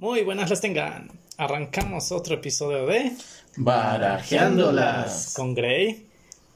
Muy 0.00 0.22
buenas 0.22 0.48
las 0.48 0.62
tengan. 0.62 1.10
Arrancamos 1.36 2.10
otro 2.10 2.34
episodio 2.34 2.86
de 2.86 3.12
Barajeándolas. 3.56 5.34
con 5.36 5.54
Gray, 5.54 6.06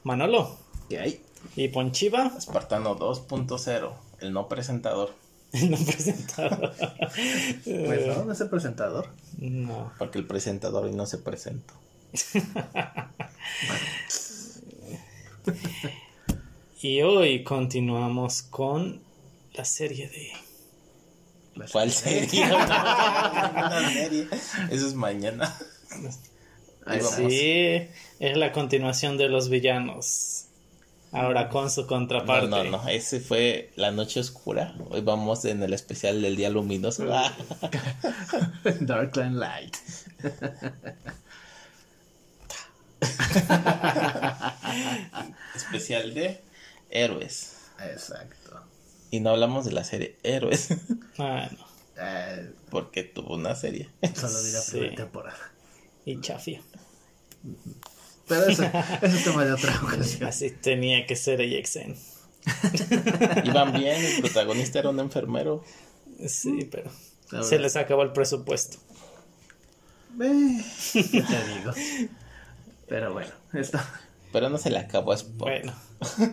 Manolo 0.03 0.57
¿Qué 0.89 0.97
hay? 0.99 1.21
y 1.55 1.67
Ponchiva. 1.67 2.31
Espartano 2.35 2.97
2.0, 2.97 3.93
el 4.21 4.33
no 4.33 4.47
presentador. 4.49 5.13
No 5.69 5.77
presentado. 5.77 6.73
Pues 7.63 8.07
no, 8.07 8.25
no 8.25 8.31
es 8.33 8.41
el 8.41 8.49
presentador. 8.49 9.09
no. 9.37 9.93
Porque 9.99 10.17
el 10.17 10.25
presentador 10.25 10.85
hoy 10.85 10.93
no 10.93 11.05
se 11.05 11.19
presentó. 11.19 11.75
Y 16.81 17.01
hoy 17.01 17.43
continuamos 17.43 18.41
con 18.43 19.01
la 19.53 19.65
serie 19.65 20.07
de 20.09 20.31
¿Cuál 21.71 21.91
serie? 21.91 22.45
Una 22.53 23.93
serie. 23.93 24.27
Eso 24.69 24.87
es 24.87 24.93
mañana. 24.93 25.55
Ahí 26.85 26.99
vamos. 26.99 27.15
Sí, 27.15 27.87
es 28.19 28.37
la 28.37 28.51
continuación 28.51 29.17
de 29.17 29.29
los 29.29 29.49
villanos. 29.49 30.41
Ahora 31.11 31.49
con 31.49 31.71
su 31.71 31.87
contraparte. 31.87 32.49
No, 32.49 32.63
no, 32.65 32.83
no. 32.83 32.87
Ese 32.89 33.21
fue 33.21 33.71
La 33.77 33.91
Noche 33.91 34.19
Oscura. 34.19 34.75
Hoy 34.89 34.99
vamos 35.01 35.45
en 35.45 35.63
el 35.63 35.73
especial 35.73 36.21
del 36.21 36.35
Día 36.35 36.49
Luminoso. 36.49 37.05
Ah, 37.13 37.31
Darkland 38.81 39.37
Light. 39.37 39.77
especial 45.55 46.13
de 46.13 46.41
Héroes. 46.89 47.55
Exacto. 47.79 48.44
Y 49.15 49.21
no 49.21 49.29
hablamos 49.29 49.63
de 49.65 49.71
la 49.71 49.83
serie 49.85 50.17
Héroes. 50.23 50.67
Ah, 51.17 51.49
no. 51.57 51.65
Eh, 51.97 52.51
Porque 52.69 53.03
tuvo 53.03 53.35
una 53.35 53.55
serie. 53.55 53.89
solo 54.13 54.43
dirá 54.43 54.59
Sí. 54.59 54.71
primera 54.71 54.95
temporada. 54.97 55.37
Y 56.05 56.19
chafia. 56.19 56.61
Pero 58.27 58.47
eso, 58.47 58.63
eso 59.01 59.15
es 59.15 59.23
tema 59.23 59.45
de 59.45 59.53
otra 59.53 59.79
ocasión. 59.81 60.25
Así 60.27 60.49
tenía 60.51 61.05
que 61.07 61.15
ser 61.15 61.39
AXN. 61.39 61.95
Iban 63.45 63.71
bien, 63.71 64.03
el 64.03 64.19
protagonista 64.19 64.79
era 64.79 64.89
un 64.89 64.99
enfermero. 64.99 65.63
Sí, 66.27 66.67
pero 66.69 66.91
La 67.31 67.43
se 67.43 67.59
les 67.59 67.77
acabó 67.77 68.03
el 68.03 68.11
presupuesto. 68.11 68.77
Eh, 70.21 70.61
¿Qué 70.91 71.03
te 71.03 71.19
digo? 71.21 71.71
Pero 72.89 73.13
bueno, 73.13 73.31
esto. 73.53 73.79
Pero 74.33 74.49
no 74.49 74.57
se 74.57 74.69
le 74.69 74.79
acabó 74.79 75.13
a 75.13 75.15
Spock. 75.15 75.39
Bueno, 75.47 75.73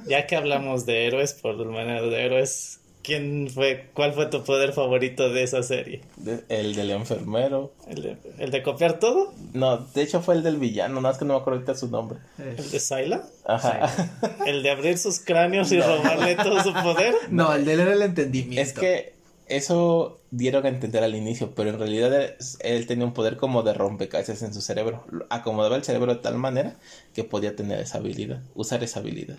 ya 0.07 0.27
que 0.27 0.37
hablamos 0.37 0.87
de 0.87 1.07
héroes, 1.07 1.33
por 1.35 1.57
manera 1.67 2.03
de 2.03 2.25
héroes, 2.25 2.81
¿quién 3.03 3.49
fue, 3.53 3.89
cuál 3.95 4.13
fue 4.13 4.27
tu 4.27 4.45
poder 4.45 4.73
favorito 4.73 5.29
de 5.33 5.43
esa 5.43 5.63
serie? 5.63 6.03
De- 6.17 6.45
el 6.49 6.75
del 6.75 6.91
enfermero. 6.91 7.73
¿El 7.89 8.03
de, 8.03 8.17
el 8.39 8.51
de 8.51 8.63
copiar 8.63 8.99
todo? 8.99 9.33
No, 9.53 9.79
de 9.79 10.03
hecho 10.03 10.21
fue 10.23 10.35
el 10.37 10.43
del 10.43 10.57
villano, 10.57 10.95
nada 10.97 11.11
más 11.11 11.19
que 11.19 11.25
no 11.25 11.35
me 11.35 11.41
acuerdo 11.41 11.59
ahorita 11.61 11.75
su 11.75 11.89
nombre. 11.89 12.19
¿El 12.39 12.71
de 12.71 12.81
Syla? 12.81 13.25
Ajá. 13.45 14.09
¿El 14.47 14.63
de 14.63 14.71
abrir 14.71 14.99
sus 14.99 15.19
cráneos 15.21 15.73
y 15.73 15.81
robarle 15.81 16.37
todo 16.37 16.63
su 16.63 16.73
poder? 16.73 17.15
No, 17.31 17.53
el 17.55 17.65
de 17.65 17.73
él 17.75 17.81
era 17.81 17.93
el 17.95 18.03
entendimiento. 18.03 18.61
Es 18.63 18.73
que 18.73 19.15
eso 19.57 20.21
dieron 20.31 20.65
a 20.67 20.69
entender 20.69 21.03
al 21.05 21.15
inicio, 21.15 21.55
pero 21.55 21.71
en 21.71 21.79
realidad 21.79 22.35
él 22.61 22.87
tenía 22.87 23.05
un 23.05 23.13
poder 23.15 23.37
como 23.37 23.63
de 23.63 23.75
rompecabezas 23.75 24.43
en 24.43 24.53
su 24.55 24.61
cerebro. 24.61 25.05
Lo- 25.11 25.27
Acomodaba 25.31 25.77
el 25.77 25.85
cerebro 25.85 26.15
de 26.15 26.21
tal 26.21 26.37
manera 26.37 26.77
que 27.15 27.25
podía 27.25 27.55
tener 27.57 27.81
esa 27.81 27.99
habilidad, 27.99 28.41
usar 28.55 28.83
esa 28.83 29.01
habilidad. 29.01 29.37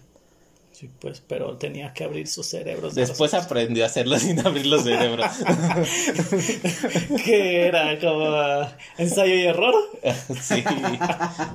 Sí, 0.72 0.89
pues, 1.00 1.22
pero 1.28 1.58
tenía 1.58 1.94
que 1.94 2.03
abrir 2.03 2.28
sus 2.28 2.47
cerebros. 2.47 2.95
Después 2.95 3.34
aprendió 3.36 3.84
a 3.84 3.88
hacerlo 3.88 4.17
sin 4.19 4.39
abrir 4.45 4.66
los 4.66 4.84
cerebros. 4.84 5.28
que 7.25 7.67
era 7.67 8.00
como 8.00 8.67
ensayo 8.97 9.36
y 9.36 9.44
error. 9.44 9.75
sí, 10.41 10.64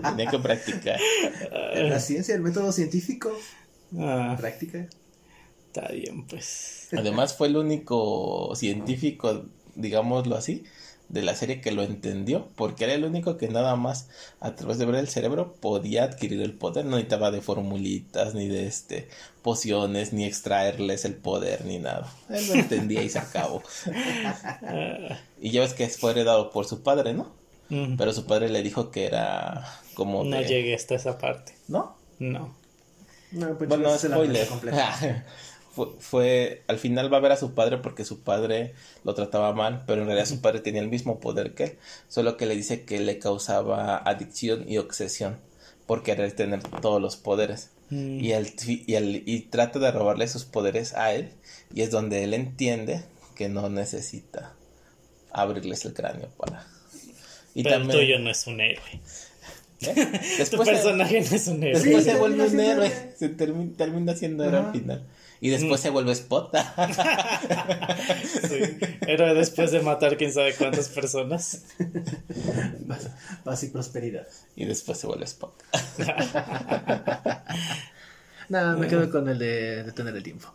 tenía 0.02 0.30
que 0.30 0.38
practicar. 0.38 0.98
La 1.74 1.98
ciencia, 2.00 2.34
el 2.34 2.42
método 2.42 2.70
científico. 2.72 3.32
Ah, 3.98 4.36
Práctica. 4.38 4.86
Está 5.78 5.92
bien, 5.92 6.26
pues. 6.26 6.88
Además 6.96 7.34
fue 7.34 7.48
el 7.48 7.56
único 7.56 8.54
científico, 8.56 9.44
digámoslo 9.74 10.36
así, 10.36 10.64
de 11.08 11.22
la 11.22 11.34
serie 11.34 11.60
que 11.60 11.72
lo 11.72 11.82
entendió, 11.82 12.48
porque 12.54 12.84
era 12.84 12.94
el 12.94 13.04
único 13.04 13.36
que 13.38 13.48
nada 13.48 13.76
más 13.76 14.08
a 14.40 14.54
través 14.54 14.78
de 14.78 14.84
ver 14.84 14.96
el 14.96 15.08
cerebro 15.08 15.54
podía 15.54 16.04
adquirir 16.04 16.42
el 16.42 16.52
poder, 16.52 16.84
no 16.84 16.92
necesitaba 16.92 17.30
de 17.30 17.40
formulitas, 17.40 18.34
ni 18.34 18.48
de 18.48 18.66
este 18.66 19.08
pociones, 19.42 20.12
ni 20.12 20.24
extraerles 20.24 21.04
el 21.06 21.14
poder, 21.14 21.64
ni 21.64 21.78
nada. 21.78 22.12
Él 22.28 22.46
lo 22.48 22.54
entendía 22.54 23.02
y 23.02 23.08
se 23.08 23.18
acabó. 23.18 23.62
y 25.40 25.50
ya 25.50 25.62
ves 25.62 25.74
que 25.74 25.88
fue 25.88 26.10
heredado 26.10 26.50
por 26.50 26.66
su 26.66 26.82
padre, 26.82 27.14
¿no? 27.14 27.32
Mm, 27.70 27.96
Pero 27.96 28.12
su 28.12 28.26
padre 28.26 28.48
le 28.50 28.62
dijo 28.62 28.90
que 28.90 29.06
era 29.06 29.64
como 29.94 30.24
no 30.24 30.36
de... 30.36 30.44
llegué 30.44 30.74
hasta 30.74 30.94
esa 30.94 31.18
parte. 31.18 31.54
¿No? 31.68 31.96
No. 32.18 32.54
No, 33.30 33.58
pues 33.58 33.68
Bueno, 33.68 33.94
es 33.94 34.04
la 34.04 34.16
spoiler. 34.16 34.46
completa. 34.46 35.24
fue, 35.78 35.94
fue- 36.00 36.62
al 36.66 36.78
final 36.78 37.12
va 37.12 37.18
a 37.18 37.20
ver 37.20 37.32
a 37.32 37.36
su 37.36 37.54
padre 37.54 37.78
porque 37.78 38.04
su 38.04 38.20
padre 38.22 38.74
lo 39.04 39.14
trataba 39.14 39.52
mal, 39.52 39.84
pero 39.86 40.00
en 40.02 40.06
realidad 40.08 40.26
su 40.26 40.40
padre 40.40 40.60
tenía 40.60 40.80
el 40.82 40.88
mismo 40.88 41.20
poder 41.20 41.54
que 41.54 41.64
él, 41.64 41.78
solo 42.08 42.36
que 42.36 42.46
le 42.46 42.56
dice 42.56 42.84
que 42.84 42.98
le 43.00 43.18
causaba 43.18 43.96
adicción 43.98 44.64
y 44.68 44.78
obsesión 44.78 45.38
por 45.86 46.02
querer 46.02 46.32
tener 46.32 46.60
todos 46.82 47.00
los 47.00 47.16
poderes. 47.16 47.70
Mm, 47.90 48.20
Y 48.20 48.32
él, 48.32 48.52
y 48.66 48.94
él 48.94 49.22
y 49.24 49.40
trata 49.42 49.78
de 49.78 49.90
robarle 49.90 50.28
sus 50.28 50.44
poderes 50.44 50.94
a 50.94 51.12
él, 51.14 51.30
y 51.72 51.82
es 51.82 51.90
donde 51.90 52.24
él 52.24 52.34
entiende 52.34 53.02
que 53.34 53.48
no 53.48 53.68
necesita 53.70 54.52
abrirles 55.32 55.84
el 55.84 55.94
cráneo 55.94 56.28
para. 56.36 56.66
Y 57.54 57.62
pero 57.62 57.76
el 57.76 57.88
tuyo 57.88 58.18
no 58.18 58.30
es 58.30 58.46
un 58.46 58.60
héroe. 58.60 58.82
¿eh? 58.92 59.00
Tu 59.94 60.36
Después 60.38 60.68
se- 60.68 60.74
personaje 60.74 61.20
no 61.20 61.36
es 61.36 61.46
un 61.48 61.62
héroe. 61.62 61.80
Después 61.80 62.04
Sí, 62.04 62.10
se 62.10 62.16
vuelve 62.18 62.38
termina 62.44 62.62
un 62.64 62.70
héroe. 62.70 63.12
Se 63.16 63.36
termi- 63.36 63.76
termina 63.76 64.14
siendo 64.16 64.44
héroe 64.44 64.60
al 64.60 64.72
final. 64.72 65.06
Y 65.40 65.50
después 65.50 65.80
se 65.80 65.90
vuelve 65.90 66.12
Spot. 66.12 66.52
Sí, 68.48 68.60
héroe 69.06 69.34
después 69.34 69.70
de 69.72 69.80
matar 69.80 70.16
quién 70.16 70.32
sabe 70.32 70.54
cuántas 70.54 70.88
personas. 70.88 71.64
Paz, 72.88 73.10
paz 73.44 73.62
y 73.64 73.68
prosperidad. 73.68 74.26
y 74.56 74.64
después 74.64 74.98
se 74.98 75.06
vuelve 75.06 75.24
Spot. 75.24 75.54
Nada, 78.48 78.76
me 78.76 78.88
quedo 78.88 79.10
con 79.10 79.28
el 79.28 79.38
de 79.38 79.84
detener 79.84 80.16
el 80.16 80.22
tiempo. 80.22 80.48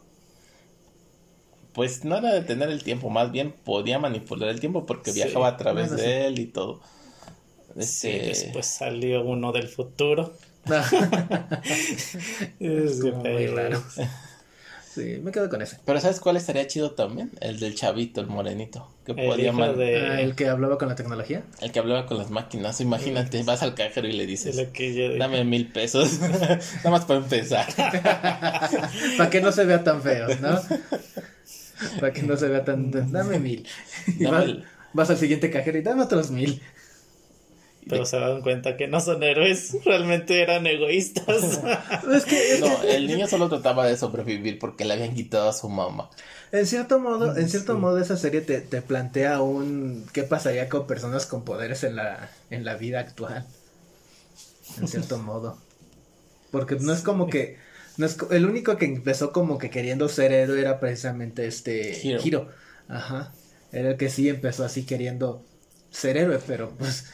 Pues 1.74 2.04
no 2.06 2.18
era 2.18 2.32
detener 2.34 2.70
el 2.70 2.84
tiempo, 2.84 3.10
más 3.10 3.32
bien 3.32 3.52
podía 3.52 3.98
manipular 4.00 4.50
el 4.50 4.60
tiempo 4.60 4.86
porque 4.86 5.12
Sí, 5.12 5.20
viajaba 5.24 5.48
a 5.48 5.58
través 5.58 5.90
bueno, 5.90 6.04
de 6.04 6.04
sí. 6.04 6.10
él 6.28 6.40
y 6.40 6.46
todo. 6.48 6.82
Sí, 7.80 8.10
Este, 8.10 8.28
después 8.28 8.68
salió 8.68 9.24
uno 9.24 9.52
del 9.52 9.68
futuro. 9.68 10.34
Estuvo 12.60 13.18
muy 13.18 13.48
raro. 13.48 13.84
Sí, 14.94 15.20
me 15.24 15.31
quedo 15.31 15.50
con 15.50 15.62
ese. 15.62 15.78
Pero 15.86 16.00
¿sabes 16.00 16.20
cuál 16.20 16.38
estaría 16.38 16.68
chido 16.68 16.92
también? 16.92 17.31
El 17.42 17.59
del 17.59 17.74
chavito, 17.74 18.22
el 18.22 18.28
morenito. 18.28 18.90
Que 19.06 19.14
El 19.14 19.28
podía 19.28 19.48
hijo 19.52 19.74
de- 19.74 19.98
Ah, 20.08 20.22
el 20.22 20.36
que 20.36 20.48
hablaba 20.48 20.78
con 20.78 20.88
la 20.88 20.96
tecnología. 20.96 21.44
el 21.62 21.72
que 21.72 21.80
hablaba 21.80 22.06
con 22.06 22.18
las 22.20 22.30
máquinas. 22.30 22.80
Imagínate, 22.80 23.42
vas 23.44 23.64
al 23.64 23.74
cajero 23.74 24.08
y 24.08 24.12
le 24.14 24.26
dices, 24.28 24.56
lo 24.56 24.72
que 24.72 24.94
yo 24.94 25.06
dije. 25.08 25.18
dame 25.18 25.44
mil 25.46 25.68
pesos. 25.72 26.20
Nada 26.20 26.90
más 26.92 27.06
para 27.06 27.20
empezar. 27.22 27.66
Para 29.18 29.30
que 29.30 29.42
no 29.42 29.52
se 29.52 29.66
vea 29.66 29.84
tan 29.84 30.02
feo, 30.02 30.28
¿no? 30.40 30.62
Para 32.00 32.14
que 32.14 32.24
no 32.24 32.38
se 32.38 32.48
vea 32.48 32.64
tan... 32.64 32.92
Dame 33.12 33.40
mil. 33.40 33.68
Y 34.08 34.26
vas, 34.26 34.44
el- 34.46 34.64
vas 34.94 35.09
al 35.09 35.18
siguiente 35.18 35.50
cajero 35.50 35.78
y 35.78 35.82
dame 35.82 36.03
otros 36.03 36.32
mil. 36.32 36.62
Pero 37.90 38.06
se 38.06 38.20
dan 38.20 38.42
cuenta 38.42 38.78
que 38.78 38.88
no 38.88 39.00
son 39.02 39.24
héroes, 39.24 39.78
realmente 39.86 40.42
eran 40.42 40.66
egoístas. 40.68 41.62
Es 42.14 42.26
que, 42.26 42.54
es 42.56 42.60
No, 42.62 42.82
que 42.82 42.96
el 42.96 43.08
niño 43.08 43.28
solo 43.28 43.50
trataba 43.50 43.86
de 43.86 43.98
sobrevivir 43.98 44.60
porque 44.60 44.86
le 44.86 44.94
habían 44.94 45.16
quitado 45.16 45.50
a 45.50 45.54
su 45.54 45.70
mamá. 45.70 46.10
en 46.52 46.66
cierto 46.66 47.00
modo, 47.00 47.36
en 47.36 47.50
cierto 47.50 47.78
modo 47.78 48.00
esa 48.00 48.18
serie 48.18 48.42
te, 48.42 48.62
te 48.62 48.82
plantea 48.82 49.42
un 49.42 50.06
qué 50.14 50.24
pasaría 50.24 50.70
con 50.70 50.88
personas 50.88 51.26
con 51.26 51.44
poderes 51.44 51.84
en 51.84 51.96
la, 51.96 52.30
en 52.50 52.66
la 52.66 52.76
vida 52.76 53.00
actual. 53.00 53.46
En 54.78 54.88
cierto 54.88 55.18
modo. 55.18 55.58
Porque 56.52 56.76
no 56.76 56.94
es 56.94 57.02
como 57.02 57.29
que 57.29 57.58
no 57.97 58.06
es 58.06 58.18
el 58.32 58.46
único 58.46 58.78
que 58.78 58.86
empezó 58.86 59.32
como 59.32 59.58
que 59.58 59.70
queriendo 59.70 60.09
ser 60.09 60.32
héroe 60.32 60.59
era 60.59 60.79
precisamente 60.79 61.47
este 61.47 62.00
Hiro. 62.02 62.20
Hiro. 62.24 62.50
Ajá. 62.88 63.34
Era 63.72 63.91
el 63.91 63.97
que 63.97 64.09
sí 64.09 64.29
empezó 64.29 64.64
así 64.64 64.86
queriendo 64.86 65.44
ser 65.91 66.18
héroe, 66.18 66.40
pero 66.46 66.72
pues 66.78 67.06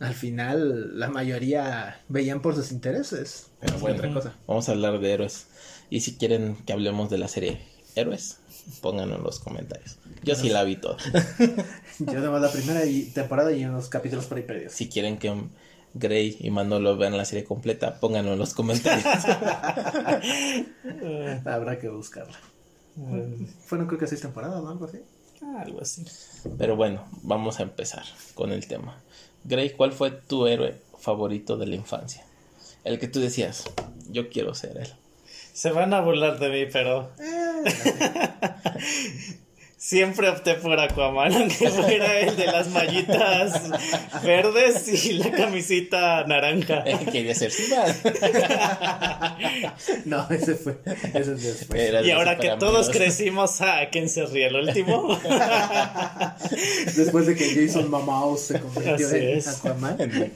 al 0.00 0.14
final 0.14 0.98
la 0.98 1.08
mayoría 1.08 2.00
veían 2.08 2.40
por 2.42 2.54
sus 2.54 2.72
intereses. 2.72 3.48
Pero 3.60 3.78
bueno. 3.78 3.96
otra 3.98 4.12
cosa. 4.14 4.34
Vamos 4.46 4.68
a 4.68 4.72
hablar 4.72 4.98
de 5.00 5.12
héroes. 5.12 5.46
Y 5.90 6.00
si 6.00 6.16
quieren 6.16 6.56
que 6.66 6.72
hablemos 6.72 7.10
de 7.10 7.18
la 7.18 7.28
serie 7.28 7.60
Héroes, 7.94 8.38
pónganlo 8.80 9.16
en 9.16 9.22
los 9.22 9.40
comentarios. 9.40 9.98
Yo 10.22 10.34
sí 10.36 10.50
la 10.50 10.62
vi 10.64 10.76
toda. 10.76 10.98
Yo 11.98 12.18
además 12.18 12.42
la 12.42 12.50
primera 12.52 12.84
y- 12.84 13.04
temporada 13.06 13.50
y 13.52 13.64
unos 13.64 13.88
capítulos 13.88 14.26
por 14.26 14.38
ahí 14.38 14.44
perdidos. 14.44 14.72
Si 14.74 14.88
quieren 14.88 15.18
que 15.18 15.34
Gray 15.94 16.36
y 16.38 16.50
Manolo 16.50 16.96
vean 16.96 17.16
la 17.16 17.24
serie 17.24 17.44
completa, 17.44 17.98
pónganlo 17.98 18.34
en 18.34 18.38
los 18.38 18.54
comentarios. 18.54 19.04
Habrá 21.44 21.78
que 21.78 21.88
buscarla. 21.88 22.38
Fueron 23.64 23.86
creo 23.86 23.98
que 23.98 24.06
seis 24.06 24.20
temporadas 24.20 24.60
o 24.60 24.68
algo 24.68 24.84
así. 24.84 24.98
Ah, 25.42 25.62
algo 25.64 25.80
así. 25.80 26.04
Pero 26.58 26.76
bueno, 26.76 27.04
vamos 27.22 27.60
a 27.60 27.62
empezar 27.62 28.02
con 28.34 28.52
el 28.52 28.66
tema. 28.66 29.00
Gray, 29.48 29.70
¿cuál 29.70 29.92
fue 29.92 30.10
tu 30.10 30.46
héroe 30.46 30.76
favorito 30.98 31.56
de 31.56 31.66
la 31.66 31.74
infancia? 31.74 32.22
El 32.84 32.98
que 32.98 33.08
tú 33.08 33.18
decías, 33.18 33.64
yo 34.10 34.28
quiero 34.28 34.54
ser 34.54 34.76
él. 34.76 34.92
Se 35.54 35.72
van 35.72 35.94
a 35.94 36.02
burlar 36.02 36.38
de 36.38 36.50
mí, 36.50 36.70
pero. 36.70 37.10
Siempre 39.78 40.28
opté 40.28 40.54
por 40.54 40.78
Aquaman, 40.80 41.32
aunque 41.36 41.70
fuera 41.70 42.18
el 42.18 42.34
de 42.36 42.46
las 42.46 42.68
mallitas 42.70 43.62
verdes 44.24 44.88
y 45.06 45.12
la 45.12 45.30
camisita 45.30 46.24
naranja. 46.24 46.82
Quería 47.12 47.32
ser 47.34 47.52
Simba. 47.52 47.86
No, 50.04 50.26
ese 50.30 50.54
fue. 50.56 50.78
Ese. 51.14 51.66
Era 51.74 52.02
Y 52.02 52.10
ahora 52.10 52.38
que 52.38 52.48
todos 52.58 52.88
Amigos. 52.88 52.90
crecimos, 52.90 53.60
¿a 53.60 53.88
quién 53.90 54.08
se 54.08 54.26
ríe 54.26 54.48
el 54.48 54.56
último? 54.56 55.16
Después 56.96 57.26
de 57.26 57.36
que 57.36 57.54
Jason 57.54 57.88
Momoa 57.88 58.36
se 58.36 58.60
convirtió 58.60 59.06
Así 59.06 59.16
en 59.16 59.38
es. 59.38 59.46
Aquaman. 59.48 60.00
En 60.00 60.34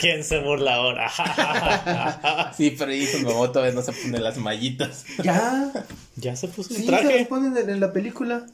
¿Quién 0.00 0.24
se 0.24 0.38
burla 0.40 0.74
ahora? 0.74 1.10
Sí, 2.56 2.74
pero 2.76 2.90
Jason 2.92 3.22
Momoa 3.22 3.52
todavía 3.52 3.74
no 3.74 3.82
se 3.82 3.92
pone 3.92 4.18
las 4.18 4.36
mallitas. 4.38 5.04
Ya. 5.22 5.70
Ya 6.22 6.36
se 6.36 6.48
puso 6.48 6.70
un 6.70 6.76
Sí, 6.80 6.86
se 6.86 6.90
los 6.90 7.00
traje. 7.00 7.26
ponen 7.26 7.56
en, 7.56 7.68
en 7.68 7.80
la 7.80 7.92
película. 7.92 8.46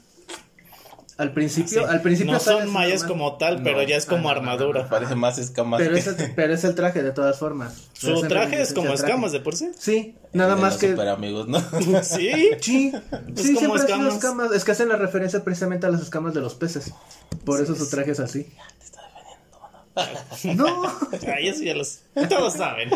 Al 1.16 1.32
principio, 1.32 1.82
Sí. 1.82 1.88
al 1.88 2.00
principio 2.00 2.32
no 2.34 2.38
son 2.38 2.70
mallas 2.72 3.02
nomás. 3.02 3.04
como 3.10 3.36
tal, 3.38 3.60
pero 3.64 3.78
No. 3.78 3.82
ya 3.82 3.96
es 3.96 4.06
como 4.06 4.28
Ah, 4.30 4.34
no, 4.34 4.40
no, 4.40 4.46
no, 4.46 4.50
armadura. 4.52 4.88
Parece 4.88 5.16
más 5.16 5.36
escamas 5.38 5.80
Pero 5.80 5.94
que... 5.94 5.98
es, 6.00 6.06
el, 6.06 6.32
pero 6.36 6.54
es 6.54 6.62
el 6.62 6.76
traje 6.76 7.02
de 7.02 7.10
todas 7.10 7.40
formas. 7.40 7.74
Su 7.92 8.20
traje 8.22 8.60
es 8.62 8.72
como 8.72 8.92
escamas 8.92 9.32
de 9.32 9.40
por 9.40 9.56
sí. 9.56 9.70
Sí, 9.76 10.14
nada 10.32 10.54
de 10.54 10.60
más 10.60 10.74
los 10.74 10.80
que. 10.80 10.90
Super 10.90 11.08
amigos, 11.08 11.48
¿no? 11.48 11.58
Sí. 12.04 12.30
Sí, 12.60 12.92
Pues 13.34 13.46
sí, 13.46 13.54
como 13.54 13.74
escamas. 13.76 14.14
escamas. 14.14 14.52
Es 14.52 14.62
que 14.64 14.70
hacen 14.70 14.88
la 14.90 14.96
referencia 14.96 15.42
precisamente 15.42 15.86
a 15.86 15.90
las 15.90 16.02
escamas 16.02 16.34
de 16.34 16.40
los 16.40 16.54
peces. 16.54 16.92
Por 17.44 17.60
eso 17.60 17.74
su 17.74 17.90
traje 17.90 18.12
es 18.12 18.20
así. 18.20 18.46
No, 20.54 20.82
Ay, 21.34 21.48
eso 21.48 21.62
ya 21.62 21.74
los. 21.74 22.00
Todos 22.28 22.54
saben. 22.54 22.90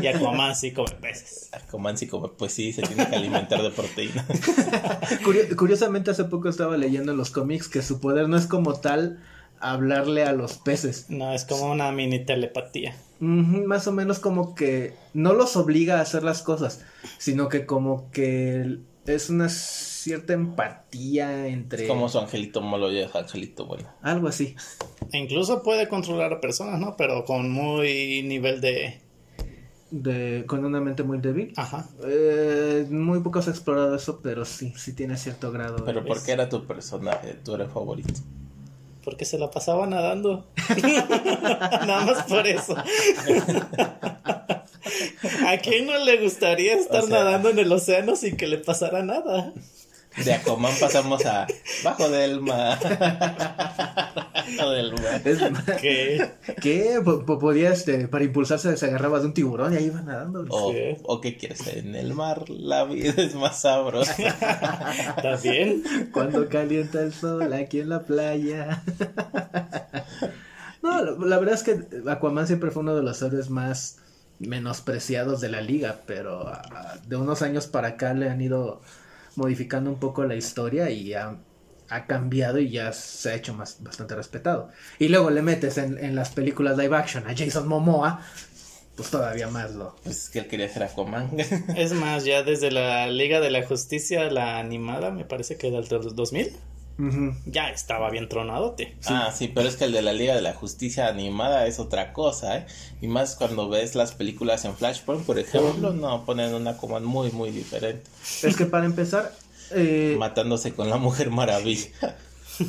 Y 0.00 0.06
Aquaman 0.06 0.54
sí 0.56 0.72
come 0.72 0.90
peces. 1.00 1.48
Aquaman 1.52 1.96
sí 1.98 2.06
como, 2.06 2.32
pues 2.32 2.52
sí, 2.52 2.72
se 2.72 2.82
tiene 2.82 3.08
que 3.08 3.16
alimentar 3.16 3.62
de 3.62 3.70
proteína. 3.70 4.26
Curio- 5.24 5.54
curiosamente 5.56 6.10
hace 6.10 6.24
poco 6.24 6.48
estaba 6.48 6.76
leyendo 6.76 7.12
en 7.12 7.18
los 7.18 7.30
cómics 7.30 7.68
que 7.68 7.82
su 7.82 8.00
poder 8.00 8.28
no 8.28 8.36
es 8.36 8.46
como 8.46 8.74
tal 8.74 9.20
hablarle 9.60 10.24
a 10.24 10.32
los 10.32 10.54
peces. 10.58 11.06
No, 11.08 11.32
es 11.32 11.44
como 11.44 11.70
una 11.70 11.90
mini 11.92 12.24
telepatía. 12.24 12.94
Más 13.20 13.86
o 13.86 13.92
menos 13.92 14.18
como 14.18 14.54
que 14.54 14.94
no 15.14 15.32
los 15.32 15.56
obliga 15.56 15.98
a 15.98 16.02
hacer 16.02 16.24
las 16.24 16.42
cosas, 16.42 16.80
sino 17.18 17.48
que 17.48 17.64
como 17.64 18.10
que 18.10 18.78
es 19.06 19.28
una 19.30 19.48
cierta 19.48 20.32
empatía 20.32 21.46
entre 21.48 21.82
Es 21.82 21.88
como 21.88 22.08
su 22.08 22.18
angelito 22.18 22.60
malo 22.60 22.90
y 22.92 23.06
su 23.08 23.18
angelito 23.18 23.66
bueno. 23.66 23.88
algo 24.02 24.28
así. 24.28 24.54
E 25.12 25.18
incluso 25.18 25.62
puede 25.62 25.88
controlar 25.88 26.32
a 26.32 26.40
personas, 26.40 26.78
¿no? 26.80 26.96
Pero 26.96 27.24
con 27.24 27.50
muy 27.50 28.22
nivel 28.22 28.60
de. 28.60 29.00
De, 29.90 30.44
con 30.48 30.64
una 30.64 30.80
mente 30.80 31.02
muy 31.04 31.18
débil. 31.18 31.52
Ajá. 31.56 31.86
Eh, 32.04 32.86
muy 32.90 33.20
pocos 33.20 33.46
ha 33.46 33.50
explorado 33.50 33.94
eso, 33.94 34.20
pero 34.22 34.44
sí, 34.44 34.72
sí 34.76 34.92
tiene 34.92 35.16
cierto 35.16 35.52
grado. 35.52 35.76
de- 35.76 35.82
Pero 35.84 36.04
¿por 36.04 36.20
qué 36.24 36.32
era 36.32 36.48
tu 36.48 36.66
personaje, 36.66 37.34
tu 37.44 37.54
héroe 37.54 37.68
favorito? 37.68 38.12
Porque 39.04 39.24
se 39.24 39.38
la 39.38 39.50
pasaba 39.50 39.86
nadando. 39.86 40.46
Nada 41.86 42.06
más 42.06 42.22
por 42.24 42.44
eso. 42.46 42.74
¿A 45.46 45.56
quién 45.58 45.86
no 45.86 45.98
le 46.04 46.18
gustaría 46.22 46.74
estar 46.74 47.02
O 47.02 47.06
sea- 47.06 47.18
nadando 47.24 47.50
en 47.50 47.58
el 47.58 47.72
océano 47.72 48.16
sin 48.16 48.36
que 48.36 48.46
le 48.46 48.58
pasara 48.58 49.02
nada? 49.02 49.52
De 50.24 50.32
Aquaman 50.32 50.72
pasamos 50.78 51.26
a 51.26 51.44
Bajo 51.82 52.08
del 52.08 52.40
mar. 52.40 52.78
Bajo 54.56 54.70
del 54.70 54.92
mar. 54.92 55.20
¿Qué? 55.80 57.00
Po- 57.04 57.24
po- 57.26 57.40
podía, 57.40 57.72
este, 57.72 58.06
para 58.06 58.22
impulsarse 58.22 58.76
se 58.76 58.86
agarraba 58.86 59.18
de 59.18 59.26
un 59.26 59.34
tiburón 59.34 59.72
y 59.74 59.76
ahí 59.78 59.86
iba 59.86 60.02
nadando. 60.02 60.44
O, 60.50 60.72
Sí. 60.72 60.78
o 61.02 61.20
qué 61.20 61.36
quieres, 61.36 61.66
en 61.66 61.96
el 61.96 62.14
mar 62.14 62.48
la 62.48 62.84
vida 62.84 63.14
es 63.16 63.34
más 63.34 63.62
sabrosa. 63.62 64.14
está 65.16 65.36
bien. 65.42 65.82
Cuando 66.12 66.48
calienta 66.48 67.00
el 67.02 67.12
sol 67.12 67.52
aquí 67.52 67.80
en 67.80 67.88
la 67.88 68.00
playa. 68.04 68.82
No, 70.82 71.02
la, 71.02 71.12
la 71.26 71.38
verdad 71.38 71.54
es 71.54 71.62
que 71.62 71.80
Aquaman 72.10 72.46
siempre 72.46 72.70
fue 72.70 72.82
uno 72.82 72.94
de 72.94 73.02
los 73.02 73.22
héroes 73.22 73.48
más 73.48 73.96
menospreciados 74.38 75.40
de 75.40 75.48
la 75.48 75.60
liga, 75.60 76.00
pero 76.06 76.48
ah, 76.48 76.98
de 77.06 77.16
unos 77.16 77.42
años 77.42 77.66
para 77.66 77.88
acá 77.88 78.14
le 78.14 78.28
han 78.28 78.40
ido 78.40 78.80
modificando 79.36 79.90
un 79.90 79.98
poco 79.98 80.24
la 80.24 80.34
historia 80.34 80.90
y 80.90 81.14
ha, 81.14 81.36
ha 81.88 82.06
cambiado 82.06 82.58
y 82.58 82.70
ya 82.70 82.92
se 82.92 83.30
ha 83.30 83.34
hecho 83.34 83.54
más 83.54 83.82
bastante 83.82 84.14
respetado. 84.14 84.70
Y 84.98 85.08
luego 85.08 85.30
le 85.30 85.42
metes 85.42 85.78
en, 85.78 85.98
en 85.98 86.14
las 86.14 86.30
películas 86.30 86.76
live 86.76 86.96
action 86.96 87.26
a 87.26 87.36
Jason 87.36 87.68
Momoa, 87.68 88.20
pues 88.96 89.10
todavía 89.10 89.48
más 89.48 89.74
lo... 89.74 89.96
Pues 90.04 90.24
es 90.24 90.30
que 90.30 90.40
él 90.40 90.46
quería 90.46 90.68
ser 90.68 90.84
Aquaman. 90.84 91.30
Es 91.76 91.92
más, 91.92 92.24
ya 92.24 92.42
desde 92.42 92.70
la 92.70 93.06
Liga 93.08 93.40
de 93.40 93.50
la 93.50 93.66
Justicia, 93.66 94.30
la 94.30 94.58
animada, 94.58 95.10
me 95.10 95.24
parece 95.24 95.56
que 95.56 95.70
del 95.70 95.86
2000, 95.88 96.52
Ya 97.46 97.70
estaba 97.70 98.08
bien 98.10 98.28
tronadote. 98.28 98.96
Ah, 99.06 99.32
sí, 99.34 99.48
pero 99.48 99.68
es 99.68 99.76
que 99.76 99.84
el 99.84 99.92
de 99.92 100.02
la 100.02 100.12
Liga 100.12 100.34
de 100.34 100.42
la 100.42 100.54
Justicia 100.54 101.08
animada 101.08 101.66
es 101.66 101.78
otra 101.78 102.12
cosa, 102.12 102.58
¿eh? 102.58 102.66
Y 103.00 103.08
más 103.08 103.34
cuando 103.34 103.68
ves 103.68 103.94
las 103.94 104.12
películas 104.12 104.64
en 104.64 104.76
Flashpoint, 104.76 105.24
por 105.26 105.38
ejemplo, 105.38 105.92
no 105.92 106.24
ponen 106.24 106.54
una 106.54 106.70
Aquaman 106.70 107.04
muy, 107.04 107.30
muy 107.32 107.50
diferente. 107.50 108.04
Es 108.42 108.56
que 108.56 108.66
para 108.66 108.86
empezar... 108.86 109.32
eh, 109.72 110.16
Matándose 110.18 110.72
con 110.72 110.88
la 110.88 110.96
Mujer 110.96 111.30
Maravilla. 111.30 111.88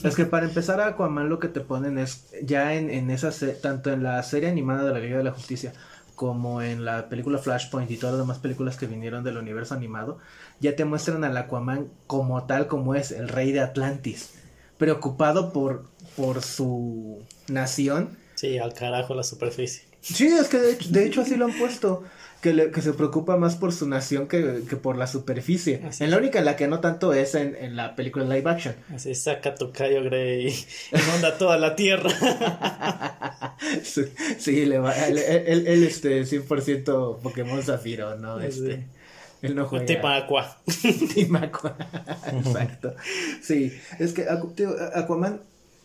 Es 0.04 0.16
que 0.16 0.26
para 0.26 0.48
empezar 0.48 0.82
a 0.82 0.88
Aquaman 0.88 1.30
lo 1.30 1.40
que 1.40 1.48
te 1.48 1.62
ponen 1.62 2.00
es 2.00 2.26
ya 2.42 2.74
en, 2.74 2.90
en 2.90 3.12
esa 3.12 3.30
tanto 3.62 3.92
en 3.92 4.02
la 4.02 4.24
serie 4.24 4.50
animada 4.50 4.84
de 4.84 4.92
la 4.92 5.00
Liga 5.00 5.18
de 5.18 5.24
la 5.24 5.32
Justicia 5.32 5.74
como 6.16 6.62
en 6.62 6.86
la 6.86 7.10
película 7.10 7.38
Flashpoint 7.38 7.92
y 7.92 7.98
todas 7.98 8.14
las 8.16 8.24
demás 8.26 8.40
películas 8.40 8.78
que 8.78 8.88
vinieron 8.88 9.24
del 9.24 9.38
universo 9.38 9.74
animado, 9.76 10.18
ya 10.60 10.76
te 10.76 10.86
muestran 10.86 11.24
al 11.24 11.38
Aquaman 11.38 11.88
como 12.08 12.46
tal 12.46 12.68
como 12.68 12.96
es, 12.96 13.12
el 13.12 13.28
rey 13.30 13.52
de 13.52 13.60
Atlantis, 13.62 14.32
preocupado 14.78 15.52
por, 15.54 15.86
por 16.16 16.42
su 16.42 17.20
nación. 17.48 18.18
Sí, 18.36 18.58
al 18.58 18.74
carajo 18.74 19.16
la 19.16 19.24
superficie. 19.24 19.84
Sí, 20.02 20.28
es 20.28 20.48
que 20.50 20.58
de 20.60 20.74
hecho, 20.74 20.90
de 20.90 21.06
hecho 21.06 21.22
así 21.22 21.36
lo 21.36 21.46
han 21.46 21.58
puesto, 21.58 22.04
que, 22.42 22.54
le- 22.54 22.70
que 22.70 22.82
se 22.84 22.94
preocupa 22.94 23.38
más 23.38 23.56
por 23.56 23.72
su 23.74 23.88
nación 23.88 24.28
que, 24.28 24.62
que 24.70 24.76
por 24.76 24.98
la 24.98 25.08
superficie. 25.08 25.82
Así 25.88 26.04
en 26.04 26.12
la 26.12 26.18
única 26.18 26.38
en 26.40 26.46
la 26.46 26.56
que 26.56 26.68
no 26.68 26.80
tanto 26.80 27.12
es 27.14 27.34
en, 27.34 27.56
en 27.56 27.76
la 27.76 27.96
película 27.96 28.24
live 28.26 28.48
action. 28.50 28.76
Así 28.94 29.16
saca 29.16 29.56
tu 29.56 29.72
Cayo 29.72 30.04
Grey 30.04 30.48
y 30.50 30.96
inunda 30.96 31.38
toda 31.40 31.58
la 31.58 31.76
tierra. 31.76 32.10
Sí, 33.84 34.02
sí, 34.38 34.66
le 34.66 34.78
va, 34.80 34.94
él, 35.08 35.18
él, 35.18 35.66
él, 35.68 35.84
este, 35.84 36.24
100% 36.26 37.20
Pokémon 37.20 37.62
Zafiro, 37.64 38.16
¿no? 38.16 38.40
Sí. 38.40 38.46
Este, 38.48 38.84
él 39.46 39.56
no 39.56 39.66
juega. 39.68 39.86
Exacto. 42.34 42.94
Sí, 43.42 43.72
es 44.00 44.14
que 44.14 44.28
tío, 44.56 44.76
Aquaman, 44.94 45.42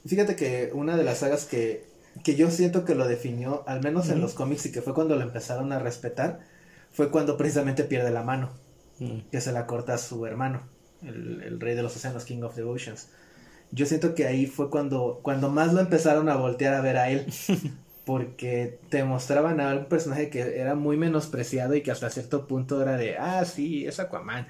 fíjate 0.07 0.37
que 0.37 0.71
una 0.75 0.97
de 0.97 1.05
las 1.05 1.19
sagas 1.19 1.45
que, 1.45 1.85
que 2.25 2.37
yo 2.37 2.51
siento 2.51 2.85
que 2.85 2.95
lo 2.95 3.07
definió, 3.07 3.65
al 3.67 3.83
menos 3.83 4.09
en 4.09 4.21
los 4.21 4.35
cómics 4.35 4.67
y 4.67 4.73
que 4.73 4.83
fue 4.83 4.95
cuando 4.95 5.17
lo 5.17 5.23
empezaron 5.23 5.73
a 5.73 5.79
respetar, 5.79 6.41
fue 6.93 7.11
cuando 7.11 7.37
precisamente 7.37 7.85
pierde 7.85 8.11
la 8.11 8.23
mano, 8.23 8.51
Mm. 8.99 9.31
que 9.31 9.41
se 9.41 9.51
la 9.51 9.65
corta 9.67 9.95
a 9.95 9.99
su 9.99 10.27
hermano, 10.27 10.61
el, 11.03 11.43
el 11.43 11.59
rey 11.59 11.75
de 11.75 11.83
los 11.83 11.97
océanos, 11.97 12.27
King 12.27 12.43
of 12.43 12.55
the 12.55 12.63
Oceans. 12.65 13.09
Yo 13.73 13.87
siento 13.87 14.15
que 14.15 14.27
ahí 14.27 14.45
fue 14.45 14.69
cuando, 14.69 15.21
cuando 15.23 15.49
más 15.49 15.73
lo 15.73 15.81
empezaron 15.81 16.29
a 16.29 16.37
voltear 16.37 16.75
a 16.75 16.83
ver 16.83 16.99
a 16.99 17.09
él. 17.09 17.25
Porque 18.11 18.81
te 18.89 19.05
mostraban 19.05 19.61
a 19.61 19.73
un 19.73 19.85
personaje 19.85 20.31
que 20.31 20.59
era 20.59 20.75
muy 20.75 20.97
menospreciado 20.97 21.77
y 21.77 21.83
que 21.83 21.93
hasta 21.93 22.11
cierto 22.11 22.49
punto 22.49 22.83
era 22.83 22.97
de, 22.97 23.17
ah, 23.17 23.45
sí, 23.45 23.87
es 23.87 24.01
Aquaman. 24.01 24.49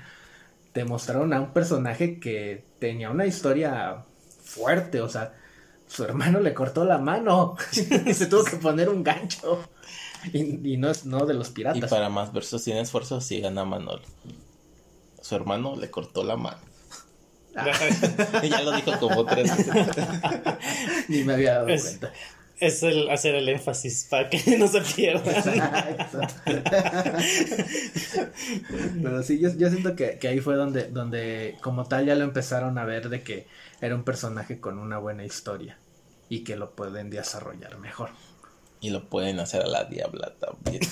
Te 0.73 0.87
mostraron 0.87 1.35
a 1.35 1.43
un 1.43 1.52
personaje 1.52 2.19
que 2.19 2.64
tenía 2.79 3.11
una 3.11 3.26
historia 3.26 3.99
fuerte, 4.43 5.02
o 5.02 5.11
sea, 5.11 5.35
su 5.87 6.05
hermano 6.05 6.40
le 6.40 6.55
cortó 6.55 6.87
la 6.87 6.97
mano 6.97 7.55
y 8.07 8.14
se 8.14 8.29
tuvo 8.29 8.45
que 8.45 8.57
poner 8.57 8.88
un 8.88 9.05
gancho. 9.05 9.62
Y, 10.33 10.73
y 10.73 10.76
no 10.79 10.88
es 10.90 11.05
no 11.05 11.26
de 11.26 11.35
los 11.35 11.50
Y 11.50 11.52
piratas. 11.52 11.90
para 11.90 12.09
más 12.09 12.33
versos 12.33 12.62
sin 12.62 12.79
esfuerzo, 12.79 13.21
sí 13.21 13.43
gana 13.43 13.67
Manolo. 13.67 14.00
Su 15.21 15.35
hermano 15.37 15.76
le 15.76 15.90
cortó 15.90 16.25
la 16.25 16.38
mano. 16.38 16.57
ya 17.55 18.62
lo 18.62 18.73
dijo 18.73 18.93
como 18.99 19.26
tres 19.26 19.55
veces. 19.55 19.75
Ni 21.09 21.25
me 21.25 21.35
había 21.35 21.55
dado 21.57 21.69
Es- 21.69 21.83
cuenta. 21.83 22.12
Es 22.61 22.83
el 22.83 23.09
hacer 23.11 23.35
el 23.35 23.49
énfasis 23.49 24.07
para 24.11 24.29
que 24.29 24.57
no 24.59 24.69
se 24.69 24.81
pierdan. 24.83 25.35
Exacto. 25.35 26.21
Pero 29.02 29.23
sí, 29.23 29.38
yo, 29.40 29.49
yo 29.57 29.71
siento 29.71 29.97
que, 29.97 30.19
que 30.19 30.29
ahí 30.29 30.40
fue 30.40 30.57
donde, 30.57 30.88
donde 30.88 31.57
como 31.62 31.85
tal 31.87 32.07
ya 32.07 32.14
lo 32.14 32.25
empezaron 32.25 32.76
a 32.79 32.85
ver 32.85 33.09
de 33.09 33.23
que 33.23 33.47
era 33.81 33.95
un 33.95 34.05
personaje 34.05 34.61
con 34.61 34.79
una 34.79 34.99
buena 34.99 35.25
historia 35.25 35.79
y 36.29 36.45
que 36.45 36.57
lo 36.57 36.73
pueden 36.73 37.09
desarrollar 37.11 37.79
mejor. 37.79 38.11
Y 38.83 38.90
lo 38.90 39.09
pueden 39.11 39.40
hacer 39.40 39.62
a 39.62 39.67
la 39.67 39.85
diabla 39.85 40.35
también. 40.38 40.81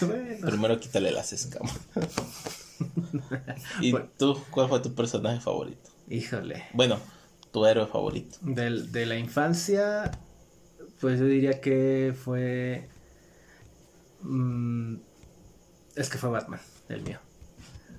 Bueno, 0.00 0.46
Primero 0.46 0.80
quítale 0.80 1.10
las 1.10 1.32
escamas. 1.32 1.78
¿Y 3.80 3.92
Bueno. 3.92 4.08
tú, 4.18 4.42
cuál 4.50 4.68
fue 4.68 4.80
tu 4.80 4.94
personaje 4.94 5.40
favorito? 5.40 5.90
Híjole. 6.08 6.64
Bueno, 6.72 6.98
tu 7.52 7.64
héroe 7.66 7.86
favorito. 7.86 8.38
Del- 8.42 8.90
de 8.92 9.06
la 9.06 9.16
infancia, 9.16 10.10
pues 11.00 11.20
yo 11.20 11.26
diría 11.26 11.60
que 11.60 12.14
fue... 12.18 12.88
mm, 14.22 14.94
es 15.96 16.08
que 16.08 16.18
fue 16.18 16.30
Batman, 16.30 16.60
el 16.88 17.02
mío. 17.02 17.18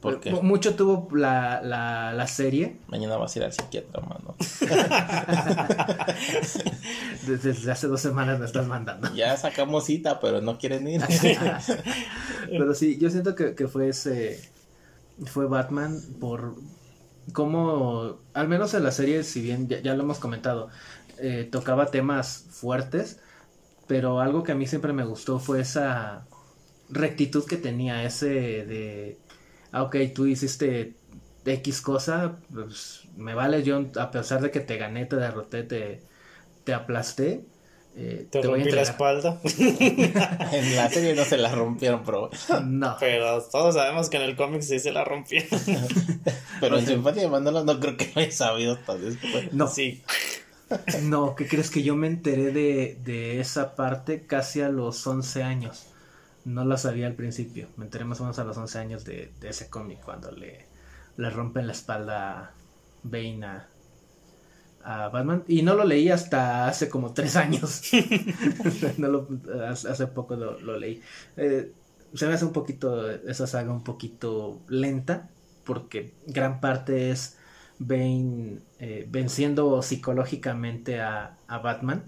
¿Por 0.02 0.20
qué? 0.20 0.32
Mu- 0.32 0.42
Mucho 0.42 0.76
tuvo 0.76 1.08
la, 1.16 1.62
la, 1.62 2.12
la 2.14 2.28
serie, 2.28 2.76
Mañana 2.88 3.16
vas 3.16 3.36
a 3.36 3.40
ir 3.40 3.46
al 3.46 3.54
psiquiatra, 3.54 4.02
mano. 4.02 4.36
desde, 7.26 7.38
desde 7.54 7.72
hace 7.72 7.88
dos 7.88 8.02
semanas 8.02 8.40
me 8.40 8.46
estás 8.46 8.68
mandando. 8.68 9.14
Ya 9.16 9.36
sacamos 9.38 9.86
cita, 9.86 10.20
pero 10.20 10.42
no 10.42 10.58
quieren 10.58 10.88
ir. 10.88 11.02
Pero 12.50 12.74
sí, 12.74 12.98
yo 13.00 13.10
siento 13.10 13.34
que, 13.36 13.56
que 13.56 13.68
fue 13.68 13.90
ese. 13.90 14.42
Fue 15.26 15.46
Batman 15.48 15.98
por. 16.20 16.56
Como. 17.32 18.22
Al 18.34 18.48
menos 18.48 18.74
en 18.74 18.84
la 18.84 18.92
serie, 18.92 19.24
si 19.24 19.42
bien 19.42 19.68
ya, 19.68 19.80
ya 19.82 19.96
lo 19.96 20.03
hemos 20.03 20.20
comentado, 20.20 20.70
eh, 21.18 21.48
tocaba 21.51 21.92
temas 21.92 22.48
fuertes. 22.50 23.20
Pero 23.88 24.20
algo 24.22 24.44
que 24.44 24.53
a 24.53 24.56
mí 24.56 24.68
siempre 24.68 24.94
me 24.94 25.06
gustó 25.06 25.39
fue 25.39 25.62
esa 25.62 26.27
rectitud 26.89 27.46
que 27.48 27.58
tenía, 27.58 28.03
ese 28.06 28.27
de. 28.65 29.20
Ah, 29.72 29.84
ok, 29.84 29.98
tú 30.15 30.25
hiciste 30.27 30.98
X 31.46 31.82
cosa, 31.82 32.39
pues 32.53 33.08
me 33.18 33.34
vale, 33.36 33.63
yo, 33.63 33.92
a 34.00 34.12
pesar 34.12 34.42
de 34.42 34.51
que 34.51 34.62
te 34.62 34.77
gané, 34.77 35.06
te 35.06 35.18
derroté, 35.18 35.63
te, 35.63 36.03
te 36.65 36.74
aplasté. 36.74 37.46
Eh, 37.96 38.28
Te, 38.30 38.42
rompí 38.42 38.72
la 38.72 38.82
espalda. 38.82 39.40
en 39.60 40.76
la 40.76 40.90
serie 40.90 41.14
no 41.14 41.24
se 41.24 41.38
la 41.38 41.54
rompieron, 41.54 42.04
pero, 42.04 42.30
No. 42.64 42.96
Pero 43.00 43.42
todos 43.44 43.76
sabemos 43.76 44.10
que 44.10 44.18
en 44.18 44.24
el 44.24 44.36
cómic 44.36 44.62
sí 44.62 44.80
se 44.80 44.92
la 44.92 45.04
rompieron. 45.04 45.48
pero 46.60 46.80
en 46.80 46.86
su 46.86 46.94
infancia 46.94 47.24
de 47.24 47.30
Manolo 47.30 47.64
no 47.64 47.80
creo 47.80 47.98
que 47.98 48.12
lo 48.16 48.22
haya 48.22 48.32
sabido 48.32 48.74
hasta 48.74 48.96
después. 48.96 49.54
No. 49.54 49.68
Sí. 49.68 50.04
No, 51.04 51.36
¿qué 51.36 51.48
crees 51.48 51.70
que 51.70 51.84
yo 51.84 51.96
me 51.96 52.08
enteré 52.08 52.52
de, 52.52 52.98
de 53.04 53.40
esa 53.40 53.76
parte 53.76 54.26
casi 54.26 54.62
a 54.62 54.70
los 54.70 55.06
11 55.06 55.44
años? 55.44 55.86
No 56.46 56.66
la 56.66 56.78
sabía 56.78 57.06
al 57.06 57.14
principio. 57.14 57.68
Me 57.78 57.86
enteré 57.86 58.06
más 58.06 58.20
o 58.20 58.24
menos 58.24 58.40
a 58.40 58.44
los 58.44 58.58
11 58.58 58.80
años 58.80 59.06
de, 59.06 59.32
de 59.40 59.50
ese 59.50 59.70
cómic 59.70 60.00
cuando 60.04 60.32
le, 60.32 60.66
le 61.18 61.30
rompen 61.30 61.68
la 61.68 61.74
espalda 61.74 62.40
a 62.40 62.52
Bane 63.04 63.46
a, 64.84 65.10
Batman. 65.10 65.44
Y 65.48 65.62
no 65.63 65.75
lo 65.75 65.84
leí 65.86 66.10
hasta 66.10 66.68
hace 66.68 66.90
como 66.90 67.13
3 67.13 67.36
años. 67.36 67.82
No 68.98 69.08
lo- 69.08 69.28
hace 69.68 69.90
hace 69.90 70.08
poco 70.08 70.36
lo, 70.36 70.60
lo 70.60 70.78
leí. 70.78 71.02
Eh, 71.38 71.72
se 72.13 72.28
me 72.28 72.34
hace 72.34 72.46
un 72.46 72.54
poquito, 72.54 73.10
esa 73.12 73.48
saga 73.48 73.72
un 73.72 73.84
poquito 73.84 74.62
lenta 74.68 75.30
porque 75.63 76.13
gran 76.28 76.60
parte 76.60 77.10
es 77.12 77.38
Bane 77.80 78.60
eh, 78.80 79.08
venciendo 79.10 79.82
psicológicamente 79.82 81.02
a, 81.02 81.38
a 81.48 81.58
Batman. 81.60 82.04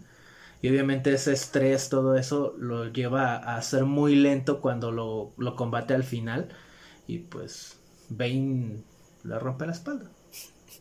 Y 0.62 0.70
obviamente 0.70 1.14
ese 1.14 1.34
estrés, 1.34 1.90
todo 1.90 2.16
eso, 2.16 2.56
lo 2.58 2.88
lleva 2.92 3.36
a, 3.38 3.58
a 3.58 3.62
ser 3.62 3.86
muy 3.86 4.16
lento 4.16 4.62
cuando 4.62 4.92
lo, 4.92 5.34
lo 5.38 5.56
combate 5.56 5.94
al 5.94 6.04
final. 6.04 6.50
Y 7.08 7.20
pues 7.20 7.80
Bane 8.10 8.84
le 9.24 9.40
rompe 9.40 9.66
la 9.66 9.74
espalda. 9.74 10.12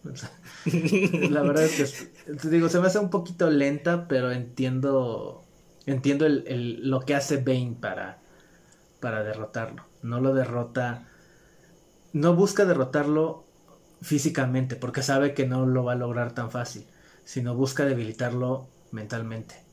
La 1.28 1.42
verdad 1.42 1.64
es 1.64 1.74
que, 1.74 1.84
te 2.36 2.50
digo, 2.50 2.68
se 2.68 2.80
me 2.80 2.86
hace 2.86 2.98
un 2.98 3.10
poquito 3.10 3.50
lenta, 3.50 4.08
pero 4.08 4.30
entiendo, 4.32 5.50
entiendo 5.86 6.26
el, 6.26 6.44
el- 6.46 6.88
lo 6.90 7.00
que 7.00 7.14
hace 7.14 7.38
Bane 7.38 7.76
para, 7.80 8.22
para 9.00 9.24
derrotarlo. 9.24 9.84
No 10.02 10.20
lo 10.20 10.34
derrota, 10.34 11.08
no 12.12 12.34
busca 12.34 12.64
derrotarlo 12.64 13.50
físicamente, 14.00 14.76
porque 14.76 15.02
sabe 15.02 15.34
que 15.34 15.46
no 15.46 15.66
lo 15.66 15.84
va 15.84 15.92
a 15.92 15.96
lograr 15.96 16.34
tan 16.34 16.50
fácil, 16.50 16.90
sino 17.24 17.54
busca 17.56 17.84
debilitarlo 17.84 18.74
mentalmente. 18.90 19.66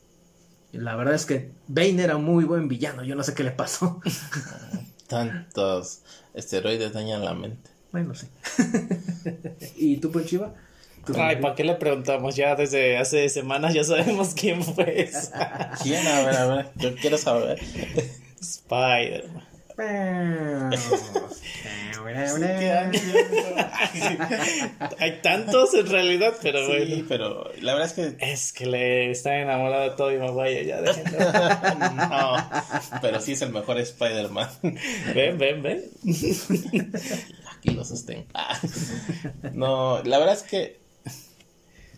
Y 0.72 0.80
la 0.80 0.96
verdad 0.98 1.16
es 1.16 1.26
que 1.28 1.56
Bane 1.68 2.04
era 2.04 2.18
muy 2.18 2.46
buen 2.46 2.68
villano, 2.70 3.04
yo 3.04 3.16
no 3.16 3.24
sé 3.24 3.36
qué 3.36 3.44
le 3.44 3.52
pasó. 3.52 4.02
Tantos 5.08 6.04
esteroides 6.34 6.94
dañan 6.94 7.26
la 7.26 7.34
mente. 7.34 7.71
Bueno, 7.92 8.14
sí. 8.16 8.28
¿Y 9.78 9.98
tú, 9.98 10.12
Ponchiva? 10.12 10.54
¿Tu 11.06 11.14
Ay, 11.20 11.38
¿para 11.38 11.56
qué 11.56 11.64
le 11.64 11.74
preguntamos? 11.76 12.36
Ya 12.36 12.56
desde 12.56 12.98
hace 12.98 13.28
semanas 13.30 13.74
ya 13.74 13.84
sabemos 13.84 14.34
quién 14.40 14.64
fue 14.64 15.02
esa. 15.02 15.72
¿Quién? 15.82 16.06
A 16.08 16.22
ver, 16.22 16.36
a 16.36 16.46
ver, 16.48 16.66
yo 16.76 16.96
quiero 16.96 17.18
saber. 17.18 17.60
Spider-Man. 18.40 19.48
Hay 25.00 25.22
tantos 25.22 25.74
en 25.74 25.88
realidad, 25.88 26.34
pero 26.42 26.60
Sí, 26.68 26.74
bueno. 26.88 27.06
pero 27.08 27.52
la 27.62 27.74
verdad 27.74 27.88
es 27.90 27.94
que 28.18 28.32
Es 28.32 28.54
que 28.54 28.66
le 28.66 29.12
está 29.12 29.38
enamorado 29.38 29.84
de 29.84 29.92
Tobey 29.92 30.18
Maguire, 30.20 30.66
ya 30.66 30.82
déjenlo. 30.82 31.20
no, 31.96 32.36
pero 33.02 33.20
sí 33.22 33.34
es 33.34 33.42
el 33.42 33.52
mejor 33.52 33.80
Spider-Man. 33.80 34.50
Ven, 35.16 35.38
ven, 35.38 35.64
ven. 35.64 35.84
Aquí 37.62 37.70
lo 37.76 37.86
sostengo. 37.86 38.26
Ah. 38.34 38.58
No, 39.54 40.02
la 40.04 40.18
verdad 40.18 40.34
es 40.36 40.44
que 40.44 40.80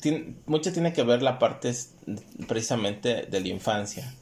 tiene- 0.02 0.36
mucho 0.46 0.74
tiene 0.74 0.92
que 0.94 1.04
ver 1.04 1.22
la 1.22 1.40
parte 1.40 1.74
precisamente 2.48 3.26
de 3.26 3.40
la 3.40 3.48
infancia. 3.48 4.14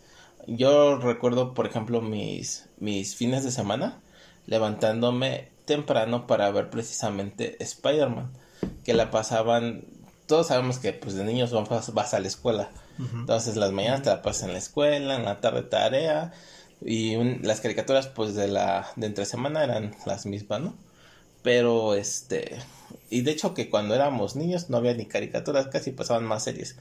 Yo 0.48 0.98
recuerdo, 0.98 1.54
por 1.54 1.66
ejemplo, 1.68 2.02
mis, 2.02 2.66
mis 2.80 3.16
fines 3.16 3.44
de 3.44 3.52
semana 3.52 4.00
levantándome 4.48 5.50
temprano 5.66 6.28
para 6.28 6.50
ver 6.52 6.70
precisamente 6.70 7.58
Spider-Man, 7.64 8.32
que 8.84 8.94
la 8.94 9.12
pasaban, 9.12 9.84
todos 10.28 10.48
sabemos 10.48 10.80
que 10.80 10.94
pues 10.94 11.14
de 11.16 11.24
niños 11.24 11.52
vas, 11.70 11.94
vas 11.94 12.14
a 12.14 12.20
la 12.20 12.28
escuela, 12.28 12.70
entonces 13.22 13.56
las 13.56 13.72
mañanas 13.72 14.02
te 14.04 14.10
la 14.10 14.22
pasas 14.22 14.44
en 14.44 14.54
la 14.54 14.60
escuela, 14.60 15.16
en 15.16 15.26
la 15.26 15.40
tarde 15.42 15.62
tarea, 15.64 16.34
y 16.84 17.16
un- 17.16 17.40
las 17.44 17.62
caricaturas 17.62 18.08
pues 18.08 18.34
de 18.36 18.48
la 18.48 18.88
de 18.96 19.08
entre 19.08 19.26
semana 19.26 19.64
eran 19.64 19.96
las 20.06 20.26
mismas, 20.26 20.62
¿no? 20.62 20.76
Pero 21.44 21.96
este, 21.96 22.56
y 23.10 23.22
de 23.22 23.32
hecho 23.32 23.54
que 23.54 23.70
cuando 23.70 23.96
éramos 23.96 24.36
niños 24.36 24.70
no 24.70 24.78
había 24.78 24.94
ni 24.94 25.06
caricaturas, 25.06 25.68
casi 25.68 25.92
pasaban 25.92 26.24
más 26.26 26.44
series 26.44 26.76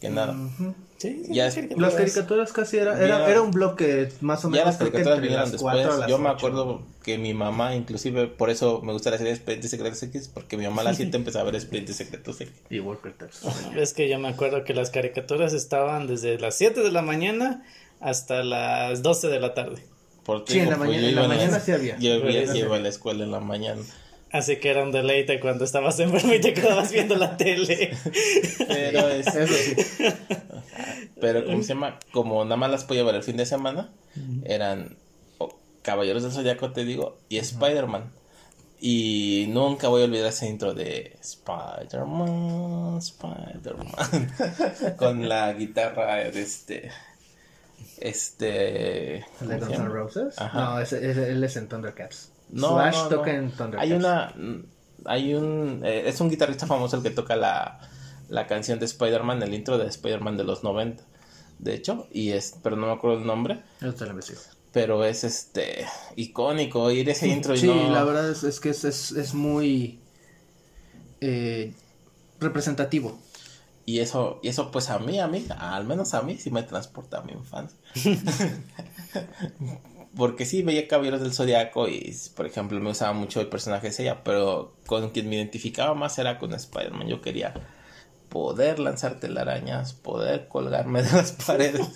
que 0.00 0.08
nada. 0.10 0.32
Ujú. 0.32 0.74
Sí, 0.96 1.24
sí, 1.26 1.32
Ya 1.32 1.50
Las 1.76 1.94
caricaturas 1.94 2.52
casi 2.52 2.76
era, 2.78 2.96
era, 3.04 3.18
Ya- 3.20 3.28
era 3.30 3.42
un 3.42 3.50
bloque 3.50 4.10
más 4.20 4.44
o 4.44 4.48
Ya 4.48 4.52
menos. 4.52 4.66
las 4.66 4.76
creo 4.76 4.86
que 4.90 4.92
caricaturas 4.92 5.16
entre 5.18 5.28
vinieron 5.28 5.52
las 5.52 5.60
cuatro 5.60 5.78
después. 5.80 5.96
a 5.96 6.00
las 6.00 6.08
Yo 6.10 6.18
me 6.18 6.28
acuerdo 6.28 6.82
que 7.02 7.18
mi 7.18 7.34
mamá, 7.34 7.74
inclusive, 7.74 8.26
por 8.28 8.48
eso 8.50 8.80
me 8.82 8.92
gusta 8.92 9.10
la 9.10 9.18
serie 9.18 9.32
Expedientes 9.32 9.70
Secretos 9.70 10.02
X, 10.04 10.30
porque 10.32 10.56
mi 10.56 10.64
mamá 10.64 10.82
a 10.82 10.84
las 10.84 10.96
7 11.10 11.16
empezó 11.16 11.40
a 11.40 11.42
ver 11.44 11.54
Expedientes 11.56 11.96
Secretos 11.96 12.40
X. 12.40 12.52
Y 12.70 12.78
Walker 12.80 13.12
Texas. 13.12 13.44
Es 13.76 13.92
que 13.92 14.08
yo 14.08 14.18
me 14.18 14.28
acuerdo 14.28 14.64
que 14.64 14.72
las 14.74 14.90
caricaturas 14.90 15.52
estaban 15.52 16.06
desde 16.06 16.38
las 16.38 16.54
7 16.56 16.80
de 16.82 16.90
la 16.92 17.02
mañana 17.02 17.64
hasta 18.00 18.42
las 18.44 19.02
12 19.02 19.28
de 19.28 19.40
la 19.40 19.54
tarde. 19.54 19.82
Porque 20.28 20.52
Sí, 20.52 20.58
en 20.60 20.68
la 20.68 20.76
mañana- 20.76 21.08
en 21.08 21.14
la 21.14 21.26
mañana 21.26 21.58
sí 21.58 21.72
había. 21.72 21.96
Yo 21.98 22.16
iba, 22.16 22.30
Sí, 22.30 22.52
sí. 22.52 22.58
iba 22.58 22.76
a 22.76 22.80
la 22.80 22.90
escuela 22.90 23.24
en 23.24 23.30
la 23.30 23.40
mañana. 23.40 23.80
Así 24.30 24.56
que 24.56 24.68
era 24.68 24.82
un 24.82 24.92
deleite 24.92 25.40
cuando 25.40 25.64
estabas 25.64 25.98
enfermo 26.00 26.34
y 26.34 26.38
te 26.42 26.52
quedabas 26.52 26.92
viendo 26.92 27.16
la 27.16 27.38
tele. 27.38 27.96
Pero 28.68 29.08
es, 29.08 29.26
Eso 29.26 29.46
sí. 29.54 30.04
pero 31.18 31.46
¿cómo 31.46 31.62
se 31.62 31.68
llama? 31.68 31.98
Como 32.12 32.44
nada 32.44 32.56
más 32.56 32.70
las 32.70 32.84
podía 32.84 33.04
ver 33.04 33.14
el 33.14 33.22
fin 33.22 33.38
de 33.38 33.46
semana, 33.46 33.88
eran 34.44 34.98
oh, 35.38 35.58
Caballeros 35.80 36.22
del 36.24 36.32
Zodiaco, 36.32 36.72
te 36.72 36.84
digo, 36.84 37.16
y 37.30 37.38
Spider-Man. 37.38 38.12
Y 38.80 39.46
nunca 39.48 39.88
voy 39.88 40.02
a 40.02 40.04
olvidar 40.04 40.26
ese 40.28 40.46
intro 40.46 40.74
de 40.74 41.16
Spider-Man, 41.22 42.98
Spider-Man, 42.98 43.86
con 44.98 45.26
la 45.26 45.54
guitarra 45.54 46.16
de 46.16 46.42
este, 46.42 46.90
este, 48.00 49.16
¿El 49.16 49.24
¿cómo 49.38 49.50
de 49.50 49.58
Guns 49.58 49.78
N'? 49.78 49.88
Roses? 49.88 50.34
Ajá. 50.38 50.60
No, 50.60 50.80
ese, 50.80 51.10
ese- 51.10 51.30
él 51.30 51.42
es 51.44 51.56
en 51.56 51.68
Thundercats. 51.68 52.32
No, 52.50 52.70
Slash 52.74 52.94
no, 52.96 53.02
no. 53.04 53.08
toca 53.08 53.34
en 53.34 53.50
Thundercats. 53.50 53.82
Hay 53.82 53.92
una, 53.92 54.34
hay 55.04 55.34
un, 55.34 55.82
eh, 55.84 56.04
es 56.06 56.20
un 56.20 56.30
guitarrista 56.30 56.66
famoso 56.66 56.96
el 56.96 57.02
que 57.02 57.10
toca 57.10 57.36
la, 57.36 57.80
la 58.28 58.46
canción 58.46 58.78
de 58.78 58.86
Spider-Man, 58.86 59.42
el 59.42 59.54
intro 59.54 59.78
de 59.78 59.86
Spider-Man 59.86 60.36
de 60.36 60.44
los 60.44 60.64
90, 60.64 61.02
de 61.58 61.74
hecho, 61.74 62.06
y 62.10 62.30
es, 62.30 62.54
pero 62.62 62.76
no 62.76 62.86
me 62.86 62.92
acuerdo 62.92 63.18
el 63.18 63.26
nombre, 63.26 63.62
Yo 63.80 63.94
te 63.94 64.04
lo 64.04 64.10
investigo. 64.12 64.40
pero 64.72 65.04
es 65.04 65.24
este, 65.24 65.86
icónico 66.16 66.82
oír 66.82 67.08
ese 67.10 67.28
intro 67.28 67.54
y 67.54 67.58
Sí, 67.58 67.66
no... 67.66 67.90
la 67.90 68.04
verdad 68.04 68.30
es, 68.30 68.44
es 68.44 68.60
que 68.60 68.70
es, 68.70 68.84
es, 68.84 69.10
es 69.12 69.34
muy 69.34 70.00
eh, 71.20 71.72
representativo. 72.40 73.18
Y 73.88 74.00
eso, 74.00 74.38
y 74.42 74.48
eso 74.48 74.70
pues 74.70 74.90
a 74.90 74.98
mí, 74.98 75.18
a 75.18 75.28
mí, 75.28 75.46
al 75.58 75.86
menos 75.86 76.12
a 76.12 76.20
mí, 76.20 76.36
sí 76.36 76.50
me 76.50 76.62
transporta 76.62 77.20
a 77.20 77.22
mi 77.22 77.32
infancia. 77.32 77.78
Porque 80.14 80.44
sí 80.44 80.60
veía 80.60 80.86
Caballeros 80.86 81.22
del 81.22 81.32
Zodiaco 81.32 81.88
y, 81.88 82.14
por 82.36 82.44
ejemplo, 82.44 82.78
me 82.80 82.90
usaba 82.90 83.14
mucho 83.14 83.40
el 83.40 83.46
personaje 83.46 83.88
de 83.88 84.02
ella, 84.02 84.22
pero 84.24 84.74
con 84.84 85.08
quien 85.08 85.30
me 85.30 85.36
identificaba 85.36 85.94
más 85.94 86.18
era 86.18 86.38
con 86.38 86.52
Spider-Man. 86.52 87.08
Yo 87.08 87.22
quería 87.22 87.54
poder 88.28 88.78
lanzar 88.78 89.20
telarañas, 89.20 89.94
poder 89.94 90.48
colgarme 90.48 91.02
de 91.02 91.10
las 91.10 91.32
paredes. 91.32 91.80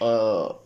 Oh, 0.00 0.62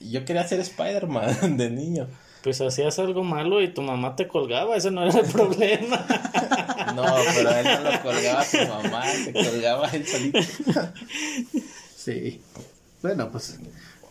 yo 0.00 0.24
quería 0.24 0.46
ser 0.46 0.58
Spider-Man 0.58 1.56
de 1.56 1.70
niño. 1.70 2.08
Pues 2.42 2.60
hacías 2.60 2.98
algo 2.98 3.22
malo 3.22 3.62
y 3.62 3.72
tu 3.72 3.80
mamá 3.80 4.16
te 4.16 4.26
colgaba, 4.26 4.74
ese 4.74 4.90
no 4.90 5.04
era 5.04 5.20
el 5.20 5.26
problema. 5.26 6.04
No, 6.94 7.04
pero 7.34 7.50
él 7.50 7.64
no 7.64 7.90
lo 7.90 8.02
colgaba 8.02 8.44
su 8.44 8.58
mamá, 8.58 9.04
se 9.06 9.32
colgaba 9.32 9.88
él 9.90 10.06
solito. 10.06 10.38
Sí. 11.96 12.42
Bueno, 13.02 13.30
pues 13.30 13.58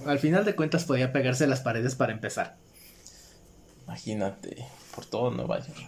al 0.05 0.19
final 0.19 0.45
de 0.45 0.55
cuentas 0.55 0.85
podía 0.85 1.11
pegarse 1.13 1.45
a 1.45 1.47
las 1.47 1.61
paredes 1.61 1.95
para 1.95 2.11
empezar. 2.11 2.57
Imagínate, 3.85 4.65
por 4.95 5.05
todo 5.05 5.31
Nueva 5.31 5.59
York. 5.59 5.79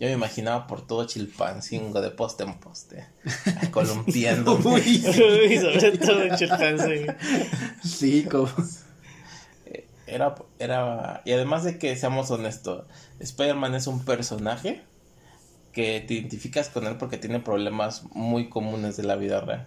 Yo 0.00 0.08
me 0.08 0.12
imaginaba 0.12 0.66
por 0.66 0.86
todo 0.86 1.06
Chilpancingo, 1.06 2.00
de 2.00 2.10
poste 2.10 2.42
en 2.42 2.54
poste, 2.54 3.06
columpiando. 3.70 4.56
Uy, 4.56 5.04
Uy, 5.06 5.58
sobre 5.58 5.98
todo 5.98 6.22
Chilpancingo. 6.36 7.12
sí, 7.84 8.24
como... 8.24 8.50
Era, 10.06 10.34
era, 10.58 11.22
y 11.24 11.32
además 11.32 11.64
de 11.64 11.78
que 11.78 11.96
seamos 11.96 12.30
honestos, 12.30 12.84
Spider-Man 13.20 13.74
es 13.74 13.86
un 13.86 14.04
personaje 14.04 14.82
que 15.74 16.02
te 16.06 16.14
identificas 16.14 16.68
con 16.70 16.86
él 16.86 16.96
porque 16.96 17.18
tiene 17.18 17.40
problemas 17.40 18.04
muy 18.14 18.48
comunes 18.48 18.96
de 18.96 19.02
la 19.02 19.16
vida 19.16 19.40
real. 19.40 19.66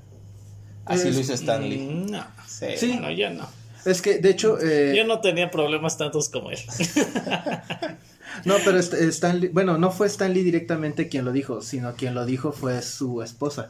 Así 0.86 1.10
Es- 1.10 1.16
lo 1.16 1.22
hizo 1.22 1.34
Stan 1.34 1.68
Lee. 1.70 1.78
Mm, 1.80 2.12
No, 2.12 2.26
Sí. 2.48 2.66
Sí. 2.78 2.88
bueno, 2.94 3.12
yo 3.12 3.30
no. 3.30 3.48
Es 3.86 4.02
que, 4.02 4.20
de 4.20 4.30
hecho, 4.32 4.58
eh, 4.60 4.94
Yo 4.98 5.06
no 5.06 5.22
tenía 5.22 5.50
problemas 5.52 5.98
tantos 5.98 6.30
como 6.30 6.50
él. 6.52 6.58
no, 8.46 8.56
pero 8.66 8.80
St- 8.80 9.08
Stan 9.10 9.40
Lee- 9.40 9.50
bueno, 9.50 9.78
no 9.78 9.92
fue 9.92 10.08
Stan 10.08 10.34
Lee 10.34 10.44
directamente 10.44 11.08
quien 11.10 11.26
lo 11.26 11.32
dijo, 11.32 11.62
sino 11.62 11.94
quien 11.96 12.14
lo 12.14 12.26
dijo 12.26 12.52
fue 12.52 12.82
su 12.82 13.22
esposa, 13.22 13.70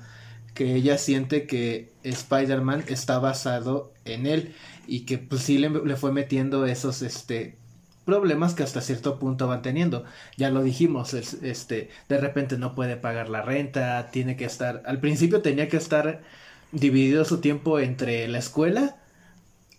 que 0.53 0.75
ella 0.75 0.97
siente 0.97 1.45
que 1.45 1.91
Spider-Man 2.03 2.85
está 2.87 3.19
basado 3.19 3.93
en 4.05 4.25
él 4.25 4.55
y 4.87 5.01
que 5.01 5.17
pues 5.17 5.41
sí 5.43 5.57
le, 5.57 5.69
le 5.69 5.95
fue 5.95 6.11
metiendo 6.11 6.65
esos, 6.65 7.01
este, 7.01 7.57
problemas 8.07 8.55
que 8.55 8.63
hasta 8.63 8.81
cierto 8.81 9.19
punto 9.19 9.47
van 9.47 9.61
teniendo. 9.61 10.05
Ya 10.37 10.49
lo 10.51 10.63
dijimos, 10.63 11.13
es- 11.13 11.35
este, 11.43 11.89
de 12.09 12.17
repente 12.19 12.57
no 12.57 12.75
puede 12.75 12.97
pagar 12.97 13.29
la 13.29 13.41
renta, 13.43 14.09
tiene 14.11 14.35
que 14.37 14.45
estar, 14.45 14.83
al 14.87 14.99
principio 15.01 15.41
tenía 15.43 15.69
que 15.69 15.77
estar 15.77 16.23
dividido 16.71 17.25
su 17.25 17.41
tiempo 17.41 17.79
entre 17.79 18.27
la 18.29 18.39
escuela 18.39 18.97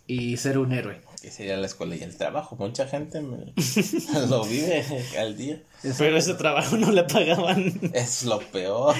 y 0.07 0.37
ser 0.37 0.57
un 0.59 0.73
héroe. 0.73 1.01
Que 1.21 1.31
sería 1.31 1.57
la 1.57 1.65
escuela 1.65 1.95
y 1.97 2.01
el 2.03 2.15
trabajo. 2.15 2.55
Mucha 2.55 2.87
gente 2.87 3.19
me- 3.19 3.53
lo 4.29 4.45
vive 4.45 4.85
al 5.19 5.35
día. 5.35 5.61
Pero 5.97 6.15
ese 6.17 6.33
trabajo 6.35 6.77
no 6.77 6.91
le 6.91 7.03
pagaban. 7.03 7.73
Es 7.93 8.23
lo 8.23 8.39
peor. 8.39 8.95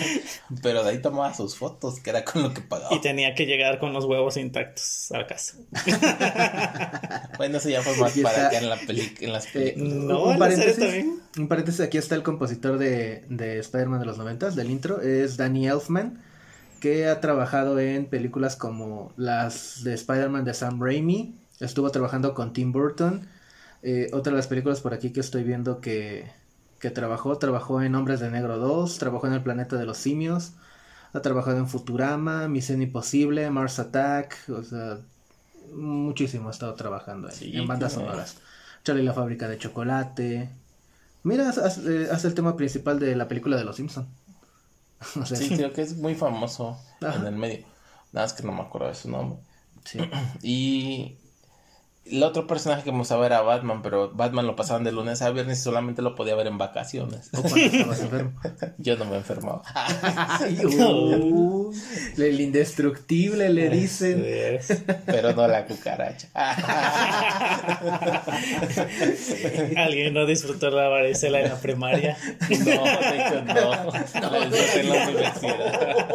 Pero 0.61 0.83
de 0.83 0.89
ahí 0.89 1.01
tomaba 1.01 1.33
sus 1.33 1.55
fotos, 1.55 1.99
que 2.01 2.09
era 2.09 2.25
con 2.25 2.43
lo 2.43 2.53
que 2.53 2.59
pagaba. 2.61 2.93
Y 2.93 2.99
tenía 2.99 3.33
que 3.35 3.45
llegar 3.45 3.79
con 3.79 3.93
los 3.93 4.03
huevos 4.05 4.35
intactos 4.38 5.11
a 5.13 5.25
casa. 5.27 5.55
Bueno, 7.38 7.57
eso 7.57 7.69
ya 7.69 7.81
fue 7.81 7.95
más 7.97 8.11
Aquí 8.11 8.21
para 8.21 8.35
está. 8.35 8.47
acá 8.49 8.57
en, 8.59 8.69
la 8.69 8.75
peli 8.77 9.13
en 9.21 9.31
las 9.33 9.45
Eh, 9.47 9.49
películas. 9.75 9.93
No, 9.93 10.23
un 10.23 10.38
paréntesis, 10.38 10.77
también. 10.77 11.19
un 11.38 11.47
paréntesis, 11.47 11.79
aquí 11.81 11.97
está 11.97 12.15
el 12.15 12.23
compositor 12.23 12.77
de, 12.77 13.23
de 13.29 13.59
Spider-Man 13.59 14.01
de 14.01 14.05
los 14.05 14.17
noventas, 14.17 14.55
del 14.57 14.69
intro, 14.69 15.01
es 15.01 15.38
Danny 15.38 15.67
Elfman, 15.67 16.21
que 16.81 17.07
ha 17.07 17.21
trabajado 17.21 17.79
en 17.79 18.07
películas 18.07 18.55
como 18.57 19.13
las 19.15 19.83
de 19.85 19.93
Spider-Man 19.93 20.43
de 20.43 20.53
Sam 20.53 20.81
Raimi, 20.83 21.35
estuvo 21.60 21.89
trabajando 21.92 22.34
con 22.34 22.54
Tim 22.54 22.72
Burton, 22.72 23.28
eh, 23.82 24.10
otra 24.13 24.32
de 24.34 24.38
las 24.38 24.48
películas 24.48 24.82
por 24.82 24.94
aquí 24.94 25.12
que 25.12 25.20
estoy 25.22 25.44
viendo 25.44 25.82
que, 25.82 26.32
que 26.80 26.92
trabajó, 26.92 27.38
trabajó 27.38 27.82
en 27.82 27.96
Hombres 27.96 28.20
de 28.20 28.32
Negro 28.32 28.58
2, 28.58 28.98
trabajó 28.98 29.28
en 29.28 29.34
El 29.34 29.44
Planeta 29.44 29.75
de 29.78 29.86
los 29.86 29.98
Simios, 29.98 30.54
ha 31.13 31.22
trabajado 31.22 31.58
en 31.58 31.68
Futurama, 31.68 32.48
Misión 32.48 32.82
Imposible, 32.82 33.50
Mars 33.50 33.80
Attack, 33.80 34.36
o 34.50 34.63
sea, 34.63 35.00
muchísimo 35.74 36.50
ha 36.50 36.51
estado 36.51 36.74
trabajando 36.75 37.30
en, 37.30 37.36
Sí, 37.36 37.51
en 37.56 37.68
bandas 37.68 37.94
sonoras. 37.94 38.38
Charlie 38.84 39.04
la 39.04 39.13
fábrica 39.13 39.48
de 39.48 39.58
chocolate. 39.58 40.50
Mira, 41.24 41.50
hace, 41.50 41.62
hace- 41.62 42.10
hace 42.12 42.28
el 42.28 42.34
tema 42.36 42.56
principal 42.58 43.00
de 43.00 43.16
la 43.16 43.28
película 43.28 43.58
de 43.58 43.63
Los 43.66 43.75
Simpson. 43.78 44.08
O 45.22 45.25
sea, 45.25 45.38
Sí, 45.38 45.50
creo 45.56 45.74
que 45.74 45.82
es 45.82 45.98
muy 45.98 46.16
famoso 46.16 46.78
Ajá. 47.02 47.15
en 47.19 47.26
el 47.28 47.36
medio. 47.36 47.65
Nada 48.12 48.26
más 48.28 48.34
que 48.34 48.43
no 48.43 48.52
me 48.52 48.62
acuerdo 48.62 48.88
de 48.89 48.95
su 48.95 49.10
nombre. 49.10 49.39
sí. 49.86 50.00
Y 50.41 51.18
el 52.12 52.24
otro 52.24 52.48
personaje 52.48 52.84
que 52.84 52.91
me 52.91 53.00
gustaba 53.00 53.26
era 53.26 53.41
Batman, 53.41 53.82
pero 53.82 54.12
Batman 54.12 54.48
lo 54.48 54.56
pasaban 54.56 54.84
de 54.84 54.91
lunes 54.91 55.22
a 55.22 55.30
viernes 55.32 55.60
y 55.60 55.62
solamente 55.62 56.02
lo 56.02 56.15
podía 56.15 56.36
ver 56.36 56.48
en 56.48 56.58
vacaciones. 56.58 57.30
O 57.38 57.41
cuando 57.41 57.58
estabas 57.58 58.00
enfermo. 58.02 58.39
Yo 58.78 58.98
no 58.98 59.06
me 59.06 59.17
enfermaba. 59.17 59.62
Ay, 59.74 60.58
el 62.17 62.41
indestructible 62.41 63.49
le 63.49 63.69
dicen. 63.69 64.23
Es. 64.25 64.67
Pero 65.05 65.34
no 65.34 65.47
la 65.47 65.65
cucaracha. 65.65 66.27
Alguien 69.77 70.13
no 70.13 70.25
disfrutó 70.25 70.69
la 70.69 70.88
varicela 70.88 71.41
en 71.41 71.49
la 71.49 71.60
primaria. 71.60 72.17
No, 72.49 72.49
de 72.49 73.17
hecho 73.17 73.43
no. 73.45 73.91
La 74.32 74.45
disfruté 74.45 74.79
en 74.82 74.89
la 74.89 75.08
universidad. 75.08 76.10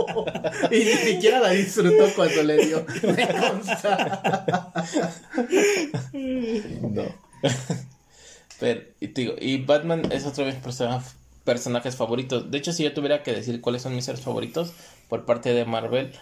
Y 0.70 0.78
ni 0.78 0.92
siquiera 0.92 1.40
la 1.40 1.50
disfrutó 1.50 2.08
cuando 2.14 2.42
le 2.42 2.66
dio. 2.66 2.84
Me 3.02 3.28
consta. 3.28 4.72
No. 6.82 7.04
Pero, 8.60 8.80
y 9.00 9.08
te 9.08 9.20
digo, 9.22 9.34
y 9.40 9.56
Batman 9.58 10.02
es 10.12 10.24
otro 10.26 10.44
de 10.44 10.52
mis 10.52 10.60
persona- 10.62 11.02
personajes 11.44 11.96
favoritos. 11.96 12.50
De 12.50 12.58
hecho, 12.58 12.72
si 12.72 12.82
yo 12.84 12.92
tuviera 12.94 13.22
que 13.22 13.32
decir 13.32 13.60
cuáles 13.60 13.82
son 13.82 13.94
mis 13.94 14.04
seres 14.06 14.20
favoritos 14.22 14.72
por 15.08 15.24
parte 15.26 15.52
de 15.52 15.64
Marvel, 15.64 16.12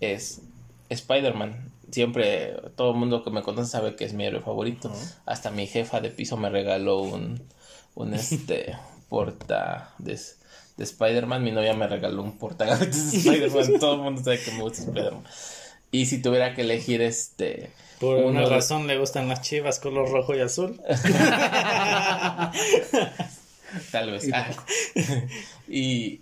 es 0.00 0.40
Spider-Man. 0.90 1.70
Siempre, 1.90 2.56
todo 2.76 2.90
el 2.92 2.96
mundo 2.96 3.22
que 3.22 3.30
me 3.30 3.42
conoce 3.42 3.70
sabe 3.70 3.94
que 3.94 4.04
es 4.04 4.12
mi 4.14 4.24
héroe 4.26 4.40
favorito. 4.40 4.92
Hasta 5.26 5.50
mi 5.50 5.66
jefa 5.66 6.00
de 6.00 6.10
piso 6.10 6.36
me 6.36 6.50
regaló 6.50 6.98
un, 7.02 7.40
un 7.94 8.14
este, 8.14 8.76
porta 9.08 9.92
de, 9.98 10.18
de 10.76 10.84
Spider-Man. 10.84 11.44
Mi 11.44 11.52
novia 11.52 11.74
me 11.74 11.86
regaló 11.86 12.22
un 12.22 12.36
porta 12.36 12.64
de 12.76 12.86
Spider-Man. 12.90 13.74
todo 13.80 13.94
el 13.94 14.00
mundo 14.00 14.22
sabe 14.24 14.40
que 14.40 14.50
me 14.52 14.62
gusta 14.62 14.82
Spider-Man. 14.82 15.22
Y 15.92 16.06
si 16.06 16.20
tuviera 16.20 16.54
que 16.56 16.62
elegir 16.62 17.00
este... 17.02 17.70
Por 18.00 18.16
una 18.24 18.40
de- 18.40 18.46
razón 18.48 18.88
le 18.88 18.98
gustan 18.98 19.28
las 19.28 19.42
chivas 19.42 19.78
color 19.78 20.10
rojo 20.10 20.34
y 20.34 20.40
azul. 20.40 20.80
Tal 23.92 24.10
vez. 24.10 24.26
Y 24.28 24.32
Ah. 24.32 24.50
y 25.68 26.20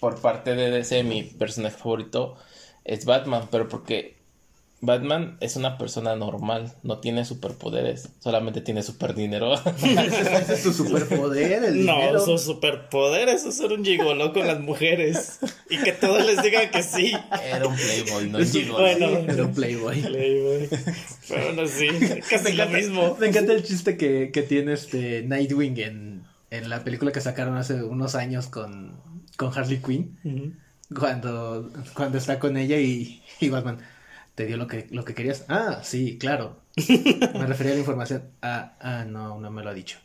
por 0.00 0.20
parte 0.20 0.54
de 0.54 0.70
DC, 0.70 1.02
mi 1.04 1.22
personaje 1.22 1.76
favorito 1.76 2.36
es 2.84 3.04
Batman, 3.04 3.48
pero 3.50 3.68
porque 3.68 4.20
Batman 4.84 5.36
es 5.40 5.54
una 5.54 5.78
persona 5.78 6.16
normal, 6.16 6.72
no 6.82 6.98
tiene 6.98 7.24
superpoderes, 7.24 8.08
solamente 8.18 8.60
tiene 8.60 8.82
super 8.82 9.14
dinero. 9.14 9.54
Ese 9.54 10.54
es 10.54 10.60
su 10.64 10.72
superpoder, 10.72 11.62
el 11.62 11.86
No, 11.86 11.94
dinero. 11.94 12.18
su 12.24 12.36
superpoder 12.36 13.28
es 13.28 13.42
ser 13.54 13.72
un 13.72 13.84
gigoló 13.84 14.32
con 14.32 14.44
las 14.44 14.58
mujeres. 14.58 15.38
Y 15.70 15.76
que 15.78 15.92
todos 15.92 16.26
les 16.26 16.42
digan 16.42 16.68
que 16.72 16.82
sí. 16.82 17.12
Era 17.44 17.68
un 17.68 17.76
playboy, 17.76 18.28
no 18.28 18.38
un- 18.38 18.44
llegó. 18.44 18.80
bueno. 18.80 19.06
Era 19.06 19.44
un 19.44 19.54
playboy. 19.54 20.02
Playboy. 20.02 20.68
Pero 21.28 21.44
bueno, 21.54 21.68
sí, 21.68 21.86
casi 22.28 22.52
lo 22.54 22.68
mismo. 22.68 23.16
Me 23.20 23.28
encanta 23.28 23.52
el 23.52 23.62
chiste 23.62 23.96
que, 23.96 24.32
que 24.32 24.42
tiene 24.42 24.72
este 24.72 25.22
Nightwing 25.22 25.78
en, 25.78 26.11
en 26.52 26.68
la 26.68 26.84
película 26.84 27.12
que 27.12 27.22
sacaron 27.22 27.56
hace 27.56 27.82
unos 27.82 28.14
años 28.14 28.46
con, 28.46 29.00
con 29.38 29.56
Harley 29.56 29.80
Quinn. 29.80 30.18
Cuando, 30.94 31.72
cuando 31.94 32.18
está 32.18 32.38
con 32.38 32.58
ella 32.58 32.76
y, 32.78 33.22
y 33.40 33.48
Batman. 33.48 33.78
¿Te 34.34 34.44
dio 34.44 34.58
lo 34.58 34.66
que, 34.66 34.86
lo 34.90 35.04
que 35.04 35.14
querías? 35.14 35.46
Ah, 35.48 35.80
sí, 35.82 36.18
claro. 36.18 36.60
Me 36.76 37.46
refería 37.46 37.72
a 37.72 37.74
la 37.76 37.80
información. 37.80 38.24
Ah, 38.42 38.74
ah, 38.80 39.04
no, 39.06 39.40
no 39.40 39.50
me 39.50 39.62
lo 39.62 39.70
ha 39.70 39.74
dicho. 39.74 39.98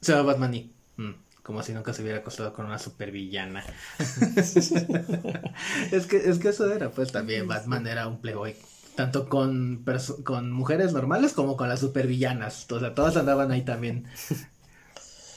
Se 0.00 0.12
va 0.12 0.22
Batman 0.22 0.54
y. 0.54 0.72
mm, 0.96 1.12
como 1.42 1.62
si 1.62 1.72
nunca 1.72 1.92
se 1.92 2.02
hubiera 2.02 2.18
acostado 2.18 2.52
con 2.52 2.66
una 2.66 2.78
supervillana. 2.78 3.64
es, 4.36 6.06
que, 6.08 6.16
es 6.16 6.38
que 6.38 6.48
eso 6.48 6.72
era, 6.72 6.90
pues 6.90 7.12
también 7.12 7.46
Batman 7.46 7.86
era 7.86 8.08
un 8.08 8.20
playboy. 8.20 8.56
Tanto 8.96 9.28
con, 9.28 9.84
con 10.24 10.52
mujeres 10.52 10.92
normales 10.92 11.32
como 11.32 11.56
con 11.56 11.68
las 11.68 11.80
supervillanas. 11.80 12.70
O 12.70 12.80
sea, 12.80 12.94
todas 12.94 13.16
andaban 13.16 13.50
ahí 13.50 13.62
también. 13.62 14.06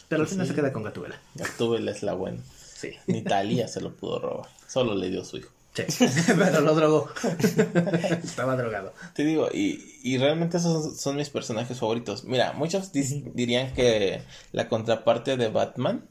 Pero 0.08 0.22
al 0.22 0.28
final 0.28 0.46
Sí. 0.48 0.52
se 0.54 0.56
queda 0.56 0.72
con 0.74 0.84
Gatúbela. 0.84 1.20
Gatúbela 1.36 1.92
es 1.92 2.04
la 2.04 2.14
buena. 2.14 2.40
Sí. 2.76 2.92
Ni 3.08 3.22
Talía 3.24 3.68
se 3.68 3.82
lo 3.82 3.94
pudo 3.96 4.20
robar, 4.20 4.50
solo 4.68 4.96
le 4.96 5.10
dio 5.10 5.24
su 5.26 5.38
hijo. 5.38 5.50
Sí. 5.74 6.06
Pero 6.38 6.62
lo 6.62 6.74
drogó. 6.76 7.10
Estaba 8.24 8.56
drogado. 8.56 8.94
Te 9.14 9.24
digo, 9.24 9.50
y, 9.54 10.00
y 10.04 10.18
realmente 10.18 10.58
esos 10.58 10.84
son, 10.84 10.96
son 10.96 11.16
mis 11.18 11.30
personajes 11.30 11.80
favoritos. 11.80 12.24
Mira, 12.24 12.54
muchos 12.54 12.92
dirían 12.92 13.74
que 13.74 14.22
la 14.52 14.68
contraparte 14.70 15.38
de 15.38 15.50
Batman 15.50 16.04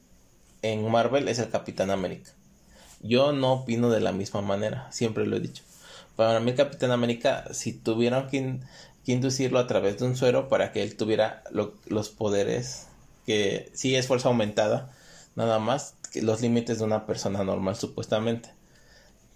en 0.63 0.89
Marvel 0.91 1.29
es 1.29 1.39
el 1.39 1.51
Capitán 1.51 1.91
América. 1.91 2.31
Yo 3.01 3.33
no 3.33 3.53
opino 3.55 3.91
de 3.91 4.01
la 4.01 4.13
misma 4.13 4.41
manera, 4.41 4.91
siempre 4.93 5.27
lo 5.27 5.37
he 5.37 5.41
dicho. 5.41 5.63
Para 6.17 6.41
mí 6.41 6.51
el 6.53 6.57
Capitán 6.57 6.91
América, 6.93 7.45
si 7.53 7.73
tuvieran 7.73 8.29
que, 8.29 8.39
in- 8.39 8.65
que 9.05 9.13
inducirlo 9.13 9.59
a 9.59 9.67
través 9.67 9.99
de 9.99 10.07
un 10.07 10.17
suero 10.17 10.49
para 10.49 10.73
que 10.73 10.83
él 10.83 10.97
tuviera 10.97 11.43
lo- 11.51 11.75
los 11.87 12.09
poderes 12.09 12.87
que 13.27 13.71
sí 13.75 13.95
es 13.97 14.07
fuerza 14.07 14.29
aumentada, 14.29 14.91
nada 15.35 15.59
más 15.59 15.95
que 16.13 16.23
los 16.23 16.41
límites 16.41 16.79
de 16.79 16.85
una 16.85 17.05
persona 17.07 17.45
normal 17.45 17.77
supuestamente 17.77 18.51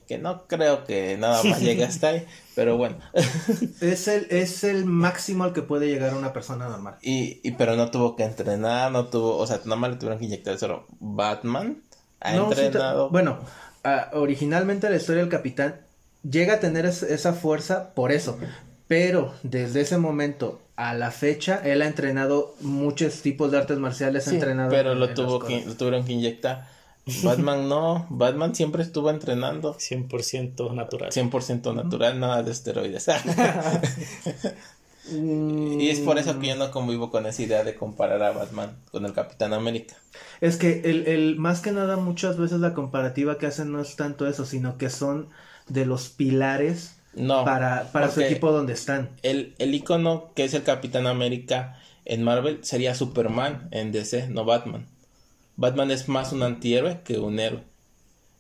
que 0.09 0.19
no 0.19 0.49
creo 0.49 0.85
que 0.85 1.17
nada 1.17 1.41
más 1.45 1.61
llegue 1.63 1.85
hasta 1.85 2.09
ahí, 2.09 2.27
pero 2.57 2.77
bueno. 2.77 2.97
Es 3.81 4.09
el, 4.09 4.27
es 4.31 4.65
el 4.65 4.85
máximo 4.85 5.45
al 5.45 5.53
que 5.53 5.63
puede 5.63 5.87
llegar 5.87 6.15
una 6.17 6.33
persona 6.33 6.69
normal. 6.69 6.97
y, 7.01 7.39
y 7.45 7.53
pero 7.53 7.77
no 7.77 7.93
tuvo 7.93 8.17
que 8.17 8.25
entrenar, 8.25 8.91
no 8.91 9.07
tuvo, 9.07 9.37
o 9.37 9.47
sea, 9.47 9.61
nada 9.65 9.77
más 9.77 9.91
le 9.91 9.97
tuvieron 9.99 10.19
que 10.19 10.25
inyectar 10.25 10.59
solo. 10.59 10.85
Batman 10.99 11.81
ha 12.21 12.33
No, 12.35 12.51
entrenado. 12.51 13.09
bueno, 13.11 13.39
ah, 13.85 14.11
originalmente 14.15 14.91
la 14.91 14.97
historia 14.97 15.21
del 15.23 15.31
capitán 15.31 15.77
llega 16.29 16.55
a 16.55 16.61
tener 16.61 16.87
es- 16.87 17.05
esa 17.05 17.33
fuerza 17.33 17.95
por 17.95 18.11
eso. 18.11 18.37
Pero 18.91 19.33
desde 19.45 19.83
ese 19.83 19.99
momento 19.99 20.61
a 20.75 20.95
la 20.95 21.13
fecha, 21.13 21.61
él 21.63 21.81
ha 21.81 21.87
entrenado 21.87 22.57
muchos 22.61 23.23
tipos 23.23 23.53
de 23.53 23.59
artes 23.59 23.79
marciales. 23.79 24.27
ha 24.27 24.31
Sí, 24.31 24.35
entrenado 24.35 24.69
pero 24.69 24.97
lo 24.97 25.11
en 25.11 25.15
tuvo 25.15 25.39
que, 25.39 25.65
lo 25.65 25.77
tuvieron 25.77 26.05
que 26.05 26.13
inyectar. 26.13 26.67
Batman 27.23 27.69
no, 27.69 28.09
Batman 28.11 28.53
siempre 28.53 28.83
estuvo 28.83 29.09
entrenando 29.11 29.77
100% 29.79 30.75
natural. 30.75 31.13
100% 31.13 31.73
natural, 31.73 32.19
nada 32.19 32.43
de 32.43 32.51
esteroides. 32.51 33.07
Y 35.13 35.89
es 35.89 36.01
por 36.01 36.19
eso 36.19 36.39
que 36.39 36.49
yo 36.49 36.57
no 36.57 36.71
convivo 36.71 37.11
con 37.11 37.27
esa 37.27 37.43
idea 37.43 37.65
de 37.65 37.75
comparar 37.75 38.23
a 38.23 38.33
Batman 38.33 38.77
con 38.93 39.07
el 39.07 39.13
Capitán 39.13 39.53
América. 39.53 39.97
Es 40.41 40.57
que 40.57 40.83
el, 40.85 41.07
el, 41.07 41.37
más 41.37 41.61
que 41.61 41.73
nada 41.73 41.97
muchas 41.97 42.37
veces 42.37 42.61
la 42.61 42.75
comparativa 42.75 43.39
que 43.39 43.47
hacen 43.47 43.73
no 43.73 43.81
es 43.81 43.97
tanto 43.97 44.29
eso, 44.29 44.45
sino 44.45 44.79
que 44.79 44.91
son 44.91 45.29
de 45.69 45.87
los 45.87 46.11
pilares 46.11 47.00
No, 47.15 47.45
para, 47.45 47.91
para 47.91 48.11
su 48.11 48.21
equipo 48.21 48.53
donde 48.53 48.73
están. 48.73 49.11
el, 49.23 49.55
el 49.59 49.75
icono 49.75 50.33
que 50.35 50.45
es 50.45 50.55
el 50.55 50.63
Capitán 50.63 51.07
América 51.07 51.77
en 52.05 52.23
Marvel 52.23 52.61
sería 52.63 52.95
Superman 52.95 53.69
en 53.73 53.93
DC, 53.93 54.29
no 54.29 54.45
Batman. 54.45 54.87
Batman 55.57 55.91
es 55.91 56.09
más 56.09 56.33
un 56.33 56.43
antihéroe 56.43 57.03
que 57.05 57.19
un 57.19 57.39
héroe. 57.39 57.63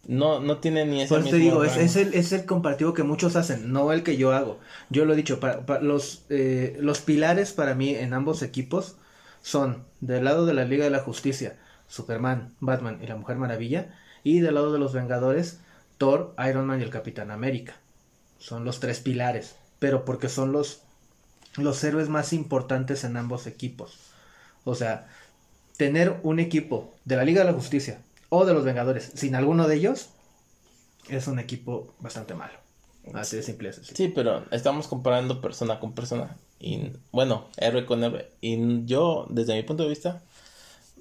No, 0.06 0.40
no 0.40 0.58
tiene 0.58 0.86
ni 0.86 1.02
ese 1.02 1.14
Pues 1.14 1.30
te 1.30 1.36
mismo 1.36 1.62
digo, 1.62 1.64
es, 1.64 1.96
el, 1.96 2.14
es 2.14 2.32
el 2.32 2.46
comparativo 2.46 2.94
que 2.94 3.02
muchos 3.02 3.36
hacen, 3.36 3.70
no 3.72 3.92
el 3.92 4.02
que 4.02 4.16
yo 4.16 4.32
hago. 4.32 4.58
Yo 4.88 5.04
lo 5.04 5.12
he 5.12 5.16
dicho, 5.16 5.40
para, 5.40 5.66
para 5.66 5.82
los, 5.82 6.24
eh, 6.30 6.76
los 6.80 7.00
pilares 7.00 7.52
para 7.52 7.74
mí 7.74 7.94
en 7.94 8.14
ambos 8.14 8.42
equipos 8.42 8.96
son 9.42 9.84
del 10.00 10.24
lado 10.24 10.46
de 10.46 10.54
la 10.54 10.64
Liga 10.64 10.84
de 10.84 10.90
la 10.90 11.00
Justicia, 11.00 11.58
Superman, 11.86 12.54
Batman 12.60 12.98
y 13.02 13.06
la 13.06 13.16
Mujer 13.16 13.36
Maravilla, 13.36 13.94
y 14.24 14.40
del 14.40 14.54
lado 14.54 14.72
de 14.72 14.78
los 14.78 14.94
Vengadores, 14.94 15.60
Thor, 15.98 16.34
Iron 16.48 16.66
Man 16.66 16.80
y 16.80 16.82
el 16.82 16.90
Capitán 16.90 17.30
América. 17.30 17.74
Son 18.40 18.64
los 18.64 18.80
tres 18.80 18.98
pilares, 18.98 19.54
pero 19.78 20.04
porque 20.04 20.28
son 20.28 20.50
los, 20.50 20.80
los 21.56 21.84
héroes 21.84 22.08
más 22.08 22.32
importantes 22.32 23.04
en 23.04 23.16
ambos 23.16 23.46
equipos. 23.46 23.96
O 24.64 24.74
sea, 24.74 25.08
tener 25.76 26.18
un 26.22 26.40
equipo 26.40 26.92
de 27.04 27.16
la 27.16 27.24
Liga 27.24 27.40
de 27.40 27.52
la 27.52 27.56
Justicia 27.56 28.00
o 28.28 28.44
de 28.44 28.54
los 28.54 28.64
Vengadores 28.64 29.12
sin 29.14 29.34
alguno 29.34 29.68
de 29.68 29.76
ellos 29.76 30.10
es 31.08 31.26
un 31.26 31.38
equipo 31.38 31.94
bastante 32.00 32.34
malo. 32.34 32.58
Así 33.14 33.36
de 33.36 33.42
simple 33.42 33.70
es. 33.70 33.78
así. 33.78 33.94
Sí, 33.94 34.08
pero 34.08 34.44
estamos 34.50 34.88
comparando 34.88 35.40
persona 35.40 35.80
con 35.80 35.94
persona. 35.94 36.36
Y 36.58 36.92
bueno, 37.12 37.46
héroe 37.56 37.86
con 37.86 38.04
héroe. 38.04 38.30
Y 38.40 38.84
yo, 38.84 39.26
desde 39.30 39.54
mi 39.54 39.62
punto 39.62 39.84
de 39.84 39.88
vista, 39.88 40.22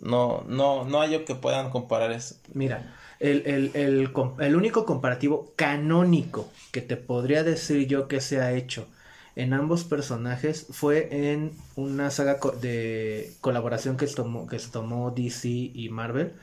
no, 0.02 0.44
no, 0.48 0.86
no 0.86 1.00
hallo 1.00 1.26
que 1.26 1.36
puedan 1.36 1.70
comparar 1.70 2.12
eso. 2.12 2.36
Mira, 2.54 2.96
el, 3.20 3.44
el, 3.46 3.72
el, 3.76 4.12
el 4.40 4.56
único 4.56 4.86
comparativo 4.86 5.54
canónico 5.56 6.52
que 6.72 6.82
te 6.82 6.98
podría 6.98 7.44
decir 7.44 7.88
yo 7.88 8.08
que 8.08 8.22
se 8.22 8.42
ha 8.42 8.54
hecho 8.54 8.88
en 9.36 9.54
ambos 9.54 9.84
personajes 9.86 10.68
fue 10.72 11.32
en 11.32 11.54
una 11.76 12.12
saga 12.12 12.40
de 12.62 13.34
colaboración 13.42 13.98
que 13.98 14.08
tomó, 14.08 14.48
que 14.48 14.60
se 14.60 14.70
tomó 14.72 15.12
DC 15.12 15.48
y 15.48 15.90
Marvel, 15.90 16.34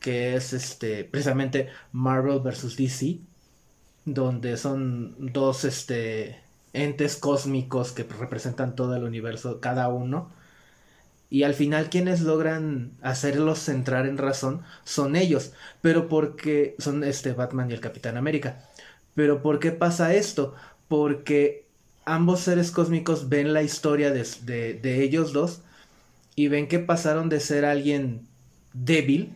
que 0.00 0.36
es 0.36 0.52
este 0.52 1.04
precisamente 1.04 1.68
Marvel 1.92 2.40
versus 2.40 2.76
DC, 2.76 3.20
donde 4.04 4.56
son 4.56 5.32
dos 5.32 5.64
este 5.64 6.40
entes 6.72 7.16
cósmicos 7.16 7.92
que 7.92 8.04
representan 8.04 8.76
todo 8.76 8.94
el 8.96 9.04
universo, 9.04 9.60
cada 9.60 9.88
uno. 9.88 10.30
Y 11.28 11.42
al 11.42 11.54
final 11.54 11.90
quienes 11.90 12.20
logran 12.20 12.92
hacerlos 13.02 13.68
entrar 13.68 14.06
en 14.06 14.18
razón 14.18 14.62
son 14.84 15.16
ellos, 15.16 15.52
pero 15.80 16.08
porque 16.08 16.76
son 16.78 17.02
este 17.04 17.32
Batman 17.32 17.70
y 17.70 17.74
el 17.74 17.80
Capitán 17.80 18.16
América. 18.16 18.64
Pero 19.14 19.42
¿por 19.42 19.58
qué 19.58 19.72
pasa 19.72 20.14
esto? 20.14 20.54
Porque 20.88 21.66
ambos 22.04 22.40
seres 22.40 22.70
cósmicos 22.70 23.28
ven 23.28 23.52
la 23.52 23.62
historia 23.62 24.10
de, 24.12 24.26
de- 24.42 24.74
de 24.74 25.02
ellos 25.02 25.32
dos 25.32 25.62
y 26.36 26.48
ven 26.48 26.68
que 26.68 26.78
pasaron 26.80 27.28
de 27.28 27.40
ser 27.40 27.64
alguien 27.64 28.28
débil 28.72 29.34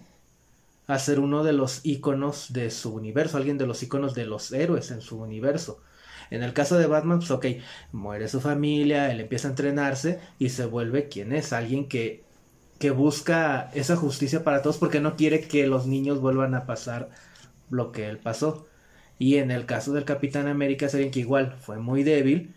a 0.86 0.98
ser 0.98 1.20
uno 1.20 1.44
de 1.44 1.52
los 1.52 1.80
íconos 1.84 2.52
de 2.52 2.70
su 2.70 2.94
universo, 2.94 3.36
alguien 3.36 3.58
de 3.58 3.66
los 3.66 3.82
íconos 3.82 4.14
de 4.14 4.26
los 4.26 4.52
héroes 4.52 4.90
en 4.90 5.00
su 5.00 5.18
universo. 5.20 5.82
En 6.30 6.42
el 6.42 6.52
caso 6.52 6.78
de 6.78 6.86
Batman, 6.86 7.18
pues 7.18 7.30
ok, 7.30 7.46
muere 7.92 8.28
su 8.28 8.40
familia, 8.40 9.10
él 9.10 9.20
empieza 9.20 9.48
a 9.48 9.50
entrenarse 9.50 10.20
y 10.38 10.50
se 10.50 10.64
vuelve 10.66 11.08
quien 11.08 11.32
es, 11.32 11.52
alguien 11.52 11.88
que, 11.88 12.24
que 12.78 12.90
busca 12.90 13.70
esa 13.74 13.96
justicia 13.96 14.44
para 14.44 14.62
todos 14.62 14.78
porque 14.78 15.00
no 15.00 15.16
quiere 15.16 15.42
que 15.42 15.66
los 15.66 15.86
niños 15.86 16.20
vuelvan 16.20 16.54
a 16.54 16.66
pasar 16.66 17.10
lo 17.70 17.92
que 17.92 18.08
él 18.08 18.18
pasó. 18.18 18.66
Y 19.18 19.36
en 19.36 19.50
el 19.50 19.66
caso 19.66 19.92
del 19.92 20.04
Capitán 20.04 20.48
América 20.48 20.86
es 20.86 20.94
alguien 20.94 21.12
que 21.12 21.20
igual 21.20 21.56
fue 21.60 21.78
muy 21.78 22.02
débil, 22.04 22.54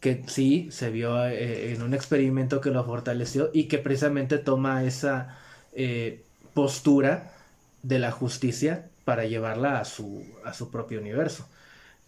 que 0.00 0.24
sí 0.28 0.68
se 0.70 0.90
vio 0.90 1.24
eh, 1.26 1.72
en 1.72 1.82
un 1.82 1.94
experimento 1.94 2.60
que 2.60 2.70
lo 2.70 2.84
fortaleció 2.84 3.50
y 3.52 3.68
que 3.68 3.78
precisamente 3.78 4.38
toma 4.38 4.84
esa 4.84 5.38
eh, 5.72 6.26
postura 6.54 7.34
de 7.82 7.98
la 7.98 8.12
justicia 8.12 8.90
para 9.04 9.24
llevarla 9.26 9.80
a 9.80 9.84
su, 9.84 10.38
a 10.44 10.54
su 10.54 10.70
propio 10.70 11.00
universo. 11.00 11.48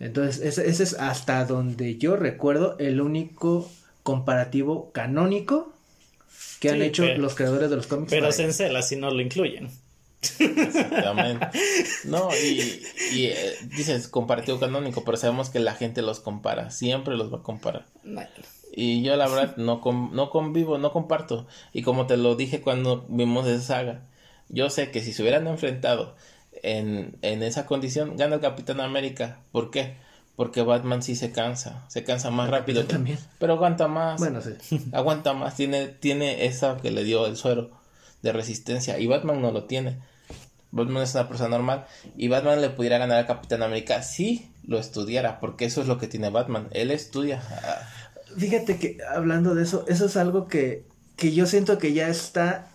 Entonces, 0.00 0.42
ese, 0.42 0.68
ese 0.68 0.82
es 0.82 0.94
hasta 0.94 1.44
donde 1.44 1.96
yo 1.98 2.16
recuerdo 2.16 2.76
el 2.78 3.00
único 3.00 3.70
comparativo 4.02 4.90
canónico 4.92 5.72
que 6.58 6.70
han 6.70 6.76
Sí, 6.76 6.82
hecho 6.82 7.02
pero- 7.04 7.18
los 7.22 7.34
creadores 7.34 7.70
de 7.70 7.76
los 7.76 7.86
cómics. 7.86 8.10
Pero 8.10 8.22
para 8.22 8.32
se 8.32 8.42
ellos. 8.42 8.58
encela 8.60 8.82
si 8.82 8.96
no 8.96 9.10
lo 9.10 9.20
incluyen. 9.20 9.70
Exactamente. 10.38 11.46
No, 12.04 12.28
y, 12.34 12.82
y, 13.12 13.26
eh, 13.26 13.54
dices 13.76 14.08
comparativo 14.08 14.58
canónico, 14.58 15.04
pero 15.04 15.16
sabemos 15.16 15.50
que 15.50 15.60
la 15.60 15.74
gente 15.74 16.02
los 16.02 16.20
compara, 16.20 16.70
siempre 16.70 17.16
los 17.16 17.32
va 17.32 17.38
a 17.38 17.42
comparar. 17.42 17.86
Y 18.72 19.02
yo 19.02 19.16
la 19.16 19.28
verdad 19.28 19.56
no, 19.56 19.80
con- 19.80 20.14
no 20.14 20.30
convivo, 20.30 20.78
no 20.78 20.92
comparto. 20.92 21.46
Y 21.72 21.82
como 21.82 22.06
te 22.06 22.16
lo 22.16 22.36
dije 22.36 22.60
cuando 22.60 23.04
vimos 23.08 23.46
esa 23.46 23.62
saga, 23.64 24.02
yo 24.48 24.70
sé 24.70 24.90
que 24.90 25.00
si 25.02 25.12
se 25.12 25.22
hubieran 25.22 25.46
enfrentado 25.46 26.16
en, 26.62 27.16
en 27.22 27.42
esa 27.42 27.66
condición, 27.66 28.16
gana 28.16 28.36
el 28.36 28.40
Capitán 28.40 28.80
América. 28.80 29.38
¿Por 29.52 29.70
qué? 29.70 29.96
Porque 30.36 30.62
Batman 30.62 31.02
sí 31.02 31.16
se 31.16 31.32
cansa, 31.32 31.84
se 31.88 32.04
cansa 32.04 32.30
más 32.30 32.46
El 32.46 32.52
rápido. 32.52 32.80
Capitán 32.80 32.98
también. 32.98 33.18
Pero 33.38 33.54
aguanta 33.54 33.88
más. 33.88 34.18
Bueno, 34.18 34.40
sí. 34.40 34.88
aguanta 34.92 35.32
más, 35.34 35.56
tiene, 35.56 35.88
tiene 35.88 36.46
esa 36.46 36.76
que 36.78 36.90
le 36.90 37.04
dio 37.04 37.26
el 37.26 37.36
suero 37.36 37.70
de 38.22 38.32
resistencia 38.32 38.98
y 38.98 39.06
Batman 39.06 39.42
no 39.42 39.52
lo 39.52 39.64
tiene. 39.64 39.98
Batman 40.72 41.02
es 41.02 41.14
una 41.14 41.28
persona 41.28 41.50
normal 41.50 41.86
y 42.16 42.28
Batman 42.28 42.60
le 42.60 42.70
pudiera 42.70 42.98
ganar 42.98 43.18
al 43.18 43.26
Capitán 43.26 43.62
América 43.62 44.02
si 44.02 44.50
lo 44.66 44.78
estudiara, 44.78 45.40
porque 45.40 45.64
eso 45.64 45.80
es 45.80 45.88
lo 45.88 45.98
que 45.98 46.06
tiene 46.06 46.30
Batman, 46.30 46.68
él 46.70 46.90
estudia. 46.90 47.42
Fíjate 48.36 48.78
que 48.78 48.98
hablando 49.12 49.54
de 49.54 49.64
eso, 49.64 49.84
eso 49.88 50.06
es 50.06 50.16
algo 50.16 50.46
que, 50.46 50.84
que 51.16 51.32
yo 51.32 51.46
siento 51.46 51.78
que 51.78 51.92
ya 51.92 52.08
está 52.08 52.68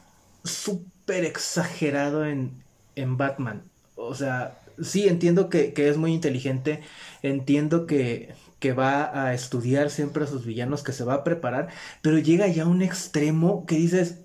súper 0.43 1.23
exagerado 1.23 2.25
en, 2.25 2.63
en 2.95 3.17
Batman. 3.17 3.63
O 3.95 4.13
sea, 4.15 4.59
sí 4.81 5.07
entiendo 5.07 5.49
que, 5.49 5.73
que 5.73 5.89
es 5.89 5.97
muy 5.97 6.13
inteligente, 6.13 6.81
entiendo 7.21 7.85
que, 7.87 8.33
que 8.59 8.73
va 8.73 9.25
a 9.25 9.33
estudiar 9.33 9.89
siempre 9.89 10.23
a 10.23 10.27
sus 10.27 10.45
villanos, 10.45 10.83
que 10.83 10.91
se 10.93 11.03
va 11.03 11.15
a 11.15 11.23
preparar, 11.23 11.69
pero 12.01 12.17
llega 12.19 12.47
ya 12.47 12.63
a 12.63 12.67
un 12.67 12.81
extremo 12.81 13.65
que 13.65 13.75
dices, 13.75 14.15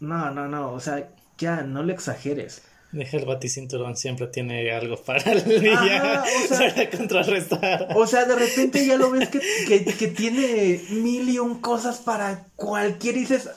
no, 0.00 0.30
no, 0.30 0.48
no, 0.48 0.72
o 0.72 0.80
sea, 0.80 1.08
ya 1.38 1.62
no 1.62 1.82
le 1.82 1.92
exageres. 1.92 2.62
Deja 2.92 3.18
el 3.18 3.24
baticinturón, 3.26 3.96
siempre 3.96 4.26
tiene 4.26 4.72
algo 4.72 4.96
para 5.00 5.30
el 5.32 5.42
villano, 5.60 6.22
o 6.44 6.54
sea- 6.54 6.74
para 6.74 6.90
contrarrestar. 6.90 7.88
O 7.94 8.06
sea, 8.06 8.24
de 8.24 8.34
repente 8.34 8.84
ya 8.84 8.96
lo 8.96 9.10
ves 9.12 9.28
que, 9.28 9.40
que, 9.68 9.84
que 9.84 10.08
tiene 10.08 10.80
mil 10.90 11.28
y 11.28 11.38
un 11.38 11.60
cosas 11.60 11.98
para 11.98 12.46
cualquier 12.56 13.16
y 13.16 13.20
dices, 13.20 13.48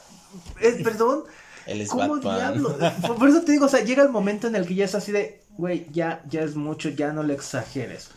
eh, 0.62 0.80
perdón, 0.84 1.24
él 1.66 1.82
es 1.82 1.90
¿cómo 1.90 2.16
Batman. 2.18 2.36
diablo? 2.38 2.78
Por, 3.08 3.16
por 3.18 3.30
eso 3.30 3.42
te 3.42 3.54
digo, 3.54 3.66
o 3.66 3.70
sea, 3.70 3.84
llega 3.84 4.04
el 4.04 4.10
momento 4.10 4.48
en 4.48 4.56
el 4.56 4.68
que 4.68 4.76
ya 4.76 4.86
es 4.86 4.94
así 4.94 5.12
de, 5.12 5.42
güey, 5.58 5.88
ya, 5.92 6.24
ya 6.30 6.42
es 6.42 6.56
mucho, 6.56 6.90
ya 6.90 7.14
no 7.14 7.24
le 7.24 7.34
exageres. 7.34 8.12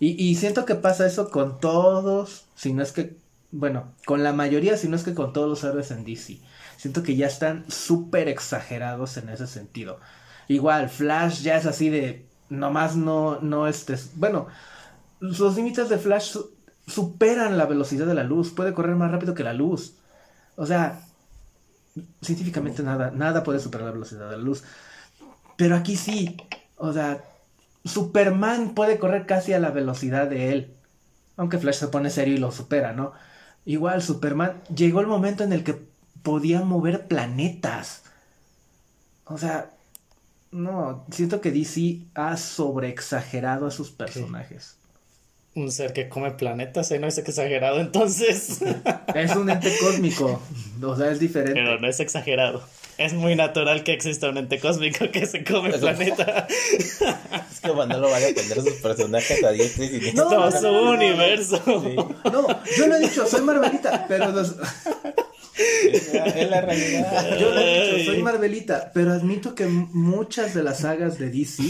Y, 0.00 0.22
y 0.22 0.34
siento 0.36 0.64
que 0.64 0.74
pasa 0.74 1.06
eso 1.06 1.30
con 1.30 1.60
todos, 1.60 2.46
si 2.54 2.72
no 2.72 2.82
es 2.82 2.92
que, 2.92 3.16
bueno, 3.52 3.92
con 4.06 4.22
la 4.22 4.32
mayoría, 4.32 4.76
si 4.76 4.88
no 4.88 4.96
es 4.96 5.04
que 5.04 5.14
con 5.14 5.32
todos 5.32 5.48
los 5.48 5.64
héroes 5.64 5.90
en 5.90 6.04
DC. 6.04 6.40
Siento 6.76 7.02
que 7.02 7.16
ya 7.16 7.26
están 7.26 7.64
súper 7.70 8.28
exagerados 8.28 9.16
en 9.16 9.28
ese 9.28 9.46
sentido. 9.46 10.00
Igual, 10.48 10.90
Flash 10.90 11.42
ya 11.42 11.56
es 11.56 11.66
así 11.66 11.88
de, 11.88 12.26
nomás 12.50 12.96
no, 12.96 13.40
no 13.40 13.66
estés, 13.66 14.10
bueno, 14.16 14.48
los 15.20 15.56
límites 15.56 15.88
de 15.88 15.98
Flash 15.98 16.32
su- 16.32 16.50
superan 16.86 17.56
la 17.56 17.66
velocidad 17.66 18.06
de 18.06 18.14
la 18.14 18.24
luz, 18.24 18.50
puede 18.50 18.74
correr 18.74 18.96
más 18.96 19.10
rápido 19.10 19.34
que 19.34 19.44
la 19.44 19.54
luz. 19.54 19.94
O 20.56 20.66
sea, 20.66 21.00
científicamente 22.22 22.82
nada, 22.82 23.10
nada 23.10 23.42
puede 23.44 23.60
superar 23.60 23.86
la 23.86 23.92
velocidad 23.92 24.30
de 24.30 24.36
la 24.36 24.42
luz. 24.42 24.64
Pero 25.56 25.76
aquí 25.76 25.96
sí, 25.96 26.36
o 26.84 26.92
sea, 26.92 27.24
Superman 27.84 28.74
puede 28.74 28.98
correr 28.98 29.24
casi 29.24 29.54
a 29.54 29.58
la 29.58 29.70
velocidad 29.70 30.28
de 30.28 30.52
él. 30.52 30.74
Aunque 31.36 31.58
Flash 31.58 31.76
se 31.76 31.88
pone 31.88 32.10
serio 32.10 32.34
y 32.34 32.38
lo 32.38 32.52
supera, 32.52 32.92
¿no? 32.92 33.12
Igual 33.64 34.02
Superman 34.02 34.62
llegó 34.74 35.00
el 35.00 35.06
momento 35.06 35.44
en 35.44 35.52
el 35.54 35.64
que 35.64 35.78
podía 36.22 36.60
mover 36.60 37.08
planetas. 37.08 38.02
O 39.24 39.38
sea, 39.38 39.70
no, 40.50 41.06
siento 41.10 41.40
que 41.40 41.50
DC 41.50 42.00
ha 42.14 42.36
sobreexagerado 42.36 43.66
a 43.66 43.70
sus 43.70 43.90
personajes. 43.90 44.76
Un 45.54 45.72
ser 45.72 45.94
que 45.94 46.10
come 46.10 46.32
planetas, 46.32 46.90
¿eh? 46.90 46.98
No 46.98 47.06
es 47.06 47.16
exagerado 47.16 47.80
entonces. 47.80 48.60
Es 49.14 49.34
un 49.34 49.48
ente 49.48 49.72
cósmico, 49.80 50.42
o 50.82 50.96
sea, 50.96 51.10
es 51.10 51.18
diferente. 51.18 51.54
Pero 51.54 51.80
no 51.80 51.88
es 51.88 51.98
exagerado. 52.00 52.62
Es 52.98 53.12
muy 53.12 53.34
natural 53.34 53.82
que 53.82 53.92
exista 53.92 54.28
un 54.28 54.38
ente 54.38 54.60
cósmico 54.60 55.10
que 55.10 55.26
se 55.26 55.42
come 55.44 55.70
Eso- 55.70 55.80
planeta. 55.80 56.46
Es 57.54 57.60
que 57.60 57.70
cuando 57.70 57.98
lo 57.98 58.10
vaya 58.10 58.28
a 58.28 58.34
tener 58.34 58.60
sus 58.62 58.74
personajes 58.74 59.42
a 59.42 59.50
diestra 59.50 59.84
y 59.84 59.88
siniestra. 59.88 60.24
No, 60.24 60.50
su 60.52 60.62
no, 60.62 60.72
no. 60.84 60.90
universo. 60.92 61.62
Sí. 61.64 61.96
No, 62.30 62.46
yo 62.76 62.86
lo 62.86 62.96
he 62.96 63.00
dicho, 63.00 63.26
soy 63.26 63.40
Marvelita, 63.42 64.04
pero 64.08 64.30
los- 64.30 64.54
Es 65.56 66.12
la, 66.14 66.24
es 66.26 66.50
la 66.50 66.60
realidad. 66.60 67.38
yo 67.38 67.50
lo 67.54 67.60
he 67.60 67.96
dicho, 67.96 68.10
soy 68.12 68.22
Marvelita, 68.22 68.90
pero 68.92 69.12
admito 69.12 69.54
que 69.54 69.66
muchas 69.66 70.52
de 70.54 70.62
las 70.62 70.80
sagas 70.80 71.18
de 71.18 71.30
DC 71.30 71.62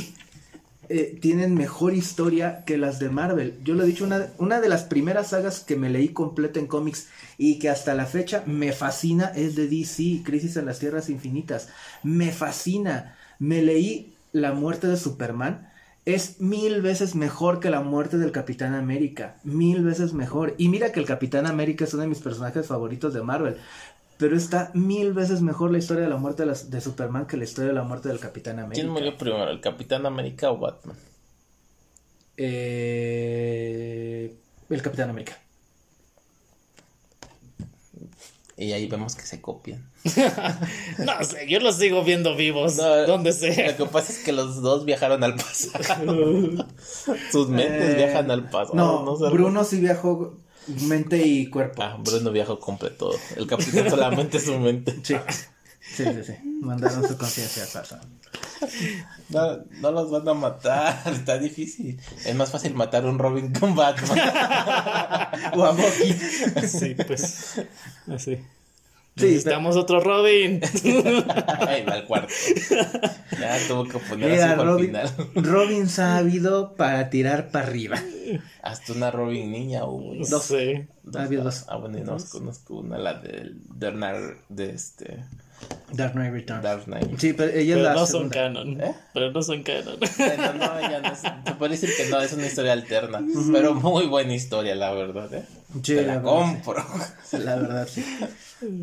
eh, 0.89 1.19
tienen 1.21 1.55
mejor 1.55 1.95
historia 1.95 2.65
que 2.65 2.79
las 2.79 2.99
de 2.99 3.09
Marvel. 3.09 3.59
Yo 3.65 3.75
lo 3.75 3.83
he 3.83 3.87
dicho, 3.87 4.05
una, 4.05 4.29
una 4.39 4.61
de 4.61 4.69
las 4.69 4.85
primeras 4.85 5.31
sagas 5.31 5.61
que 5.61 5.77
me 5.77 5.91
leí 5.91 6.09
completa 6.09 6.61
en 6.61 6.67
cómics 6.67 7.09
y 7.39 7.59
que 7.59 7.69
hasta 7.69 7.95
la 7.95 8.07
fecha 8.07 8.43
me 8.47 8.73
fascina 8.73 9.33
es 9.35 9.57
de 9.57 9.69
DC, 9.69 10.23
Crisis 10.25 10.57
en 10.57 10.67
las 10.67 10.79
Tierras 10.79 11.09
Infinitas. 11.09 11.69
Me 12.03 12.33
fascina. 12.33 13.17
Me 13.39 13.63
leí 13.63 14.15
La 14.33 14.53
muerte 14.53 14.87
de 14.87 14.97
Superman. 14.97 15.71
Es 16.05 16.41
mil 16.41 16.83
veces 16.83 17.15
mejor 17.15 17.61
que 17.61 17.71
la 17.71 17.81
muerte 17.81 18.19
del 18.19 18.31
Capitán 18.31 18.75
América. 18.75 19.37
Mil 19.43 19.83
veces 19.83 20.13
mejor. 20.13 20.55
Y 20.59 20.69
mira 20.69 20.93
que 20.93 21.01
el 21.01 21.07
Capitán 21.07 21.47
América 21.47 21.85
es 21.85 21.95
uno 21.95 22.03
de 22.03 22.09
mis 22.09 22.19
personajes 22.19 22.67
favoritos 22.67 23.15
de 23.15 23.23
Marvel. 23.23 23.57
Pero 24.17 24.37
está 24.37 24.71
mil 24.75 25.13
veces 25.13 25.43
mejor 25.43 25.73
la 25.73 25.79
historia 25.79 26.05
de 26.05 26.09
la 26.09 26.17
muerte 26.17 26.45
de, 26.45 26.81
Superman 26.81 27.27
que 27.27 27.37
la 27.37 27.45
historia 27.45 27.69
de 27.69 27.75
la 27.75 27.83
muerte 27.83 28.09
del 28.09 28.21
Capitán 28.21 28.59
América. 28.59 28.81
¿Quién 28.81 28.93
murió 28.93 29.17
primero, 29.17 29.51
el 29.51 29.61
Capitán 29.61 30.07
América 30.07 30.51
o 30.51 30.59
Batman? 30.59 30.97
Eh, 32.37 34.35
el 34.71 34.83
Capitán 34.83 35.11
América. 35.11 35.39
Y 38.57 38.73
ahí 38.73 38.87
vemos 38.87 39.17
que 39.17 39.23
se 39.23 39.41
copian. 39.41 39.91
No 40.99 41.25
sé, 41.25 41.49
yo 41.49 41.59
los 41.59 41.77
sigo 41.77 42.05
viendo 42.05 42.37
vivos. 42.37 42.77
No, 42.77 43.07
donde 43.07 43.31
Lo 43.31 43.37
sea. 43.37 43.77
que 43.77 43.85
pasa 43.87 44.13
es 44.13 44.19
que 44.21 44.33
los 44.33 44.63
dos 44.63 44.85
viajaron 44.85 45.25
al 45.25 45.35
pasado. 45.35 46.15
Sus 47.33 47.49
mentes 47.49 47.95
Eh, 47.95 47.97
viajan 47.97 48.31
al 48.31 48.49
pasado. 48.49 48.75
No. 48.75 49.31
Bruno 49.31 49.65
sí 49.65 49.81
viajó 49.81 50.39
mente 50.67 51.19
y 51.27 51.49
cuerpo. 51.49 51.83
Ah, 51.83 51.97
Bruno 51.99 52.31
viajó 52.31 52.59
completo. 52.59 53.11
El 53.37 53.47
capitán 53.47 53.91
solamente 53.91 54.41
su 54.41 54.59
mente. 54.59 54.95
Sí. 55.05 55.17
Sí, 55.97 56.05
sí, 56.05 56.25
sí. 56.25 56.33
Mandaron 56.63 57.07
su 57.07 57.17
conciencia 57.19 57.63
al 57.65 57.69
pasado. 57.69 58.03
No, 59.29 59.59
no 59.81 59.91
los 59.93 60.11
van 60.11 60.29
a 60.29 60.35
matar. 60.35 61.03
Está 61.13 61.39
difícil. 61.39 62.01
Es 62.25 62.35
más 62.35 62.51
fácil 62.51 62.75
matar 62.75 63.05
a 63.05 63.09
un 63.09 63.19
Robin 63.19 63.53
con 63.53 63.75
Batman. 63.75 64.19
O 65.55 65.65
a 65.65 65.73
Bucky. 65.73 66.13
Sí, 66.67 66.97
pues. 67.07 67.61
Así. 68.09 68.39
Sí, 69.17 69.27
Necesitamos 69.27 69.77
otro 69.77 70.01
Robin. 70.01 70.61
Ahí 70.85 71.85
va 71.85 71.93
al 71.93 72.05
cuarto. 72.07 72.33
Ya 73.39 73.59
tuvo 73.69 73.85
que 73.85 73.99
poner 73.99 74.31
Mira, 74.31 74.51
así 74.51 74.61
al 74.61 74.67
Robin, 74.67 74.87
final. 74.87 75.13
Robin 75.37 75.89
sabido 75.89 76.75
para 76.75 77.11
tirar 77.11 77.51
para 77.51 77.67
arriba. 77.69 78.03
Hasta 78.63 78.93
una 78.93 79.13
Robin 79.13 79.53
niña 79.53 79.85
hubo. 79.85 80.15
No 80.15 80.25
sé. 80.41 80.89
Dos. 81.05 81.65
Ah, 81.69 81.77
bueno, 81.77 81.99
y 81.99 82.01
no 82.01 82.17
conozco 82.29 82.79
una, 82.79 82.99
la 82.99 83.15
del 83.15 83.61
Bernard 83.69 84.39
de 84.49 84.71
este 84.71 85.25
Dark 85.93 86.13
Knight 86.15 86.33
Returns. 86.33 86.63
Dark 86.63 86.85
Knight. 86.87 87.19
Sí, 87.19 87.33
pero 87.33 87.51
ella 87.53 87.61
es 87.61 87.67
Pero 87.81 87.83
la 87.83 87.95
no 87.95 88.07
son 88.07 88.29
canon. 88.29 88.81
¿Eh? 88.81 88.95
Pero 89.13 89.31
no 89.31 89.43
son 89.43 89.63
canon. 89.63 89.97
Bueno, 90.19 90.53
no, 90.55 90.81
ya 90.81 91.01
no 91.01 91.13
es, 91.13 91.19
se 91.21 91.55
puede 91.59 91.73
decir 91.73 91.91
que 91.97 92.09
no, 92.11 92.21
es 92.21 92.33
una 92.33 92.47
historia 92.47 92.73
alterna, 92.73 93.25
pero 93.53 93.75
muy 93.75 94.07
buena 94.07 94.35
historia, 94.35 94.75
la 94.75 94.93
verdad, 94.93 95.33
¿eh? 95.35 95.45
Sí, 95.83 95.95
Te 95.95 96.03
la 96.03 96.03
la 96.03 96.15
verdad, 96.19 96.23
compro. 96.31 96.85
La 97.33 97.57
verdad, 97.57 97.89
sí. 97.91 98.05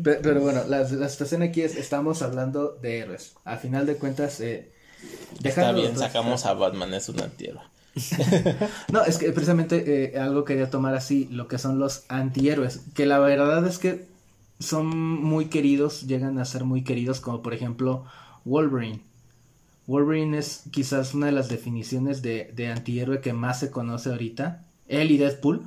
Pe- 0.02 0.20
Pero, 0.22 0.40
bueno, 0.40 0.62
la, 0.68 0.80
la 0.84 1.08
situación 1.08 1.42
aquí 1.42 1.62
es, 1.62 1.76
estamos 1.76 2.22
hablando 2.22 2.78
de 2.80 2.98
héroes. 2.98 3.32
A 3.44 3.56
final 3.56 3.86
de 3.86 3.96
cuentas, 3.96 4.40
eh, 4.40 4.70
Está 5.42 5.72
bien, 5.72 5.98
sacamos 5.98 6.46
a 6.46 6.54
Batman, 6.54 6.94
es 6.94 7.08
una 7.08 7.28
tierra. 7.28 7.64
No, 8.92 9.04
es 9.04 9.18
que 9.18 9.30
precisamente 9.32 10.14
eh, 10.14 10.18
algo 10.18 10.44
quería 10.44 10.70
tomar 10.70 10.94
así, 10.94 11.28
lo 11.30 11.48
que 11.48 11.58
son 11.58 11.78
los 11.78 12.04
antihéroes, 12.08 12.80
que 12.94 13.06
la 13.06 13.18
verdad 13.18 13.66
es 13.66 13.78
que 13.78 14.06
son 14.62 14.86
muy 14.88 15.46
queridos, 15.46 16.06
llegan 16.06 16.38
a 16.38 16.44
ser 16.44 16.64
muy 16.64 16.84
queridos, 16.84 17.20
como 17.20 17.42
por 17.42 17.54
ejemplo 17.54 18.04
Wolverine. 18.44 19.00
Wolverine 19.86 20.38
es 20.38 20.62
quizás 20.70 21.14
una 21.14 21.26
de 21.26 21.32
las 21.32 21.48
definiciones 21.48 22.22
de, 22.22 22.52
de 22.54 22.68
antihéroe 22.68 23.20
que 23.20 23.32
más 23.32 23.60
se 23.60 23.70
conoce 23.70 24.10
ahorita. 24.10 24.64
Él 24.88 25.10
y 25.10 25.18
Deadpool 25.18 25.62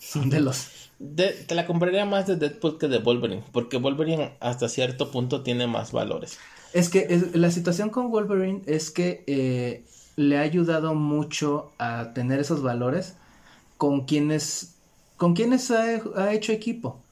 son 0.00 0.30
de 0.30 0.40
los... 0.40 0.68
De- 0.98 1.32
te 1.32 1.54
la 1.54 1.66
compraría 1.66 2.04
más 2.04 2.26
de 2.26 2.36
Deadpool 2.36 2.78
que 2.78 2.88
de 2.88 2.98
Wolverine, 2.98 3.44
porque 3.52 3.78
Wolverine 3.78 4.32
hasta 4.40 4.68
cierto 4.68 5.10
punto 5.10 5.42
tiene 5.42 5.66
más 5.66 5.92
valores. 5.92 6.38
Es 6.72 6.88
que 6.88 7.06
es- 7.10 7.34
la 7.36 7.50
situación 7.50 7.90
con 7.90 8.10
Wolverine 8.10 8.62
es 8.66 8.90
que 8.90 9.22
eh, 9.26 9.84
le 10.16 10.38
ha 10.38 10.42
ayudado 10.42 10.94
mucho 10.94 11.72
a 11.78 12.12
tener 12.14 12.40
esos 12.40 12.62
valores 12.62 13.14
con 13.76 14.04
quienes, 14.06 14.76
con 15.16 15.34
quienes 15.34 15.70
ha, 15.70 16.00
ha 16.16 16.32
hecho 16.32 16.52
equipo. 16.52 17.03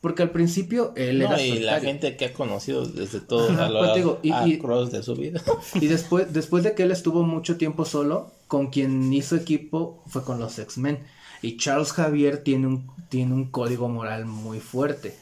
Porque 0.00 0.22
al 0.22 0.30
principio 0.30 0.92
él 0.96 1.18
No, 1.18 1.26
era 1.26 1.42
y 1.42 1.58
la 1.58 1.80
gente 1.80 2.16
que 2.16 2.26
ha 2.26 2.32
conocido 2.32 2.86
desde 2.86 3.20
todo 3.20 3.50
Ajá, 3.50 3.66
a 3.66 3.70
lo 3.70 3.78
pues 3.80 3.94
digo, 3.94 4.20
y- 4.22 4.30
a 4.30 4.46
y- 4.46 4.58
cross 4.58 4.92
de 4.92 5.02
su 5.02 5.14
vida. 5.16 5.42
Y 5.74 5.86
después, 5.88 6.32
después 6.32 6.62
de 6.62 6.74
que 6.74 6.84
él 6.84 6.92
estuvo 6.92 7.24
mucho 7.24 7.56
tiempo 7.56 7.84
solo, 7.84 8.30
con 8.46 8.68
quien 8.68 9.12
hizo 9.12 9.34
equipo 9.36 10.02
fue 10.06 10.22
con 10.24 10.38
los 10.38 10.58
X-Men. 10.58 11.00
Y 11.42 11.56
Charles 11.56 11.92
Javier 11.92 12.38
tiene 12.44 12.66
un, 12.68 12.86
tiene 13.08 13.34
un 13.34 13.46
código 13.50 13.88
moral 13.88 14.24
muy 14.26 14.60
fuerte. 14.60 15.14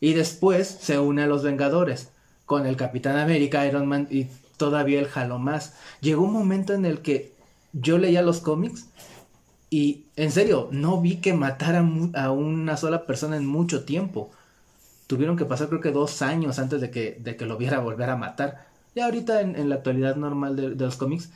Y 0.00 0.12
después 0.12 0.66
se 0.80 0.98
une 0.98 1.22
a 1.22 1.26
los 1.26 1.42
Vengadores, 1.42 2.10
con 2.46 2.66
el 2.66 2.76
Capitán 2.76 3.16
América, 3.18 3.66
Iron 3.66 3.86
Man 3.86 4.08
y 4.10 4.26
todavía 4.58 4.98
él 5.00 5.06
jaló 5.08 5.38
más. 5.38 5.74
Llegó 6.00 6.22
un 6.24 6.32
momento 6.32 6.74
en 6.74 6.84
el 6.84 7.00
que 7.00 7.32
yo 7.72 7.98
leía 7.98 8.22
los 8.22 8.40
cómics 8.40 8.86
y 9.70 10.06
en 10.16 10.32
serio, 10.32 10.68
no 10.72 11.00
vi 11.00 11.16
que 11.16 11.34
matara 11.34 11.86
a 12.14 12.30
una 12.30 12.76
sola 12.76 13.06
persona 13.06 13.36
en 13.36 13.46
mucho 13.46 13.84
tiempo. 13.84 14.30
Tuvieron 15.06 15.36
que 15.36 15.44
pasar 15.44 15.68
creo 15.68 15.80
que 15.80 15.90
dos 15.90 16.22
años 16.22 16.58
antes 16.58 16.80
de 16.80 16.90
que, 16.90 17.18
de 17.20 17.36
que 17.36 17.46
lo 17.46 17.56
viera 17.56 17.78
volver 17.78 18.10
a 18.10 18.16
matar. 18.16 18.66
Y 18.94 19.00
ahorita 19.00 19.40
en, 19.40 19.56
en 19.56 19.68
la 19.68 19.76
actualidad 19.76 20.16
normal 20.16 20.56
de, 20.56 20.70
de 20.70 20.84
los 20.84 20.96
cómics, 20.96 21.30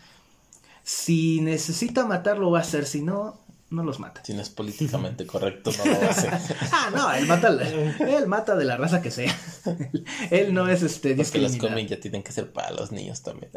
si 0.82 1.40
necesita 1.40 2.06
matar 2.06 2.38
lo 2.38 2.50
va 2.50 2.58
a 2.58 2.62
hacer, 2.62 2.86
si 2.86 3.02
no, 3.02 3.42
no 3.72 3.82
los 3.82 3.98
mata. 3.98 4.22
Si 4.24 4.34
no 4.34 4.42
es 4.42 4.50
políticamente 4.50 5.26
correcto, 5.26 5.70
no 5.78 5.84
lo 5.84 6.00
va 6.00 6.06
a 6.06 6.10
hacer. 6.10 6.32
Ah, 6.72 6.90
no, 6.94 7.12
él 7.12 7.26
mata, 7.26 7.48
él 7.48 8.26
mata 8.26 8.54
de 8.56 8.64
la 8.64 8.76
raza 8.76 9.02
que 9.02 9.10
sea. 9.10 9.34
él 10.30 10.54
no 10.54 10.68
es 10.68 10.82
este 10.82 11.14
Porque 11.14 11.38
los 11.38 11.56
cómics 11.56 11.90
ya 11.90 12.00
tienen 12.00 12.22
que 12.22 12.32
ser 12.32 12.52
para 12.52 12.70
los 12.70 12.92
niños 12.92 13.22
también. 13.22 13.50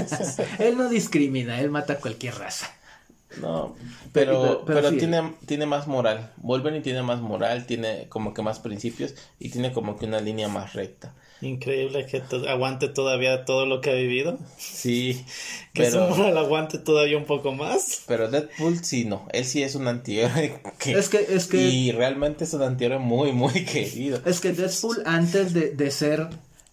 Él 0.58 0.76
no 0.76 0.88
discrimina, 0.88 1.60
él 1.60 1.70
mata 1.70 1.94
a 1.94 1.96
cualquier 1.96 2.34
raza. 2.34 2.70
No, 3.40 3.76
Pero- 4.12 4.42
pero, 4.42 4.62
pero 4.66 4.78
pero, 4.80 4.90
sí. 4.90 4.96
tiene, 4.98 5.34
tiene 5.46 5.66
más 5.66 5.86
moral. 5.86 6.32
Wolverine 6.38 6.80
tiene 6.82 7.02
más 7.02 7.20
moral, 7.20 7.64
tiene 7.66 8.06
como 8.08 8.34
que 8.34 8.42
más 8.42 8.58
principios 8.58 9.14
y 9.38 9.50
tiene 9.50 9.72
como 9.72 9.96
que 9.98 10.06
una 10.06 10.20
línea 10.20 10.48
más 10.48 10.72
recta. 10.72 11.14
Increíble 11.42 12.04
que 12.06 12.20
to- 12.20 12.46
aguante 12.50 12.88
todavía 12.88 13.44
todo 13.46 13.64
lo 13.66 13.80
que 13.80 13.90
ha 13.90 13.94
vivido. 13.94 14.38
Sí, 14.58 15.24
Que 15.72 15.90
su 15.90 15.98
moral 16.00 16.36
aguante 16.36 16.78
todavía 16.78 17.16
un 17.16 17.24
poco 17.24 17.52
más. 17.52 18.02
pero 18.06 18.28
Deadpool 18.28 18.84
sí 18.84 19.04
no. 19.04 19.26
Él 19.32 19.44
sí 19.44 19.62
es 19.62 19.74
un 19.76 19.86
antihéroe. 19.88 20.60
que- 20.78 20.92
Es 20.92 21.08
que, 21.08 21.18
es 21.30 21.46
que, 21.46 21.58
Y 21.62 21.92
realmente 21.92 22.44
es 22.44 22.52
un 22.52 22.62
antihéroe 22.62 22.98
muy, 22.98 23.32
muy 23.32 23.64
querido. 23.64 24.20
es 24.26 24.40
que 24.40 24.52
Deadpool 24.52 25.02
antes 25.06 25.54
de, 25.54 25.70
de 25.70 25.90
ser 25.92 26.28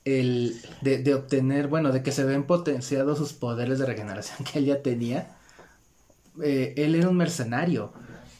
el, 0.05 0.59
de, 0.81 0.97
de 0.97 1.13
obtener, 1.13 1.67
bueno, 1.67 1.91
de 1.91 2.01
que 2.01 2.11
se 2.11 2.23
ven 2.23 2.43
potenciados 2.45 3.17
sus 3.19 3.33
poderes 3.33 3.77
de 3.79 3.85
regeneración 3.85 4.39
que 4.51 4.59
él 4.59 4.65
ya 4.65 4.81
tenía, 4.81 5.36
eh, 6.43 6.73
él 6.77 6.95
era 6.95 7.09
un 7.09 7.17
mercenario. 7.17 7.93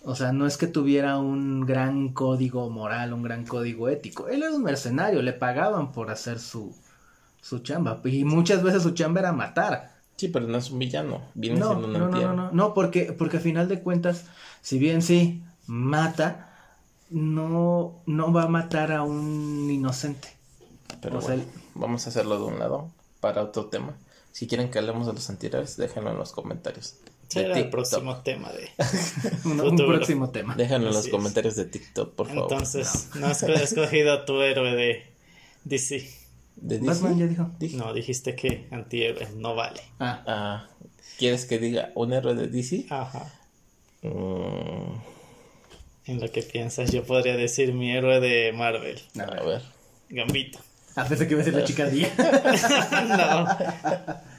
O 0.04 0.16
sea, 0.16 0.32
no 0.32 0.48
es 0.48 0.58
que 0.58 0.68
tuviera 0.68 1.18
un 1.18 1.66
gran 1.66 2.10
código 2.10 2.70
moral, 2.70 3.14
un 3.14 3.24
gran 3.24 3.46
código 3.46 3.90
ético. 3.90 4.30
Él 4.30 4.44
era 4.44 4.56
un 4.56 4.64
mercenario, 4.64 5.22
le 5.22 5.34
pagaban 5.34 5.92
por 5.92 6.10
hacer 6.12 6.40
su, 6.40 6.74
su 7.42 7.60
chamba. 7.60 8.02
Y 8.06 8.24
muchas 8.24 8.64
veces 8.64 8.84
su 8.84 8.92
chamba 8.92 9.20
era 9.20 9.34
matar. 9.34 9.98
Sí, 10.16 10.30
pero 10.30 10.48
no 10.48 10.58
es 10.58 10.72
un 10.72 10.80
villano. 10.80 11.22
Viene 11.36 11.60
No, 11.60 11.70
siendo 11.70 11.88
un 11.88 11.94
no, 11.94 12.00
no, 12.08 12.10
no, 12.10 12.34
no, 12.34 12.52
no, 12.52 12.74
porque, 12.74 13.14
porque 13.14 13.38
a 13.38 13.40
final 13.40 13.68
de 13.68 13.82
cuentas, 13.82 14.26
si 14.62 14.80
bien 14.80 15.02
sí 15.02 15.44
mata, 15.68 16.50
no, 17.10 18.02
no 18.06 18.34
va 18.34 18.44
a 18.44 18.48
matar 18.48 18.92
a 18.92 19.04
un 19.04 19.70
inocente. 19.70 20.30
Pero 21.02 21.20
O 21.20 21.22
sea, 21.22 21.38
vamos 21.76 22.06
a 22.06 22.10
hacerlo 22.10 22.38
de 22.40 22.46
un 22.46 22.60
lado 22.60 22.90
para 23.20 23.44
otro 23.44 23.68
tema. 23.68 23.94
Si 24.32 24.48
quieren 24.48 24.72
que 24.72 24.80
hablemos 24.80 25.08
de 25.08 25.14
los 25.14 25.30
antihéroes, 25.30 25.78
déjenlo 25.78 26.12
en 26.12 26.18
los 26.18 26.32
comentarios. 26.32 26.96
Será 27.28 27.58
el 27.58 27.70
próximo 27.70 28.18
tema 28.18 28.52
de. 28.52 28.70
Un, 29.46 29.76
próximo 29.76 30.30
tema. 30.30 30.56
Déjalo 30.56 30.88
en 30.88 30.94
los 30.94 31.08
comentarios 31.10 31.56
de 31.56 31.66
TikTok, 31.66 32.13
por 32.13 32.28
favor. 32.28 32.52
Entonces, 32.52 33.10
no 33.16 33.28
has 33.28 33.44
escogido 33.44 34.13
a 34.13 34.26
tu 34.26 34.42
héroe 34.42 34.76
de 34.76 35.06
DC. 35.66 36.10
¿De 36.56 36.80
Disney? 36.80 36.88
Batman 36.96 37.20
ya 37.20 37.28
dijo. 37.28 37.52
Dije. 37.60 37.78
No, 37.78 37.94
dijiste 37.94 38.36
que 38.36 38.68
antihéroe 38.72 39.28
no 39.36 39.56
vale. 39.56 39.82
Ah, 40.00 40.24
Ah, 40.26 40.68
¿Quieres 41.18 41.46
que 41.46 41.60
diga 41.60 41.92
un 41.96 42.13
héroe 42.13 42.34
de 42.36 42.48
DC? 42.48 42.86
Ajá. 42.90 43.32
Mm, 44.04 44.96
En 46.06 46.22
lo 46.22 46.32
que 46.32 46.42
piensas, 46.44 46.92
yo 46.92 47.04
podría 47.04 47.36
decir 47.36 47.74
mi 47.74 47.92
héroe 47.92 48.20
de 48.22 48.54
Marvel, 48.54 49.02
a 49.20 49.24
a 49.24 49.44
ver. 49.44 49.62
Gambito. 50.10 50.60
Ah, 50.96 51.06
pensé 51.08 51.28
que 51.28 51.34
iba 51.34 51.42
a 51.42 51.46
ser 51.46 51.54
la 51.54 51.63
chicardía. 51.63 52.10
no, 53.08 54.18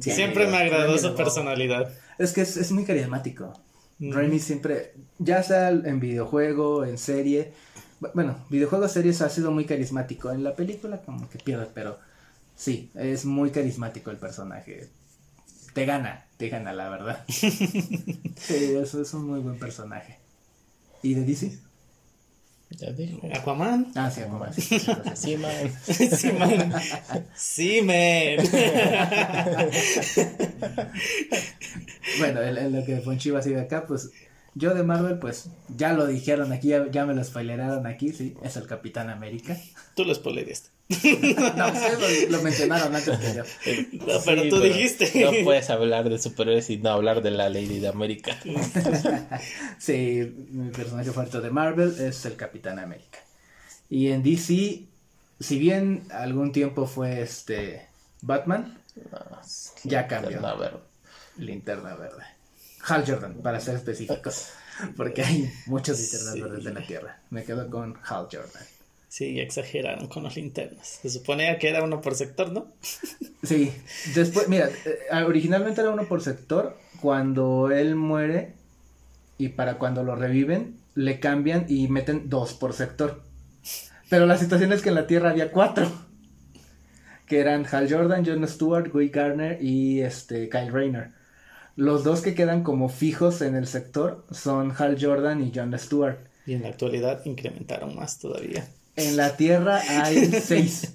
siempre 0.00 0.46
me 0.46 0.56
agradó 0.56 0.98
su 0.98 1.14
personalidad. 1.14 1.92
Es 2.18 2.32
que 2.32 2.42
es, 2.42 2.56
es 2.56 2.72
muy 2.72 2.84
carismático. 2.84 3.52
Mm. 3.98 4.12
Raimi 4.12 4.38
siempre, 4.38 4.94
ya 5.18 5.42
sea 5.42 5.70
en 5.70 6.00
videojuego, 6.00 6.84
en 6.84 6.98
serie, 6.98 7.52
bu- 8.00 8.10
bueno, 8.14 8.44
videojuegos, 8.50 8.92
series 8.92 9.22
ha 9.22 9.28
sido 9.30 9.50
muy 9.50 9.64
carismático. 9.64 10.30
En 10.30 10.44
la 10.44 10.54
película 10.54 11.00
como 11.02 11.28
que 11.30 11.38
pierde, 11.38 11.68
pero 11.74 11.98
sí, 12.54 12.90
es 12.94 13.24
muy 13.24 13.50
carismático 13.50 14.10
el 14.10 14.18
personaje. 14.18 14.88
Te 15.72 15.84
gana, 15.86 16.26
te 16.36 16.48
gana, 16.48 16.72
la 16.72 16.88
verdad. 16.88 17.24
sí, 17.28 18.74
eso 18.76 19.02
es 19.02 19.14
un 19.14 19.26
muy 19.26 19.40
buen 19.40 19.58
personaje. 19.58 20.18
¿Y 21.02 21.14
de 21.14 21.24
DC? 21.24 21.58
Ya 22.70 22.90
digo. 22.90 23.20
Aquaman. 23.34 23.92
Ah, 23.94 24.10
sí, 24.10 24.20
Aquaman, 24.22 24.52
sí, 24.52 25.36
man. 25.36 25.72
Sí, 25.86 26.32
man. 26.32 26.74
Sí, 27.34 27.82
man. 27.82 28.36
Bueno, 32.18 32.42
en, 32.42 32.56
en 32.56 32.72
lo 32.72 32.84
que 32.84 33.00
Fonchiva 33.00 33.42
sigue 33.42 33.60
acá, 33.60 33.86
pues 33.86 34.10
yo 34.54 34.74
de 34.74 34.82
Marvel, 34.82 35.18
pues 35.18 35.50
ya 35.76 35.92
lo 35.92 36.06
dijeron 36.06 36.52
aquí, 36.52 36.68
ya, 36.68 36.90
ya 36.90 37.04
me 37.06 37.14
lo 37.14 37.22
spoileraron 37.22 37.86
aquí, 37.86 38.12
sí, 38.12 38.34
es 38.42 38.56
el 38.56 38.66
Capitán 38.66 39.10
América. 39.10 39.56
Tú 39.94 40.04
lo 40.04 40.14
spoileaste. 40.14 40.70
No, 41.56 41.66
ustedes 41.66 42.30
lo, 42.30 42.36
lo 42.36 42.42
mencionaron 42.44 42.94
antes 42.94 43.18
que 43.18 43.34
yo. 43.34 43.42
No, 44.06 44.20
pero 44.24 44.42
Sí, 44.42 44.48
tú 44.48 44.60
dijiste. 44.60 45.24
No 45.24 45.32
puedes 45.44 45.68
hablar 45.70 46.08
de 46.08 46.18
superhéroes 46.18 46.70
y 46.70 46.76
no 46.78 46.90
hablar 46.90 47.22
de 47.22 47.32
la 47.32 47.48
Lady 47.48 47.80
de 47.80 47.88
América. 47.88 48.36
Sí, 49.78 50.46
mi 50.50 50.70
personaje 50.70 51.10
favorito 51.10 51.40
de 51.40 51.50
Marvel 51.50 51.94
es 52.00 52.24
el 52.24 52.36
Capitán 52.36 52.78
América. 52.78 53.18
Y 53.90 54.08
en 54.10 54.22
DC, 54.22 54.84
si 55.40 55.58
bien 55.58 56.04
algún 56.10 56.52
tiempo 56.52 56.86
fue 56.86 57.20
este 57.22 57.86
Batman, 58.22 58.78
Ya 59.84 60.06
cambió. 60.06 60.40
Linterna 61.36 61.94
Verde. 61.96 62.22
Hal 62.88 63.04
Jordan, 63.06 63.34
para 63.42 63.60
ser 63.60 63.76
específicos. 63.76 64.50
Porque 64.96 65.22
hay 65.22 65.50
muchos 65.66 65.98
linternas 65.98 66.32
Sí. 66.34 66.40
verdes 66.40 66.64
de 66.64 66.72
la 66.72 66.86
Tierra. 66.86 67.20
Me 67.30 67.44
quedo 67.44 67.68
con 67.70 67.96
Hal 68.08 68.28
Jordan. 68.30 68.62
Sí, 69.16 69.40
exageraron 69.40 70.08
con 70.08 70.24
las 70.24 70.36
linternas. 70.36 70.98
Se 71.00 71.08
suponía 71.08 71.58
que 71.58 71.70
era 71.70 71.82
uno 71.82 72.02
por 72.02 72.14
sector, 72.14 72.52
¿no? 72.52 72.66
Sí, 73.42 73.72
después, 74.14 74.46
mira, 74.48 74.68
eh, 74.84 75.22
originalmente 75.22 75.80
era 75.80 75.88
uno 75.88 76.04
por 76.04 76.20
sector. 76.20 76.76
Cuando 77.00 77.70
él 77.70 77.94
muere 77.94 78.52
y 79.38 79.48
para 79.48 79.78
cuando 79.78 80.02
lo 80.02 80.16
reviven, 80.16 80.76
le 80.94 81.18
cambian 81.18 81.64
y 81.66 81.88
meten 81.88 82.28
dos 82.28 82.52
por 82.52 82.74
sector. 82.74 83.22
Pero 84.10 84.26
la 84.26 84.36
situación 84.36 84.74
es 84.74 84.82
que 84.82 84.90
en 84.90 84.96
la 84.96 85.06
Tierra 85.06 85.30
había 85.30 85.50
cuatro. 85.50 85.90
Que 87.26 87.40
eran 87.40 87.64
Hal 87.72 87.90
Jordan, 87.90 88.26
Jon 88.26 88.46
Stewart, 88.46 88.92
Guy 88.92 89.08
Garner 89.08 89.62
y 89.62 90.02
este 90.02 90.50
Kyle 90.50 90.70
Rayner. 90.70 91.12
Los 91.74 92.04
dos 92.04 92.20
que 92.20 92.34
quedan 92.34 92.62
como 92.62 92.90
fijos 92.90 93.40
en 93.40 93.56
el 93.56 93.66
sector 93.66 94.26
son 94.30 94.74
Hal 94.76 94.98
Jordan 95.00 95.42
y 95.42 95.52
Jon 95.54 95.78
Stewart. 95.78 96.18
Y 96.44 96.52
en 96.52 96.64
la 96.64 96.68
actualidad 96.68 97.24
incrementaron 97.24 97.96
más 97.96 98.18
todavía. 98.18 98.68
En 98.96 99.16
la 99.16 99.36
Tierra 99.36 99.80
hay 99.88 100.26
seis. 100.42 100.92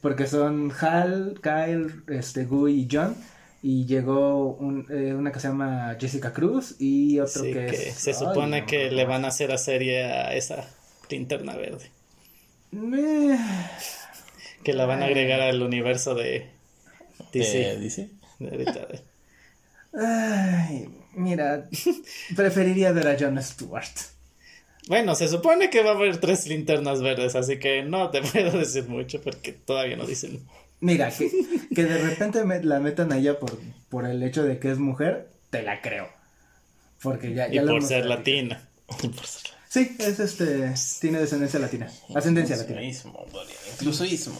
Porque 0.00 0.26
son 0.26 0.72
Hal, 0.80 1.38
Kyle, 1.42 2.02
este, 2.08 2.44
Guy 2.44 2.80
y 2.82 2.88
John. 2.90 3.14
Y 3.62 3.86
llegó 3.86 4.52
un- 4.56 4.86
eh, 4.90 5.14
una 5.14 5.32
que 5.32 5.40
se 5.40 5.48
llama 5.48 5.96
Jessica 5.98 6.32
Cruz 6.34 6.76
y 6.78 7.18
otro 7.18 7.42
Sí, 7.44 7.52
que, 7.52 7.66
que 7.66 7.88
es... 7.88 7.94
se 7.94 8.12
supone 8.12 8.60
no, 8.62 8.66
que 8.66 8.86
no, 8.90 8.92
le 8.96 9.04
van 9.06 9.24
a 9.24 9.28
hacer 9.28 9.52
a 9.52 9.58
serie 9.58 10.04
a 10.04 10.34
esa 10.34 10.68
linterna 11.08 11.56
verde. 11.56 11.90
Que 14.62 14.72
la 14.72 14.86
van 14.86 15.02
a 15.02 15.06
agregar 15.06 15.40
al 15.40 15.62
universo 15.62 16.14
de 16.14 16.50
DC. 17.32 17.70
Eh, 17.72 17.76
dice. 17.78 18.10
de 18.38 18.50
ahorita 18.50 18.72
de- 18.86 19.00
Ay, 19.96 20.88
mira, 21.14 21.68
preferiría 22.36 22.92
ver 22.92 23.08
a 23.08 23.16
Jon 23.18 23.40
Stewart. 23.42 23.84
Bueno, 24.88 25.14
se 25.14 25.28
supone 25.28 25.70
que 25.70 25.82
va 25.82 25.90
a 25.92 25.94
haber 25.94 26.18
tres 26.18 26.46
linternas 26.46 27.00
verdes, 27.00 27.34
así 27.34 27.58
que 27.58 27.82
no 27.82 28.10
te 28.10 28.20
puedo 28.32 28.58
decir 28.58 28.86
mucho 28.88 29.20
porque 29.20 29.52
todavía 29.52 29.96
no 29.96 30.06
dicen. 30.06 30.40
Mira, 30.80 31.10
que, 31.10 31.30
que 31.74 31.84
de 31.84 31.98
repente 31.98 32.44
me- 32.44 32.62
la 32.62 32.80
metan 32.80 33.12
a 33.12 33.16
ella 33.18 33.38
por, 33.38 33.58
por 33.88 34.04
el 34.06 34.22
hecho 34.22 34.42
de 34.44 34.58
que 34.58 34.70
es 34.70 34.78
mujer, 34.78 35.28
te 35.50 35.62
la 35.62 35.80
creo. 35.80 36.08
Porque 37.02 37.34
ya, 37.34 37.48
Y 37.48 37.54
ya 37.54 37.62
lo 37.62 37.72
por 37.74 37.82
ser 37.82 38.06
latina. 38.06 38.68
Por 38.86 39.26
ser 39.26 39.54
Sí, 39.68 39.96
es 39.98 40.20
este, 40.20 40.72
tiene 41.00 41.18
descendencia 41.18 41.58
latina. 41.58 41.90
Ascendencia 42.14 42.54
latina. 42.56 42.80
Dorian, 42.80 43.58
Inclusivismo. 43.72 44.38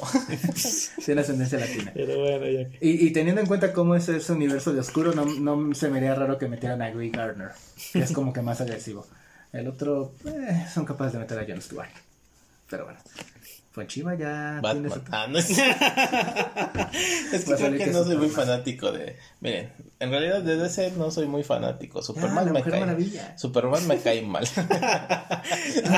Tiene 1.05 1.23
ascendencia 1.23 1.59
latina. 1.59 1.91
Pero 1.93 2.21
bueno, 2.21 2.47
ya 2.49 2.71
que. 2.71 2.79
Y, 2.81 3.07
y 3.09 3.11
teniendo 3.13 3.41
en 3.41 3.49
cuenta 3.49 3.73
cómo 3.73 3.97
es 3.97 4.09
ese 4.09 4.33
universo 4.33 4.73
de 4.73 4.79
oscuro, 4.79 5.13
no, 5.13 5.25
no 5.25 5.75
se 5.75 5.89
me 5.89 5.99
haría 5.99 6.15
raro 6.15 6.39
que 6.39 6.47
metieran 6.47 6.83
a 6.83 6.91
Guy 6.93 7.11
Gardner, 7.11 7.49
que 7.93 7.99
es 7.99 8.13
como 8.13 8.33
que 8.33 8.43
más 8.43 8.61
agresivo. 8.61 9.09
El 9.55 9.69
otro, 9.69 10.15
eh, 10.25 10.67
son 10.73 10.85
capaces 10.85 11.13
de 11.13 11.21
meter 11.21 11.39
a 11.39 11.47
Jon 11.47 11.63
Stewart. 11.63 11.89
Pero 12.69 12.87
bueno, 12.87 12.99
Fonchiva 13.75 14.15
ya 14.15 14.61
tiene 14.63 14.89
Batman. 14.89 14.93
su... 14.93 15.01
Ah, 15.11 15.27
no 15.29 15.37
es. 15.39 15.51
es 17.33 17.45
que 17.45 17.55
creo 17.57 17.73
que 17.73 17.79
que 17.79 17.87
no 17.89 18.05
soy 18.05 18.17
muy 18.17 18.29
fanático 18.29 18.93
de. 18.93 19.17
Miren, 19.41 19.73
en 19.99 20.11
realidad 20.11 20.43
de 20.43 20.57
DC 20.57 20.93
no 20.97 21.11
soy 21.11 21.27
muy 21.27 21.43
fanático. 21.43 21.99
Ah, 21.99 22.03
Superman 22.03 22.47
la 22.47 22.53
me 22.53 22.59
Mujer 22.61 22.71
cae. 22.71 22.81
Maravilla. 22.81 23.37
Superman 23.37 23.87
me 23.89 23.99
cae 23.99 24.23
mal. 24.23 24.47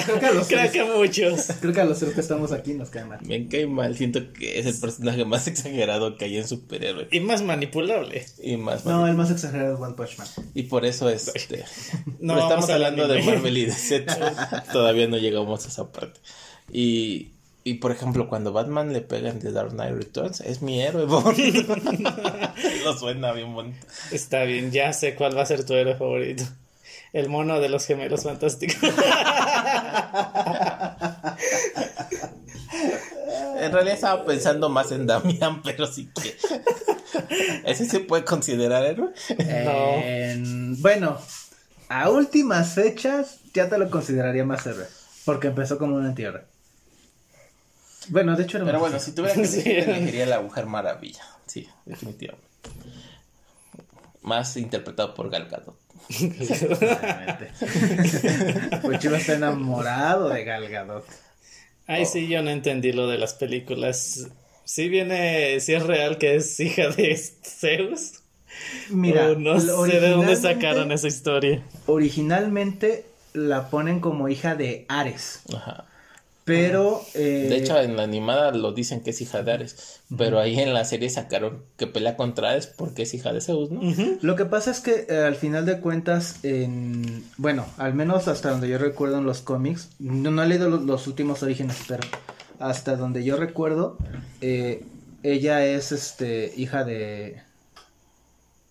Creo 0.07 0.19
que 0.21 0.27
a 0.27 0.33
los 0.33 0.49
Creo 0.49 0.73
que 0.73 0.85
muchos. 0.85 1.47
creo 1.61 1.73
que 1.75 1.81
a 1.81 1.85
los 1.85 1.99
tres 1.99 2.15
que 2.15 2.21
estamos 2.23 2.51
aquí 2.53 2.73
nos 2.73 2.89
cae 2.89 3.05
mal. 3.05 3.19
me 3.27 3.47
cae 3.47 3.67
mal. 3.67 3.95
Siento 3.95 4.33
que 4.33 4.59
es 4.59 4.65
el 4.67 4.79
personaje 4.81 5.25
más 5.27 5.47
exagerado 5.47 6.17
que 6.17 6.25
hay 6.25 6.39
en 6.39 6.49
superhéroes. 6.49 7.09
Y 7.13 7.21
más 7.21 7.43
manipulable. 7.43 8.25
Y 8.43 8.57
más 8.57 8.87
No, 8.87 9.01
mal. 9.03 9.11
el 9.11 9.17
más 9.17 9.31
exagerado 9.31 9.75
es 9.75 9.81
One 9.81 9.95
Punch 9.95 10.17
Man. 10.19 10.29
Y 10.55 10.63
por 10.65 10.87
eso 10.87 11.11
este. 11.11 11.65
No 12.21 12.35
pero 12.35 12.47
estamos 12.47 12.71
hablando 12.71 13.07
de. 13.07 13.23
Marvel 13.23 13.59
y 13.59 13.67
DC. 13.67 14.07
Todavía 14.73 15.09
no 15.09 15.19
llegamos 15.19 15.65
a 15.67 15.69
esa 15.69 15.93
parte. 15.93 16.21
Y. 16.73 17.33
Y 17.67 17.75
por 17.75 17.91
ejemplo, 17.91 18.29
cuando 18.29 18.53
Batman 18.53 18.93
le 18.93 19.01
pega 19.01 19.29
en 19.29 19.41
The 19.41 19.51
Dark 19.51 19.71
Knight 19.71 19.97
Returns, 19.97 20.41
es 20.41 20.63
mi 20.63 20.81
héroe. 20.81 21.05
Lo 22.85 22.97
suena 22.97 23.33
bien 23.33 23.53
bonito. 23.53 23.85
Está 24.13 24.45
bien, 24.45 24.71
ya 24.71 24.93
sé 24.93 25.17
cuál 25.17 25.37
va 25.37 25.43
a 25.43 25.47
ser 25.47 25.67
tu 25.67 25.75
héroe 25.75 25.97
favorito. 25.97 26.45
El 27.13 27.29
mono 27.29 27.59
de 27.59 27.69
los 27.69 27.85
gemelos 27.85 28.23
fantásticos. 28.23 28.77
En 33.59 33.73
realidad 33.73 33.95
estaba 33.95 34.25
pensando 34.25 34.69
más 34.69 34.93
en 34.93 35.07
Damián, 35.09 35.61
pero 35.63 35.87
sí 35.89 36.09
que. 36.23 36.37
¿Ese 37.65 37.87
se 37.87 37.99
puede 38.01 38.25
considerar 38.25 38.85
héroe? 38.85 39.11
En- 39.39 40.81
bueno, 40.83 41.19
a 41.89 42.11
últimas 42.11 42.75
fechas 42.75 43.39
ya 43.55 43.69
te 43.69 43.77
lo 43.79 43.91
consideraría 43.91 44.45
más 44.45 44.65
héroe. 44.67 44.87
Porque 45.25 45.49
empezó 45.49 45.79
como 45.79 45.97
un 45.97 46.07
antihéroe. 46.07 46.43
Bueno, 48.09 48.37
de 48.37 48.45
hecho 48.45 48.57
era 48.59 48.67
Pero 48.67 48.81
bueno, 48.81 48.99
si 48.99 49.13
tuviera 49.13 49.35
que 49.35 49.47
Sí. 49.47 49.63
elegiría 49.71 50.27
la 50.27 50.41
Mujer 50.41 50.67
Maravilla. 50.67 51.23
Sí, 51.47 51.69
definitivamente. 51.85 52.47
Más 54.23 54.57
interpretado 54.57 55.15
por 55.15 55.31
Gal 55.31 55.49
Gadot. 55.49 55.77
Pues 58.83 58.99
Chivo 59.01 59.17
está 59.17 59.35
enamorado 59.35 60.29
de 60.29 60.45
Gal 60.45 60.69
Gadot. 60.69 61.05
Ay, 61.87 62.07
sí, 62.07 62.27
yo 62.29 62.43
no 62.43 62.51
entendí 62.51 62.93
lo 62.93 63.07
de 63.09 63.19
las 63.19 63.35
películas. 63.35 64.29
Sí 64.65 64.89
viene, 64.89 65.61
sí 65.61 65.75
es 65.75 65.83
real 65.85 66.19
que 66.19 66.37
es 66.37 66.59
hija 66.59 66.89
de 66.89 67.17
Zeus. 67.17 68.21
Mira, 68.91 69.29
O 69.31 69.35
no 69.37 69.61
sé 69.61 69.67
de 69.67 69.73
dónde 69.73 69.93
originalmente- 69.93 70.37
sacaron 70.37 70.93
esa 70.93 71.07
historia. 71.09 71.63
Originalmente 71.87 73.07
la 73.35 73.69
ponen 73.71 74.01
como 74.01 74.29
hija 74.29 74.55
de 74.57 74.87
Ares. 74.89 75.43
Ajá. 75.55 75.85
Pero. 76.47 77.03
eh, 77.13 77.47
De 77.51 77.57
hecho, 77.57 77.79
en 77.79 77.97
la 77.97 78.05
animada 78.05 78.53
lo 78.53 78.73
dicen 78.73 79.03
que 79.03 79.11
es 79.11 79.21
hija 79.21 79.43
de 79.43 79.53
Ares. 79.53 80.01
Pero 80.17 80.39
ahí 80.41 80.59
en 80.59 80.73
la 80.73 80.85
serie 80.87 81.11
sacaron 81.11 81.65
que 81.77 81.87
pelea 81.87 82.17
contra 82.17 82.51
Ares 82.51 82.69
porque 82.69 83.03
es 83.03 83.13
hija 83.13 83.33
de 83.35 83.41
Zeus, 83.43 83.71
¿no? 83.71 83.81
Lo 84.23 84.37
que 84.37 84.45
pasa 84.47 84.71
es 84.71 84.81
que 84.81 85.07
eh, 85.11 85.19
al 85.27 85.35
final 85.35 85.67
de 85.67 85.81
cuentas, 85.81 86.43
en, 86.45 87.25
bueno, 87.37 87.67
al 87.77 87.93
menos 87.95 88.29
hasta 88.29 88.51
donde 88.51 88.69
yo 88.69 88.79
recuerdo 88.79 89.19
en 89.19 89.25
los 89.27 89.43
cómics, 89.43 89.91
no, 89.99 90.31
no 90.31 90.43
he 90.43 90.47
leído 90.49 90.71
los, 90.71 90.83
los 90.85 91.07
últimos 91.09 91.43
orígenes, 91.43 91.77
pero 91.89 92.05
hasta 92.61 92.97
donde 92.97 93.25
yo 93.25 93.37
recuerdo, 93.37 93.99
eh, 94.41 94.85
ella 95.25 95.67
es 95.67 95.91
este 95.93 96.53
hija 96.57 96.85
de 96.85 97.43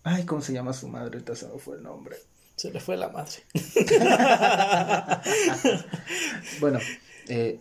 Ay, 0.04 0.24
¿cómo 0.24 0.42
se 0.42 0.54
llama 0.54 0.72
su 0.72 0.88
madre? 0.88 1.16
Ahorita 1.18 1.36
se 1.36 1.48
me 1.48 1.60
fue 1.60 1.76
el 1.78 1.84
nombre. 1.84 2.16
Se 2.56 2.72
le 2.72 2.80
fue 2.80 2.96
la 2.96 3.10
madre. 3.10 3.34
Bueno, 6.60 6.80
eh, 7.28 7.60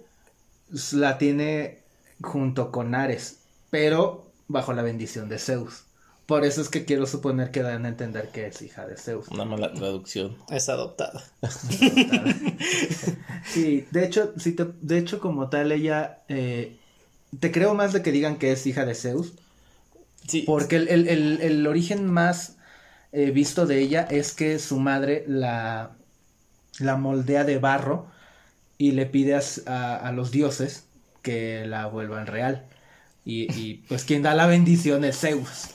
la 0.92 1.18
tiene 1.18 1.82
junto 2.22 2.70
con 2.72 2.94
Ares, 2.94 3.38
pero 3.70 4.30
bajo 4.48 4.72
la 4.72 4.82
bendición 4.82 5.28
de 5.28 5.38
Zeus. 5.38 5.84
Por 6.26 6.44
eso 6.46 6.62
es 6.62 6.70
que 6.70 6.86
quiero 6.86 7.06
suponer 7.06 7.50
que 7.50 7.60
dan 7.62 7.84
a 7.84 7.88
entender 7.88 8.30
que 8.30 8.46
es 8.46 8.62
hija 8.62 8.86
de 8.86 8.96
Zeus. 8.96 9.28
Una 9.28 9.44
mala 9.44 9.72
traducción. 9.74 10.36
Es 10.50 10.68
adoptada. 10.68 11.22
Sí, 13.46 13.86
de 13.90 14.04
hecho, 14.04 14.32
sí 14.38 14.52
te- 14.52 14.72
de 14.80 14.98
hecho 14.98 15.20
como 15.20 15.48
tal 15.48 15.70
ella, 15.70 16.20
eh, 16.28 16.76
te 17.38 17.52
creo 17.52 17.74
más 17.74 17.92
de 17.92 18.02
que 18.02 18.10
digan 18.12 18.36
que 18.36 18.52
es 18.52 18.66
hija 18.66 18.84
de 18.86 18.94
Zeus, 18.94 19.34
Sí. 20.26 20.42
porque 20.46 20.76
el, 20.76 20.88
el- 20.88 21.08
el- 21.08 21.40
el 21.42 21.66
origen 21.66 22.06
más 22.10 22.56
eh, 23.12 23.30
visto 23.30 23.66
de 23.66 23.80
ella 23.80 24.02
es 24.10 24.32
que 24.32 24.58
su 24.58 24.80
madre 24.80 25.24
la, 25.28 25.92
la 26.80 26.96
moldea 26.96 27.44
de 27.44 27.58
barro 27.58 28.06
y 28.88 28.92
le 28.92 29.06
pide 29.06 29.34
a, 29.34 29.42
a- 29.66 29.96
a 29.96 30.12
los 30.12 30.30
dioses 30.30 30.84
que 31.22 31.64
la 31.66 31.86
vuelvan 31.86 32.26
real. 32.26 32.66
Y, 33.24 33.50
y, 33.58 33.74
pues 33.88 34.04
quien 34.04 34.22
da 34.22 34.34
la 34.34 34.46
bendición 34.46 35.04
es 35.04 35.18
Zeus. 35.20 35.68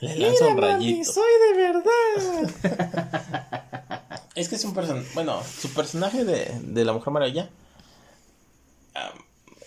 Le 0.00 0.16
lanza 0.16 0.46
un 0.48 0.58
rayito. 0.60 1.12
soy 1.12 1.32
de 1.48 1.62
verdad. 1.62 3.30
Es 4.34 4.48
que 4.48 4.56
es 4.56 4.64
un 4.64 4.74
personaje. 4.74 5.06
Bueno, 5.14 5.40
su 5.44 5.72
personaje 5.72 6.24
de, 6.24 6.50
de 6.60 6.84
la 6.84 6.92
Mujer 6.92 7.12
Maravilla. 7.12 7.48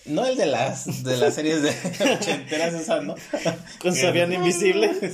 no 0.05 0.25
el 0.25 0.35
de 0.37 0.45
las 0.45 1.03
de 1.05 1.15
las 1.17 1.35
series 1.35 1.61
de 1.63 1.69
ochenteras 2.19 2.73
esas, 2.73 3.01
¿no? 3.03 3.15
Con 3.81 3.95
su 3.95 4.05
avión 4.07 4.31
invisible. 4.33 4.91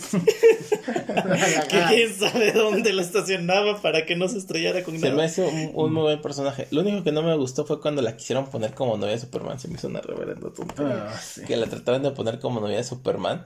que 1.70 1.82
quién 1.90 2.14
sabe 2.14 2.52
dónde 2.52 2.94
lo 2.94 3.02
estacionaba 3.02 3.82
para 3.82 4.06
que 4.06 4.16
no 4.16 4.28
se 4.28 4.38
estrellara 4.38 4.84
con 4.84 4.98
Se 5.00 5.06
nada. 5.06 5.16
me 5.16 5.24
hace 5.26 5.42
un, 5.44 5.72
un 5.74 5.94
muy 5.94 6.04
buen 6.04 6.22
personaje. 6.22 6.68
Lo 6.72 6.82
único 6.82 7.04
que 7.04 7.12
no 7.12 7.22
me 7.22 7.36
gustó 7.36 7.66
fue 7.66 7.80
cuando 7.82 8.02
la 8.02 8.16
quisieron 8.18 8.48
poner 8.48 8.74
como 8.74 8.98
novia 8.98 9.14
de 9.14 9.20
Superman. 9.20 9.60
Se 9.60 9.68
me 9.68 9.76
hizo 9.76 9.88
una 9.88 10.02
reverenda 10.02 10.50
tontería. 10.54 11.08
Ah, 11.10 11.18
sí. 11.18 11.44
Que 11.46 11.56
la 11.58 11.68
trataban 11.68 12.04
de 12.04 12.12
poner 12.12 12.40
como 12.40 12.60
novia 12.60 12.78
de 12.78 12.84
Superman. 12.84 13.46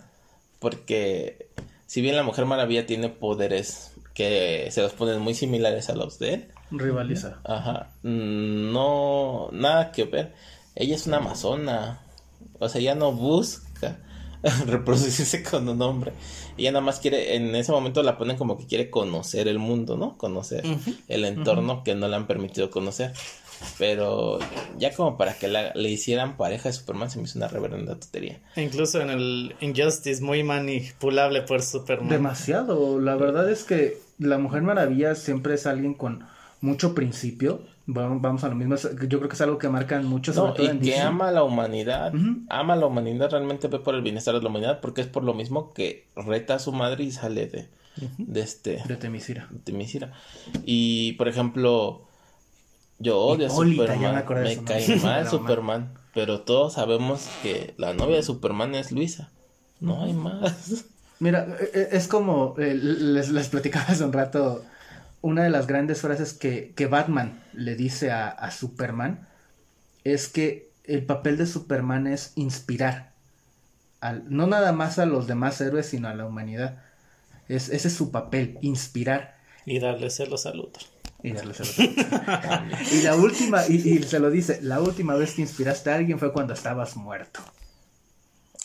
Porque 0.59 1.49
si 1.85 2.01
bien 2.01 2.15
la 2.15 2.23
Mujer 2.23 2.45
Maravilla 2.45 2.85
tiene 2.85 3.09
poderes 3.09 3.91
que 4.13 4.67
se 4.71 4.81
los 4.81 4.93
ponen 4.93 5.19
muy 5.21 5.33
similares 5.35 5.89
a 5.89 5.95
los 5.95 6.17
de 6.19 6.33
él. 6.33 6.47
Rivaliza. 6.71 7.39
Ajá. 7.43 7.91
No, 8.03 9.49
nada 9.51 9.91
que 9.91 10.05
ver. 10.05 10.33
Ella 10.75 10.95
es 10.95 11.07
una 11.07 11.17
amazona. 11.17 11.99
O 12.59 12.67
sea, 12.69 12.81
ella 12.81 12.95
no 12.95 13.11
busca 13.11 13.99
reproducirse 14.67 15.43
con 15.43 15.67
un 15.69 15.81
hombre. 15.81 16.13
Ella 16.57 16.71
nada 16.71 16.83
más 16.85 16.99
quiere, 16.99 17.35
en 17.35 17.55
ese 17.55 17.71
momento 17.71 18.01
la 18.03 18.17
ponen 18.17 18.37
como 18.37 18.57
que 18.57 18.65
quiere 18.65 18.89
conocer 18.89 19.47
el 19.47 19.59
mundo, 19.59 19.97
¿no? 19.97 20.17
Conocer 20.17 20.63
el 21.07 21.25
entorno 21.25 21.83
que 21.83 21.95
no 21.95 22.07
le 22.07 22.15
han 22.15 22.27
permitido 22.27 22.69
conocer. 22.69 23.13
Pero 23.77 24.37
ya 24.77 24.93
como 24.93 25.17
para 25.17 25.33
que 25.37 25.47
la- 25.47 25.73
le 25.73 25.89
hicieran 25.89 26.37
pareja 26.37 26.69
de 26.69 26.73
Superman 26.73 27.09
se 27.09 27.17
me 27.17 27.23
hizo 27.25 27.39
una 27.39 27.47
reverenda 27.47 27.95
tontería. 27.99 28.39
Incluso 28.55 29.01
en 29.01 29.09
el 29.09 29.55
Injustice, 29.61 30.21
muy 30.23 30.43
manipulable 30.43 31.41
por 31.41 31.61
Superman. 31.63 32.09
Demasiado. 32.09 32.99
La 32.99 33.15
verdad 33.15 33.49
es 33.49 33.63
que 33.63 33.97
la 34.19 34.37
Mujer 34.37 34.61
Maravilla 34.61 35.15
siempre 35.15 35.55
es 35.55 35.65
alguien 35.65 35.93
con 35.95 36.23
mucho 36.61 36.93
principio. 36.93 37.61
Vamos, 37.89 38.21
vamos 38.21 38.43
a 38.43 38.49
lo 38.49 38.55
mismo. 38.55 38.75
Yo 38.75 39.17
creo 39.17 39.29
que 39.29 39.35
es 39.35 39.41
algo 39.41 39.57
que 39.57 39.69
marcan 39.69 40.05
mucho, 40.05 40.33
sobre 40.33 40.49
No, 40.49 40.53
todo 40.55 40.65
y 40.65 40.69
en 40.69 40.79
que 40.81 40.99
ama 40.99 41.29
a 41.29 41.31
la 41.31 41.43
humanidad, 41.43 42.11
ama 42.49 42.73
a 42.73 42.75
la 42.75 42.85
humanidad, 42.85 43.31
realmente 43.31 43.69
ve 43.69 43.79
por 43.79 43.95
el 43.95 44.01
bienestar 44.01 44.35
de 44.35 44.41
la 44.41 44.49
humanidad, 44.49 44.81
porque 44.81 44.99
es 44.99 45.07
por 45.07 45.23
lo 45.23 45.33
mismo 45.33 45.73
que 45.73 46.05
reta 46.15 46.55
a 46.55 46.59
su 46.59 46.73
madre 46.73 47.05
y 47.05 47.11
sale 47.11 47.47
de, 47.47 47.69
de 48.17 48.41
este, 48.41 48.83
de 48.85 48.97
Temisira. 48.97 49.47
de 49.49 49.71
Misira. 49.71 50.11
Y 50.65 51.13
por 51.13 51.29
ejemplo, 51.29 52.01
yo 52.99 53.19
odio 53.19 53.47
a 53.47 53.49
Hipólita, 53.49 53.93
Superman, 53.93 54.25
me 54.43 54.63
cae 54.65 54.95
mal 55.03 55.27
Superman, 55.29 55.93
pero 56.13 56.41
todos 56.41 56.73
sabemos 56.73 57.29
que 57.41 57.73
la 57.77 57.93
novia 57.93 58.17
de 58.17 58.23
Superman 58.23 58.75
es 58.75 58.91
Luisa. 58.91 59.31
No 59.79 60.03
hay 60.03 60.11
más. 60.11 60.85
Mira, 61.19 61.47
eh, 61.59 61.71
eh, 61.73 61.87
es 61.93 62.07
como 62.07 62.55
eh, 62.57 62.75
les, 62.75 63.29
les 63.29 63.47
platicaba 63.47 63.85
hace 63.85 64.03
un 64.03 64.13
rato. 64.13 64.63
Una 65.21 65.43
de 65.43 65.49
las 65.49 65.67
grandes 65.67 66.01
frases 66.01 66.33
que, 66.33 66.73
que 66.75 66.85
Batman 66.87 67.41
le 67.53 67.75
dice 67.75 68.11
a, 68.11 68.29
a 68.29 68.51
Superman 68.51 69.27
es 70.03 70.27
que 70.27 70.69
el 70.83 71.05
papel 71.05 71.37
de 71.37 71.45
Superman 71.45 72.07
es 72.07 72.31
inspirar. 72.35 73.11
Al, 73.99 74.23
no 74.29 74.47
nada 74.47 74.71
más 74.71 74.99
a 74.99 75.05
los 75.05 75.27
demás 75.27 75.59
héroes, 75.59 75.87
sino 75.87 76.07
a 76.07 76.15
la 76.15 76.25
humanidad. 76.25 76.81
Es, 77.47 77.69
ese 77.69 77.89
es 77.89 77.93
su 77.93 78.11
papel, 78.11 78.57
inspirar. 78.61 79.37
Y 79.65 79.79
darle 79.79 80.09
celos 80.09 80.45
al. 80.45 80.69
Y 81.23 81.33
darle 81.33 81.53
celos. 81.53 81.77
y 82.91 83.01
la 83.01 83.15
última, 83.15 83.67
y, 83.67 83.75
y 83.75 84.03
se 84.03 84.19
lo 84.19 84.29
dice, 84.29 84.59
la 84.61 84.79
última 84.79 85.15
vez 85.15 85.33
que 85.33 85.41
inspiraste 85.41 85.91
a 85.91 85.95
alguien 85.95 86.19
fue 86.19 86.31
cuando 86.31 86.53
estabas 86.53 86.95
muerto. 86.95 87.41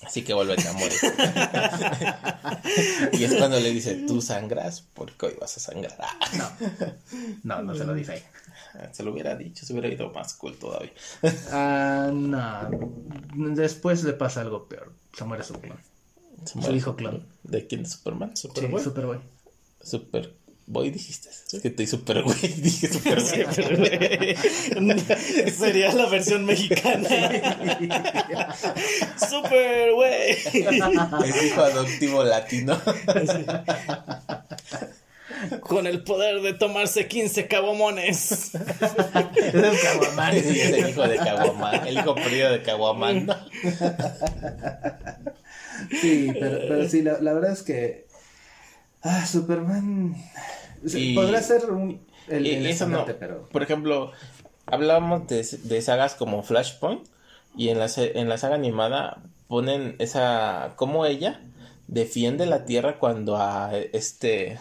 Así 0.05 0.23
que 0.25 0.35
vuelve 0.35 0.55
a 0.55 0.73
morir. 0.73 0.93
y 3.13 3.25
es 3.25 3.35
cuando 3.35 3.59
le 3.61 3.71
dice, 3.71 3.95
tú 4.07 4.21
sangras 4.21 4.83
porque 4.95 5.27
hoy 5.27 5.37
vas 5.41 5.57
a 5.57 5.61
sangrar. 5.61 5.97
Ah, 6.01 6.57
No, 7.45 7.63
no 7.63 7.75
se 7.75 7.85
lo 7.85 7.95
dice 7.95 8.13
ahí. 8.13 8.23
se 8.93 9.03
lo 9.03 9.13
hubiera 9.13 9.37
dicho, 9.37 9.65
se 9.65 9.73
hubiera 9.73 9.89
ido 9.89 10.11
más 10.11 10.35
cool 10.35 10.57
todavía. 10.57 10.93
Ah, 11.51 12.11
no. 12.13 12.71
Después 13.55 14.03
le 14.05 14.13
pasa 14.15 14.41
algo 14.41 14.69
peor. 14.69 14.93
Se 15.17 15.25
muere 15.25 15.45
su 15.45 15.55
clon. 15.55 15.79
Se 16.45 16.61
Su 16.61 16.75
hijo 16.75 16.97
clon. 16.97 17.25
¿De 17.45 17.67
quién? 17.67 17.85
¿De 17.85 17.89
Superman? 17.89 18.37
Sí, 18.37 18.49
Superboy. 18.49 19.21
Superboy. 19.81 20.35
Superboy 20.63 20.91
dijiste. 20.91 21.29
Es 21.29 21.61
que 21.61 21.71
te 21.71 21.83
di 21.83 21.87
Superboy. 21.87 22.35
Dije 22.35 22.89
pero, 23.03 23.21
güey, 23.77 24.37
Sería 25.53 25.93
la 25.93 26.07
versión 26.07 26.45
mexicana. 26.45 27.09
Super, 29.29 29.93
güey. 29.93 30.31
Es 30.31 31.43
hijo 31.45 31.63
adoptivo 31.63 32.23
latino. 32.25 32.81
Con 35.61 35.89
el 35.89 36.05
poder 36.05 36.41
de 36.43 36.53
tomarse 36.55 37.09
15 37.09 37.49
cabomones. 37.49 38.55
Es 38.55 38.55
el 38.55 39.81
caguamán. 39.83 40.33
Sí, 40.35 40.61
es 40.61 40.73
el 40.73 40.91
hijo 40.91 41.03
de 41.03 41.17
Caguamán. 41.17 41.89
El 41.89 41.99
hijo 41.99 42.15
perdido 42.15 42.53
de 42.53 42.63
Caguamán. 42.63 43.29
Sí, 46.01 46.33
pero, 46.39 46.59
pero 46.69 46.89
sí, 46.89 47.03
la, 47.03 47.19
la 47.21 47.33
verdad 47.33 47.53
es 47.53 47.63
que. 47.63 48.07
Ah, 49.03 49.27
Superman. 49.27 50.15
Y- 50.85 51.15
Podrá 51.15 51.43
ser 51.43 51.71
un. 51.71 52.01
El, 52.29 52.47
Y 52.47 52.51
el 52.55 52.67
eso 52.67 52.87
no. 52.87 52.99
estandarte, 53.01 53.15
pero. 53.15 53.49
Por 53.49 53.63
ejemplo, 53.63 54.13
hablábamos 54.67 55.27
de, 55.29 55.45
de 55.65 55.83
sagas 55.83 56.15
como 56.15 56.43
Flashpoint. 56.43 57.03
Y 57.57 57.69
en 57.69 57.79
la, 57.79 57.89
se- 57.89 58.19
en 58.19 58.29
la 58.29 58.39
saga 58.39 58.55
animada 58.55 59.23
ponen 59.49 59.97
esa. 59.99 60.73
Como 60.77 61.05
ella 61.07 61.41
defiende 61.89 62.47
la 62.47 62.65
tierra 62.65 62.99
cuando 62.99 63.37
a 63.37 63.73
este. 63.93 64.59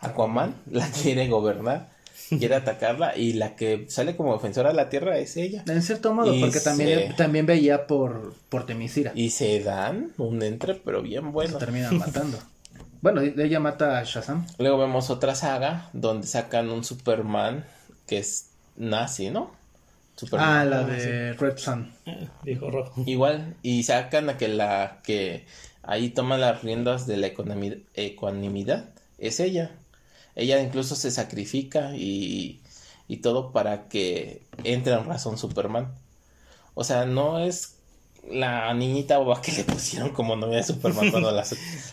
Aquaman 0.00 0.56
la 0.70 0.88
quiere 0.90 1.28
gobernar. 1.28 1.90
Quiere 2.28 2.54
atacarla. 2.56 3.16
Y 3.16 3.34
la 3.34 3.54
que 3.56 3.84
sale 3.88 4.16
como 4.16 4.32
defensora 4.34 4.70
de 4.70 4.74
la 4.74 4.88
tierra 4.88 5.18
es 5.18 5.36
ella. 5.36 5.62
En 5.68 5.82
cierto 5.82 6.12
modo, 6.14 6.34
Y 6.34 6.40
porque 6.40 6.60
también, 6.60 7.08
se- 7.10 7.14
también 7.14 7.46
veía 7.46 7.86
por, 7.86 8.34
por 8.48 8.66
Temisira. 8.66 9.12
Y 9.14 9.30
se 9.30 9.60
dan 9.62 10.12
un 10.18 10.42
entre, 10.42 10.74
pero 10.74 11.02
bien 11.02 11.22
Se 11.24 11.28
bueno. 11.30 11.58
terminan 11.58 11.98
matando. 11.98 12.38
Bueno, 13.02 13.20
ella 13.20 13.58
mata 13.58 13.98
a 13.98 14.04
Shazam. 14.04 14.46
Luego 14.58 14.78
vemos 14.78 15.10
otra 15.10 15.34
saga 15.34 15.90
donde 15.92 16.28
sacan 16.28 16.70
un 16.70 16.84
Superman 16.84 17.64
que 18.06 18.18
es 18.18 18.50
nazi, 18.76 19.28
¿no? 19.28 19.50
Superman. 20.14 20.48
Ah, 20.48 20.64
la 20.64 20.84
de 20.84 21.32
Red 21.32 21.58
Sun. 21.58 21.92
Dijo 22.44 22.70
rojo. 22.70 23.02
Igual, 23.04 23.56
y 23.60 23.82
sacan 23.82 24.30
a 24.30 24.38
que 24.38 24.46
la 24.46 25.00
que 25.02 25.46
ahí 25.82 26.10
toma 26.10 26.38
las 26.38 26.62
riendas 26.62 27.08
de 27.08 27.16
la 27.16 27.26
ecuanimidad 27.94 28.84
es 29.18 29.40
ella. 29.40 29.72
Ella 30.36 30.62
incluso 30.62 30.94
se 30.94 31.10
sacrifica 31.10 31.96
y, 31.96 32.62
y 33.08 33.16
todo 33.16 33.50
para 33.50 33.88
que 33.88 34.46
entre 34.62 34.92
en 34.92 35.04
razón 35.06 35.38
Superman. 35.38 35.92
O 36.74 36.84
sea, 36.84 37.04
no 37.04 37.40
es 37.40 37.81
la 38.30 38.72
niñita 38.74 39.18
boba 39.18 39.40
que 39.42 39.52
le 39.52 39.64
pusieron 39.64 40.10
como 40.10 40.36
novia 40.36 40.58
de 40.58 40.62
Superman 40.62 41.10
cuando 41.10 41.30
la, 41.32 41.44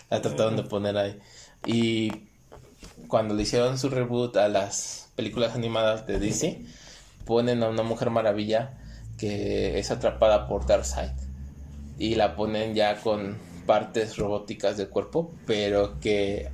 la 0.09 0.21
trataron 0.21 0.55
de 0.55 0.63
poner 0.63 0.97
ahí. 0.97 1.19
Y 1.65 2.11
cuando 3.07 3.33
le 3.33 3.43
hicieron 3.43 3.77
su 3.77 3.89
reboot 3.89 4.37
a 4.37 4.47
las 4.47 5.09
películas 5.15 5.55
animadas 5.55 6.05
de 6.07 6.19
DC, 6.19 6.61
ponen 7.25 7.63
a 7.63 7.69
una 7.69 7.83
mujer 7.83 8.09
maravilla 8.09 8.77
que 9.17 9.77
es 9.77 9.91
atrapada 9.91 10.47
por 10.47 10.65
Darkseid 10.65 11.11
y 11.97 12.15
la 12.15 12.35
ponen 12.35 12.73
ya 12.73 13.01
con 13.01 13.37
partes 13.65 14.17
robóticas 14.17 14.77
del 14.77 14.89
cuerpo, 14.89 15.31
pero 15.45 15.99
que 15.99 16.49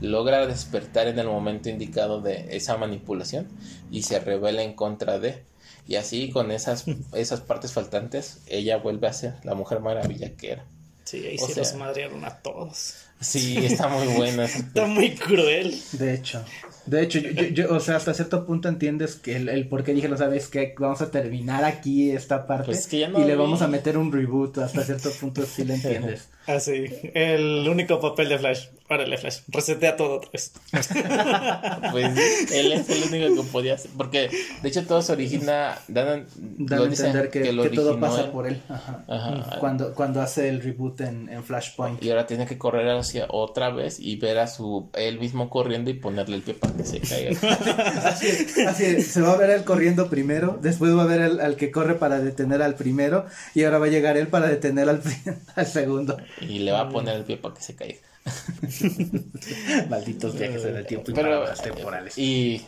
logra 0.00 0.46
despertar 0.46 1.06
en 1.08 1.18
el 1.18 1.26
momento 1.26 1.68
indicado 1.68 2.20
de 2.20 2.56
esa 2.56 2.76
manipulación 2.76 3.46
y 3.90 4.02
se 4.02 4.18
revela 4.18 4.62
en 4.62 4.72
contra 4.72 5.18
de 5.18 5.44
y 5.88 5.96
así 5.96 6.30
con 6.30 6.52
esas 6.52 6.84
esas 7.14 7.40
partes 7.40 7.72
faltantes 7.72 8.38
ella 8.46 8.76
vuelve 8.76 9.08
a 9.08 9.12
ser 9.12 9.34
la 9.42 9.54
mujer 9.56 9.80
maravilla 9.80 10.34
que 10.36 10.52
era. 10.52 10.64
Sí, 11.04 11.26
ahí 11.26 11.36
O 11.40 11.46
sí 11.46 11.54
sea- 11.54 11.62
los 11.64 11.74
madrearon 11.74 12.24
a 12.24 12.36
todos. 12.36 12.94
Sí, 13.20 13.56
está 13.56 13.88
muy 13.88 14.06
buena. 14.16 14.44
Está 14.44 14.86
muy 14.86 15.14
cruel. 15.16 15.74
De 15.92 16.14
hecho. 16.14 16.44
De 16.86 17.02
hecho, 17.02 17.18
yo, 17.18 17.30
yo, 17.30 17.44
yo, 17.48 17.74
o 17.74 17.80
sea, 17.80 17.96
hasta 17.96 18.14
cierto 18.14 18.46
punto 18.46 18.68
entiendes 18.68 19.16
que 19.16 19.36
el, 19.36 19.48
el 19.48 19.68
por 19.68 19.82
qué 19.84 19.92
dije, 19.92 20.08
no 20.08 20.16
sabes 20.16 20.48
qué, 20.48 20.74
vamos 20.78 21.00
a 21.02 21.10
terminar 21.10 21.64
aquí 21.64 22.10
esta 22.12 22.46
parte 22.46 22.66
Pues 22.66 22.86
que 22.86 23.00
ya 23.00 23.08
no 23.08 23.20
y 23.20 23.24
le 23.24 23.34
vamos 23.36 23.60
a 23.62 23.66
meter 23.68 23.98
un 23.98 24.12
reboot, 24.12 24.58
hasta 24.58 24.84
cierto 24.84 25.10
punto 25.12 25.44
sí 25.44 25.64
lo 25.64 25.74
entiendes. 25.80 26.28
Así, 26.48 26.86
el 27.12 27.68
único 27.68 28.00
papel 28.00 28.30
de 28.30 28.38
Flash. 28.38 28.68
Órale, 28.88 29.18
Flash, 29.18 29.40
resetea 29.48 29.96
todo 29.96 30.16
otra 30.16 30.30
vez. 30.32 30.52
Pues 31.90 32.52
él 32.52 32.72
es 32.72 32.88
el 32.88 33.02
único 33.02 33.42
que 33.42 33.48
podía 33.50 33.74
hacer. 33.74 33.90
Porque 33.96 34.30
de 34.62 34.68
hecho 34.68 34.86
todo 34.86 35.02
se 35.02 35.12
origina. 35.12 35.78
Dan, 35.88 36.26
Dan 36.36 36.78
lo 36.78 36.86
entender 36.86 37.28
que, 37.28 37.52
lo 37.52 37.64
que 37.64 37.70
todo 37.70 38.00
pasa 38.00 38.22
él, 38.22 38.30
por 38.30 38.46
él. 38.46 38.62
Ajá. 38.70 39.04
Ajá. 39.06 39.58
Cuando, 39.60 39.94
cuando 39.94 40.22
hace 40.22 40.48
el 40.48 40.62
reboot 40.62 41.02
en, 41.02 41.28
en 41.28 41.44
Flashpoint. 41.44 42.02
Y 42.02 42.10
ahora 42.10 42.26
tiene 42.26 42.46
que 42.46 42.56
correr 42.56 42.88
hacia 42.88 43.26
otra 43.28 43.68
vez 43.70 44.00
y 44.00 44.16
ver 44.16 44.38
a 44.38 44.46
su 44.46 44.88
él 44.94 45.18
mismo 45.20 45.50
corriendo 45.50 45.90
y 45.90 45.94
ponerle 45.94 46.36
el 46.36 46.42
pie 46.42 46.54
para 46.54 46.74
que 46.74 46.84
se 46.84 47.00
caiga. 47.00 47.38
Así, 48.08 48.26
así, 48.66 49.02
se 49.02 49.20
va 49.20 49.32
a 49.32 49.36
ver 49.36 49.50
él 49.50 49.64
corriendo 49.64 50.08
primero, 50.08 50.58
después 50.62 50.96
va 50.96 51.02
a 51.02 51.06
ver 51.06 51.20
al, 51.20 51.40
al 51.40 51.56
que 51.56 51.70
corre 51.70 51.96
para 51.96 52.20
detener 52.20 52.62
al 52.62 52.74
primero 52.74 53.26
y 53.54 53.64
ahora 53.64 53.78
va 53.78 53.86
a 53.86 53.90
llegar 53.90 54.16
él 54.16 54.28
para 54.28 54.48
detener 54.48 54.88
al 54.88 55.02
segundo. 55.66 56.16
Y 56.40 56.60
le 56.60 56.72
va 56.72 56.80
a 56.82 56.88
poner 56.88 57.16
el 57.16 57.24
pie 57.24 57.36
para 57.36 57.54
que 57.54 57.62
se 57.62 57.74
caiga. 57.76 57.98
Malditos 59.88 60.38
viajes 60.38 60.64
en 60.64 60.76
el 60.76 60.86
tiempo 60.86 61.10
y 61.10 61.14
Pero, 61.14 61.44
temporales. 61.54 62.18
y 62.18 62.62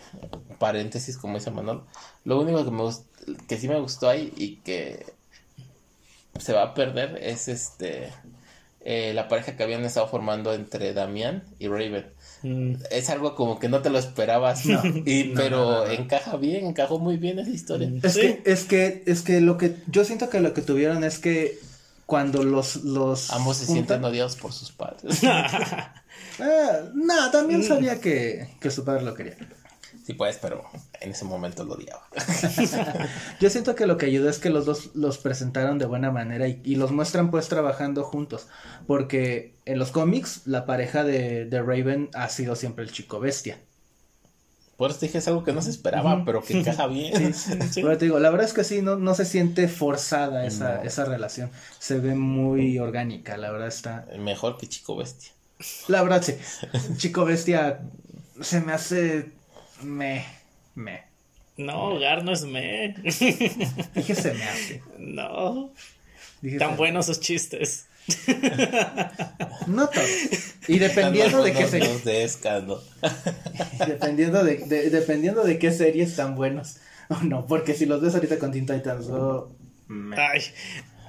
paréntesis, 0.59 1.16
como 1.16 1.35
dice 1.39 1.51
Manolo, 1.51 1.87
lo 2.25 2.41
único 2.41 2.64
que 2.64 2.71
me 2.71 2.83
que 3.47 3.59
sí 3.59 3.68
me 3.68 3.79
gustó 3.79 4.09
ahí 4.09 4.33
y 4.37 4.57
que 4.57 5.05
se 6.39 6.53
va 6.53 6.62
a 6.62 6.75
perder 6.75 7.18
es 7.23 7.49
este 7.49 8.11
eh, 8.83 9.12
la 9.14 9.29
pareja 9.29 9.57
que 9.57 9.62
habían 9.62 9.85
estado 9.85 10.09
formando 10.09 10.55
entre 10.55 10.95
Damián 10.95 11.45
y 11.59 11.68
Raven. 11.68 12.07
Mm, 12.43 12.77
Es 12.91 13.11
algo 13.11 13.35
como 13.35 13.59
que 13.59 13.68
no 13.68 13.83
te 13.83 13.91
lo 13.91 13.99
esperabas, 13.99 14.64
y, 14.64 14.73
no, 14.73 14.83
pero 15.35 15.51
no, 15.59 15.71
no, 15.73 15.87
no. 15.87 15.93
encaja 15.93 16.37
bien, 16.39 16.66
encajó 16.66 16.99
muy 16.99 17.18
bien 17.18 17.39
esa 17.39 17.51
historia. 17.51 17.93
Es 18.03 18.14
Sí. 18.14 18.21
que, 18.21 18.43
es 18.47 18.64
que, 18.64 19.03
es 19.07 19.21
que 19.23 19.41
lo 19.43 19.59
que, 19.59 19.77
yo 19.89 20.05
siento 20.07 20.31
que 20.31 20.41
lo 20.41 20.55
que 20.55 20.62
tuvieron 20.62 21.05
es 21.05 21.18
que 21.18 21.59
cuando 22.11 22.43
los, 22.43 22.83
los 22.83 23.31
Ambos 23.31 23.59
se 23.59 23.67
juntan- 23.67 23.73
sienten 23.75 24.05
odiados 24.05 24.35
por 24.35 24.53
sus 24.53 24.73
padres. 24.73 25.21
Ah, 25.23 25.93
no, 26.95 27.31
también 27.31 27.63
sabía 27.63 28.01
que, 28.01 28.49
que 28.61 28.71
su 28.73 28.85
padre 28.85 29.03
lo 29.05 29.15
quería. 29.15 29.37
sí, 30.05 30.15
pues, 30.15 30.37
pero 30.43 30.65
en 31.01 31.13
ese 31.13 31.25
momento 31.25 31.63
lo 31.65 31.75
odiaba. 31.75 32.03
Yo 33.41 33.49
siento 33.49 33.77
que 33.77 33.87
lo 33.87 33.97
que 33.97 34.07
ayudó 34.07 34.29
es 34.29 34.41
que 34.41 34.51
los 34.51 34.67
dos 34.67 34.91
los 34.95 35.19
presentaron 35.19 35.79
de 35.79 35.87
buena 35.87 36.11
manera 36.11 36.49
y, 36.49 36.61
y 36.65 36.75
los 36.75 36.91
muestran 36.91 37.31
pues 37.31 37.47
trabajando 37.49 38.03
juntos. 38.03 38.49
Porque 38.89 39.55
en 39.65 39.79
los 39.79 39.93
cómics 39.93 40.43
la 40.47 40.67
pareja 40.67 41.05
de, 41.05 41.45
de 41.45 41.63
Raven 41.63 42.11
ha 42.15 42.29
sido 42.29 42.57
siempre 42.57 42.85
el 42.85 42.91
chico 42.91 43.21
bestia. 43.21 43.61
Por 44.81 44.91
eso 44.93 45.01
dije, 45.01 45.18
es 45.18 45.28
algo 45.28 45.45
que 45.45 45.53
no 45.53 45.61
se 45.61 45.68
esperaba, 45.68 46.24
pero 46.24 46.43
que 46.43 46.59
encaja 46.59 46.87
bien. 46.87 47.35
sí. 47.35 47.53
Pero 47.74 47.99
te 47.99 48.07
digo, 48.07 48.18
la 48.18 48.31
verdad 48.31 48.47
es 48.47 48.55
que 48.55 48.64
sí, 48.64 48.81
no, 48.81 48.97
no 48.97 49.14
se 49.14 49.26
siente 49.26 49.68
forzada 49.68 50.47
esa, 50.47 50.76
No. 50.76 50.83
esa 50.85 51.05
relación. 51.05 51.51
Se 51.78 51.99
ve 52.01 52.14
muy 52.14 52.78
orgánica, 52.78 53.37
la 53.37 53.51
verdad 53.51 53.68
está. 53.68 54.07
Mejor 54.18 54.57
que 54.57 54.66
Chico 54.68 54.97
Bestia. 54.97 55.33
La 55.89 56.03
verdad 56.03 56.22
sí. 56.22 56.35
Chico 56.97 57.26
bestia 57.26 57.81
se 58.41 58.62
me 58.62 58.72
hace 58.72 59.26
me 59.83 60.24
me. 60.74 61.03
No, 61.59 61.99
Gar 61.99 62.24
no 62.24 62.33
es 62.33 62.45
me. 62.47 62.95
Dije 63.03 64.14
se 64.14 64.33
me 64.33 64.45
hace. 64.45 64.83
No, 64.99 65.70
Dije 66.41 66.57
tan 66.57 66.70
se- 66.70 66.76
buenos 66.76 67.05
sus 67.05 67.20
chistes. 67.20 67.85
No 69.67 69.89
todo. 69.89 70.03
Y 70.69 70.79
dependiendo 70.79 71.43
de 71.43 71.53
qué 71.53 71.67
serie, 71.69 71.99
de 72.05 72.25
escándalo. 72.25 72.83
dependiendo 73.87 74.43
de, 74.43 74.57
de- 74.57 74.91
dependiendo 74.91 75.43
de 75.45 75.59
qué 75.59 75.71
series 75.71 76.11
están 76.11 76.35
buenos 76.35 76.77
o 77.09 77.17
no, 77.25 77.47
porque 77.47 77.75
si 77.75 77.87
los 77.87 78.01
ves 78.01 78.15
ahorita 78.15 78.39
con 78.39 78.53
Teen 78.53 78.67
Titans 78.67 79.07
oh, 79.11 79.53
me. 79.89 80.17
Ay, 80.17 80.43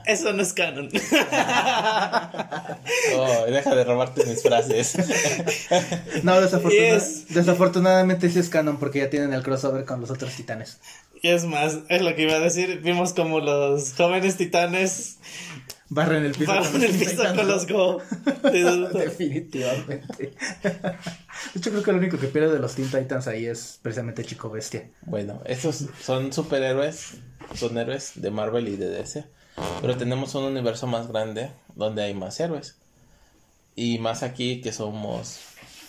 eso 0.05 0.33
no 0.33 0.41
es 0.41 0.53
canon. 0.53 0.89
Oh, 3.15 3.45
deja 3.47 3.75
de 3.75 3.83
robarte 3.83 4.25
mis 4.25 4.41
frases. 4.41 4.95
No, 6.23 6.39
desafortuna- 6.41 6.95
Yes. 6.95 7.27
desafortunadamente 7.29 8.29
sí 8.29 8.39
es 8.39 8.49
canon 8.49 8.77
porque 8.77 8.99
ya 8.99 9.09
tienen 9.09 9.33
el 9.33 9.43
crossover 9.43 9.85
con 9.85 10.01
los 10.01 10.09
otros 10.11 10.33
titanes. 10.35 10.79
Y 11.21 11.29
es 11.29 11.45
más, 11.45 11.77
es 11.89 12.01
lo 12.01 12.15
que 12.15 12.23
iba 12.23 12.33
a 12.33 12.39
decir. 12.39 12.79
Vimos 12.81 13.13
como 13.13 13.39
los 13.39 13.93
jóvenes 13.93 14.37
titanes 14.37 15.17
Barren 15.93 16.23
el 16.23 16.31
piso. 16.31 16.49
barran 16.53 16.71
con 16.71 16.83
el 16.83 16.97
piso 16.97 17.21
con 17.35 17.47
los 17.49 17.67
Go. 17.67 18.01
Definitivamente. 18.93 20.33
De 20.63 21.59
hecho, 21.59 21.69
creo 21.69 21.83
que 21.83 21.91
lo 21.91 21.97
único 21.97 22.17
que 22.17 22.27
pierde 22.27 22.53
de 22.53 22.59
los 22.59 22.75
Teen 22.75 22.89
Titans 22.89 23.27
ahí 23.27 23.45
es 23.45 23.77
precisamente 23.81 24.23
Chico 24.23 24.49
Bestia. 24.49 24.89
Bueno, 25.01 25.41
estos 25.45 25.85
son 26.01 26.31
superhéroes, 26.31 27.15
son 27.55 27.77
héroes 27.77 28.13
de 28.15 28.31
Marvel 28.31 28.69
y 28.69 28.77
de 28.77 28.87
DC. 28.87 29.25
Pero 29.81 29.97
tenemos 29.97 30.33
un 30.35 30.45
universo 30.45 30.87
más 30.87 31.09
grande 31.09 31.51
donde 31.75 32.03
hay 32.03 32.13
más 32.13 32.39
héroes. 32.39 32.77
Y 33.75 33.99
más 33.99 34.23
aquí 34.23 34.61
que 34.61 34.71
somos 34.71 35.39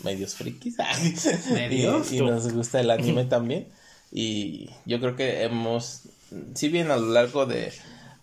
medios 0.03 0.34
frikis. 0.34 0.78
¿Medios? 1.53 2.11
Y, 2.11 2.18
y 2.18 2.20
nos 2.22 2.53
gusta 2.53 2.80
el 2.80 2.90
anime 2.90 3.24
también. 3.26 3.68
Y 4.11 4.68
yo 4.84 4.98
creo 4.98 5.14
que 5.14 5.44
hemos, 5.44 6.09
si 6.55 6.68
bien 6.68 6.90
a 6.90 6.96
lo 6.96 7.12
largo 7.12 7.46
de, 7.46 7.72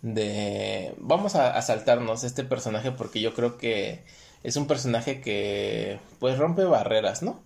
de 0.02 0.94
vamos 0.98 1.36
a, 1.36 1.56
a 1.58 1.62
saltarnos 1.62 2.24
este 2.24 2.44
personaje 2.44 2.92
porque 2.92 3.22
yo 3.22 3.34
creo 3.34 3.58
que 3.58 4.04
es 4.44 4.56
un 4.56 4.68
personaje 4.68 5.22
que 5.22 6.00
pues 6.20 6.38
rompe 6.38 6.64
barreras, 6.66 7.22
¿no? 7.22 7.42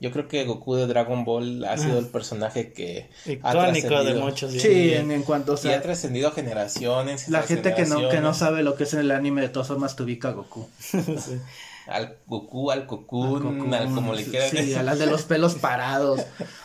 Yo 0.00 0.10
creo 0.10 0.26
que 0.26 0.44
Goku 0.44 0.74
de 0.74 0.88
Dragon 0.88 1.24
Ball 1.24 1.64
ha 1.64 1.78
sido 1.78 2.00
el 2.00 2.08
personaje 2.08 2.72
que 2.72 3.08
ha 3.42 3.54
Icónico 3.54 4.02
de 4.02 4.14
trascendido. 4.14 4.20
muchos. 4.20 4.52
Sí, 4.52 4.92
en, 4.94 5.12
en 5.12 5.22
cuanto, 5.22 5.54
o 5.54 5.58
y 5.62 5.70
ha 5.70 5.80
trascendido 5.80 6.32
generaciones. 6.32 7.28
la 7.28 7.42
gente 7.44 7.72
que 7.74 7.86
no, 7.86 8.08
que 8.08 8.20
no 8.20 8.34
sabe 8.34 8.64
lo 8.64 8.74
que 8.74 8.82
es 8.82 8.94
el 8.94 9.12
anime 9.12 9.42
de 9.42 9.48
todas 9.48 9.68
formas 9.68 9.94
te 9.94 10.02
ubica 10.02 10.30
a 10.30 10.32
Goku. 10.32 10.68
Sí. 10.80 11.40
Al 11.86 12.18
Goku, 12.26 12.70
al 12.70 12.86
Cocoon, 12.86 13.46
Al 13.46 13.54
Goku, 13.58 13.74
al 13.74 13.92
como 13.92 14.14
le 14.14 14.24
sí, 14.24 14.30
quieran 14.30 14.50
Sí, 14.50 14.74
a 14.74 14.82
las 14.82 14.98
de 14.98 15.06
los 15.06 15.24
pelos 15.24 15.54
parados. 15.60 16.20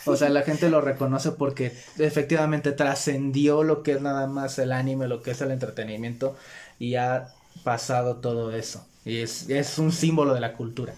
O 0.06 0.16
sea, 0.16 0.30
la 0.30 0.44
gente 0.44 0.70
lo 0.70 0.82
reconoce 0.82 1.32
porque 1.32 1.74
efectivamente 1.98 2.72
trascendió 2.72 3.64
lo 3.64 3.84
que 3.84 3.94
es 3.94 4.02
nada 4.02 4.28
más 4.28 4.60
el 4.60 4.72
anime, 4.72 5.08
lo 5.08 5.22
que 5.22 5.32
es 5.32 5.42
el 5.42 5.52
entretenimiento 5.52 6.36
y 6.80 6.96
ha 6.96 7.34
pasado 7.64 8.18
todo 8.18 8.52
eso. 8.52 8.86
Y 9.06 9.18
es, 9.18 9.50
es 9.50 9.78
un 9.80 9.92
símbolo 9.92 10.34
de 10.34 10.42
la 10.42 10.54
cultura. 10.54 10.94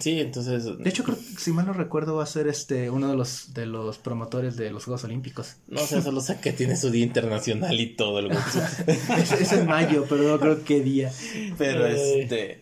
Sí, 0.00 0.20
entonces. 0.20 0.64
De 0.78 0.88
hecho, 0.88 1.04
creo 1.04 1.18
que, 1.18 1.22
si 1.38 1.52
mal 1.52 1.66
no 1.66 1.74
recuerdo, 1.74 2.16
va 2.16 2.22
a 2.22 2.26
ser 2.26 2.48
este 2.48 2.88
uno 2.88 3.08
de 3.08 3.14
los 3.16 3.52
de 3.52 3.66
los 3.66 3.98
promotores 3.98 4.56
de 4.56 4.70
los 4.70 4.84
Juegos 4.86 5.04
Olímpicos. 5.04 5.56
No 5.68 5.80
sé, 5.86 6.00
solo 6.00 6.22
sé 6.22 6.40
que 6.40 6.52
tiene 6.54 6.76
su 6.76 6.90
día 6.90 7.04
internacional 7.04 7.78
y 7.78 7.94
todo 7.94 8.18
el 8.18 8.28
Goku. 8.32 8.58
es, 8.86 9.32
es 9.32 9.52
en 9.52 9.66
mayo, 9.66 10.06
pero 10.08 10.22
no 10.22 10.40
creo 10.40 10.64
qué 10.64 10.80
día. 10.80 11.12
Pero 11.58 11.86
este. 11.86 12.61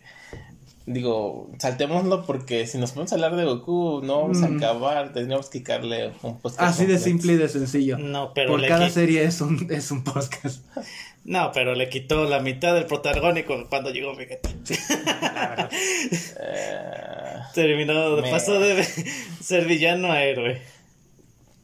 Digo, 0.87 1.51
saltémoslo 1.59 2.25
porque 2.25 2.65
si 2.65 2.77
nos 2.79 2.91
podemos 2.91 3.13
hablar 3.13 3.35
de 3.35 3.45
Goku, 3.45 4.01
no 4.03 4.21
vamos 4.23 4.39
Mm. 4.39 4.43
a 4.43 4.57
acabar. 4.57 5.13
Tendríamos 5.13 5.47
que 5.49 5.59
dedicarle 5.59 6.11
un 6.23 6.39
post. 6.39 6.59
Así 6.59 6.85
de 6.87 6.97
simple 6.97 7.33
y 7.33 7.37
de 7.37 7.49
sencillo. 7.49 7.97
No, 7.99 8.33
pero 8.33 8.51
Por 8.51 8.59
le 8.61 8.67
cada 8.67 8.89
serie 8.89 9.23
es 9.23 9.41
un, 9.41 9.67
es 9.69 9.91
un 9.91 10.03
podcast. 10.03 10.65
No, 11.23 11.51
pero 11.53 11.75
le 11.75 11.87
quitó 11.87 12.25
la 12.25 12.39
mitad 12.39 12.73
del 12.73 12.87
protagónico 12.87 13.67
cuando 13.69 13.91
llegó 13.91 14.15
Vegeta. 14.15 14.49
Eh, 16.39 17.39
Terminó, 17.53 18.17
Me- 18.17 18.31
pasó 18.31 18.59
de 18.59 18.83
ser 19.41 19.65
villano 19.65 20.11
a 20.11 20.23
héroe. 20.23 20.61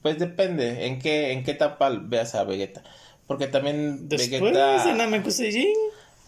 pues 0.02 0.20
depende 0.20 0.86
en 0.88 1.00
qué, 1.00 1.32
en 1.32 1.44
qué 1.44 1.52
etapa 1.52 1.90
veas 1.90 2.36
a 2.36 2.44
Vegeta. 2.44 2.84
Porque 3.26 3.48
también 3.48 4.08
Después 4.08 4.42
Vegeta. 4.42 4.86
de 4.86 4.94
Namekusei 4.94 5.74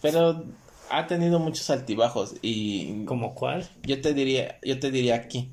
Pero 0.01 0.43
ha 0.89 1.07
tenido 1.07 1.39
muchos 1.39 1.69
altibajos 1.69 2.35
y 2.41 3.05
¿Como 3.05 3.35
cuál? 3.35 3.67
yo 3.83 4.01
te 4.01 4.13
diría, 4.13 4.59
yo 4.63 4.79
te 4.79 4.91
diría 4.91 5.15
aquí, 5.15 5.49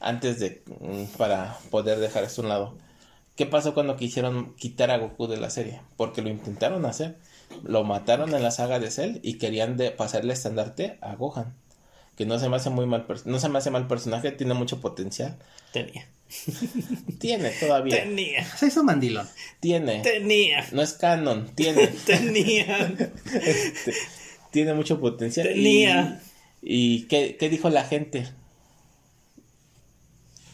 antes 0.00 0.38
de 0.40 0.62
mm, 0.80 1.16
para 1.16 1.58
poder 1.70 1.98
dejar 1.98 2.24
esto 2.24 2.40
a 2.40 2.44
un 2.44 2.48
lado, 2.48 2.78
¿qué 3.36 3.46
pasó 3.46 3.74
cuando 3.74 3.96
quisieron 3.96 4.54
quitar 4.56 4.90
a 4.90 4.98
Goku 4.98 5.26
de 5.26 5.36
la 5.38 5.50
serie? 5.50 5.80
Porque 5.96 6.22
lo 6.22 6.28
intentaron 6.28 6.84
hacer, 6.86 7.16
lo 7.62 7.84
mataron 7.84 8.34
en 8.34 8.42
la 8.42 8.50
saga 8.50 8.78
de 8.78 8.90
Cell 8.90 9.18
y 9.22 9.34
querían 9.38 9.76
de 9.76 9.90
pasarle 9.90 10.32
estandarte 10.32 10.98
a 11.00 11.14
Gohan, 11.14 11.54
que 12.16 12.26
no 12.26 12.38
se 12.38 12.48
me 12.48 12.56
hace 12.56 12.70
muy 12.70 12.86
mal, 12.86 13.06
no 13.24 13.38
se 13.38 13.48
me 13.48 13.58
hace 13.58 13.70
mal 13.70 13.86
personaje, 13.86 14.30
tiene 14.32 14.54
mucho 14.54 14.80
potencial, 14.80 15.36
Tenía. 15.72 16.06
tiene 17.18 17.50
todavía, 17.50 18.02
Tenía. 18.04 18.44
Se 18.56 18.66
hizo 18.68 18.84
mandilón. 18.84 19.28
tiene, 19.60 20.00
Tenía. 20.02 20.66
no 20.72 20.82
es 20.82 20.92
canon, 20.94 21.48
tiene, 21.54 21.86
Tenía. 22.06 22.92
Tiene 24.50 24.74
mucho 24.74 25.00
potencial. 25.00 25.46
y- 25.50 25.54
Tenía. 25.54 26.20
¿Y 26.62 27.02
qué, 27.08 27.36
qué 27.38 27.48
dijo 27.48 27.70
la 27.70 27.84
gente? 27.84 28.28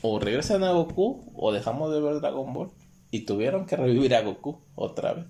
O 0.02 0.18
regresan 0.20 0.62
a 0.64 0.72
Goku 0.72 1.24
o 1.34 1.52
dejamos 1.52 1.92
de 1.92 2.00
ver 2.00 2.20
Dragon 2.20 2.52
Ball. 2.52 2.70
Y 3.10 3.20
tuvieron 3.20 3.66
que 3.66 3.76
revivir 3.76 4.14
a 4.14 4.22
Goku 4.22 4.58
otra 4.74 5.14
vez. 5.14 5.24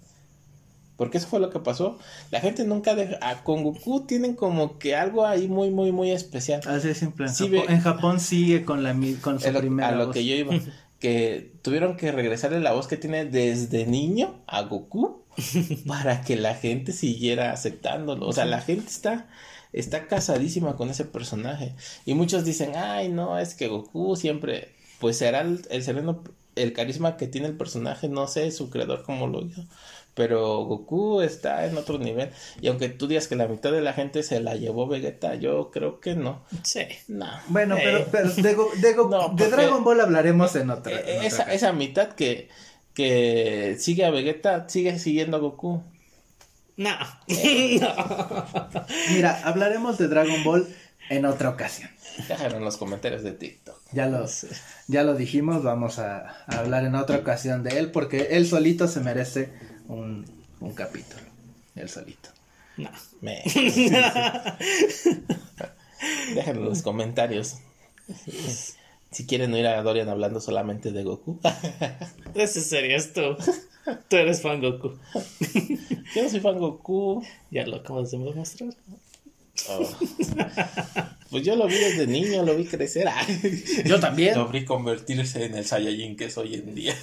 Porque 0.96 1.18
eso 1.18 1.28
fue 1.28 1.40
lo 1.40 1.50
que 1.50 1.60
pasó. 1.60 1.98
La 2.30 2.40
gente 2.40 2.64
nunca 2.64 2.94
deja. 2.94 3.18
ah, 3.20 3.42
con 3.44 3.62
Goku 3.62 4.06
tienen 4.06 4.34
como 4.34 4.78
que 4.78 4.96
algo 4.96 5.26
ahí 5.26 5.46
muy, 5.46 5.70
muy, 5.70 5.92
muy 5.92 6.10
especial. 6.10 6.60
Así 6.66 6.88
es 6.88 6.98
simple. 6.98 7.26
En, 7.26 7.34
Sí, 7.34 7.44
Japón, 7.48 7.66
ve- 7.66 7.72
en 7.74 7.80
Japón 7.80 8.20
sigue 8.20 8.64
con, 8.64 8.82
la, 8.82 8.94
con 9.20 9.38
su 9.40 9.52
lo- 9.52 9.60
primera 9.60 9.88
a 9.88 9.92
lo 9.92 10.06
voz. 10.06 10.14
que 10.14 10.24
yo 10.24 10.34
iba. 10.34 10.54
Que 10.99 11.53
tuvieron 11.62 11.97
que 11.97 12.12
regresarle 12.12 12.61
la 12.61 12.72
voz 12.72 12.86
que 12.86 12.97
tiene 12.97 13.24
desde 13.26 13.86
niño 13.86 14.42
a 14.47 14.62
Goku 14.62 15.24
para 15.86 16.22
que 16.22 16.36
la 16.36 16.55
gente 16.55 16.92
siguiera 16.92 17.53
aceptándolo. 17.53 18.26
O 18.26 18.32
sea, 18.32 18.44
la 18.44 18.61
gente 18.61 18.88
está, 18.88 19.28
está 19.72 20.07
casadísima 20.07 20.76
con 20.76 20.90
ese 20.90 21.05
personaje. 21.05 21.74
Y 22.05 22.14
muchos 22.14 22.44
dicen, 22.44 22.72
ay, 22.76 23.09
no, 23.09 23.38
es 23.38 23.55
que 23.55 23.68
Goku 23.68 24.16
siempre, 24.16 24.74
pues 25.01 25.18
será 25.18 25.40
el, 25.42 25.66
el 25.70 25.82
sereno, 25.82 26.24
el 26.55 26.72
carisma 26.72 27.16
que 27.16 27.26
tiene 27.28 27.49
el 27.49 27.57
personaje, 27.57 28.09
no 28.09 28.26
sé, 28.26 28.51
su 28.51 28.70
creador 28.70 29.03
como 29.03 29.26
lo 29.26 29.44
hizo. 29.44 29.64
Pero 30.16 30.64
Goku 30.64 31.20
está 31.20 31.66
en 31.66 31.76
otro 31.76 31.98
nivel. 31.98 32.30
Y 32.62 32.68
aunque 32.68 32.88
tú 32.88 33.06
digas 33.06 33.28
que 33.28 33.36
la 33.36 33.46
mitad 33.48 33.70
de 33.70 33.82
la 33.82 33.92
gente 33.92 34.22
se 34.22 34.40
la 34.40 34.56
llevó 34.56 34.88
Vegeta, 34.88 35.34
yo 35.34 35.70
creo 35.70 36.00
que 36.00 36.14
no. 36.16 36.42
Sí. 36.64 36.86
No. 37.06 37.28
Bueno, 37.48 37.76
Eh. 37.76 37.82
pero, 37.84 38.06
pero 38.10 38.30
de, 38.32 38.54
Go- 38.54 38.70
de, 38.80 38.92
Go- 38.94 39.08
No, 39.10 39.22
de 39.28 39.44
porque- 39.44 39.48
Dragon 39.48 39.84
Ball 39.84 40.00
hablaremos 40.00 40.56
en 40.56 40.70
otra. 40.70 40.92
en 40.92 40.98
Eh, 41.06 41.12
otra 41.18 41.26
esa, 41.26 41.52
esa 41.52 41.72
mitad 41.72 42.08
que, 42.14 42.48
que 42.94 43.76
sigue 43.78 44.06
a 44.06 44.10
Vegeta, 44.10 44.66
sigue 44.70 44.98
siguiendo 44.98 45.36
a 45.36 45.40
Goku. 45.40 45.82
No. 46.78 46.90
Mira, 49.10 49.40
hablaremos 49.44 49.98
de 49.98 50.08
Dragon 50.08 50.44
Ball 50.44 50.66
en 51.10 51.24
otra 51.24 51.50
ocasión. 51.50 51.90
Déjalo 52.28 52.56
en 52.56 52.64
los 52.64 52.76
comentarios 52.76 53.22
de 53.22 53.32
TikTok. 53.32 53.76
Ya 53.92 54.06
lo, 54.06 54.26
ya 54.88 55.02
lo 55.02 55.14
dijimos, 55.14 55.62
vamos 55.62 55.98
a, 55.98 56.44
a 56.46 56.58
hablar 56.58 56.84
en 56.84 56.94
otra 56.94 57.18
ocasión 57.18 57.62
de 57.62 57.78
él 57.78 57.90
porque 57.92 58.28
él 58.32 58.46
solito 58.46 58.88
se 58.88 59.00
merece 59.00 59.52
un, 59.89 60.24
un 60.61 60.74
capítulo. 60.74 61.22
Él 61.74 61.89
solito. 61.89 62.30
No. 62.76 62.91
Me... 63.20 63.43
Déjenlo 66.34 66.62
en 66.62 66.68
los 66.68 66.82
comentarios. 66.82 67.57
Si 69.11 69.26
quieren 69.26 69.53
oír 69.55 69.66
a 69.66 69.82
Dorian 69.82 70.09
hablando 70.09 70.41
solamente 70.41 70.93
de 70.93 71.03
Goku. 71.05 71.41
Ese 72.34 72.61
serías 72.61 73.12
tú. 73.12 73.37
Tú 74.09 74.16
eres 74.16 74.43
fan 74.43 74.61
Goku. 74.61 74.99
Yo 76.14 76.22
no 76.22 76.28
soy 76.28 76.41
fan 76.41 76.59
Goku. 76.59 77.24
Ya 77.51 77.66
lo 77.66 77.76
acabas 77.76 78.11
de 78.11 78.18
demostrar. 78.18 78.74
Oh. 79.70 79.89
Pues 81.30 81.43
yo 81.43 81.57
lo 81.57 81.66
vi 81.66 81.76
desde 81.76 82.07
niño, 82.07 82.43
lo 82.45 82.55
vi 82.55 82.66
crecer. 82.66 83.09
Yo 83.87 83.99
también. 83.99 84.34
Lo 84.34 84.49
vi 84.49 84.66
convertirse 84.66 85.47
en 85.47 85.57
el 85.57 85.64
Saiyajin 85.64 86.14
que 86.14 86.26
es 86.26 86.37
hoy 86.37 86.57
en 86.57 86.74
día. 86.74 86.95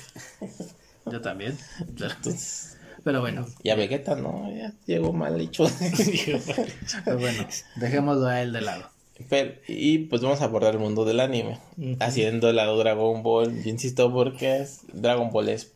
Yo 1.06 1.22
también. 1.22 1.58
Pero, 1.98 2.12
Entonces, 2.12 2.78
pero 3.04 3.20
bueno, 3.22 3.46
y 3.62 3.70
a 3.70 3.76
Vegeta 3.76 4.16
no, 4.16 4.50
ya 4.56 4.74
llegó 4.86 5.12
mal 5.14 5.40
hecho. 5.42 5.66
pero 7.06 7.20
bueno, 7.20 7.48
dejémoslo 7.76 8.28
a 8.28 8.42
él 8.42 8.54
de 8.54 8.62
lado. 8.62 8.90
Pero- 9.30 9.54
y 9.68 10.00
pues 10.00 10.22
vamos 10.22 10.42
a 10.42 10.46
abordar 10.46 10.74
el 10.74 10.80
mundo 10.80 11.06
del 11.06 11.20
anime, 11.20 11.60
haciendo 12.00 12.50
el 12.50 12.56
lado 12.56 12.78
Dragon 12.78 13.22
Ball. 13.24 13.64
Yo 13.64 13.70
insisto 13.70 14.12
porque 14.12 14.62
es- 14.62 14.82
Dragon 14.94 15.32
Ball 15.32 15.50
es 15.50 15.72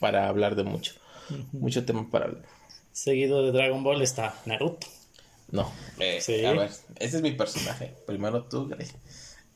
para 0.00 0.28
hablar 0.28 0.54
de 0.56 0.64
mucho, 0.64 0.92
mucho 1.52 1.84
tema 1.84 2.08
para 2.10 2.26
hablar. 2.26 2.42
Seguido 2.92 3.42
de 3.44 3.52
Dragon 3.52 3.82
Ball 3.82 4.02
está 4.02 4.34
Naruto. 4.44 4.86
No, 5.50 5.70
eh, 5.98 6.18
Sí. 6.20 6.44
a 6.44 6.52
ver, 6.52 6.70
ese 6.98 7.16
es 7.16 7.22
mi 7.22 7.32
personaje. 7.32 7.94
Primero 8.06 8.44
tú, 8.44 8.66
Grey. 8.68 8.86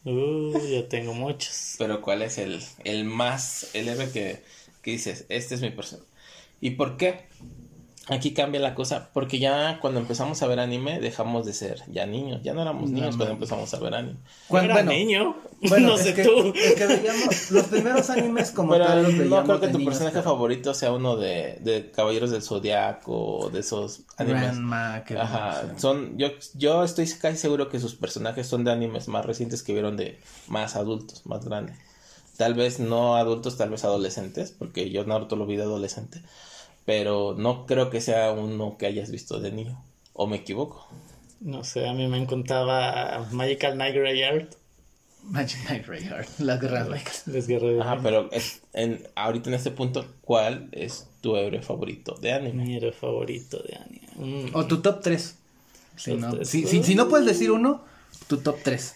Uh, 0.05 0.57
yo 0.69 0.85
tengo 0.85 1.12
muchos. 1.12 1.75
Pero 1.79 2.01
¿cuál 2.01 2.23
es 2.23 2.39
el, 2.39 2.62
el 2.85 3.05
más, 3.05 3.69
el 3.75 3.89
héroe 3.89 4.11
que, 4.11 4.43
que 4.83 4.93
dices, 4.93 5.26
este 5.29 5.55
es 5.55 5.61
mi 5.61 5.70
personaje? 5.70 6.09
¿Y 6.61 6.70
por 6.72 6.97
qué? 6.97 7.26
Aquí 8.11 8.33
cambia 8.33 8.59
la 8.59 8.74
cosa, 8.74 9.11
porque 9.12 9.39
ya 9.39 9.81
cuando 9.83 10.01
empezamos 10.01 10.43
a 10.43 10.47
ver 10.47 10.61
anime 10.61 10.99
dejamos 10.99 11.45
de 11.45 11.53
ser 11.53 11.83
ya 11.89 12.07
niños, 12.07 12.41
ya 12.43 12.55
no 12.55 12.62
éramos 12.62 12.89
No, 12.89 12.97
niños 12.97 13.16
cuando 13.18 13.26
no. 13.26 13.33
empezamos 13.35 13.74
a 13.74 13.79
ver 13.81 13.95
anime. 13.95 14.16
Cuan- 14.49 14.64
Era 14.64 14.74
bueno, 14.76 14.93
niño. 14.93 15.37
Bueno, 15.68 15.89
no 15.89 15.95
es 15.97 16.01
sé 16.05 16.14
que, 16.14 16.24
tú. 16.24 16.55
es 16.57 16.74
que 16.74 16.87
veíamos 16.87 17.51
los 17.51 17.66
primeros 17.66 18.09
animes 18.09 18.51
como 18.51 18.72
Pero 18.72 18.87
tal 18.87 19.03
los 19.03 19.12
no 19.12 19.45
creo 19.45 19.61
que 19.61 19.68
tu 19.68 19.85
personaje 19.85 20.22
favorito 20.22 20.72
sea 20.72 20.91
uno 20.93 21.16
de, 21.18 21.59
de 21.61 21.91
Caballeros 21.91 22.31
del 22.31 22.41
Zodiaco 22.43 23.12
o 23.41 23.51
de 23.51 23.61
esos 23.61 24.01
animes. 24.16 24.55
Ranma, 24.57 25.05
que 25.05 25.18
Ajá, 25.18 25.74
son, 25.76 26.16
yo, 26.16 26.29
yo 26.55 26.85
estoy 26.85 27.07
casi 27.20 27.37
seguro 27.37 27.68
que 27.68 27.79
sus 27.79 27.95
personajes 27.95 28.47
son 28.47 28.64
de 28.64 28.72
animes 28.72 29.09
más 29.09 29.26
recientes 29.26 29.62
que 29.62 29.74
vieron 29.74 29.99
de 29.99 30.18
más 30.47 30.76
adultos, 30.76 31.26
más 31.26 31.45
grandes. 31.45 31.76
Tal 32.39 32.55
vez 32.55 32.80
no 32.80 33.16
adultos, 33.16 33.59
tal 33.59 33.68
vez 33.68 33.84
adolescentes, 33.84 34.51
porque 34.59 34.89
yo 34.91 35.05
Naruto 35.05 35.36
lo 35.36 35.45
vi 35.45 35.57
de 35.57 35.64
adolescente, 35.64 36.22
pero 36.86 37.34
no 37.36 37.66
creo 37.66 37.91
que 37.91 38.01
sea 38.01 38.32
uno 38.32 38.76
que 38.78 38.86
hayas 38.86 39.11
visto 39.11 39.39
de 39.41 39.53
niño, 39.53 39.84
o 40.14 40.26
me 40.26 40.36
equivoco. 40.36 40.89
No 41.41 41.62
sé, 41.64 41.86
a 41.86 41.93
mí 41.93 42.07
me 42.09 42.16
encantaba 42.18 43.28
Magical 43.32 43.76
Night 43.76 43.95
Greyheart. 43.95 44.55
Magic 45.24 45.66
Knight 45.66 45.86
Rayheart, 45.86 46.39
la 46.39 46.57
guerra 46.57 46.84
de 46.84 46.91
Lakers. 46.91 47.26
Les 47.26 47.47
guerreros. 47.47 47.84
Ajá, 47.84 48.01
pero 48.03 48.30
es- 48.32 48.62
en, 48.72 49.07
ahorita 49.16 49.51
en 49.51 49.55
este 49.55 49.70
punto, 49.72 50.07
¿cuál 50.22 50.68
es 50.72 51.07
tu 51.20 51.36
héroe 51.36 51.61
favorito 51.61 52.14
de 52.14 52.32
anime? 52.32 52.64
Mi 52.64 52.76
héroe 52.76 52.93
favorito 52.93 53.59
de 53.62 53.76
anime. 53.76 54.47
Mm. 54.49 54.55
O 54.57 54.64
tu 54.66 54.80
top 54.80 55.03
3. 55.03 55.34
Si 55.97 56.12
Top 56.12 56.20
no, 56.20 56.30
tres. 56.34 56.49
si, 56.49 56.66
si- 56.66 56.82
si 56.84 56.95
no 56.95 57.09
puedes 57.09 57.26
decir 57.26 57.51
uno, 57.51 57.82
tu 58.28 58.39
top 58.39 58.59
3. 58.62 58.95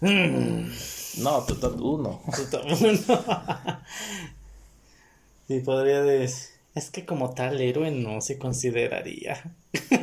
Mm. 0.00 0.68
No, 1.16 1.42
tu 1.44 1.54
top 1.56 1.80
uno. 1.80 2.20
Puta, 2.24 2.60
bueno. 2.62 2.98
Sí, 5.48 5.60
podría 5.60 6.02
decir. 6.02 6.56
Es 6.74 6.90
que 6.90 7.06
como 7.06 7.32
tal 7.32 7.60
héroe 7.60 7.90
no 7.90 8.20
se 8.20 8.36
consideraría. 8.38 9.54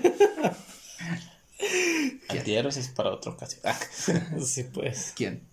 Antihéroes 2.30 2.78
es 2.78 2.88
para 2.90 3.12
otra 3.12 3.34
ocasión. 3.34 3.62
Sí, 4.44 4.64
pues. 4.64 5.14
¿Quién? 5.16 5.44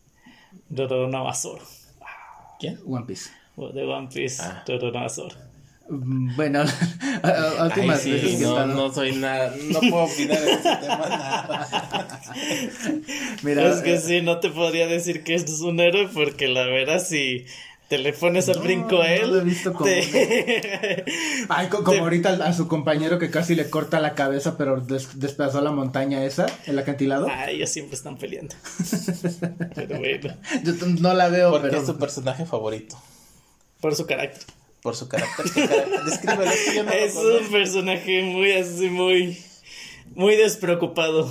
Roronoa-Zoro. 0.70 1.64
¿Quién? 2.58 2.80
One 2.86 3.04
Piece. 3.04 3.30
De 3.56 3.84
One 3.84 4.08
Piece. 4.08 4.42
Ah. 4.42 4.64
Roronoa-Zoro. 4.66 5.36
Mm, 5.36 5.49
Bueno, 5.92 6.60
a- 7.22 7.28
Ay, 7.58 7.66
últimas 7.68 8.00
sí, 8.00 8.12
veces 8.12 8.36
que 8.38 8.44
no, 8.44 8.50
estado- 8.50 8.66
no 8.74 8.92
soy 8.94 9.12
nada, 9.16 9.52
no 9.70 9.80
puedo 9.80 10.04
opinar 10.04 10.38
en 10.38 10.48
ese 10.48 10.76
tema 10.76 11.06
nada. 11.08 12.20
Mira, 13.42 13.68
es 13.74 13.80
que 13.82 13.94
eh, 13.94 14.00
sí, 14.00 14.20
no 14.22 14.38
te 14.38 14.50
podría 14.50 14.86
decir 14.86 15.24
que 15.24 15.34
es 15.34 15.50
un 15.60 15.80
héroe 15.80 16.08
porque 16.12 16.46
la 16.48 16.64
verdad 16.66 17.04
si 17.04 17.44
te 17.88 17.98
le 17.98 18.12
pones 18.12 18.48
al 18.48 18.58
No, 18.58 18.62
brinco 18.62 18.90
no 18.92 19.02
a 19.02 19.12
él. 19.12 19.30
lo 19.32 19.40
he 19.40 19.44
visto 19.44 19.72
como- 19.72 19.86
te- 19.86 21.04
Ay, 21.48 21.66
co- 21.68 21.78
como 21.82 21.92
te- 21.96 21.98
ahorita 21.98 22.34
a 22.46 22.52
su 22.52 22.68
compañero 22.68 23.18
que 23.18 23.30
casi 23.30 23.56
le 23.56 23.68
corta 23.68 23.98
la 23.98 24.14
cabeza, 24.14 24.56
pero 24.56 24.80
des- 24.80 25.18
despedazó 25.18 25.60
la 25.60 25.72
montaña 25.72 26.22
esa, 26.24 26.46
el 26.66 26.78
acantilado. 26.78 27.26
Ay, 27.28 27.56
ellos 27.56 27.70
siempre 27.70 27.96
están 27.96 28.16
peleando. 28.16 28.54
Pero 29.74 29.98
bueno, 29.98 30.34
Yo 30.62 30.72
no 31.00 31.14
la 31.14 31.28
veo, 31.28 31.50
Porque 31.50 31.66
pero 31.68 31.80
es 31.80 31.86
tu 31.86 31.98
personaje 31.98 32.46
favorito. 32.46 32.96
por 33.80 33.96
su 33.96 34.06
carácter. 34.06 34.42
Por 34.82 34.96
su 34.96 35.08
carácter. 35.08 35.44
Descríbelo, 36.04 36.44
es 36.50 36.60
que 36.70 36.76
yo 36.76 36.84
no 36.84 36.90
lo 36.90 36.96
es 36.96 37.14
un 37.16 37.50
personaje 37.50 38.22
muy 38.22 38.52
así, 38.52 38.88
muy, 38.88 39.38
muy 40.14 40.36
despreocupado. 40.36 41.30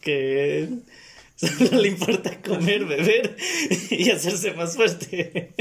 Que 0.00 0.68
solo 1.36 1.80
le 1.80 1.88
importa 1.88 2.40
comer, 2.42 2.84
beber 2.84 3.36
y 3.90 4.10
hacerse 4.10 4.52
más 4.52 4.76
fuerte. 4.76 5.54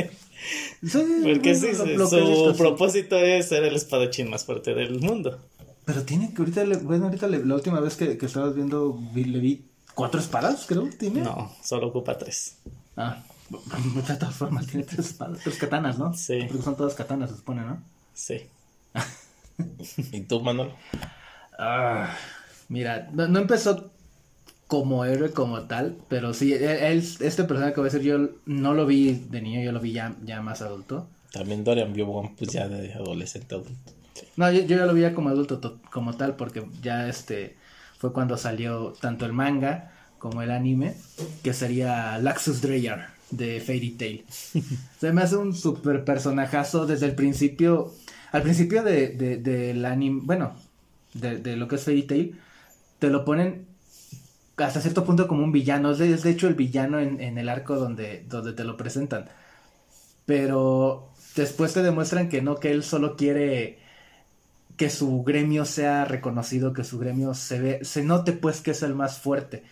Sí, 0.85 0.99
Porque 1.23 1.55
sí, 1.55 1.67
su 1.73 2.55
propósito 2.57 3.17
es 3.17 3.47
ser 3.47 3.63
el 3.63 3.75
espadachín 3.75 4.29
más 4.29 4.43
fuerte 4.43 4.73
del 4.73 4.99
mundo. 4.99 5.39
Pero 5.85 6.03
tiene 6.03 6.33
que 6.33 6.41
ahorita, 6.41 6.65
le- 6.65 6.77
bueno, 6.77 7.05
ahorita 7.05 7.27
le- 7.27 7.45
la 7.45 7.55
última 7.55 7.79
vez 7.79 7.95
que, 7.95 8.17
que 8.17 8.25
estabas 8.25 8.53
viendo, 8.55 8.93
vi- 9.13 9.23
le 9.25 9.39
vi 9.39 9.65
cuatro 9.95 10.19
espadas, 10.19 10.65
creo, 10.67 10.89
tiene. 10.99 11.21
No, 11.21 11.53
solo 11.63 11.87
ocupa 11.87 12.17
tres. 12.17 12.57
Ah, 12.97 13.23
de 14.07 14.15
todas 14.15 14.35
formas, 14.35 14.67
tiene 14.67 14.85
tres 14.85 15.07
espadas, 15.07 15.39
tres 15.43 15.57
katanas, 15.57 15.97
¿no? 15.99 16.13
Sí. 16.13 16.45
Porque 16.47 16.63
son 16.63 16.75
todas 16.75 16.93
katanas, 16.95 17.29
se 17.29 17.37
supone, 17.37 17.61
¿no? 17.61 17.81
Sí. 18.13 18.41
¿Y 20.11 20.21
tú, 20.21 20.41
Manolo? 20.41 20.73
Ah, 21.57 22.15
mira, 22.69 23.09
no, 23.13 23.27
no 23.27 23.39
empezó 23.39 23.91
como 24.67 25.05
héroe 25.05 25.31
como 25.31 25.61
tal, 25.63 25.97
pero 26.09 26.33
sí, 26.33 26.53
él, 26.53 26.63
él- 26.63 27.07
este 27.19 27.43
personaje 27.43 27.73
que 27.73 27.79
voy 27.81 27.89
a 27.89 27.93
decir, 27.93 28.07
yo 28.07 28.29
no 28.45 28.73
lo 28.73 28.85
vi 28.85 29.13
de 29.29 29.41
niño, 29.41 29.61
yo 29.61 29.71
lo 29.71 29.79
vi 29.79 29.91
ya, 29.93 30.15
ya 30.23 30.41
más 30.41 30.61
adulto. 30.61 31.07
También 31.31 31.63
Dorian 31.63 31.93
vio 31.93 32.07
One 32.07 32.33
Piece 32.37 32.53
ya 32.53 32.67
de 32.67 32.93
adolescente 32.93 33.53
adulto. 33.55 33.91
No, 34.35 34.51
yo, 34.51 34.61
yo 34.61 34.77
ya 34.77 34.85
lo 34.85 34.93
vi 34.93 35.01
ya 35.01 35.13
como 35.13 35.29
adulto 35.29 35.59
to- 35.59 35.79
como 35.91 36.15
tal, 36.15 36.35
porque 36.35 36.65
ya 36.81 37.07
este 37.07 37.55
fue 37.99 38.13
cuando 38.13 38.35
salió 38.37 38.93
tanto 38.99 39.25
el 39.25 39.33
manga 39.33 39.91
como 40.17 40.41
el 40.41 40.51
anime, 40.51 40.95
que 41.43 41.53
sería 41.53 42.17
Laxus 42.17 42.61
Dreyar 42.61 43.12
de 43.37 43.59
Fairy 43.61 43.91
Tail. 43.91 44.25
Se 44.99 45.11
me 45.13 45.21
hace 45.21 45.35
un 45.37 45.53
super 45.55 46.03
personajazo 46.05 46.85
desde 46.85 47.05
el 47.07 47.15
principio, 47.15 47.93
al 48.31 48.43
principio 48.43 48.83
de, 48.83 49.09
de- 49.09 49.37
del 49.37 49.85
anime, 49.85 50.21
bueno, 50.23 50.55
de, 51.13 51.37
de 51.39 51.55
lo 51.57 51.67
que 51.67 51.75
es 51.75 51.83
Fairy 51.83 52.03
Tail, 52.03 52.39
te 52.99 53.09
lo 53.09 53.25
ponen 53.25 53.67
hasta 54.57 54.81
cierto 54.81 55.05
punto 55.05 55.27
como 55.27 55.43
un 55.43 55.51
villano, 55.51 55.91
es 55.91 55.97
de, 55.99 56.13
es 56.13 56.23
de 56.23 56.31
hecho 56.31 56.47
el 56.47 56.55
villano 56.55 56.99
en, 56.99 57.19
en 57.21 57.37
el 57.37 57.49
arco 57.49 57.75
donde, 57.77 58.25
donde 58.29 58.53
te 58.53 58.63
lo 58.63 58.77
presentan. 58.77 59.25
Pero 60.25 61.09
después 61.35 61.73
te 61.73 61.83
demuestran 61.83 62.29
que 62.29 62.41
no, 62.41 62.55
que 62.55 62.71
él 62.71 62.83
solo 62.83 63.15
quiere 63.17 63.79
que 64.77 64.89
su 64.89 65.23
gremio 65.23 65.65
sea 65.65 66.05
reconocido, 66.05 66.73
que 66.73 66.83
su 66.83 66.99
gremio 66.99 67.33
se 67.35 67.59
ve, 67.61 67.85
se 67.85 68.03
note 68.03 68.33
pues 68.33 68.61
que 68.61 68.71
es 68.71 68.83
el 68.83 68.95
más 68.95 69.19
fuerte. 69.19 69.63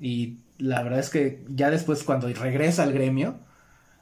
Y 0.00 0.38
la 0.60 0.82
verdad 0.82 1.00
es 1.00 1.10
que 1.10 1.44
ya 1.48 1.70
después 1.70 2.04
cuando 2.04 2.28
regresa 2.28 2.82
al 2.84 2.92
gremio, 2.92 3.38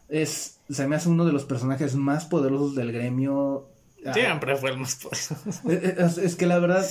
es, 0.09 0.59
se 0.69 0.87
me 0.87 0.97
hace 0.97 1.09
uno 1.09 1.25
de 1.25 1.33
los 1.33 1.45
personajes 1.45 1.95
más 1.95 2.27
poderosos 2.27 2.75
del 2.75 2.93
gremio. 2.93 3.69
Ah, 4.07 4.13
Siempre 4.15 4.57
fue 4.57 4.71
el 4.71 4.79
más 4.79 4.97
poderoso. 4.97 5.37
Es, 5.69 6.19
es 6.19 6.37
que 6.37 6.47
la 6.47 6.59
verdad, 6.59 6.85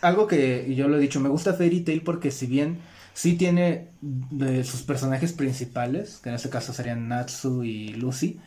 algo 0.00 0.26
que 0.26 0.74
yo 0.74 0.88
lo 0.88 0.96
he 0.96 1.00
dicho, 1.00 1.20
me 1.20 1.28
gusta 1.28 1.54
Fairy 1.54 1.80
Tail 1.82 2.02
porque 2.02 2.30
si 2.30 2.46
bien 2.46 2.80
sí 3.14 3.34
tiene 3.34 3.88
de 4.00 4.64
sus 4.64 4.82
personajes 4.82 5.32
principales, 5.32 6.18
que 6.22 6.30
en 6.30 6.34
este 6.36 6.50
caso 6.50 6.72
serían 6.72 7.08
Natsu 7.08 7.64
y 7.64 7.88
Lucy, 7.94 8.40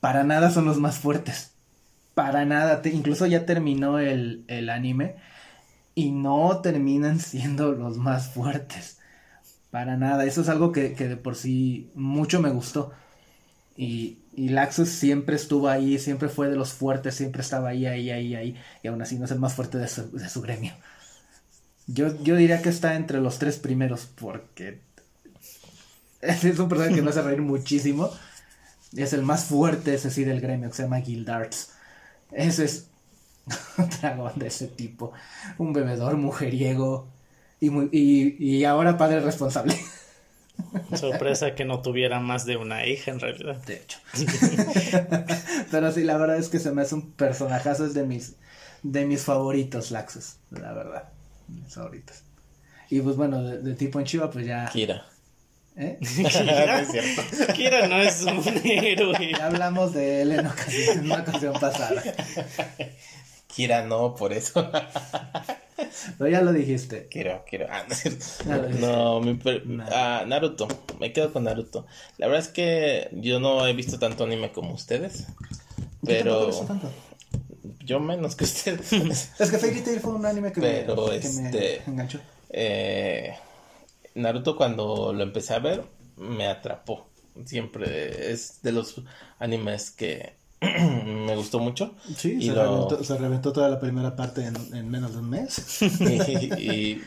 para 0.00 0.24
nada 0.24 0.50
son 0.50 0.64
los 0.66 0.78
más 0.78 0.98
fuertes. 0.98 1.52
Para 2.14 2.44
nada, 2.44 2.82
te- 2.82 2.90
incluso 2.90 3.26
ya 3.26 3.46
terminó 3.46 3.98
el, 3.98 4.44
el 4.48 4.70
anime 4.70 5.16
y 5.94 6.10
no 6.12 6.60
terminan 6.60 7.18
siendo 7.20 7.72
los 7.72 7.96
más 7.96 8.28
fuertes. 8.28 8.97
Para 9.70 9.96
nada, 9.96 10.24
eso 10.24 10.40
es 10.42 10.48
algo 10.48 10.72
que, 10.72 10.94
que 10.94 11.08
de 11.08 11.16
por 11.16 11.36
sí 11.36 11.90
mucho 11.94 12.40
me 12.40 12.50
gustó. 12.50 12.92
Y, 13.76 14.18
y 14.34 14.50
Laxus 14.50 14.90
siempre 14.90 15.36
estuvo 15.36 15.68
ahí, 15.68 15.98
siempre 15.98 16.28
fue 16.28 16.48
de 16.50 16.56
los 16.56 16.72
fuertes, 16.74 17.14
siempre 17.16 17.42
estaba 17.42 17.70
ahí, 17.70 17.86
ahí, 17.86 18.10
ahí, 18.10 18.34
ahí. 18.34 18.56
Y 18.82 18.88
aún 18.88 19.02
así 19.02 19.18
no 19.18 19.26
es 19.26 19.30
el 19.32 19.40
más 19.40 19.54
fuerte 19.54 19.78
de 19.78 19.88
su, 19.88 20.10
de 20.12 20.28
su 20.28 20.42
gremio. 20.42 20.74
Yo, 21.86 22.14
yo 22.22 22.36
diría 22.36 22.62
que 22.62 22.68
está 22.68 22.94
entre 22.96 23.20
los 23.20 23.38
tres 23.38 23.58
primeros 23.58 24.06
porque 24.06 24.82
es 26.20 26.58
un 26.58 26.68
personaje 26.68 26.94
que 26.94 27.02
me 27.02 27.10
hace 27.10 27.22
reír 27.22 27.40
muchísimo. 27.42 28.10
Es 28.96 29.12
el 29.12 29.22
más 29.22 29.46
fuerte, 29.46 29.94
ese 29.94 30.10
sí, 30.10 30.24
del 30.24 30.40
gremio, 30.40 30.70
que 30.70 30.76
se 30.76 30.82
llama 30.84 31.00
Gildarts. 31.00 31.72
Ese 32.32 32.64
es 32.64 32.90
un 33.78 33.90
dragón 33.90 34.38
de 34.38 34.48
ese 34.48 34.68
tipo. 34.68 35.12
Un 35.58 35.72
bebedor 35.72 36.16
mujeriego. 36.16 37.08
Y, 37.60 37.70
muy, 37.70 37.88
y, 37.92 38.36
y 38.44 38.64
ahora 38.64 38.96
padre 38.96 39.20
responsable. 39.20 39.76
Sorpresa 40.94 41.54
que 41.54 41.64
no 41.64 41.82
tuviera 41.82 42.20
más 42.20 42.44
de 42.44 42.56
una 42.56 42.86
hija 42.86 43.10
en 43.10 43.20
realidad. 43.20 43.56
De 43.64 43.76
hecho. 43.76 43.98
Pero 45.70 45.92
sí, 45.92 46.04
la 46.04 46.16
verdad 46.16 46.36
es 46.36 46.48
que 46.48 46.58
se 46.58 46.72
me 46.72 46.82
hace 46.82 46.94
un 46.94 47.12
personajazo. 47.12 47.86
Es 47.86 47.94
de 47.94 48.04
mis, 48.04 48.34
de 48.82 49.06
mis 49.06 49.22
favoritos, 49.22 49.90
Laxus. 49.90 50.36
La 50.50 50.72
verdad. 50.72 51.10
Mis 51.48 51.74
favoritos. 51.74 52.22
Y 52.90 53.00
pues 53.00 53.16
bueno, 53.16 53.42
de, 53.42 53.58
de 53.58 53.74
tipo 53.74 53.98
en 54.00 54.06
Chiva, 54.06 54.30
pues 54.30 54.46
ya. 54.46 54.68
Kira. 54.72 55.04
¿eh? 55.76 55.98
Kira, 56.00 56.80
es 56.80 56.90
cierto. 56.90 57.52
Kira 57.54 57.86
no 57.86 58.00
es 58.02 58.22
un 58.22 58.42
héroe. 58.64 59.32
Ya 59.36 59.46
hablamos 59.46 59.94
de 59.94 60.22
él 60.22 60.32
en, 60.32 60.46
ocasión, 60.46 60.98
en 60.98 61.04
una 61.04 61.20
ocasión 61.20 61.54
pasada. 61.60 62.02
Kira 63.48 63.84
no, 63.84 64.14
por 64.14 64.32
eso. 64.32 64.70
Pero 66.18 66.30
ya 66.30 66.42
lo 66.42 66.52
dijiste. 66.52 67.08
Quiero, 67.08 67.44
quiero. 67.48 67.66
Ah, 67.70 67.84
no. 68.46 68.68
No, 68.68 69.20
mi 69.20 69.34
per- 69.34 69.66
No. 69.66 69.84
ah, 69.90 70.24
Naruto. 70.26 70.68
Me 71.00 71.12
quedo 71.12 71.32
con 71.32 71.44
Naruto. 71.44 71.86
La 72.18 72.26
verdad 72.26 72.44
es 72.44 72.48
que 72.52 73.08
yo 73.12 73.40
no 73.40 73.66
he 73.66 73.72
visto 73.72 73.98
tanto 73.98 74.24
anime 74.24 74.52
como 74.52 74.74
ustedes. 74.74 75.26
Pero 76.04 76.50
Yo 76.50 76.60
tanto. 76.66 76.90
yo 77.84 78.00
menos 78.00 78.36
que 78.36 78.44
ustedes. 78.44 78.92
Es 79.40 79.50
que 79.50 79.58
Fairy 79.58 79.80
Tail 79.80 80.00
fue 80.00 80.12
un 80.12 80.26
anime 80.26 80.52
que, 80.52 80.60
Pero, 80.60 81.06
me, 81.08 81.18
que 81.20 81.28
me 81.28 81.44
este, 81.46 81.82
enganchó. 81.86 82.20
Eh, 82.50 83.34
Naruto 84.14 84.56
cuando 84.56 85.12
lo 85.12 85.22
empecé 85.22 85.54
a 85.54 85.58
ver 85.60 85.84
me 86.16 86.46
atrapó. 86.48 87.08
Siempre 87.44 88.32
es 88.32 88.62
de 88.62 88.72
los 88.72 89.00
animes 89.38 89.90
que 89.92 90.34
me 90.60 91.36
gustó 91.36 91.58
mucho. 91.58 91.94
Sí, 92.16 92.36
y 92.40 92.46
se, 92.46 92.52
lo- 92.52 92.62
reventó, 92.88 93.04
se 93.04 93.16
reventó 93.18 93.52
toda 93.52 93.68
la 93.68 93.78
primera 93.80 94.16
parte 94.16 94.44
en, 94.44 94.56
en 94.74 94.88
menos 94.90 95.12
de 95.12 95.18
un 95.18 95.30
mes. 95.30 95.82
y, 95.82 96.60
y, 96.60 97.02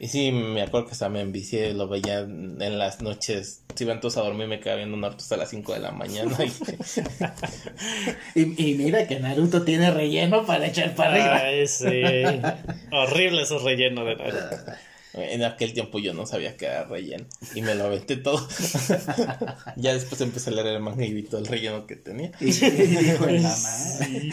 y 0.00 0.08
sí, 0.08 0.32
me 0.32 0.62
acuerdo 0.62 0.86
que 0.86 0.92
hasta 0.92 1.08
me 1.08 1.20
envicié, 1.20 1.72
lo 1.74 1.88
veía 1.88 2.20
en 2.20 2.78
las 2.78 3.00
noches. 3.02 3.62
Si 3.74 3.84
iban 3.84 4.00
todos 4.00 4.16
a 4.16 4.22
dormir, 4.22 4.46
me 4.46 4.60
quedaba 4.60 4.78
viendo 4.78 4.96
Naruto 4.96 5.22
hasta 5.22 5.36
las 5.36 5.50
5 5.50 5.72
de 5.74 5.80
la 5.80 5.90
mañana. 5.92 6.36
Y, 8.34 8.40
Y, 8.40 8.70
y 8.72 8.74
mira 8.76 9.06
que 9.06 9.18
Naruto 9.20 9.62
tiene 9.62 9.90
relleno 9.90 10.44
para 10.46 10.66
echar 10.66 10.94
para 10.94 11.10
arriba. 11.12 11.36
Ay, 11.44 11.66
sí. 11.66 12.02
Horrible 12.92 13.42
esos 13.42 13.62
rellenos 13.62 14.04
de 14.06 14.16
Naruto. 14.16 14.72
En 15.14 15.44
aquel 15.44 15.72
tiempo 15.72 15.98
yo 15.98 16.12
no 16.12 16.26
sabía 16.26 16.56
que 16.56 16.66
era 16.66 16.84
relleno. 16.84 17.26
Y 17.54 17.62
me 17.62 17.74
lo 17.74 17.84
aventé 17.84 18.16
todo. 18.16 18.46
ya 19.76 19.94
después 19.94 20.20
empecé 20.20 20.50
a 20.50 20.54
leer 20.54 20.68
el 20.68 20.80
manga 20.80 21.04
y 21.04 21.12
vi 21.12 21.22
todo 21.22 21.40
el 21.40 21.46
relleno 21.46 21.86
que 21.86 21.96
tenía. 21.96 22.32
Y, 22.40 22.46
y 22.46 22.50
dijo 22.50 23.28
en 23.28 23.42
la 23.42 23.56
madre. 23.56 24.30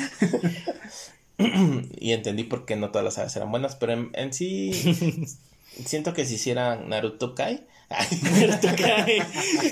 y 1.99 2.11
entendí 2.11 2.43
por 2.43 2.65
qué 2.65 2.75
no 2.75 2.89
todas 2.89 3.05
las 3.05 3.13
sagas 3.15 3.35
eran 3.35 3.51
buenas, 3.51 3.75
pero 3.75 3.93
en, 3.93 4.09
en 4.13 4.33
sí 4.33 4.71
siento 5.85 6.13
que 6.13 6.25
si 6.25 6.35
hicieran 6.35 6.89
Naruto 6.89 7.35
Kai. 7.35 7.65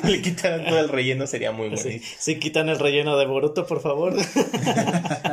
Le 0.03 0.21
quitaran 0.21 0.65
todo 0.65 0.79
el 0.79 0.89
relleno 0.89 1.27
sería 1.27 1.51
muy 1.51 1.69
bueno. 1.69 1.81
Sí, 1.81 2.01
sí, 2.17 2.39
quitan 2.39 2.69
el 2.69 2.79
relleno 2.79 3.17
de 3.17 3.25
Boruto, 3.25 3.65
por 3.65 3.81
favor. 3.81 4.13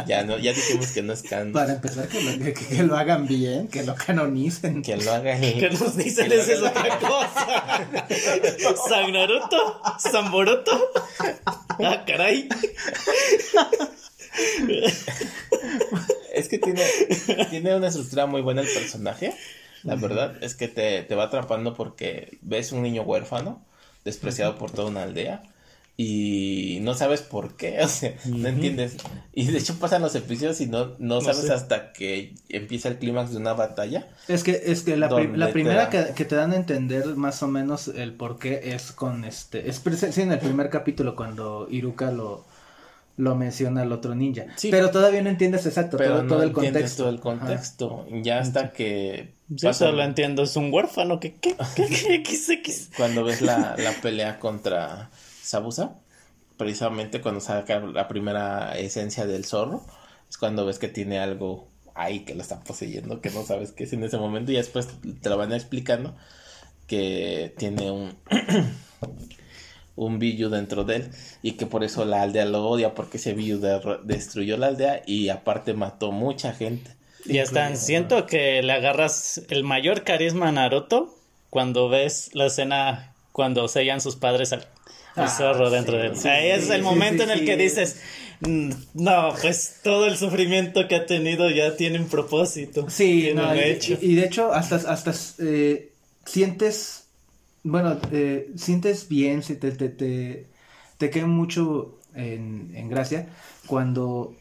Ya 0.06 0.22
no, 0.22 0.38
ya 0.38 0.52
dijimos 0.52 0.92
que 0.92 1.02
no 1.02 1.12
es 1.12 1.22
can 1.22 1.50
Para 1.52 1.72
empezar, 1.74 2.06
que 2.06 2.20
lo, 2.22 2.38
que, 2.38 2.54
que 2.54 2.82
lo 2.84 2.96
hagan 2.96 3.26
bien, 3.26 3.66
que 3.66 3.82
lo 3.82 3.94
canonicen. 3.96 4.82
que 4.82 4.96
lo 4.96 5.12
haga 5.12 5.36
el- 5.36 5.58
Que 5.58 5.70
nos 5.70 5.96
dicen 5.96 6.28
que 6.28 6.36
lo 6.36 6.42
esa 6.42 6.52
es 6.52 6.62
otra 6.62 6.98
cosa. 7.00 7.88
San 8.88 9.12
Naruto, 9.12 9.80
San 9.98 10.30
Boruto. 10.30 10.90
Ah, 11.82 12.04
caray. 12.06 12.48
Es 16.32 16.48
que 16.48 16.58
tiene, 16.58 16.82
tiene 17.50 17.74
una 17.74 17.88
estructura 17.88 18.26
muy 18.26 18.42
buena 18.42 18.60
el 18.62 18.68
personaje. 18.68 19.34
La 19.86 19.96
verdad 19.96 20.42
es 20.42 20.54
que 20.54 20.68
te, 20.68 21.02
te 21.02 21.14
va 21.14 21.24
atrapando 21.24 21.74
porque 21.74 22.38
ves 22.42 22.72
un 22.72 22.82
niño 22.82 23.02
huérfano, 23.02 23.64
despreciado 24.04 24.58
por 24.58 24.70
toda 24.72 24.88
una 24.88 25.02
aldea, 25.04 25.42
y 25.96 26.78
no 26.82 26.94
sabes 26.94 27.22
por 27.22 27.56
qué, 27.56 27.80
o 27.82 27.88
sea, 27.88 28.14
no 28.24 28.48
entiendes. 28.48 28.96
Y 29.32 29.46
de 29.46 29.58
hecho 29.58 29.78
pasan 29.78 30.02
los 30.02 30.14
episodios 30.14 30.60
y 30.60 30.66
no, 30.66 30.94
no 30.98 31.20
sabes 31.22 31.46
sé. 31.46 31.52
hasta 31.52 31.92
que 31.92 32.34
empieza 32.48 32.88
el 32.88 32.98
clímax 32.98 33.30
de 33.30 33.38
una 33.38 33.54
batalla. 33.54 34.08
Es 34.28 34.42
que, 34.44 34.60
es 34.66 34.82
que 34.82 34.96
la, 34.96 35.08
te 35.08 35.52
primera 35.52 35.84
da- 35.84 35.90
que, 35.90 36.14
que 36.14 36.24
te 36.24 36.34
dan 36.36 36.52
a 36.52 36.56
entender 36.56 37.06
más 37.16 37.42
o 37.42 37.48
menos 37.48 37.88
el 37.88 38.12
por 38.14 38.38
qué 38.38 38.74
es 38.74 38.92
con 38.92 39.24
este. 39.24 39.68
Es 39.68 39.82
sí, 40.10 40.20
en 40.22 40.32
el 40.32 40.38
primer 40.40 40.68
capítulo 40.68 41.16
cuando 41.16 41.66
Iruka 41.70 42.10
lo, 42.10 42.44
lo 43.16 43.34
menciona 43.34 43.82
al 43.82 43.92
otro 43.92 44.14
ninja. 44.14 44.44
Sí. 44.56 44.70
Pero 44.70 44.90
todavía 44.90 45.22
no 45.22 45.30
entiendes 45.30 45.64
exacto 45.66 45.96
Pero 45.96 46.14
todo, 46.14 46.22
no 46.22 46.28
todo 46.28 46.42
el 46.42 46.52
contexto. 46.52 47.04
todo 47.04 47.08
el 47.10 47.16
Ajá. 47.16 47.22
contexto. 47.22 48.06
Ya 48.22 48.38
hasta 48.40 48.72
que 48.72 49.32
Yo 49.48 49.72
solo 49.72 50.02
entiendo, 50.02 50.42
es 50.42 50.56
un 50.56 50.72
huérfano. 50.72 51.18
¿Qué, 51.18 51.34
qué, 51.34 51.56
qué, 51.74 52.22
qué, 52.22 52.36
XX? 52.36 52.90
cuando 52.96 53.24
ves 53.24 53.40
la, 53.40 53.74
la 53.78 53.92
pelea 54.02 54.38
contra 54.38 55.10
Sabusa, 55.42 55.96
precisamente 56.56 57.20
cuando 57.20 57.40
saca 57.40 57.80
la 57.80 58.06
primera 58.08 58.76
esencia 58.78 59.26
del 59.26 59.44
zorro, 59.44 59.82
es 60.28 60.36
cuando 60.36 60.66
ves 60.66 60.78
que 60.78 60.88
tiene 60.88 61.18
algo 61.18 61.68
ahí 61.94 62.20
que 62.20 62.34
lo 62.34 62.42
está 62.42 62.60
poseyendo, 62.60 63.20
que 63.22 63.30
no 63.30 63.42
sabes 63.44 63.72
qué 63.72 63.84
es 63.84 63.92
en 63.94 64.04
ese 64.04 64.18
momento, 64.18 64.52
y 64.52 64.56
después 64.56 64.88
te 65.22 65.28
lo 65.30 65.38
van 65.38 65.52
explicando 65.54 66.14
que 66.86 67.54
tiene 67.56 67.90
un 67.90 68.14
un 69.96 70.18
Biyu 70.18 70.48
dentro 70.50 70.84
de 70.84 70.96
él 70.96 71.10
y 71.42 71.52
que 71.52 71.66
por 71.66 71.82
eso 71.82 72.04
la 72.04 72.22
aldea 72.22 72.44
lo 72.44 72.64
odia 72.68 72.94
porque 72.94 73.16
ese 73.16 73.32
Biyu 73.32 73.58
de- 73.58 73.80
destruyó 74.04 74.56
la 74.58 74.66
aldea 74.68 75.02
y 75.06 75.30
aparte 75.30 75.72
mató 75.74 76.12
mucha 76.12 76.52
gente. 76.52 76.90
Y 77.24 77.38
hasta 77.38 77.74
siento 77.76 78.26
que 78.26 78.62
le 78.62 78.72
agarras 78.72 79.42
el 79.48 79.64
mayor 79.64 80.04
carisma 80.04 80.48
a 80.48 80.52
Naruto 80.52 81.14
cuando 81.50 81.88
ves 81.88 82.30
la 82.34 82.46
escena 82.46 83.14
cuando 83.32 83.66
sellan 83.68 84.00
sus 84.00 84.16
padres 84.16 84.52
al, 84.52 84.60
al 85.14 85.24
Ah, 85.24 85.28
zorro 85.28 85.70
dentro 85.70 85.94
sí, 85.94 85.98
de 85.98 86.06
él. 86.08 86.16
sí, 86.16 86.28
Ahí 86.28 86.50
es 86.50 86.70
el 86.70 86.82
momento 86.82 87.24
sí, 87.24 87.30
en 87.30 87.30
el 87.30 87.38
sí. 87.40 87.44
que 87.46 87.56
dices, 87.56 88.00
"Mm, 88.40 88.70
no, 88.94 89.34
pues 89.40 89.80
todo 89.82 90.06
el 90.06 90.16
sufrimiento 90.16 90.86
que 90.88 90.94
ha 90.96 91.06
tenido 91.06 91.50
ya 91.50 91.74
tiene 91.76 91.98
un 91.98 92.08
propósito. 92.08 92.88
Sí, 92.88 93.22
tiene 93.22 93.42
no, 93.42 93.50
un 93.50 93.56
y, 93.56 93.60
hecho. 93.60 93.98
y- 94.00 94.12
y 94.12 94.14
de 94.14 94.26
hecho 94.26 94.52
hasta, 94.52 94.76
hasta 94.76 95.12
eh, 95.40 95.90
sientes, 96.24 97.05
bueno, 97.66 97.98
eh, 98.12 98.52
sientes 98.56 99.08
bien, 99.08 99.42
si 99.42 99.56
te, 99.56 99.72
te, 99.72 99.88
te, 99.88 100.46
te 100.98 101.10
mucho 101.28 101.98
en, 102.14 102.72
en 102.74 102.88
gracia 102.88 103.28
cuando, 103.66 104.34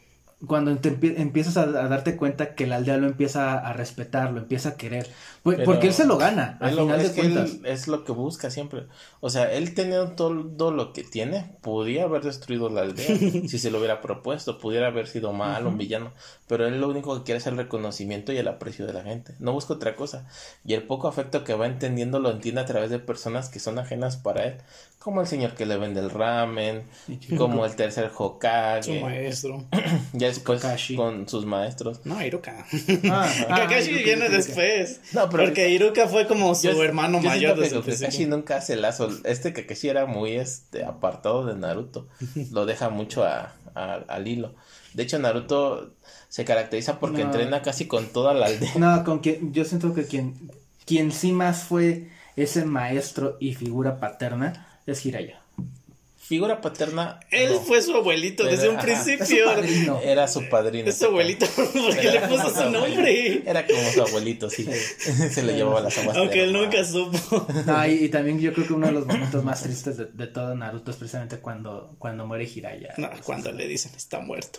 cuando 0.46 0.76
te 0.78 0.90
empie- 0.98 1.14
empiezas 1.18 1.56
a, 1.56 1.66
darte 1.88 2.16
cuenta 2.16 2.54
que 2.54 2.66
la 2.66 2.76
aldea 2.76 2.96
lo 2.98 3.06
empieza 3.06 3.54
a, 3.54 3.72
respetar, 3.72 4.32
lo 4.32 4.40
empieza 4.40 4.70
a 4.70 4.76
querer, 4.76 5.08
Pero 5.54 5.64
porque 5.64 5.86
él 5.88 5.92
se 5.94 6.06
lo 6.06 6.16
gana, 6.18 6.58
al 6.60 6.70
final 6.74 7.00
es 7.00 7.08
de 7.08 7.14
que 7.14 7.20
cuentas. 7.32 7.50
él 7.54 7.60
es 7.66 7.88
lo 7.88 8.04
que 8.04 8.12
busca 8.12 8.50
siempre. 8.50 8.84
O 9.20 9.30
sea, 9.30 9.52
él 9.52 9.74
teniendo 9.74 10.12
todo 10.12 10.70
lo 10.70 10.92
que 10.92 11.04
tiene, 11.04 11.56
podría 11.62 12.04
haber 12.04 12.22
destruido 12.22 12.68
la 12.68 12.82
aldea 12.82 13.06
si 13.48 13.58
se 13.58 13.70
lo 13.70 13.78
hubiera 13.78 14.00
propuesto, 14.00 14.58
pudiera 14.58 14.88
haber 14.88 15.06
sido 15.06 15.32
malo, 15.32 15.68
un 15.68 15.78
villano, 15.78 16.12
pero 16.46 16.66
él 16.66 16.80
lo 16.80 16.88
único 16.88 17.16
que 17.18 17.24
quiere 17.24 17.38
es 17.38 17.46
el 17.46 17.56
reconocimiento 17.56 18.32
y 18.32 18.38
el 18.38 18.48
aprecio 18.48 18.86
de 18.86 18.92
la 18.92 19.02
gente. 19.02 19.34
No 19.38 19.52
busca 19.52 19.74
otra 19.74 19.94
cosa. 19.96 20.26
Y 20.64 20.74
el 20.74 20.82
poco 20.82 21.08
afecto 21.08 21.44
que 21.44 21.54
va 21.54 21.66
entendiendo 21.66 22.18
lo 22.18 22.30
entiende 22.30 22.60
a 22.60 22.64
través 22.66 22.90
de 22.90 22.98
personas 22.98 23.48
que 23.48 23.58
son 23.60 23.78
ajenas 23.78 24.16
para 24.16 24.44
él, 24.44 24.54
como 24.98 25.20
el 25.20 25.28
señor 25.28 25.54
que 25.54 25.66
le 25.66 25.76
vende 25.76 26.00
el 26.00 26.10
ramen, 26.10 26.82
como 27.38 27.64
el 27.64 27.76
tercer 27.76 28.10
Su 28.16 28.24
Hokage. 28.24 29.00
maestro. 29.00 29.64
Ya 29.72 29.80
Ya 30.14 30.26
después 30.28 30.62
Kakashi. 30.62 30.96
con 30.96 31.28
sus 31.28 31.46
maestros. 31.46 32.00
No, 32.04 32.20
Iruka. 32.24 32.66
Ah, 33.08 33.28
ah, 33.48 33.56
Kakashi 33.56 33.90
Iruka, 33.90 34.04
viene 34.04 34.24
Iruka. 34.24 34.36
después. 34.36 35.00
No, 35.12 35.28
pero- 35.30 35.35
porque 35.44 35.70
Iruka 35.70 36.08
fue 36.08 36.26
como 36.26 36.54
su 36.54 36.68
Yo- 36.68 36.82
hermano 36.82 37.20
yo 37.20 37.28
mayor 37.28 37.58
desde 37.58 37.80
que 37.82 37.92
Kakashi 37.92 38.26
nunca 38.26 38.56
hace 38.56 38.76
lazo. 38.76 39.08
Este 39.24 39.52
Kakashi 39.52 39.88
era 39.88 40.06
muy 40.06 40.32
este 40.32 40.84
apartado 40.84 41.44
de 41.46 41.54
Naruto. 41.56 42.08
Lo 42.52 42.66
deja 42.66 42.88
mucho 42.90 43.24
a, 43.24 43.52
a- 43.74 44.04
al 44.08 44.26
hilo. 44.28 44.54
De 44.94 45.02
hecho, 45.02 45.18
Naruto 45.18 45.90
se 46.28 46.44
caracteriza 46.44 46.98
porque 46.98 47.18
No. 47.18 47.26
entrena 47.26 47.62
casi 47.62 47.86
con 47.86 48.06
toda 48.06 48.32
la 48.34 48.46
aldea. 48.46 48.72
No, 48.76 49.04
con 49.04 49.18
quien, 49.20 49.52
yo 49.52 49.64
siento 49.64 49.92
que 49.94 50.04
quien, 50.06 50.34
quien 50.84 51.12
sí 51.12 51.32
más 51.32 51.64
fue 51.64 52.08
ese 52.36 52.64
maestro 52.64 53.36
y 53.40 53.54
figura 53.54 54.00
paterna 54.00 54.80
es 54.86 55.04
Hiraya. 55.06 55.40
Figura 56.28 56.60
paterna. 56.60 57.20
Él 57.30 57.52
no. 57.52 57.60
fue 57.60 57.80
su 57.82 57.94
abuelito 57.94 58.42
Pero, 58.42 58.56
desde 58.56 58.68
un 58.68 58.76
ajá. 58.76 58.84
principio. 58.84 59.22
Es 59.22 59.28
su 59.28 59.44
padrino. 59.62 60.00
Era 60.02 60.26
su 60.28 60.48
padrino. 60.48 60.88
Es 60.88 60.98
su 60.98 61.04
abuelito, 61.06 61.46
porque 61.56 62.08
Era 62.08 62.20
le 62.20 62.28
puso 62.28 62.50
su 62.50 62.70
nombre. 62.70 63.42
Era 63.48 63.64
como 63.66 63.90
su 63.92 64.02
abuelito, 64.02 64.50
sí. 64.50 64.68
Se 65.30 65.42
le 65.44 65.54
llevaba 65.54 65.80
las 65.80 65.96
aguas. 65.98 66.16
Aunque 66.16 66.42
él 66.42 66.52
nunca 66.52 66.84
supo. 66.84 67.46
No, 67.66 67.86
y, 67.86 67.92
y 68.04 68.08
también 68.08 68.40
yo 68.40 68.52
creo 68.52 68.66
que 68.66 68.72
uno 68.72 68.86
de 68.88 68.92
los 68.92 69.06
momentos 69.06 69.44
más 69.44 69.62
tristes 69.62 69.96
de, 69.98 70.06
de 70.06 70.26
todo 70.26 70.54
Naruto 70.56 70.90
es 70.90 70.96
precisamente 70.96 71.38
cuando, 71.38 71.94
cuando 71.98 72.26
muere 72.26 72.44
Hiraya. 72.52 72.94
No, 72.96 73.08
cuando 73.24 73.52
le 73.52 73.68
dicen 73.68 73.92
está 73.96 74.18
muerto. 74.18 74.58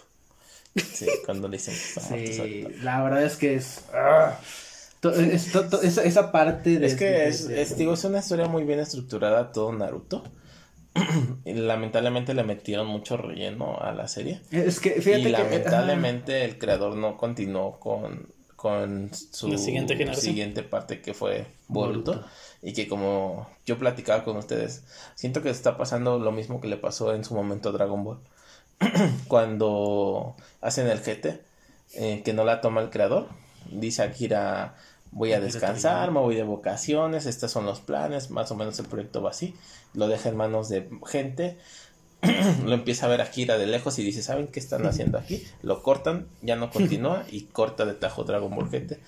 Sí, 0.75 1.07
cuando 1.25 1.49
dicen 1.49 1.73
que 1.73 1.99
está 1.99 2.09
muerto, 2.15 2.43
Sí, 2.43 2.65
la 2.83 3.03
verdad 3.03 3.23
es 3.23 3.35
que 3.35 3.55
es... 3.55 3.81
ah, 3.93 4.39
to- 5.01 5.13
es- 5.13 5.51
to- 5.51 5.67
to- 5.67 5.81
esa, 5.81 6.03
esa 6.03 6.31
parte 6.31 6.77
de... 6.79 6.85
Es 6.87 6.95
que 6.95 7.05
de- 7.05 7.27
es, 7.27 7.47
de- 7.47 7.61
es, 7.61 7.75
digo, 7.77 7.93
es 7.95 8.03
una 8.03 8.19
historia 8.19 8.45
muy 8.47 8.63
bien 8.63 8.79
estructurada 8.79 9.51
todo 9.51 9.73
Naruto. 9.73 10.23
Y 11.45 11.53
lamentablemente 11.53 12.33
le 12.33 12.43
metieron 12.43 12.87
mucho 12.87 13.17
relleno 13.17 13.77
a 13.79 13.91
la 13.93 14.07
serie. 14.07 14.41
Es 14.51 14.79
que 14.79 15.01
fíjate 15.01 15.19
y 15.19 15.23
que... 15.23 15.29
lamentablemente 15.29 16.45
el 16.45 16.57
creador 16.57 16.95
no 16.95 17.17
continuó 17.17 17.79
con, 17.79 18.27
con 18.55 19.11
su 19.13 19.49
La 19.49 19.57
siguiente 19.57 19.95
generación. 19.95 20.25
siguiente 20.25 20.63
parte 20.63 21.01
que 21.01 21.13
fue 21.13 21.47
Boruto. 21.67 22.13
Boruto. 22.13 22.27
Y 22.61 22.73
que 22.73 22.87
como 22.87 23.49
yo 23.65 23.77
platicaba 23.77 24.23
con 24.23 24.37
ustedes, 24.37 24.83
siento 25.15 25.41
que 25.41 25.49
está 25.49 25.77
pasando 25.77 26.19
lo 26.19 26.31
mismo 26.31 26.59
que 26.59 26.67
le 26.67 26.77
pasó 26.77 27.13
en 27.13 27.23
su 27.23 27.35
momento 27.35 27.69
a 27.69 27.71
Dragon 27.71 28.03
Ball. 28.03 28.19
Cuando 29.27 30.35
hacen 30.61 30.87
el 30.87 30.99
GT, 30.99 31.41
eh, 31.95 32.21
que 32.23 32.33
no 32.33 32.43
la 32.43 32.61
toma 32.61 32.81
el 32.81 32.89
creador, 32.89 33.27
dice 33.71 34.03
Akira, 34.03 34.75
voy 35.11 35.33
a 35.33 35.39
descansar, 35.39 36.11
me 36.11 36.19
voy 36.19 36.35
de 36.35 36.43
vacaciones, 36.43 37.25
estos 37.25 37.51
son 37.51 37.65
los 37.65 37.79
planes, 37.79 38.29
más 38.29 38.51
o 38.51 38.55
menos 38.55 38.77
el 38.79 38.85
proyecto 38.85 39.21
va 39.21 39.31
así, 39.31 39.55
lo 39.97 40.07
deja 40.07 40.29
en 40.29 40.37
manos 40.37 40.69
de 40.69 40.87
gente, 41.07 41.57
lo 42.65 42.73
empieza 42.73 43.07
a 43.07 43.09
ver 43.09 43.19
Akira 43.19 43.57
de 43.57 43.65
lejos 43.65 43.97
y 43.97 44.03
dice, 44.03 44.21
¿saben 44.21 44.47
qué 44.47 44.59
están 44.59 44.85
haciendo 44.85 45.17
aquí? 45.17 45.43
Lo 45.63 45.81
cortan, 45.81 46.27
ya 46.41 46.55
no 46.55 46.69
continúa 46.69 47.25
y 47.31 47.41
corta 47.45 47.83
de 47.85 47.95
tajo 47.95 48.23
Dragon 48.23 48.55
Ball 48.55 48.69
GT. 48.69 48.99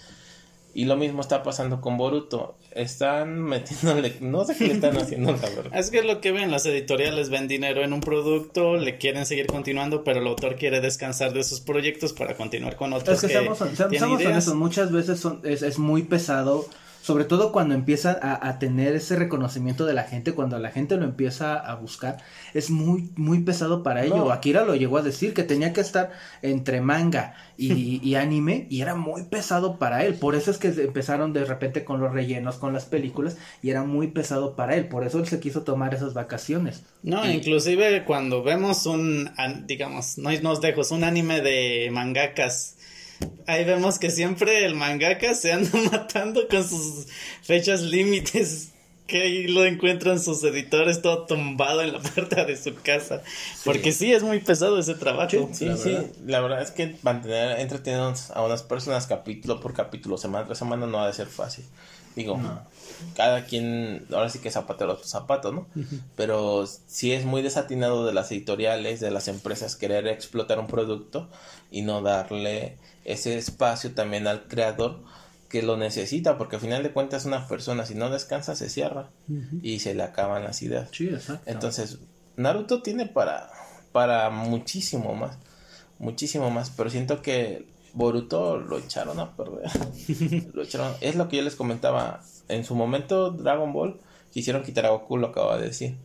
Y 0.73 0.85
lo 0.85 0.97
mismo 0.97 1.21
está 1.21 1.41
pasando 1.41 1.81
con 1.81 1.97
Boruto. 1.97 2.55
Están 2.71 3.41
metiéndole, 3.41 4.15
no 4.21 4.45
sé 4.45 4.55
qué 4.55 4.67
le 4.67 4.73
están 4.73 4.97
haciendo, 4.97 5.31
la 5.31 5.49
verdad. 5.49 5.77
Es 5.77 5.91
que 5.91 5.99
es 5.99 6.05
lo 6.05 6.21
que 6.21 6.31
ven, 6.31 6.51
las 6.51 6.65
editoriales 6.65 7.29
ven 7.29 7.47
dinero 7.47 7.83
en 7.83 7.93
un 7.93 8.01
producto, 8.01 8.77
le 8.77 8.97
quieren 8.97 9.25
seguir 9.25 9.47
continuando, 9.47 10.03
pero 10.03 10.21
el 10.21 10.27
autor 10.27 10.55
quiere 10.55 10.79
descansar 10.81 11.33
de 11.33 11.43
sus 11.43 11.59
proyectos 11.59 12.13
para 12.13 12.35
continuar 12.35 12.75
con 12.75 12.93
otros 12.93 13.23
Es 13.23 13.31
que, 13.31 13.39
que 13.39 13.85
tienen 13.89 14.11
ideas. 14.11 14.31
honestos, 14.31 14.55
muchas 14.55 14.91
veces 14.91 15.19
son, 15.19 15.41
es, 15.43 15.63
es 15.63 15.79
muy 15.79 16.03
pesado, 16.03 16.67
sobre 17.01 17.23
todo 17.25 17.51
cuando 17.51 17.73
empiezan 17.75 18.17
a, 18.21 18.47
a 18.47 18.59
tener 18.59 18.95
ese 18.95 19.15
reconocimiento 19.15 19.85
de 19.85 19.93
la 19.93 20.03
gente, 20.03 20.33
cuando 20.33 20.59
la 20.59 20.69
gente 20.71 20.97
lo 20.97 21.05
empieza 21.05 21.55
a 21.55 21.75
buscar, 21.75 22.17
es 22.53 22.69
muy, 22.69 23.09
muy 23.15 23.39
pesado 23.39 23.83
para 23.83 24.03
ello. 24.05 24.17
No. 24.17 24.31
Akira 24.31 24.63
lo 24.65 24.75
llegó 24.75 24.97
a 24.97 25.01
decir 25.01 25.33
que 25.33 25.43
tenía 25.43 25.73
que 25.73 25.81
estar 25.81 26.11
entre 26.41 26.81
manga 26.81 27.35
y, 27.57 27.99
y 28.07 28.15
anime 28.15 28.67
y 28.69 28.81
era 28.81 28.95
muy 28.95 29.23
pesado 29.23 29.77
para 29.79 30.05
él. 30.05 30.15
Por 30.15 30.35
eso 30.35 30.51
es 30.51 30.57
que 30.57 30.67
empezaron 30.67 31.33
de 31.33 31.45
repente 31.45 31.83
con 31.83 31.99
los 32.01 32.11
rellenos, 32.13 32.57
con 32.57 32.73
las 32.73 32.85
películas 32.85 33.37
y 33.61 33.69
era 33.69 33.83
muy 33.83 34.07
pesado 34.07 34.55
para 34.55 34.75
él. 34.75 34.87
Por 34.87 35.05
eso 35.05 35.19
él 35.19 35.27
se 35.27 35.39
quiso 35.39 35.61
tomar 35.63 35.93
esas 35.93 36.13
vacaciones. 36.13 36.83
No, 37.01 37.25
Y- 37.25 37.31
inclusive 37.31 38.03
cuando 38.05 38.43
vemos 38.43 38.85
un, 38.85 39.29
digamos, 39.65 40.17
no 40.17 40.29
nos 40.41 40.61
dejos, 40.61 40.91
un 40.91 41.03
anime 41.03 41.41
de 41.41 41.89
mangakas, 41.91 42.75
ahí 43.47 43.65
vemos 43.65 43.99
que 43.99 44.11
siempre 44.11 44.65
el 44.65 44.75
mangaka 44.75 45.33
se 45.35 45.51
anda 45.53 45.69
matando 45.91 46.47
con 46.47 46.67
sus 46.67 47.07
fechas 47.41 47.81
límites, 47.81 48.69
que 49.07 49.21
ahí 49.23 49.47
lo 49.47 49.65
encuentran 49.65 50.19
sus 50.19 50.43
editores 50.43 51.01
todo 51.01 51.25
tumbado 51.25 51.81
en 51.81 51.93
la 51.93 51.99
puerta 52.15 52.45
de 52.45 52.55
su 52.55 52.75
casa, 52.75 53.23
porque 53.65 53.91
sí 53.91 54.13
es 54.13 54.21
muy 54.23 54.39
pesado 54.39 54.77
ese 54.79 54.93
trabajo. 54.95 55.49
Sí, 55.51 55.65
La 55.65 55.77
sí, 55.77 55.89
verdad. 55.89 56.05
la 56.27 56.39
verdad 56.41 56.61
es 56.61 56.71
que 56.71 56.95
mantener 57.01 57.59
entreteniendo 57.59 58.13
a 58.33 58.43
unas 58.45 58.61
personas 58.63 59.07
capítulo 59.07 59.59
por 59.59 59.73
capítulo, 59.73 60.17
semana 60.17 60.45
tras 60.45 60.59
semana, 60.59 60.85
no 60.85 60.99
ha 61.01 61.07
de 61.07 61.13
ser 61.13 61.27
fácil. 61.27 61.65
Digo, 62.15 62.37
No. 62.37 62.61
cada 63.15 63.45
quien, 63.45 64.05
ahora 64.11 64.29
sí 64.29 64.39
que 64.39 64.51
zapatero 64.51 64.91
a 64.93 64.97
su 64.97 65.07
zapato, 65.07 65.51
¿no? 65.53 65.67
Pero 66.15 66.67
sí 66.67 67.13
es 67.13 67.23
muy 67.23 67.41
desatinado 67.41 68.05
de 68.05 68.13
las 68.13 68.31
editoriales, 68.31 68.99
de 68.99 69.09
las 69.11 69.27
empresas, 69.27 69.75
querer 69.75 70.07
explotar 70.07 70.59
un 70.59 70.67
producto 70.67 71.29
y 71.71 71.81
no 71.83 72.01
darle 72.01 72.77
ese 73.09 73.37
espacio 73.37 73.93
también 73.93 74.27
al 74.27 74.47
creador 74.47 75.03
que 75.49 75.63
lo 75.63 75.77
necesita, 75.77 76.37
porque 76.37 76.57
al 76.57 76.61
final 76.61 76.83
de 76.83 76.91
cuentas 76.91 77.25
una 77.25 77.47
persona 77.47 77.85
si 77.85 77.95
no 77.95 78.09
descansa 78.11 78.55
se 78.55 78.69
cierra 78.69 79.09
y 79.63 79.79
se 79.79 79.95
le 79.95 80.03
acaban 80.03 80.43
las 80.43 80.61
ideas. 80.61 80.89
Sí, 80.91 81.07
exacto. 81.07 81.49
Entonces, 81.49 81.97
Naruto 82.37 82.83
tiene 82.83 83.07
para, 83.07 83.49
para 83.91 84.29
muchísimo 84.29 85.15
más. 85.15 85.37
Muchísimo 85.97 86.51
más. 86.51 86.69
Pero 86.69 86.91
siento 86.91 87.23
que 87.23 87.65
Boruto 87.93 88.57
lo 88.57 88.77
echaron 88.77 89.19
a 89.19 89.35
perder. 89.35 89.69
lo 90.53 90.61
echaron. 90.61 90.93
Es 91.01 91.15
lo 91.15 91.27
que 91.27 91.37
yo 91.37 91.43
les 91.43 91.55
comentaba. 91.55 92.21
En 92.47 92.63
su 92.63 92.75
momento, 92.75 93.31
Dragon 93.31 93.73
Ball 93.73 93.99
quisieron 94.31 94.63
quitar 94.63 94.85
a 94.85 94.91
Goku, 94.91 95.17
lo 95.17 95.27
acaba 95.27 95.57
de 95.57 95.67
decir. 95.67 95.97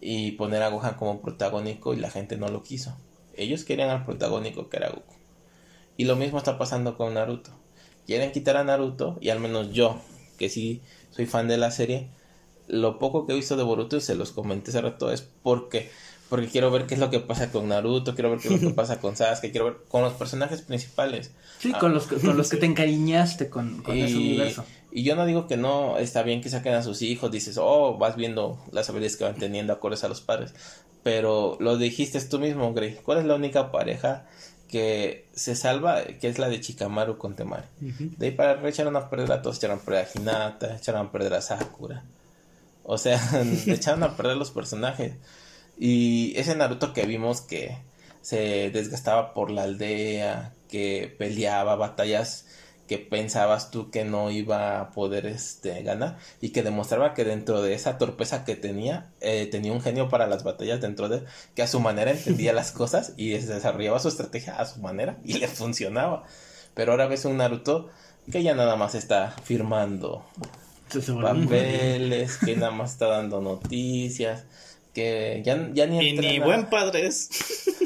Y 0.00 0.32
poner 0.32 0.62
a 0.62 0.68
Gohan 0.68 0.94
como 0.94 1.22
protagónico 1.22 1.94
y 1.94 1.96
la 1.96 2.10
gente 2.10 2.36
no 2.36 2.48
lo 2.48 2.62
quiso. 2.62 2.96
Ellos 3.34 3.64
querían 3.64 3.88
al 3.88 4.04
protagónico 4.04 4.68
que 4.68 4.76
era 4.76 4.90
Goku. 4.90 5.14
Y 5.96 6.04
lo 6.04 6.16
mismo 6.16 6.38
está 6.38 6.58
pasando 6.58 6.96
con 6.96 7.14
Naruto. 7.14 7.50
Quieren 8.06 8.32
quitar 8.32 8.56
a 8.56 8.64
Naruto 8.64 9.18
y 9.20 9.30
al 9.30 9.40
menos 9.40 9.72
yo, 9.72 10.00
que 10.38 10.48
sí 10.48 10.80
soy 11.10 11.26
fan 11.26 11.46
de 11.48 11.58
la 11.58 11.70
serie, 11.70 12.08
lo 12.68 12.98
poco 12.98 13.26
que 13.26 13.32
he 13.32 13.36
visto 13.36 13.56
de 13.56 13.62
Boruto 13.62 13.96
y 13.96 14.00
se 14.00 14.14
los 14.14 14.32
comenté 14.32 14.70
hace 14.70 14.80
rato 14.80 15.12
es 15.12 15.22
porque 15.42 15.90
porque 16.28 16.46
quiero 16.48 16.70
ver 16.70 16.86
qué 16.86 16.94
es 16.94 17.00
lo 17.00 17.10
que 17.10 17.20
pasa 17.20 17.52
con 17.52 17.68
Naruto, 17.68 18.14
quiero 18.14 18.30
ver 18.30 18.38
qué 18.40 18.48
es 18.54 18.62
lo 18.62 18.68
que 18.70 18.74
pasa 18.82 18.98
con 19.00 19.14
Sasuke, 19.16 19.50
quiero 19.50 19.66
ver 19.66 19.76
con 19.88 20.00
los 20.00 20.14
personajes 20.14 20.62
principales. 20.62 21.32
Sí, 21.58 21.72
Ah. 21.74 21.78
con 21.78 21.92
los 21.92 22.06
que, 22.06 22.16
con 22.16 22.38
los 22.38 22.48
que 22.48 22.56
te 22.56 22.64
encariñaste 22.64 23.50
con, 23.50 23.82
con 23.82 23.94
ese 23.98 24.12
Y, 24.16 24.28
universo. 24.28 24.64
y 24.90 25.02
yo 25.02 25.14
no 25.14 25.26
digo 25.26 25.46
que 25.46 25.58
no 25.58 25.98
está 25.98 26.22
bien 26.22 26.40
que 26.40 26.48
saquen 26.48 26.72
a 26.72 26.82
sus 26.82 27.02
hijos, 27.02 27.30
dices, 27.30 27.58
oh, 27.60 27.98
vas 27.98 28.16
viendo 28.16 28.58
las 28.72 28.88
habilidades 28.88 29.18
que 29.18 29.24
van 29.24 29.36
teniendo 29.36 29.74
acordes 29.74 30.04
a 30.04 30.08
los 30.08 30.22
padres. 30.22 30.54
Pero 31.02 31.58
lo 31.60 31.76
dijiste 31.76 32.18
tú 32.22 32.38
mismo, 32.38 32.72
Grey. 32.72 32.96
¿Cuál 33.02 33.18
es 33.18 33.24
la 33.26 33.34
única 33.34 33.70
pareja 33.70 34.26
que 34.72 35.26
se 35.34 35.54
salva? 35.54 36.02
Que 36.02 36.28
es 36.28 36.38
la 36.38 36.48
de 36.48 36.58
Chikamaru 36.58 37.18
con 37.18 37.36
Temari. 37.36 37.66
De 37.78 38.26
ahí 38.26 38.32
para 38.32 38.52
arriba 38.52 38.70
echaron 38.70 38.96
a 38.96 39.10
perder 39.10 39.30
a 39.30 39.42
todos, 39.42 39.58
echaron 39.58 39.78
a 39.78 39.82
perder 39.82 40.06
a 40.06 40.18
Hinata, 40.18 40.76
echaron 40.76 41.06
a 41.06 41.12
perder 41.12 41.34
a 41.34 41.42
Sakura. 41.42 42.02
O 42.82 42.96
sea, 42.96 43.20
echaron 43.66 44.02
a 44.02 44.16
perder 44.16 44.38
los 44.38 44.50
personajes. 44.50 45.12
Y 45.78 46.32
ese 46.36 46.56
Naruto 46.56 46.94
que 46.94 47.04
vimos 47.04 47.42
que 47.42 47.76
se 48.22 48.70
desgastaba 48.70 49.34
por 49.34 49.50
la 49.50 49.64
aldea, 49.64 50.54
que 50.70 51.14
peleaba 51.18 51.76
batallas 51.76 52.46
que 52.92 52.98
pensabas 52.98 53.70
tú 53.70 53.90
que 53.90 54.04
no 54.04 54.30
iba 54.30 54.78
a 54.78 54.90
poder 54.90 55.24
este, 55.24 55.82
ganar 55.82 56.18
y 56.42 56.50
que 56.50 56.62
demostraba 56.62 57.14
que 57.14 57.24
dentro 57.24 57.62
de 57.62 57.72
esa 57.72 57.96
torpeza 57.96 58.44
que 58.44 58.54
tenía, 58.54 59.10
eh, 59.20 59.48
tenía 59.50 59.72
un 59.72 59.80
genio 59.80 60.10
para 60.10 60.26
las 60.26 60.44
batallas 60.44 60.82
dentro 60.82 61.08
de 61.08 61.18
él, 61.18 61.24
que 61.54 61.62
a 61.62 61.66
su 61.66 61.80
manera 61.80 62.10
entendía 62.10 62.52
las 62.60 62.70
cosas 62.70 63.14
y 63.16 63.30
desarrollaba 63.30 63.98
su 63.98 64.08
estrategia 64.08 64.56
a 64.60 64.66
su 64.66 64.80
manera 64.80 65.16
y 65.24 65.38
le 65.38 65.48
funcionaba. 65.48 66.24
Pero 66.74 66.92
ahora 66.92 67.06
ves 67.06 67.24
un 67.24 67.38
Naruto 67.38 67.88
que 68.30 68.42
ya 68.42 68.54
nada 68.54 68.76
más 68.76 68.94
está 68.94 69.34
firmando 69.42 70.22
papeles, 71.22 72.36
que 72.36 72.56
nada 72.56 72.72
más 72.72 72.92
está 72.92 73.06
dando 73.06 73.40
noticias, 73.40 74.44
que 74.94 75.42
ya, 75.44 75.70
ya 75.72 75.86
ni 75.86 76.08
Y 76.08 76.12
ni 76.18 76.38
buen 76.38 76.66
padre 76.66 77.06
es. 77.06 77.30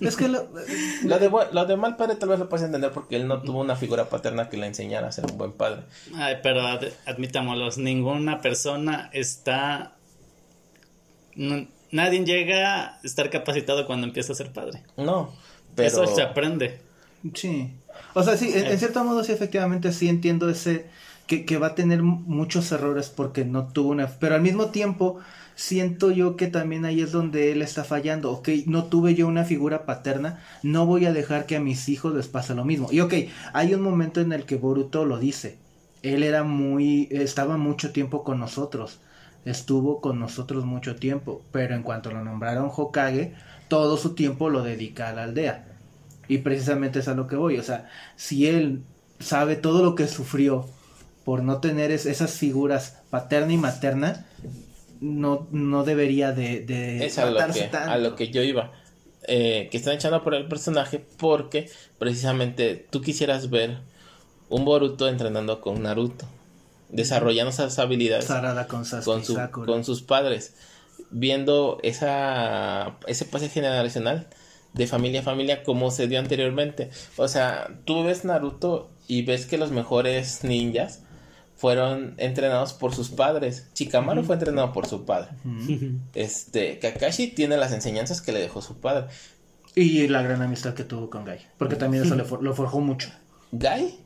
Es 0.00 0.14
que 0.16 0.28
lo, 0.28 0.48
Lo 1.04 1.18
de, 1.18 1.28
bu- 1.28 1.50
lo 1.50 1.64
de 1.64 1.76
mal 1.76 1.96
padre 1.96 2.14
tal 2.14 2.28
vez 2.28 2.38
lo 2.38 2.48
puedes 2.48 2.64
entender 2.64 2.92
porque 2.92 3.16
él 3.16 3.26
no 3.26 3.42
tuvo 3.42 3.60
una 3.60 3.74
figura 3.74 4.08
paterna 4.08 4.48
que 4.48 4.56
le 4.56 4.68
enseñara 4.68 5.08
a 5.08 5.12
ser 5.12 5.26
un 5.26 5.36
buen 5.36 5.50
padre. 5.52 5.82
Ay, 6.14 6.36
pero 6.40 6.60
ad- 6.64 6.86
admitámoslo, 7.04 7.68
ninguna 7.82 8.40
persona 8.40 9.10
está... 9.12 9.96
nadie 11.90 12.24
llega 12.24 12.84
a 12.84 13.00
estar 13.02 13.30
capacitado 13.30 13.86
cuando 13.86 14.06
empieza 14.06 14.32
a 14.32 14.36
ser 14.36 14.52
padre. 14.52 14.82
No, 14.96 15.32
pero... 15.74 15.88
Eso 15.88 16.06
se 16.06 16.22
aprende. 16.22 16.80
Sí. 17.34 17.72
O 18.14 18.22
sea, 18.22 18.36
sí, 18.36 18.52
en, 18.54 18.66
Eh. 18.66 18.72
en 18.72 18.78
cierto 18.78 19.02
modo 19.04 19.24
sí, 19.24 19.32
efectivamente 19.32 19.92
sí 19.92 20.08
entiendo 20.08 20.48
ese, 20.48 20.86
que, 21.26 21.44
que 21.44 21.58
va 21.58 21.68
a 21.68 21.74
tener 21.74 22.02
muchos 22.02 22.70
errores 22.72 23.08
porque 23.08 23.44
no 23.44 23.68
tuvo 23.72 23.90
una... 23.90 24.06
Pero 24.06 24.34
al 24.34 24.42
mismo 24.42 24.66
tiempo 24.70 25.18
siento 25.54 26.10
yo 26.10 26.36
que 26.36 26.46
también 26.46 26.84
ahí 26.84 27.00
es 27.00 27.12
donde 27.12 27.52
él 27.52 27.62
está 27.62 27.84
fallando. 27.84 28.30
Ok, 28.30 28.48
no 28.66 28.84
tuve 28.84 29.14
yo 29.14 29.26
una 29.26 29.44
figura 29.44 29.86
paterna, 29.86 30.42
no 30.62 30.86
voy 30.86 31.06
a 31.06 31.12
dejar 31.12 31.46
que 31.46 31.56
a 31.56 31.60
mis 31.60 31.88
hijos 31.88 32.14
les 32.14 32.28
pase 32.28 32.54
lo 32.54 32.64
mismo. 32.64 32.88
Y 32.90 33.00
ok, 33.00 33.14
hay 33.52 33.74
un 33.74 33.82
momento 33.82 34.20
en 34.20 34.32
el 34.32 34.44
que 34.44 34.56
Boruto 34.56 35.04
lo 35.04 35.18
dice. 35.18 35.58
Él 36.02 36.22
era 36.22 36.42
muy, 36.42 37.08
estaba 37.10 37.56
mucho 37.56 37.92
tiempo 37.92 38.24
con 38.24 38.40
nosotros. 38.40 39.00
Estuvo 39.44 40.00
con 40.00 40.18
nosotros 40.18 40.64
mucho 40.64 40.96
tiempo. 40.96 41.42
Pero 41.52 41.74
en 41.74 41.82
cuanto 41.82 42.10
lo 42.10 42.24
nombraron 42.24 42.70
Hokage, 42.74 43.34
todo 43.68 43.96
su 43.96 44.14
tiempo 44.14 44.50
lo 44.50 44.62
dedica 44.62 45.08
a 45.08 45.12
la 45.12 45.24
aldea. 45.24 45.66
Y 46.28 46.38
precisamente 46.38 47.00
es 47.00 47.08
a 47.08 47.14
lo 47.14 47.26
que 47.26 47.36
voy. 47.36 47.58
O 47.58 47.62
sea, 47.62 47.88
si 48.16 48.46
él 48.46 48.82
sabe 49.18 49.56
todo 49.56 49.84
lo 49.84 49.94
que 49.94 50.08
sufrió 50.08 50.66
por 51.24 51.42
no 51.42 51.58
tener 51.58 51.92
esas 51.92 52.32
figuras 52.32 52.98
paterna 53.10 53.52
y 53.52 53.58
materna, 53.58 54.26
no, 55.02 55.48
no 55.50 55.82
debería 55.82 56.32
de, 56.32 56.60
de 56.60 57.04
es 57.04 57.18
a 57.18 57.28
lo, 57.28 57.38
que, 57.52 57.70
a 57.76 57.98
lo 57.98 58.14
que 58.14 58.30
yo 58.30 58.42
iba. 58.42 58.72
Eh, 59.24 59.68
que 59.70 59.76
están 59.76 59.94
echando 59.94 60.22
por 60.22 60.34
el 60.34 60.48
personaje 60.48 61.04
porque 61.18 61.70
precisamente 61.98 62.86
tú 62.90 63.00
quisieras 63.00 63.50
ver 63.50 63.78
un 64.48 64.64
Boruto 64.64 65.08
entrenando 65.08 65.60
con 65.60 65.82
Naruto, 65.82 66.26
desarrollando 66.88 67.50
esas 67.50 67.78
habilidades 67.78 68.26
con, 69.04 69.22
con, 69.22 69.64
con, 69.64 69.84
sus 69.84 70.02
padres, 70.02 70.54
viendo 71.10 71.78
esa, 71.82 72.98
ese 73.06 73.24
pase 73.24 73.48
generacional 73.48 74.28
de 74.72 74.86
familia 74.86 75.20
a 75.20 75.24
familia 75.24 75.62
como 75.62 75.90
se 75.90 76.06
dio 76.06 76.18
anteriormente. 76.18 76.90
O 77.16 77.28
sea, 77.28 77.70
tú 77.84 78.04
ves 78.04 78.24
Naruto 78.24 78.90
y 79.08 79.22
ves 79.22 79.46
que 79.46 79.58
los 79.58 79.70
mejores 79.70 80.44
ninjas 80.44 81.01
fueron 81.62 82.14
entrenados 82.16 82.72
por 82.72 82.92
sus 82.92 83.08
padres. 83.08 83.68
Chikamaru 83.72 84.24
fue 84.24 84.34
entrenado 84.34 84.72
por 84.72 84.88
su 84.88 85.04
padre. 85.04 85.28
Este, 86.12 86.80
Kakashi 86.80 87.28
tiene 87.28 87.56
las 87.56 87.70
enseñanzas 87.70 88.20
que 88.20 88.32
le 88.32 88.40
dejó 88.40 88.60
su 88.60 88.80
padre. 88.80 89.06
Y 89.76 90.08
la 90.08 90.22
gran 90.22 90.42
amistad 90.42 90.74
que 90.74 90.82
tuvo 90.82 91.08
con 91.08 91.24
Gai, 91.24 91.38
porque 91.58 91.76
también 91.76 92.02
eso 92.02 92.16
le 92.16 92.24
lo 92.24 92.54
forjó 92.56 92.80
mucho. 92.80 93.10
Gai 93.52 93.96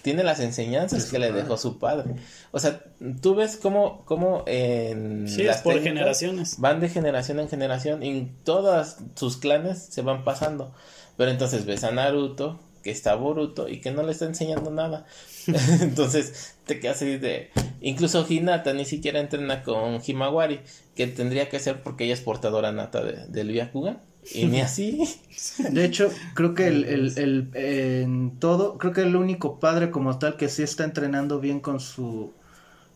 tiene 0.00 0.24
las 0.24 0.40
enseñanzas 0.40 1.04
que 1.10 1.18
le 1.18 1.32
dejó 1.32 1.58
su 1.58 1.78
padre. 1.78 2.14
O 2.50 2.58
sea, 2.58 2.80
tú 3.20 3.34
ves 3.34 3.58
cómo, 3.58 4.02
cómo 4.06 4.44
en 4.46 5.28
sí, 5.28 5.42
las 5.42 5.60
por 5.60 5.78
generaciones. 5.82 6.58
Van 6.60 6.80
de 6.80 6.88
generación 6.88 7.40
en 7.40 7.50
generación 7.50 8.02
y 8.02 8.32
todas 8.42 8.96
sus 9.16 9.36
clanes 9.36 9.84
se 9.90 10.00
van 10.00 10.24
pasando. 10.24 10.72
Pero 11.18 11.30
entonces 11.30 11.66
ves 11.66 11.84
a 11.84 11.90
Naruto, 11.90 12.58
que 12.86 12.92
está 12.92 13.16
Boruto 13.16 13.68
y 13.68 13.80
que 13.80 13.90
no 13.90 14.04
le 14.04 14.12
está 14.12 14.26
enseñando 14.26 14.70
nada. 14.70 15.06
Entonces 15.80 16.54
te 16.64 16.78
quedas 16.78 16.98
así 16.98 17.18
de... 17.18 17.50
Incluso 17.80 18.24
Hinata 18.28 18.72
ni 18.74 18.84
siquiera 18.84 19.18
entrena 19.18 19.64
con 19.64 20.00
Himawari, 20.06 20.60
que 20.94 21.08
tendría 21.08 21.48
que 21.48 21.58
ser 21.58 21.82
porque 21.82 22.04
ella 22.04 22.14
es 22.14 22.20
portadora 22.20 22.70
nata 22.70 23.02
de, 23.02 23.26
del 23.26 23.48
Byakugan. 23.50 24.00
Y 24.32 24.44
ni 24.44 24.60
así. 24.60 25.02
De 25.70 25.84
hecho, 25.84 26.12
creo 26.34 26.54
que 26.54 26.68
el, 26.68 26.84
el, 26.84 27.18
el, 27.18 27.50
en 27.54 28.38
todo, 28.38 28.78
creo 28.78 28.92
que 28.92 29.02
el 29.02 29.16
único 29.16 29.58
padre 29.58 29.90
como 29.90 30.20
tal 30.20 30.36
que 30.36 30.48
sí 30.48 30.62
está 30.62 30.84
entrenando 30.84 31.40
bien 31.40 31.58
con 31.58 31.80
su, 31.80 32.34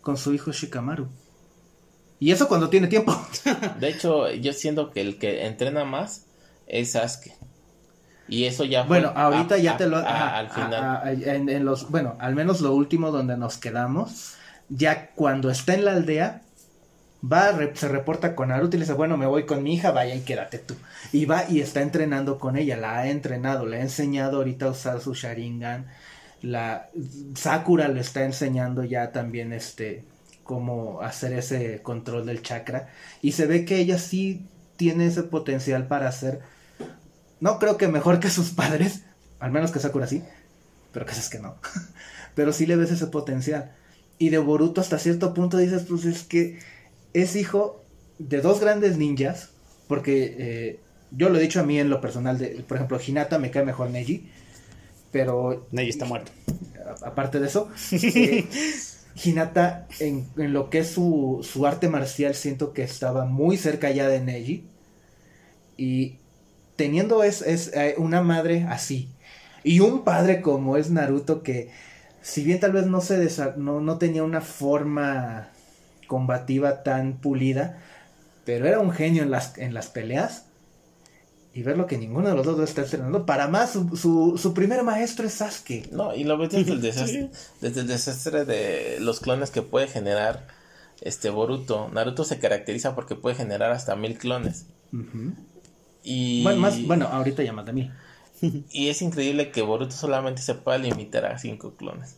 con 0.02 0.16
su 0.16 0.32
hijo 0.32 0.52
Shikamaru. 0.52 1.08
Y 2.20 2.30
eso 2.30 2.46
cuando 2.46 2.70
tiene 2.70 2.86
tiempo. 2.86 3.12
De 3.80 3.88
hecho, 3.88 4.30
yo 4.30 4.52
siento 4.52 4.92
que 4.92 5.00
el 5.00 5.18
que 5.18 5.46
entrena 5.46 5.84
más 5.84 6.26
es 6.68 6.92
Sasuke. 6.92 7.39
Y 8.30 8.44
eso 8.44 8.64
ya 8.64 8.84
fue 8.84 9.00
Bueno, 9.00 9.12
ahorita 9.14 9.58
ya 9.58 9.76
te 9.76 9.86
lo... 9.86 9.98
al 9.98 10.48
final. 10.48 11.22
en, 11.24 11.64
los, 11.64 11.90
bueno, 11.90 12.16
al 12.18 12.34
menos 12.34 12.60
lo 12.60 12.72
último 12.74 13.10
donde 13.10 13.36
nos 13.36 13.58
quedamos, 13.58 14.36
ya 14.68 15.10
cuando 15.14 15.50
está 15.50 15.74
en 15.74 15.84
la 15.84 15.92
aldea, 15.92 16.42
va, 17.20 17.52
se 17.74 17.88
reporta 17.88 18.34
con 18.34 18.48
Naruto 18.48 18.76
y 18.76 18.78
le 18.78 18.84
dice, 18.84 18.94
bueno, 18.94 19.16
me 19.16 19.26
voy 19.26 19.44
con 19.44 19.62
mi 19.62 19.74
hija, 19.74 19.90
vaya 19.90 20.14
y 20.14 20.20
quédate 20.20 20.58
tú. 20.58 20.74
Y 21.12 21.24
va 21.26 21.44
y 21.48 21.60
está 21.60 21.82
entrenando 21.82 22.38
con 22.38 22.56
ella, 22.56 22.76
la 22.76 22.98
ha 22.98 23.08
entrenado, 23.08 23.66
le 23.66 23.78
ha 23.78 23.82
enseñado 23.82 24.38
ahorita 24.38 24.66
a 24.66 24.70
usar 24.70 25.00
su 25.00 25.14
Sharingan. 25.14 25.86
La 26.40 26.88
Sakura 27.34 27.88
le 27.88 28.00
está 28.00 28.24
enseñando 28.24 28.84
ya 28.84 29.12
también 29.12 29.52
este 29.52 30.04
cómo 30.44 31.00
hacer 31.02 31.32
ese 31.34 31.80
control 31.80 32.26
del 32.26 32.42
chakra 32.42 32.88
y 33.22 33.32
se 33.32 33.46
ve 33.46 33.64
que 33.64 33.76
ella 33.78 33.98
sí 33.98 34.46
tiene 34.76 35.06
ese 35.06 35.22
potencial 35.22 35.86
para 35.86 36.08
hacer 36.08 36.40
no 37.40 37.58
creo 37.58 37.76
que 37.76 37.88
mejor 37.88 38.20
que 38.20 38.30
sus 38.30 38.50
padres, 38.50 39.02
al 39.38 39.50
menos 39.50 39.70
que 39.70 39.80
Sakura 39.80 40.06
sí, 40.06 40.22
pero 40.92 41.06
que 41.06 41.12
es 41.12 41.28
que 41.28 41.38
no. 41.38 41.56
pero 42.34 42.52
sí 42.52 42.66
le 42.66 42.76
ves 42.76 42.90
ese 42.90 43.06
potencial. 43.06 43.72
Y 44.18 44.28
de 44.28 44.38
Boruto 44.38 44.80
hasta 44.80 44.98
cierto 44.98 45.32
punto 45.34 45.56
dices, 45.56 45.84
pues 45.88 46.04
es 46.04 46.22
que 46.22 46.58
es 47.14 47.36
hijo 47.36 47.82
de 48.18 48.40
dos 48.40 48.60
grandes 48.60 48.98
ninjas, 48.98 49.50
porque 49.88 50.36
eh, 50.38 50.80
yo 51.10 51.30
lo 51.30 51.38
he 51.38 51.42
dicho 51.42 51.60
a 51.60 51.64
mí 51.64 51.78
en 51.78 51.90
lo 51.90 52.00
personal, 52.00 52.38
de, 52.38 52.64
por 52.68 52.76
ejemplo, 52.76 53.00
Hinata 53.04 53.38
me 53.38 53.50
cae 53.50 53.64
mejor 53.64 53.90
Neji, 53.90 54.30
pero... 55.10 55.66
Neji 55.70 55.88
está 55.88 56.04
muerto. 56.04 56.30
Aparte 57.02 57.40
de 57.40 57.46
eso, 57.46 57.70
eh, 57.92 58.46
Hinata 59.24 59.86
en, 59.98 60.28
en, 60.36 60.52
lo 60.52 60.68
que 60.70 60.80
es 60.80 60.88
su, 60.88 61.40
su 61.42 61.66
arte 61.66 61.88
marcial 61.88 62.34
siento 62.34 62.72
que 62.72 62.82
estaba 62.82 63.24
muy 63.24 63.56
cerca 63.56 63.90
ya 63.90 64.06
de 64.06 64.20
Neji. 64.20 64.66
Y 65.78 66.19
teniendo 66.80 67.22
es, 67.22 67.42
es 67.42 67.70
eh, 67.74 67.94
una 67.98 68.22
madre 68.22 68.66
así 68.66 69.10
y 69.62 69.80
un 69.80 70.02
padre 70.02 70.40
como 70.40 70.78
es 70.78 70.90
Naruto 70.90 71.42
que 71.42 71.70
si 72.22 72.42
bien 72.42 72.58
tal 72.58 72.72
vez 72.72 72.86
no 72.86 73.02
se 73.02 73.28
no, 73.58 73.82
no 73.82 73.98
tenía 73.98 74.24
una 74.24 74.40
forma 74.40 75.50
combativa 76.06 76.82
tan 76.82 77.18
pulida, 77.18 77.78
pero 78.46 78.66
era 78.66 78.80
un 78.80 78.92
genio 78.92 79.22
en 79.22 79.30
las, 79.30 79.58
en 79.58 79.74
las 79.74 79.88
peleas. 79.88 80.46
Y 81.52 81.62
ver 81.64 81.76
lo 81.76 81.86
que 81.86 81.98
ninguno 81.98 82.28
de 82.28 82.34
los 82.34 82.46
dos 82.46 82.58
está 82.60 82.82
entrenando. 82.82 83.26
Para 83.26 83.46
más, 83.48 83.72
su, 83.72 83.94
su, 83.96 84.38
su, 84.38 84.54
primer 84.54 84.82
maestro 84.84 85.26
es 85.26 85.34
Sasuke. 85.34 85.90
No, 85.92 86.14
y 86.14 86.24
lo 86.24 86.38
ves 86.38 86.50
desde 86.50 86.72
el 86.72 86.80
desastre, 86.80 87.30
desde 87.60 87.80
el 87.80 87.86
desastre 87.88 88.44
de 88.46 88.98
los 89.00 89.20
clones 89.20 89.50
que 89.50 89.60
puede 89.60 89.86
generar 89.86 90.46
este 91.02 91.28
Boruto. 91.28 91.90
Naruto 91.92 92.24
se 92.24 92.38
caracteriza 92.38 92.94
porque 92.94 93.16
puede 93.16 93.36
generar 93.36 93.72
hasta 93.72 93.96
mil 93.96 94.16
clones. 94.16 94.66
Y... 96.02 96.42
Bueno, 96.42 96.60
más, 96.60 96.82
bueno, 96.86 97.06
ahorita 97.06 97.42
ya 97.42 97.52
más 97.52 97.66
de 97.66 97.72
mí. 97.72 97.90
y 98.70 98.88
es 98.88 99.02
increíble 99.02 99.50
que 99.50 99.62
Boruto 99.62 99.94
solamente 99.94 100.42
se 100.42 100.54
pueda 100.54 100.78
limitar 100.78 101.26
a 101.26 101.38
cinco 101.38 101.74
clones. 101.76 102.16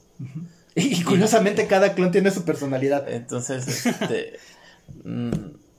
Y 0.74 1.02
curiosamente 1.02 1.66
cada 1.66 1.94
clon 1.94 2.12
tiene 2.12 2.30
su 2.30 2.44
personalidad. 2.44 3.08
Entonces, 3.08 3.86
este, 3.86 4.38
mm, 5.04 5.30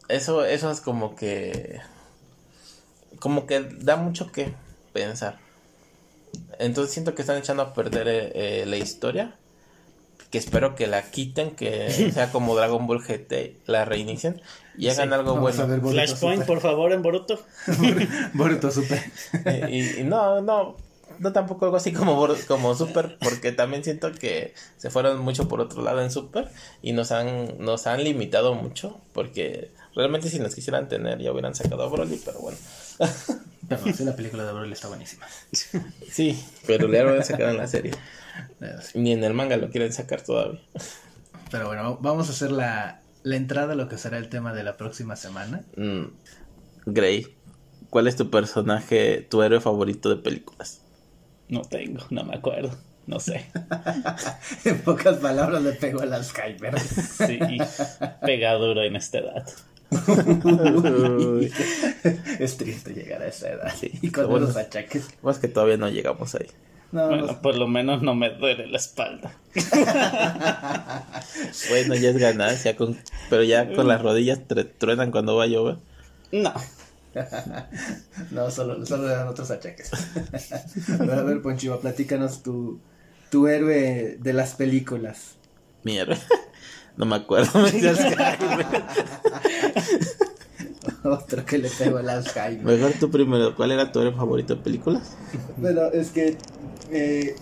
eso, 0.10 0.46
eso 0.46 0.72
es 0.72 0.82
como 0.82 1.16
que, 1.16 1.80
como 3.20 3.46
que 3.48 3.62
da 3.62 3.96
mucho 3.96 4.32
que 4.32 4.54
pensar. 4.92 5.40
Entonces 6.60 6.94
siento 6.94 7.16
que 7.16 7.22
están 7.22 7.38
echando 7.38 7.64
a 7.64 7.74
perder 7.74 8.08
eh, 8.08 8.66
la 8.68 8.78
historia 8.78 9.36
que 10.30 10.40
espero 10.40 10.76
que 10.76 10.88
la 10.88 11.04
quiten, 11.04 11.52
que 11.52 11.92
sea 12.14 12.32
como 12.32 12.56
Dragon 12.56 12.88
Ball 12.88 13.04
GT, 13.04 13.62
la 13.68 13.86
reinicien 13.86 14.42
y 14.78 14.90
hagan 14.90 15.14
algo 15.14 15.36
bueno. 15.36 15.68
Flashpoint, 15.90 16.46
por 16.46 16.60
favor, 16.60 16.92
en 16.94 17.02
Boruto. 17.02 17.40
Boruto 18.34 18.72
Super. 18.72 19.04
y, 19.70 20.04
no, 20.04 20.42
no, 20.42 20.78
no 21.20 21.34
tampoco 21.34 21.66
algo 21.66 21.78
así 21.78 21.94
como, 21.94 22.28
como 22.48 22.76
Super, 22.76 23.18
porque 23.22 23.52
también 23.52 23.84
siento 23.84 24.12
que 24.12 24.54
se 24.78 24.90
fueron 24.90 25.20
mucho 25.20 25.48
por 25.48 25.62
otro 25.62 25.82
lado 25.84 26.02
en 26.02 26.12
Super 26.12 26.50
y 26.82 26.94
nos 26.94 27.12
han, 27.12 27.58
nos 27.60 27.88
han 27.88 28.04
limitado 28.04 28.56
mucho, 28.56 29.00
porque 29.14 29.72
realmente 29.96 30.30
si 30.30 30.40
nos 30.40 30.56
quisieran 30.56 30.88
tener 30.88 31.20
ya 31.20 31.32
hubieran 31.32 31.56
sacado 31.56 31.84
a 31.84 31.88
Broly, 31.88 32.22
pero 32.24 32.40
bueno. 32.40 32.58
Pero 33.70 33.82
sí, 33.94 34.04
la 34.04 34.14
película 34.14 34.44
de 34.44 34.52
Broly 34.52 34.74
está 34.74 34.90
buenísima. 34.90 35.26
Sí, 35.52 36.38
pero 36.68 36.86
le 36.90 37.00
han 37.00 37.24
sacado 37.24 37.50
en 37.50 37.58
la 37.58 37.66
serie. 37.66 37.94
Ni 38.94 39.14
en 39.14 39.24
el 39.24 39.34
manga 39.34 39.56
lo 39.56 39.70
quieren 39.70 39.94
sacar 39.94 40.22
todavía. 40.22 40.60
Pero 41.50 41.68
bueno, 41.68 41.98
vamos 42.02 42.28
a 42.28 42.34
hacer 42.34 42.52
la, 42.52 43.00
la 43.24 43.38
entrada 43.38 43.74
a 43.74 43.76
lo 43.76 43.90
que 43.90 43.98
será 43.98 44.18
el 44.18 44.30
tema 44.30 44.54
de 44.54 44.64
la 44.64 44.78
próxima 44.78 45.16
semana. 45.16 45.64
Mm. 45.76 46.06
Gray, 46.86 47.36
¿cuál 47.90 48.08
es 48.08 48.16
tu 48.16 48.30
personaje, 48.30 49.26
tu 49.30 49.42
héroe 49.42 49.62
favorito 49.62 50.10
de 50.10 50.18
películas? 50.18 50.82
No 51.48 51.62
tengo, 51.62 52.06
no 52.10 52.24
me 52.24 52.36
acuerdo. 52.36 52.76
No 53.06 53.20
sé. 53.20 53.46
en 54.66 54.82
pocas 54.82 55.18
palabras 55.18 55.62
le 55.62 55.74
pego 55.74 56.02
al 56.02 56.14
Alzheimer. 56.14 56.80
sí, 56.80 57.40
pega 58.22 58.54
duro 58.54 58.82
en 58.84 58.96
esta 58.96 59.20
edad. 59.20 59.46
es 62.40 62.58
triste 62.58 62.94
llegar 62.94 63.22
a 63.22 63.28
esa 63.28 63.52
edad. 63.52 63.74
Y 63.82 64.10
con 64.10 64.30
los 64.40 64.56
achaques. 64.56 65.10
Más 65.22 65.40
que 65.40 65.50
todavía 65.50 65.78
no 65.78 65.90
llegamos 65.90 66.34
ahí 66.36 66.48
bueno, 66.94 67.42
por 67.42 67.56
lo 67.58 67.68
menos 67.68 68.04
no 68.04 68.14
me 68.14 68.30
duele 68.30 68.68
la 68.68 68.78
espalda. 68.78 69.36
bueno, 71.70 71.96
ya 71.96 72.10
es 72.12 72.18
ganancia, 72.18 72.76
con, 72.76 72.98
pero 73.30 73.42
ya 73.44 73.74
con 73.74 73.88
las 73.88 74.02
rodillas 74.02 74.42
truenan 74.78 75.10
cuando 75.10 75.36
va 75.36 75.46
a 75.46 75.48
llover. 75.48 75.78
No. 76.32 76.54
no, 78.32 78.52
solo, 78.52 78.86
solo 78.86 79.04
dan 79.04 79.28
otros 79.28 79.50
achaques. 79.50 79.92
a 81.00 81.22
ver, 81.24 81.42
Ponchiva, 81.42 81.80
platícanos 81.80 82.44
tu, 82.44 82.80
tu 83.32 83.48
héroe 83.48 84.18
de 84.20 84.34
las 84.34 84.54
películas. 84.54 85.36
Mierda. 85.84 86.18
No 86.96 87.08
me 87.08 87.16
acuerdo. 87.16 87.60
me. 87.60 87.72
Otro 91.04 91.44
que 91.44 91.58
le 91.58 91.70
pegó 91.70 92.00
el 92.00 92.10
Alzheimer. 92.10 92.64
Mejor 92.64 92.94
tú 93.00 93.10
primero. 93.10 93.56
¿Cuál 93.56 93.72
era 93.72 93.92
tu 93.92 94.00
héroe 94.00 94.14
favorito 94.14 94.56
de 94.56 94.62
películas? 94.62 95.16
Bueno, 95.58 95.86
es 95.92 96.12
que 96.12 96.38
eh, 96.92 97.36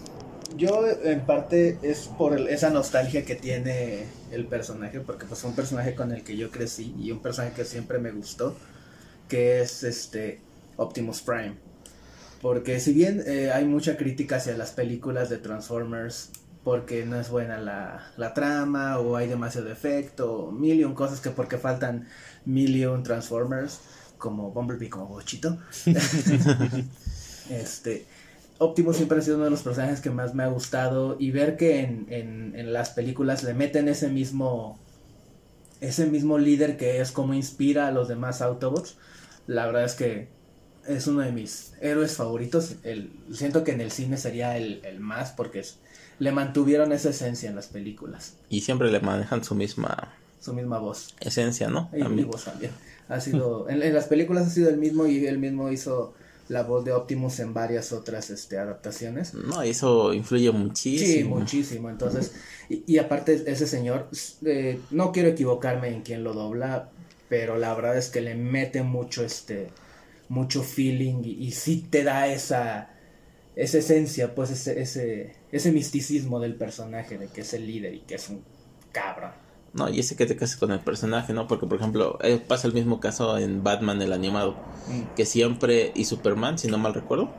yo 0.55 0.83
en 1.03 1.25
parte 1.25 1.79
es 1.81 2.09
por 2.17 2.33
el- 2.33 2.47
esa 2.49 2.69
nostalgia 2.69 3.25
que 3.25 3.35
tiene 3.35 4.05
el 4.31 4.45
personaje, 4.47 4.99
porque 4.99 5.25
pues 5.25 5.39
fue 5.41 5.49
un 5.51 5.55
personaje 5.55 5.95
con 5.95 6.11
el 6.11 6.23
que 6.23 6.37
yo 6.37 6.51
crecí 6.51 6.93
y 6.99 7.11
un 7.11 7.21
personaje 7.21 7.53
que 7.55 7.65
siempre 7.65 7.99
me 7.99 8.11
gustó, 8.11 8.57
que 9.29 9.61
es 9.61 9.83
este 9.83 10.41
Optimus 10.77 11.21
Prime. 11.21 11.55
Porque 12.41 12.79
si 12.79 12.93
bien 12.93 13.23
eh, 13.27 13.51
hay 13.53 13.65
mucha 13.65 13.97
crítica 13.97 14.37
hacia 14.37 14.57
las 14.57 14.71
películas 14.71 15.29
de 15.29 15.37
Transformers, 15.37 16.31
porque 16.63 17.05
no 17.05 17.19
es 17.19 17.29
buena 17.29 17.59
la, 17.59 18.11
la 18.17 18.33
trama, 18.33 18.99
o 18.99 19.15
hay 19.15 19.27
demasiado 19.27 19.71
efecto, 19.71 20.33
o 20.33 20.51
mil 20.51 20.79
y 20.79 20.83
un 20.83 20.95
cosas 20.95 21.21
que 21.21 21.31
porque 21.31 21.57
faltan 21.57 22.07
mil 22.45 22.75
y 22.75 22.85
un 22.85 23.03
Transformers, 23.03 23.79
como 24.17 24.51
Bumblebee, 24.51 24.89
como 24.89 25.07
Bochito. 25.07 25.57
este, 27.49 28.05
Optimus 28.63 28.97
siempre 28.97 29.17
ha 29.17 29.21
sido 29.21 29.37
uno 29.37 29.45
de 29.45 29.51
los 29.51 29.63
personajes 29.63 30.01
que 30.01 30.11
más 30.11 30.35
me 30.35 30.43
ha 30.43 30.47
gustado 30.47 31.15
y 31.19 31.31
ver 31.31 31.57
que 31.57 31.81
en, 31.81 32.05
en, 32.09 32.53
en 32.55 32.73
las 32.73 32.91
películas 32.91 33.43
le 33.43 33.53
meten 33.55 33.87
ese 33.89 34.07
mismo 34.09 34.79
ese 35.79 36.05
mismo 36.05 36.37
líder 36.37 36.77
que 36.77 37.01
es 37.01 37.11
como 37.11 37.33
inspira 37.33 37.87
a 37.87 37.91
los 37.91 38.07
demás 38.07 38.41
Autobots, 38.43 38.97
la 39.47 39.65
verdad 39.65 39.83
es 39.85 39.95
que 39.95 40.27
es 40.87 41.07
uno 41.07 41.21
de 41.21 41.31
mis 41.31 41.73
héroes 41.81 42.15
favoritos. 42.15 42.75
El, 42.83 43.11
siento 43.33 43.63
que 43.63 43.71
en 43.71 43.81
el 43.81 43.89
cine 43.91 44.17
sería 44.17 44.57
el, 44.57 44.81
el 44.85 44.99
más 44.99 45.31
porque 45.31 45.59
es- 45.59 45.79
le 46.19 46.31
mantuvieron 46.31 46.91
esa 46.91 47.09
esencia 47.09 47.49
en 47.49 47.55
las 47.55 47.65
películas, 47.67 48.35
Y 48.47 48.61
siempre 48.61 48.91
le 48.91 48.99
manejan 48.99 49.43
su 49.43 49.55
misma 49.55 50.13
su 50.39 50.53
misma 50.53 50.77
voz. 50.77 51.15
esencia, 51.19 51.67
¿no? 51.69 51.89
Y 51.97 52.03
mi 52.03 52.23
voz 52.23 52.45
también. 52.45 52.71
Ha 53.09 53.19
sido, 53.19 53.67
en, 53.69 53.81
en 53.81 53.93
las 53.93 54.05
películas 54.05 54.45
ha 54.47 54.49
sido 54.51 54.69
el 54.69 54.77
mismo 54.77 55.07
y 55.07 55.25
él 55.25 55.39
mismo 55.39 55.71
hizo 55.71 56.13
la 56.51 56.63
voz 56.63 56.83
de 56.83 56.91
Optimus 56.91 57.39
en 57.39 57.53
varias 57.53 57.91
otras 57.93 58.29
este, 58.29 58.57
adaptaciones. 58.57 59.33
No, 59.33 59.61
eso 59.61 60.13
influye 60.13 60.47
Sí, 60.51 60.53
muchísimo. 60.57 61.35
muchísimo. 61.37 61.89
Entonces, 61.89 62.33
y, 62.69 62.83
y 62.85 62.97
aparte 62.97 63.43
ese 63.45 63.65
señor, 63.67 64.09
eh, 64.45 64.79
no 64.91 65.11
quiero 65.13 65.29
equivocarme 65.29 65.87
en 65.87 66.01
quién 66.01 66.23
lo 66.23 66.33
dobla, 66.33 66.89
pero 67.29 67.57
la 67.57 67.73
verdad 67.73 67.97
es 67.97 68.09
que 68.09 68.19
le 68.21 68.35
mete 68.35 68.83
mucho 68.83 69.23
este, 69.23 69.69
mucho 70.27 70.61
feeling 70.63 71.21
y, 71.23 71.31
y 71.47 71.51
sí 71.51 71.87
te 71.89 72.03
da 72.03 72.27
esa, 72.27 72.89
esa 73.55 73.77
esencia, 73.77 74.35
pues 74.35 74.49
ese, 74.51 74.81
ese, 74.81 75.33
ese 75.53 75.71
misticismo 75.71 76.39
del 76.41 76.55
personaje, 76.55 77.17
de 77.17 77.27
que 77.27 77.41
es 77.41 77.53
el 77.53 77.65
líder 77.65 77.93
y 77.93 77.99
que 78.01 78.15
es 78.15 78.29
un 78.29 78.43
cabrón. 78.91 79.31
No, 79.73 79.89
y 79.89 80.01
ese 80.01 80.17
que 80.17 80.25
te 80.25 80.35
cases 80.35 80.57
con 80.57 80.71
el 80.71 80.79
personaje, 80.79 81.31
¿no? 81.31 81.47
Porque, 81.47 81.65
por 81.65 81.77
ejemplo, 81.77 82.19
eh, 82.23 82.41
pasa 82.45 82.67
el 82.67 82.73
mismo 82.73 82.99
caso 82.99 83.37
en 83.37 83.63
Batman, 83.63 84.01
el 84.01 84.11
animado. 84.11 84.55
Que 85.15 85.25
siempre, 85.25 85.93
y 85.95 86.03
Superman, 86.03 86.59
si 86.59 86.67
no 86.67 86.77
mal 86.77 86.93
recuerdo, 86.93 87.29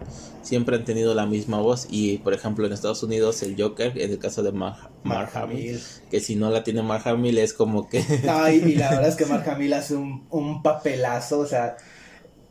siempre 0.41 0.76
han 0.76 0.85
tenido 0.87 1.14
la 1.14 1.26
misma 1.26 1.59
voz. 1.59 1.87
Y, 1.91 2.18
por 2.18 2.33
ejemplo, 2.33 2.66
en 2.66 2.72
Estados 2.72 3.03
Unidos, 3.03 3.43
el 3.43 3.61
Joker, 3.61 3.93
en 4.01 4.11
el 4.11 4.18
caso 4.18 4.43
de 4.43 4.53
Mar 4.53 4.89
Hamill, 5.35 5.78
que 6.11 6.20
si 6.20 6.35
no 6.35 6.51
la 6.51 6.64
tiene 6.64 6.83
Mark 6.83 7.07
Hamill 7.07 7.37
es 7.37 7.53
como 7.53 7.89
que... 7.91 8.03
No, 8.24 8.49
y, 8.49 8.55
y 8.55 8.74
la 8.76 8.91
verdad 8.91 9.09
es 9.09 9.16
que 9.16 9.26
Mark 9.26 9.47
Hamill 9.51 9.74
hace 9.74 9.95
un, 9.95 10.26
un 10.30 10.62
papelazo, 10.62 11.41
o 11.41 11.47
sea, 11.47 11.76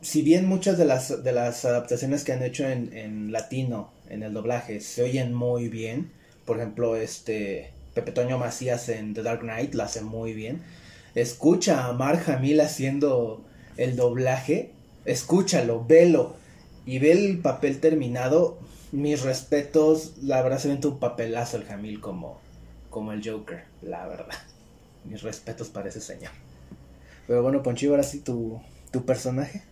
si 0.01 0.21
bien 0.21 0.45
muchas 0.45 0.77
de 0.77 0.85
las, 0.85 1.23
de 1.23 1.31
las 1.31 1.65
adaptaciones 1.65 2.23
que 2.23 2.33
han 2.33 2.43
hecho 2.43 2.67
en, 2.67 2.93
en 2.95 3.31
latino, 3.31 3.91
en 4.09 4.21
el 4.21 4.33
doblaje, 4.33 4.79
se 4.79 5.01
oyen 5.01 5.33
muy 5.33 5.69
bien, 5.69 6.11
por 6.45 6.57
ejemplo, 6.57 6.95
este 6.95 7.73
Pepe 7.93 8.11
Toño 8.11 8.37
Macías 8.37 8.89
en 8.89 9.13
The 9.13 9.23
Dark 9.23 9.41
Knight 9.41 9.73
la 9.73 9.85
hace 9.85 10.01
muy 10.01 10.33
bien, 10.33 10.61
escucha 11.15 11.85
a 11.87 11.93
Mark 11.93 12.23
Hamill 12.27 12.61
haciendo 12.61 13.43
el 13.77 13.95
doblaje, 13.95 14.71
escúchalo, 15.05 15.85
velo, 15.85 16.35
y 16.85 16.99
ve 16.99 17.11
el 17.11 17.39
papel 17.39 17.79
terminado, 17.79 18.57
mis 18.91 19.21
respetos, 19.21 20.13
la 20.21 20.41
verdad 20.41 20.59
se 20.59 20.67
vende 20.67 20.87
un 20.87 20.99
papelazo 20.99 21.57
el 21.57 21.69
Hamill 21.69 21.99
como, 22.01 22.39
como 22.89 23.11
el 23.11 23.27
Joker, 23.27 23.63
la 23.81 24.07
verdad. 24.07 24.35
Mis 25.05 25.21
respetos 25.21 25.69
para 25.69 25.89
ese 25.89 26.01
señor. 26.01 26.31
Pero 27.27 27.41
bueno, 27.41 27.63
Ponchi, 27.63 27.87
ahora 27.87 28.03
sí 28.03 28.19
tu, 28.19 28.61
tu 28.91 29.05
personaje. 29.05 29.63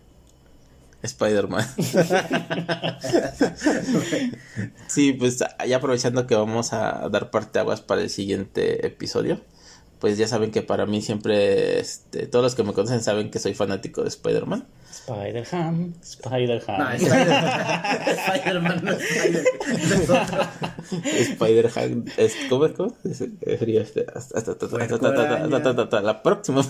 Spider-Man. 1.02 1.66
sí, 4.88 5.12
pues 5.12 5.38
ya 5.66 5.76
aprovechando 5.76 6.26
que 6.26 6.34
vamos 6.34 6.72
a 6.72 7.08
dar 7.08 7.30
parteaguas 7.30 7.80
para 7.80 8.02
el 8.02 8.10
siguiente 8.10 8.86
episodio, 8.86 9.40
pues 10.00 10.16
ya 10.18 10.26
saben 10.26 10.50
que 10.50 10.62
para 10.62 10.86
mí 10.86 11.02
siempre, 11.02 11.78
este, 11.78 12.26
todos 12.26 12.42
los 12.42 12.54
que 12.54 12.62
me 12.62 12.72
conocen 12.72 13.02
saben 13.02 13.30
que 13.30 13.38
soy 13.38 13.54
fanático 13.54 14.02
de 14.02 14.08
Spider-Man. 14.08 14.66
Spider-Ham, 14.90 15.94
Spider-Ham. 16.02 16.92
Spider-Man, 16.96 18.84
no 18.84 18.92
Spider-Ham. 21.20 22.04
Es, 22.16 22.34
¿Cómo 22.48 22.66
es? 22.66 22.72
¿Cómo 22.72 22.94
es? 23.04 23.20
La 26.02 26.22
próxima. 26.22 26.62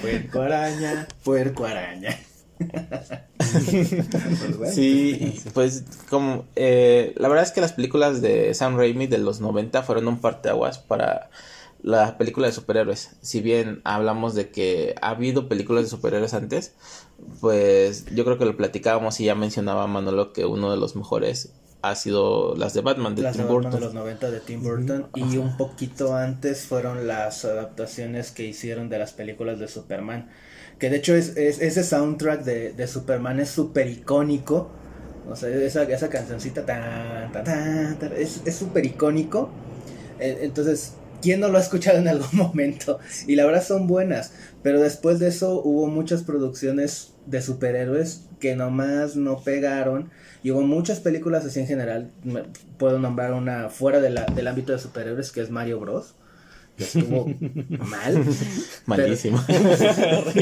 Puerco 0.00 0.42
araña, 0.42 1.08
puerco 1.24 1.64
araña. 1.64 2.16
Pues 2.58 4.58
bueno. 4.58 4.72
Sí, 4.72 5.40
pues 5.54 5.84
como 6.10 6.44
eh, 6.56 7.14
la 7.16 7.28
verdad 7.28 7.44
es 7.44 7.52
que 7.52 7.60
las 7.60 7.72
películas 7.72 8.20
de 8.20 8.52
Sam 8.54 8.76
Raimi 8.76 9.06
de 9.06 9.18
los 9.18 9.40
90 9.40 9.82
fueron 9.82 10.08
un 10.08 10.20
parteaguas 10.20 10.78
para 10.78 11.30
la 11.82 12.18
película 12.18 12.48
de 12.48 12.52
superhéroes. 12.52 13.16
Si 13.20 13.40
bien 13.40 13.80
hablamos 13.84 14.34
de 14.34 14.50
que 14.50 14.94
ha 15.00 15.10
habido 15.10 15.48
películas 15.48 15.84
de 15.84 15.90
superhéroes 15.90 16.34
antes, 16.34 16.74
pues 17.40 18.06
yo 18.14 18.24
creo 18.24 18.38
que 18.38 18.44
lo 18.44 18.56
platicábamos 18.56 19.20
y 19.20 19.26
ya 19.26 19.34
mencionaba 19.34 19.86
Manolo 19.86 20.32
que 20.32 20.44
uno 20.44 20.70
de 20.70 20.76
los 20.76 20.96
mejores 20.96 21.52
ha 21.82 21.94
sido 21.94 22.56
las 22.56 22.74
de 22.74 22.80
Batman 22.80 23.14
de 23.14 23.22
Las 23.22 23.36
de 23.36 23.44
Batman 23.44 23.70
de 23.70 23.80
los 23.80 23.94
90 23.94 24.30
de 24.30 24.40
Tim 24.40 24.62
Burton 24.62 25.06
y 25.14 25.36
un 25.36 25.56
poquito 25.56 26.16
antes 26.16 26.66
fueron 26.66 27.06
las 27.06 27.44
adaptaciones 27.44 28.32
que 28.32 28.44
hicieron 28.44 28.88
de 28.88 28.98
las 28.98 29.12
películas 29.12 29.58
de 29.58 29.68
Superman. 29.68 30.30
Que 30.78 30.90
de 30.90 30.96
hecho 30.96 31.14
es, 31.14 31.36
es- 31.36 31.60
ese 31.60 31.82
soundtrack 31.84 32.44
de, 32.44 32.72
de 32.72 32.86
Superman 32.86 33.40
es 33.40 33.50
súper 33.50 33.88
icónico. 33.88 34.70
O 35.28 35.36
sea, 35.36 35.48
esa, 35.50 35.82
esa 35.84 36.08
cancioncita 36.08 36.64
es 38.46 38.54
súper 38.56 38.86
icónico. 38.86 39.50
Eh, 40.18 40.38
Entonces, 40.42 40.94
¿quién 41.22 41.40
no 41.40 41.48
lo 41.48 41.58
ha 41.58 41.60
escuchado 41.60 41.98
en 41.98 42.08
algún 42.08 42.28
momento? 42.32 42.98
Y 43.26 43.36
la 43.36 43.46
verdad 43.46 43.64
son 43.64 43.86
buenas. 43.86 44.32
Pero 44.62 44.80
después 44.80 45.18
de 45.18 45.28
eso 45.28 45.60
hubo 45.64 45.86
muchas 45.88 46.22
producciones 46.22 47.12
de 47.26 47.42
superhéroes 47.42 48.22
que 48.40 48.56
nomás 48.56 49.16
no 49.16 49.42
pegaron. 49.42 50.10
Y 50.42 50.50
hubo 50.52 50.62
muchas 50.62 51.00
películas 51.00 51.44
así 51.44 51.60
en 51.60 51.66
general. 51.66 52.10
Puedo 52.78 52.98
nombrar 52.98 53.32
una 53.32 53.68
fuera 53.70 54.00
del 54.00 54.46
ámbito 54.46 54.72
de 54.72 54.78
superhéroes 54.78 55.32
que 55.32 55.40
es 55.40 55.50
Mario 55.50 55.80
Bros. 55.80 56.14
Que 56.76 56.84
estuvo 56.84 57.26
mal. 57.78 58.24
Malísimo. 58.86 59.42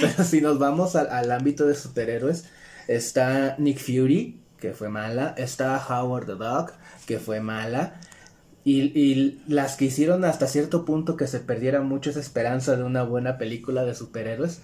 Pero 0.00 0.24
si 0.24 0.40
nos 0.40 0.58
vamos 0.58 0.96
al, 0.96 1.10
al 1.10 1.30
ámbito 1.32 1.66
de 1.66 1.74
superhéroes, 1.74 2.44
está 2.88 3.56
Nick 3.58 3.78
Fury, 3.78 4.40
que 4.58 4.72
fue 4.72 4.88
mala. 4.88 5.34
Está 5.36 5.84
Howard 5.88 6.26
the 6.26 6.32
Duck, 6.34 6.72
que 7.06 7.18
fue 7.18 7.40
mala. 7.40 8.00
Y, 8.64 8.96
y 8.98 9.42
las 9.48 9.74
que 9.76 9.86
hicieron 9.86 10.24
hasta 10.24 10.46
cierto 10.46 10.84
punto 10.84 11.16
que 11.16 11.26
se 11.26 11.40
perdiera 11.40 11.80
mucho 11.82 12.10
esa 12.10 12.20
esperanza 12.20 12.76
de 12.76 12.84
una 12.84 13.02
buena 13.02 13.36
película 13.36 13.84
de 13.84 13.96
superhéroes 13.96 14.60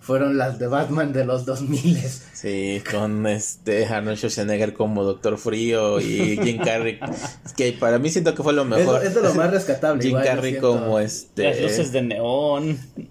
fueron 0.00 0.38
las 0.38 0.58
de 0.58 0.66
Batman 0.66 1.12
de 1.12 1.24
los 1.24 1.44
2000 1.44 1.98
Sí, 2.32 2.82
con 2.90 3.26
este 3.26 3.84
Arnold 3.86 4.16
Schwarzenegger 4.16 4.72
como 4.72 5.04
Doctor 5.04 5.36
Frío 5.36 6.00
y 6.00 6.38
Jim 6.42 6.58
Carrey. 6.64 6.98
Es 7.44 7.52
que 7.52 7.72
para 7.72 7.98
mí 7.98 8.10
siento 8.10 8.34
que 8.34 8.42
fue 8.42 8.54
lo 8.54 8.62
Es, 8.62 8.68
mejor. 8.68 9.04
es 9.04 9.14
de 9.14 9.20
lo 9.20 9.34
más 9.34 9.50
rescatable. 9.50 10.00
Jim 10.02 10.10
igual, 10.12 10.24
Carrey 10.24 10.56
como 10.58 10.98
este. 10.98 11.44
Las 11.44 11.60
luces 11.60 11.92
de 11.92 12.00
neón. 12.02 12.78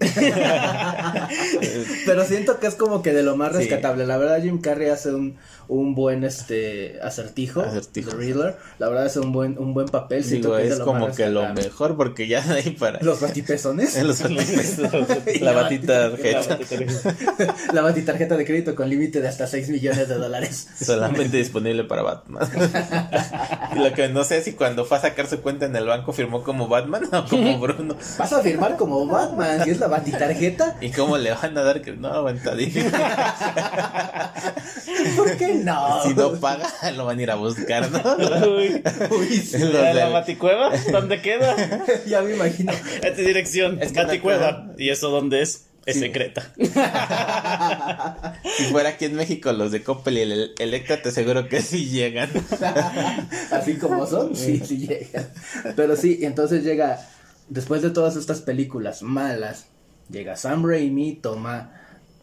Pero 2.06 2.24
siento 2.24 2.58
que 2.58 2.66
es 2.66 2.74
como 2.74 3.02
que 3.02 3.12
de 3.12 3.22
lo 3.22 3.36
más 3.36 3.52
Sí. 3.52 3.58
rescatable. 3.58 4.06
La 4.06 4.16
verdad, 4.16 4.42
Jim 4.42 4.60
Carrey 4.60 4.88
hace 4.90 5.12
un, 5.14 5.36
un 5.68 5.94
buen 5.94 6.24
este 6.24 6.98
acertijo. 7.02 7.60
Acertijo. 7.60 8.10
The 8.10 8.16
Riddler. 8.16 8.56
La 8.78 8.88
verdad 8.88 9.06
hace 9.06 9.20
un 9.20 9.32
buen, 9.32 9.58
un 9.58 9.74
buen 9.74 9.86
papel. 9.86 10.24
Siento 10.24 10.48
Digo, 10.48 10.58
que 10.58 10.64
es 10.64 10.70
de 10.70 10.78
lo 10.78 10.84
como 10.84 11.12
que 11.12 11.28
lo 11.28 11.54
mejor 11.54 11.96
porque 11.96 12.26
ya 12.28 12.40
de 12.42 12.54
ahí 12.60 12.70
para. 12.70 13.00
Los 13.02 13.20
batipezones. 13.20 14.00
Los 14.02 14.20
batipezones. 14.22 15.40
la 15.40 15.52
batita 15.52 16.08
La 16.08 16.10
tarjeta. 16.16 16.58
La 17.72 17.82
batitarjeta 17.82 18.36
de 18.36 18.44
crédito 18.44 18.74
con 18.74 18.88
límite 18.88 19.20
de 19.20 19.28
hasta 19.28 19.46
6 19.46 19.68
millones 19.70 20.08
de 20.08 20.14
dólares. 20.14 20.68
Solamente 20.80 21.36
disponible 21.36 21.84
para 21.84 22.02
Batman. 22.02 22.48
y 23.76 23.78
lo 23.78 23.92
que 23.92 24.08
no 24.08 24.24
sé 24.24 24.42
si 24.42 24.52
cuando 24.52 24.84
fue 24.84 24.98
a 24.98 25.00
sacar 25.00 25.26
su 25.28 25.40
cuenta 25.40 25.66
en 25.66 25.76
el 25.76 25.86
banco 25.86 26.12
firmó 26.12 26.42
como 26.42 26.68
Batman 26.68 27.02
o 27.12 27.24
como 27.26 27.58
Bruno. 27.58 27.96
Vas 28.18 28.32
a 28.32 28.40
firmar 28.42 28.76
como 28.76 29.06
Batman, 29.06 29.64
si 29.64 29.70
es 29.70 29.78
la 29.80 29.88
batitarjeta. 29.88 30.76
¿Y 30.80 30.90
cómo 30.90 31.16
le 31.18 31.32
van 31.32 31.56
a 31.56 31.62
dar 31.62 31.82
que 31.82 31.92
no 31.92 32.08
aguanta? 32.08 32.54
dije. 32.56 32.90
¿Por 35.16 35.36
qué 35.36 35.54
no? 35.54 36.02
Si 36.02 36.14
no 36.14 36.32
paga, 36.40 36.68
lo 36.94 37.06
van 37.06 37.18
a 37.18 37.22
ir 37.22 37.30
a 37.30 37.34
buscar, 37.36 37.90
¿no? 37.90 38.00
Uy, 38.56 38.82
Uy, 39.10 39.26
sí, 39.36 39.58
¿La 39.58 39.94
del- 39.94 40.12
baticueva? 40.12 40.70
¿Dónde 40.90 41.20
queda? 41.22 41.56
ya 42.06 42.22
me 42.22 42.34
imagino. 42.34 42.72
Esta 43.02 43.22
dirección, 43.22 43.80
Es 43.80 43.92
que 43.92 44.02
baticueva. 44.02 44.66
¿Y 44.78 44.90
eso 44.90 45.10
dónde 45.10 45.42
es? 45.42 45.66
Es 45.90 45.96
Sí. 45.96 46.00
secreta. 46.00 46.52
Si 48.56 48.64
fuera 48.64 48.90
aquí 48.90 49.04
en 49.06 49.14
México 49.14 49.52
los 49.52 49.72
de 49.72 49.82
Coppel 49.82 50.18
y 50.18 50.20
el 50.22 50.54
Electra, 50.58 51.00
te 51.02 51.08
aseguro 51.10 51.48
que 51.48 51.62
sí 51.62 51.86
llegan. 51.88 52.30
Así 53.50 53.76
como 53.76 54.06
son, 54.06 54.34
sí, 54.36 54.60
sí 54.64 54.78
llega. 54.86 55.28
Pero 55.76 55.96
sí, 55.96 56.20
entonces 56.22 56.64
llega, 56.64 57.00
después 57.48 57.82
de 57.82 57.90
todas 57.90 58.16
estas 58.16 58.40
películas 58.40 59.02
malas, 59.02 59.66
llega 60.10 60.36
Sam 60.36 60.64
Raimi, 60.66 61.14
toma, 61.16 61.72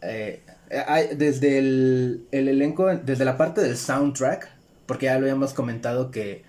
eh, 0.02 0.42
hay- 0.86 1.14
desde 1.16 1.58
el, 1.58 2.26
el 2.30 2.48
elenco, 2.48 2.86
desde 2.88 3.24
la 3.24 3.36
parte 3.36 3.60
del 3.60 3.76
soundtrack, 3.76 4.48
porque 4.86 5.06
ya 5.06 5.14
lo 5.18 5.20
habíamos 5.26 5.52
comentado 5.54 6.10
que, 6.10 6.44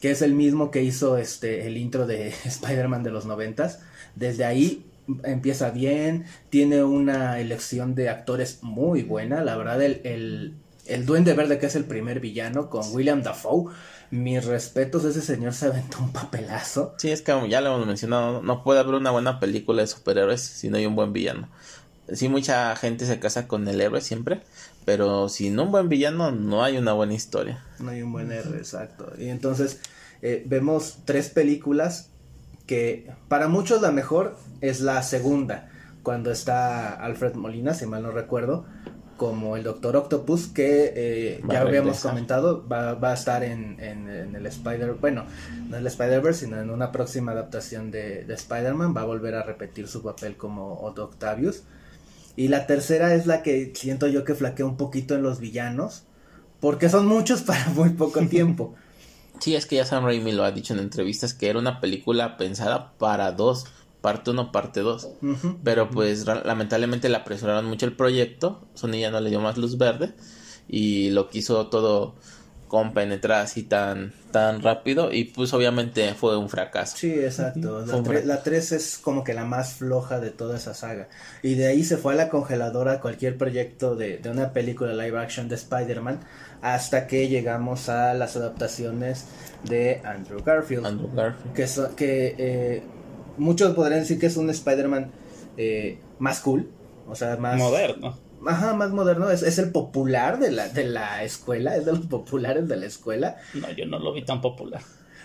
que 0.00 0.10
es 0.10 0.22
el 0.22 0.34
mismo 0.34 0.70
que 0.70 0.82
hizo 0.82 1.18
este, 1.18 1.66
el 1.66 1.76
intro 1.76 2.06
de 2.06 2.28
Spider-Man 2.44 3.02
de 3.02 3.10
los 3.10 3.26
noventas, 3.26 3.80
desde 4.16 4.44
ahí 4.44 4.84
empieza 5.24 5.70
bien, 5.70 6.24
tiene 6.50 6.84
una 6.84 7.40
elección 7.40 7.94
de 7.94 8.08
actores 8.08 8.58
muy 8.62 9.02
buena, 9.02 9.42
la 9.42 9.56
verdad 9.56 9.82
el, 9.82 10.00
el, 10.04 10.54
el 10.86 11.06
Duende 11.06 11.34
Verde 11.34 11.58
que 11.58 11.66
es 11.66 11.76
el 11.76 11.84
primer 11.84 12.20
villano 12.20 12.70
con 12.70 12.84
William 12.94 13.22
Dafoe, 13.22 13.72
mis 14.10 14.44
respetos, 14.44 15.04
ese 15.04 15.22
señor 15.22 15.54
se 15.54 15.66
aventó 15.66 15.98
un 16.00 16.12
papelazo. 16.12 16.94
Sí, 16.98 17.10
es 17.10 17.22
que 17.22 17.32
como 17.32 17.46
ya 17.46 17.62
lo 17.62 17.74
hemos 17.74 17.86
mencionado, 17.86 18.42
no 18.42 18.62
puede 18.62 18.80
haber 18.80 18.94
una 18.94 19.10
buena 19.10 19.40
película 19.40 19.80
de 19.80 19.88
superhéroes 19.88 20.40
si 20.42 20.68
no 20.68 20.76
hay 20.76 20.84
un 20.84 20.94
buen 20.94 21.14
villano. 21.14 21.48
Sí, 22.12 22.28
mucha 22.28 22.76
gente 22.76 23.06
se 23.06 23.18
casa 23.18 23.48
con 23.48 23.66
el 23.68 23.80
héroe 23.80 24.02
siempre, 24.02 24.42
pero 24.84 25.30
sin 25.30 25.58
un 25.58 25.72
buen 25.72 25.88
villano 25.88 26.30
no 26.30 26.62
hay 26.62 26.76
una 26.76 26.92
buena 26.92 27.14
historia. 27.14 27.64
No 27.78 27.90
hay 27.90 28.02
un 28.02 28.12
buen 28.12 28.30
héroe, 28.32 28.58
exacto. 28.58 29.12
Y 29.18 29.28
entonces 29.28 29.80
eh, 30.20 30.42
vemos 30.46 30.98
tres 31.04 31.30
películas 31.30 32.10
que 32.66 33.10
para 33.28 33.48
muchos 33.48 33.82
la 33.82 33.90
mejor 33.92 34.36
es 34.60 34.80
la 34.80 35.02
segunda, 35.02 35.68
cuando 36.02 36.30
está 36.30 36.94
Alfred 36.94 37.34
Molina, 37.34 37.74
si 37.74 37.86
mal 37.86 38.02
no 38.02 38.10
recuerdo, 38.10 38.64
como 39.16 39.56
el 39.56 39.62
Doctor 39.62 39.94
Octopus, 39.96 40.48
que 40.48 40.92
eh, 40.96 41.40
ya 41.52 41.60
habíamos 41.68 41.98
comentado, 42.10 42.66
va, 42.66 42.94
va 42.94 43.10
a 43.12 43.14
estar 43.14 43.44
en, 43.44 43.78
en- 43.78 44.08
en 44.08 44.34
el 44.34 44.46
Spider, 44.46 44.94
bueno, 44.94 45.24
no 45.68 45.76
en 45.76 45.82
el 45.82 45.86
Spider-Verse, 45.86 46.46
sino 46.46 46.60
en 46.60 46.70
una 46.70 46.90
próxima 46.90 47.30
adaptación 47.32 47.90
de, 47.92 48.24
de 48.24 48.34
Spider-Man, 48.34 48.94
va 48.96 49.02
a 49.02 49.04
volver 49.04 49.34
a 49.36 49.42
repetir 49.44 49.86
su 49.86 50.02
papel 50.02 50.36
como 50.36 50.80
Otto 50.80 51.04
Octavius. 51.04 51.62
Y 52.34 52.48
la 52.48 52.66
tercera 52.66 53.14
es 53.14 53.26
la 53.26 53.42
que 53.42 53.72
siento 53.76 54.08
yo 54.08 54.24
que 54.24 54.34
flaquea 54.34 54.66
un 54.66 54.76
poquito 54.76 55.14
en 55.14 55.22
los 55.22 55.38
villanos, 55.38 56.04
porque 56.60 56.88
son 56.88 57.06
muchos 57.06 57.42
para 57.42 57.66
muy 57.70 57.90
poco 57.90 58.20
tiempo. 58.28 58.74
Sí, 59.42 59.56
es 59.56 59.66
que 59.66 59.74
ya 59.74 59.84
Sam 59.84 60.04
Raimi 60.04 60.30
lo 60.30 60.44
ha 60.44 60.52
dicho 60.52 60.72
en 60.72 60.78
entrevistas 60.78 61.34
que 61.34 61.48
era 61.48 61.58
una 61.58 61.80
película 61.80 62.36
pensada 62.36 62.92
para 62.96 63.32
dos, 63.32 63.64
parte 64.00 64.30
uno, 64.30 64.52
parte 64.52 64.82
dos. 64.82 65.08
Pero 65.64 65.90
pues 65.90 66.24
lamentablemente 66.44 67.08
le 67.08 67.16
apresuraron 67.16 67.64
mucho 67.64 67.84
el 67.86 67.96
proyecto, 67.96 68.60
Sony 68.74 69.00
ya 69.00 69.10
no 69.10 69.18
le 69.18 69.30
dio 69.30 69.40
más 69.40 69.58
luz 69.58 69.78
verde 69.78 70.14
y 70.68 71.10
lo 71.10 71.28
quiso 71.28 71.66
todo 71.66 72.14
compenetrar 72.72 73.42
así 73.42 73.64
tan, 73.64 74.14
tan 74.30 74.62
rápido 74.62 75.12
y 75.12 75.24
pues 75.24 75.52
obviamente 75.52 76.14
fue 76.14 76.38
un 76.38 76.48
fracaso. 76.48 76.96
Sí, 76.96 77.12
exacto. 77.12 77.84
La, 77.84 77.98
tre- 77.98 78.24
la 78.24 78.42
3 78.42 78.72
es 78.72 78.96
como 78.96 79.24
que 79.24 79.34
la 79.34 79.44
más 79.44 79.74
floja 79.74 80.20
de 80.20 80.30
toda 80.30 80.56
esa 80.56 80.72
saga. 80.72 81.06
Y 81.42 81.54
de 81.56 81.66
ahí 81.66 81.84
se 81.84 81.98
fue 81.98 82.14
a 82.14 82.16
la 82.16 82.30
congeladora 82.30 82.98
cualquier 83.00 83.36
proyecto 83.36 83.94
de, 83.94 84.16
de 84.16 84.30
una 84.30 84.54
película 84.54 84.94
live 84.94 85.18
action 85.18 85.50
de 85.50 85.56
Spider-Man 85.56 86.20
hasta 86.62 87.06
que 87.06 87.28
llegamos 87.28 87.90
a 87.90 88.14
las 88.14 88.36
adaptaciones 88.36 89.26
de 89.64 90.00
Andrew 90.02 90.42
Garfield. 90.42 90.86
Andrew 90.86 91.10
Garfield. 91.14 91.52
que, 91.54 91.66
so- 91.66 91.94
que 91.94 92.34
eh, 92.38 92.82
muchos 93.36 93.74
podrían 93.74 94.00
decir 94.00 94.18
que 94.18 94.26
es 94.28 94.36
un 94.38 94.48
Spider-Man 94.48 95.10
eh, 95.58 95.98
más 96.18 96.40
cool. 96.40 96.70
O 97.06 97.14
sea, 97.14 97.36
más... 97.36 97.58
Moderno. 97.58 98.18
Ajá, 98.46 98.74
más 98.74 98.90
moderno. 98.90 99.30
Es, 99.30 99.42
es 99.42 99.58
el 99.58 99.70
popular 99.70 100.38
de 100.38 100.50
la, 100.50 100.68
de 100.68 100.84
la 100.84 101.22
escuela. 101.24 101.76
Es 101.76 101.84
de 101.84 101.92
los 101.92 102.06
populares 102.06 102.68
de 102.68 102.76
la 102.76 102.86
escuela. 102.86 103.36
No, 103.54 103.70
yo 103.72 103.86
no 103.86 103.98
lo 103.98 104.12
vi 104.12 104.24
tan 104.24 104.40
popular. 104.40 104.82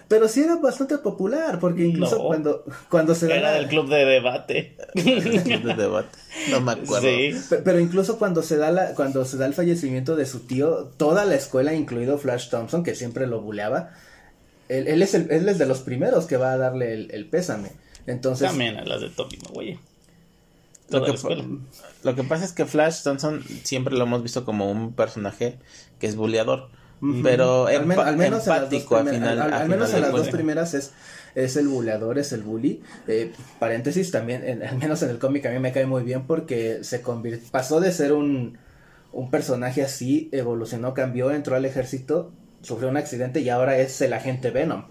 Pero 0.08 0.30
sí 0.30 0.42
era 0.42 0.56
bastante 0.56 0.98
popular, 1.00 1.60
porque 1.60 1.84
incluso 1.86 2.18
No. 2.18 2.24
cuando, 2.28 2.64
cuando 2.90 3.14
se 3.14 3.28
da 3.28 3.36
Era 3.36 3.52
la- 3.52 3.58
del 3.58 3.68
club 3.68 3.90
de 3.90 4.06
debate. 4.06 4.78
de 4.94 5.74
debate. 5.76 6.18
No 6.50 6.62
me 6.62 6.72
acuerdo. 6.72 7.06
Sí. 7.08 7.32
Pe- 7.50 7.58
Pero 7.58 7.80
incluso 7.82 8.18
cuando 8.18 8.42
se 8.42 8.56
da 8.56 8.72
la, 8.72 8.94
cuando 8.96 9.26
se 9.26 9.36
da 9.36 9.46
el 9.46 9.54
fallecimiento 9.54 10.16
de 10.16 10.26
su 10.26 10.42
tío, 10.48 10.94
toda 10.96 11.26
la 11.26 11.36
escuela, 11.36 11.74
incluido 11.74 12.18
Flash 12.18 12.50
Thompson, 12.50 12.84
que 12.84 12.96
siempre 12.96 13.28
lo 13.28 13.42
buleaba, 13.42 13.90
él, 14.70 14.88
él 14.88 15.02
es 15.02 15.14
el, 15.14 15.30
él 15.30 15.50
es 15.50 15.58
de 15.58 15.66
los 15.66 15.80
primeros 15.82 16.26
que 16.26 16.38
va 16.38 16.54
a 16.54 16.58
darle 16.58 16.94
el, 16.94 17.12
el 17.12 17.26
pésame. 17.30 17.72
Entonces, 18.06 18.48
También 18.48 18.78
a 18.78 18.86
las 18.86 19.02
de 19.02 19.10
Toby 19.10 19.38
Maguire. 19.44 19.80
Lo 20.90 21.04
que, 21.04 21.12
lo 22.04 22.16
pasa 22.24 22.46
es 22.46 22.54
que 22.54 22.66
Flash 22.66 23.04
Thompson 23.04 23.44
siempre 23.64 23.96
lo 23.96 24.04
hemos 24.06 24.24
visto 24.24 24.46
como 24.46 24.72
un 24.72 24.94
personaje 24.94 25.60
que 26.00 26.08
es 26.08 26.16
buleador. 26.16 26.70
Pero 27.22 27.68
al, 27.68 27.86
men- 27.86 27.98
empa- 27.98 28.06
al 28.08 28.18
menos 28.18 28.48
en 28.48 28.54
las 28.54 28.62
dos, 28.62 28.74
empático 28.74 28.98
final. 29.06 29.40
al- 29.42 29.54
al 29.54 29.70
menos 29.70 29.94
en 29.94 30.02
las 30.02 30.12
dos 30.12 30.30
primeras 30.30 30.74
es, 30.74 30.94
es 31.36 31.56
el 31.56 31.68
buleador, 31.68 32.18
es 32.18 32.32
el 32.32 32.42
bully. 32.42 32.82
Eh, 33.08 33.34
paréntesis 33.60 34.10
también, 34.10 34.44
en- 34.44 34.64
al 34.64 34.78
menos 34.78 35.04
en 35.04 35.10
el 35.12 35.20
cómic 35.20 35.46
a 35.46 35.52
mí 35.52 35.60
me 35.60 35.72
cae 35.72 35.86
muy 35.86 36.02
bien 36.04 36.26
porque 36.26 36.80
se 36.84 37.02
convirtió, 37.02 37.52
pasó 37.52 37.80
de 37.80 37.92
ser 37.92 38.14
un, 38.14 38.58
un 39.12 39.30
personaje 39.30 39.84
así, 39.84 40.30
evolucionó, 40.32 40.96
cambió, 40.96 41.30
entró 41.32 41.56
al 41.56 41.66
ejército, 41.66 42.32
sufrió 42.64 42.90
un 42.90 42.98
accidente 42.98 43.42
y 43.42 43.50
ahora 43.50 43.78
es 43.78 44.02
el 44.02 44.14
agente 44.14 44.50
Venom. 44.50 44.86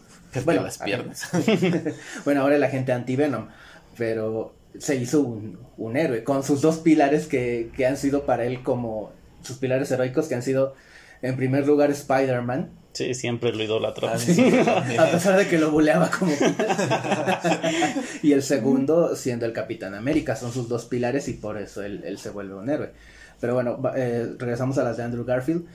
Bueno, 0.44 0.62
las 0.62 0.78
piernas. 0.78 1.28
bueno, 2.24 2.42
ahora 2.42 2.54
el 2.56 2.62
agente 2.62 2.92
anti-Venom, 2.92 3.48
pero 3.96 4.54
se 4.80 4.96
hizo 4.96 5.20
un, 5.20 5.58
un 5.76 5.96
héroe 5.96 6.24
con 6.24 6.42
sus 6.42 6.60
dos 6.60 6.78
pilares 6.78 7.26
que, 7.26 7.70
que 7.76 7.86
han 7.86 7.96
sido 7.96 8.26
para 8.26 8.44
él 8.44 8.62
como 8.62 9.12
sus 9.42 9.58
pilares 9.58 9.90
heroicos 9.90 10.28
que 10.28 10.34
han 10.34 10.42
sido 10.42 10.74
en 11.22 11.36
primer 11.36 11.66
lugar 11.66 11.90
Spider-Man, 11.90 12.70
Sí, 12.96 13.12
siempre 13.12 13.52
lo 13.52 13.62
idolatró. 13.62 14.08
Ah, 14.08 14.16
sí. 14.16 14.40
a 14.98 15.10
pesar 15.10 15.36
de 15.36 15.46
que 15.46 15.58
lo 15.58 15.70
buleaba 15.70 16.10
como 16.10 16.32
Peter. 16.32 16.66
y 18.22 18.32
el 18.32 18.42
segundo 18.42 19.14
siendo 19.14 19.44
el 19.44 19.52
Capitán 19.52 19.94
América, 19.94 20.34
son 20.34 20.50
sus 20.50 20.66
dos 20.66 20.86
pilares 20.86 21.28
y 21.28 21.34
por 21.34 21.58
eso 21.58 21.82
él, 21.82 22.04
él 22.06 22.16
se 22.16 22.30
vuelve 22.30 22.54
un 22.54 22.70
héroe. 22.70 22.92
Pero 23.38 23.52
bueno, 23.52 23.82
eh, 23.94 24.34
regresamos 24.38 24.78
a 24.78 24.82
las 24.82 24.96
de 24.96 25.02
Andrew 25.02 25.26
Garfield. 25.26 25.66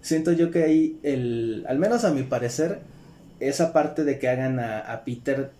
Siento 0.00 0.30
yo 0.30 0.52
que 0.52 0.62
ahí, 0.62 1.00
el, 1.02 1.64
al 1.68 1.80
menos 1.80 2.04
a 2.04 2.12
mi 2.12 2.22
parecer, 2.22 2.82
esa 3.40 3.72
parte 3.72 4.04
de 4.04 4.20
que 4.20 4.28
hagan 4.28 4.60
a, 4.60 4.78
a 4.78 5.02
Peter 5.04 5.50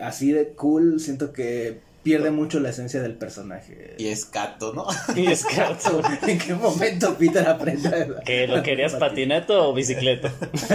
así 0.00 0.32
de 0.32 0.48
cool, 0.54 1.00
siento 1.00 1.32
que 1.32 1.80
pierde 2.02 2.30
mucho 2.30 2.58
la 2.60 2.70
esencia 2.70 3.00
del 3.00 3.14
personaje. 3.14 3.94
Y 3.98 4.08
es 4.08 4.24
Cato, 4.24 4.72
¿no? 4.72 4.86
Y 5.16 5.26
es 5.26 5.44
que, 5.44 5.62
¿En 6.32 6.38
qué 6.38 6.54
momento 6.54 7.14
Peter 7.16 7.46
aprende 7.48 7.88
a- 7.88 8.22
¿que 8.24 8.46
lo 8.48 8.62
querías 8.62 8.94
patineto 8.94 9.68
o 9.68 9.74
bicicleta? 9.74 10.32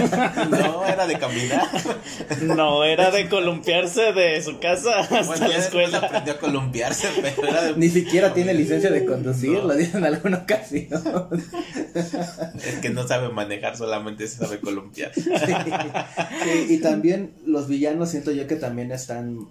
no, 0.50 0.86
era 0.86 1.06
de 1.06 1.18
caminar. 1.18 1.66
No, 2.42 2.84
era 2.84 3.10
de 3.10 3.28
columpiarse 3.28 4.12
de 4.12 4.40
su 4.42 4.58
casa 4.58 5.00
hasta 5.00 5.22
Bueno, 5.22 5.48
la 5.48 5.56
escuela. 5.56 5.98
aprendió 5.98 6.32
a 6.34 6.38
columpiarse, 6.38 7.08
pero 7.20 7.48
era 7.48 7.62
de... 7.64 7.76
Ni 7.76 7.88
siquiera 7.88 8.32
tiene 8.32 8.54
licencia 8.54 8.90
de 8.90 9.04
conducir, 9.04 9.50
No. 9.58 9.64
lo 9.68 9.74
dicen 9.74 9.98
en 9.98 10.14
alguna 10.14 10.38
ocasión. 10.38 10.88
Es 11.94 12.74
que 12.80 12.90
no 12.90 13.06
sabe 13.06 13.28
manejar, 13.28 13.76
solamente 13.76 14.26
se 14.26 14.38
sabe 14.38 14.60
columpiar. 14.60 15.12
Sí, 15.14 16.66
y 16.68 16.78
también 16.78 17.32
los 17.46 17.68
villanos 17.68 18.10
siento 18.10 18.32
yo 18.32 18.46
que 18.46 18.56
también 18.56 18.92
están 18.92 19.48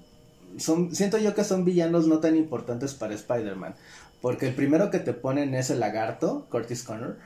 son 0.58 0.96
siento 0.96 1.18
yo 1.18 1.34
que 1.36 1.44
son 1.44 1.66
villanos 1.66 2.08
no 2.08 2.20
tan 2.20 2.36
importantes 2.36 2.94
para 2.94 3.14
Spider-Man, 3.14 3.76
porque 4.22 4.48
el 4.48 4.56
primero 4.56 4.90
que 4.92 5.00
te 5.00 5.14
ponen 5.14 5.54
es 5.56 5.70
el 5.70 5.80
lagarto, 5.80 6.48
Curtis 6.50 6.84
Connor, 6.84 7.18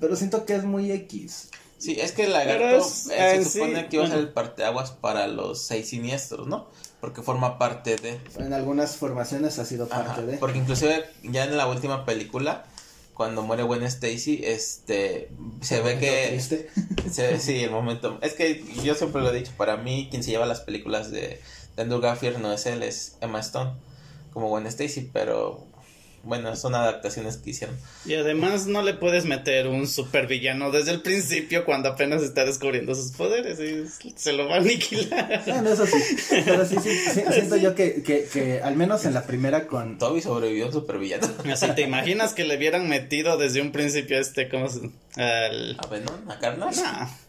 pero 0.00 0.16
siento 0.16 0.44
que 0.44 0.54
es 0.56 0.64
muy 0.64 0.90
X. 0.92 1.50
Sí, 1.78 1.98
es 2.00 2.12
que 2.12 2.24
el 2.24 2.32
lagarto 2.32 2.76
es- 2.86 3.08
eh, 3.10 3.42
se 3.42 3.50
supone 3.50 3.82
sí, 3.82 3.86
que 3.88 3.96
iba 3.96 4.04
a 4.06 4.08
ser 4.08 4.18
el 4.18 4.28
parteaguas 4.28 4.90
para 4.92 5.26
los 5.26 5.62
seis 5.66 5.88
siniestros, 5.88 6.46
¿no? 6.46 6.68
Porque 7.00 7.20
forma 7.20 7.58
parte 7.58 7.96
de... 7.96 8.18
En 8.38 8.54
algunas 8.54 8.96
formaciones 8.96 9.58
ha 9.58 9.66
sido 9.66 9.86
parte 9.88 10.10
Ajá, 10.12 10.22
de 10.22 10.38
Porque 10.38 10.56
inclusive 10.58 11.04
ya 11.22 11.44
en 11.44 11.56
la 11.58 11.66
última 11.66 12.06
película, 12.06 12.64
cuando 13.12 13.42
muere 13.42 13.62
Gwen 13.64 13.82
Stacy, 13.82 14.40
este, 14.44 15.28
se 15.60 15.82
ve 15.82 15.98
que... 15.98 16.28
Triste. 16.30 16.70
se- 17.10 17.38
sí, 17.40 17.62
el 17.64 17.70
momento... 17.70 18.18
Es 18.22 18.32
que 18.32 18.64
yo 18.82 18.94
siempre 18.94 19.20
lo 19.20 19.30
he 19.30 19.36
dicho, 19.36 19.52
para 19.58 19.76
mí 19.76 20.08
quien 20.10 20.22
se 20.22 20.30
lleva 20.30 20.46
las 20.46 20.60
películas 20.62 21.10
de 21.10 21.38
Andrew 21.76 22.00
Garfield 22.00 22.38
no 22.38 22.52
es 22.52 22.66
él, 22.66 22.82
es 22.82 23.16
Emma 23.20 23.40
Stone, 23.40 23.72
como 24.32 24.48
Gwen 24.48 24.66
Stacy, 24.66 25.10
pero 25.12 25.66
bueno, 26.24 26.56
son 26.56 26.74
adaptaciones 26.74 27.36
que 27.36 27.50
hicieron. 27.50 27.76
Y 28.06 28.14
además 28.14 28.66
no 28.66 28.82
le 28.82 28.94
puedes 28.94 29.26
meter 29.26 29.68
un 29.68 29.86
supervillano 29.86 30.70
desde 30.70 30.92
el 30.92 31.02
principio 31.02 31.64
cuando 31.64 31.90
apenas 31.90 32.22
está 32.22 32.44
descubriendo 32.44 32.94
sus 32.94 33.12
poderes 33.12 33.58
y 33.60 34.12
se 34.16 34.32
lo 34.32 34.48
va 34.48 34.54
a 34.54 34.58
aniquilar. 34.58 35.42
Bueno, 35.46 35.70
eso 35.70 35.86
sí, 35.86 35.98
pero 36.44 36.64
sí, 36.64 36.76
sí, 36.82 36.90
sí, 37.12 37.22
siento 37.32 37.56
yo 37.56 37.74
que, 37.74 38.02
que, 38.02 38.24
que 38.24 38.60
al 38.62 38.74
menos 38.74 39.04
en 39.04 39.14
la 39.14 39.24
primera 39.24 39.66
con... 39.66 39.98
Toby 39.98 40.22
sobrevivió 40.22 40.66
un 40.66 40.72
supervillano. 40.72 41.28
Así, 41.52 41.66
¿te 41.74 41.82
imaginas 41.82 42.32
que 42.32 42.44
le 42.44 42.56
hubieran 42.56 42.88
metido 42.88 43.36
desde 43.36 43.60
un 43.60 43.72
principio 43.72 44.16
a 44.16 44.20
este, 44.20 44.48
¿cómo 44.48 44.68
se...? 44.68 44.90
Al... 45.16 45.76
¿A 45.78 45.86
Venom? 45.88 46.30
¿A 46.30 46.38
Carnage? 46.38 46.80
No, 46.80 47.24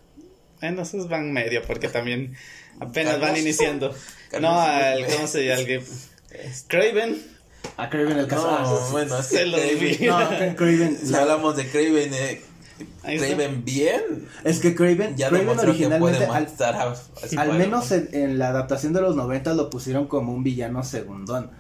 bueno, 0.62 0.82
esos 0.82 1.10
van 1.10 1.32
medio 1.32 1.62
porque 1.64 1.90
también 1.90 2.36
apenas 2.80 3.20
van 3.20 3.38
iniciando. 3.38 3.94
No, 4.41 4.60
al, 4.60 5.06
¿cómo 5.07 5.28
se 5.28 5.45
llama? 5.45 5.60
Al 5.60 5.66
que- 5.66 5.84
Craven. 6.68 7.22
A 7.78 7.90
Craven 7.90 8.18
el 8.18 8.28
caso. 8.28 8.49
No, 8.49 8.91
bueno, 8.91 9.18
es 9.18 9.28
que 9.30 9.38
Se 9.38 9.45
lo 9.45 9.57
Craven- 9.57 9.78
olvidé. 9.78 10.07
No, 10.07 10.20
Cra- 10.20 10.56
Craven. 10.56 10.98
Si 10.98 11.12
la- 11.12 11.22
hablamos 11.22 11.56
de 11.56 11.68
Craven, 11.70 12.14
eh. 12.14 12.41
Craven 13.03 13.64
bien, 13.64 14.28
es 14.44 14.60
que 14.60 14.76
Craven, 14.76 15.16
ya 15.16 15.30
Craven 15.30 15.48
demostró 15.48 15.72
que 15.78 15.88
puede 15.88 16.18
originalmente, 16.18 16.26
al, 16.26 16.44
matar 16.44 16.76
a, 16.76 16.82
a 17.38 17.41
al 17.41 17.53
menos 17.53 17.91
en, 17.94 18.10
en 18.12 18.38
la 18.38 18.49
adaptación 18.49 18.91
de 18.91 18.99
los 19.02 19.16
90 19.16 19.53
lo 19.53 19.70
pusieron 19.70 20.07
como 20.07 20.34
un 20.34 20.44
villano 20.44 20.84
segundón. 20.84 21.52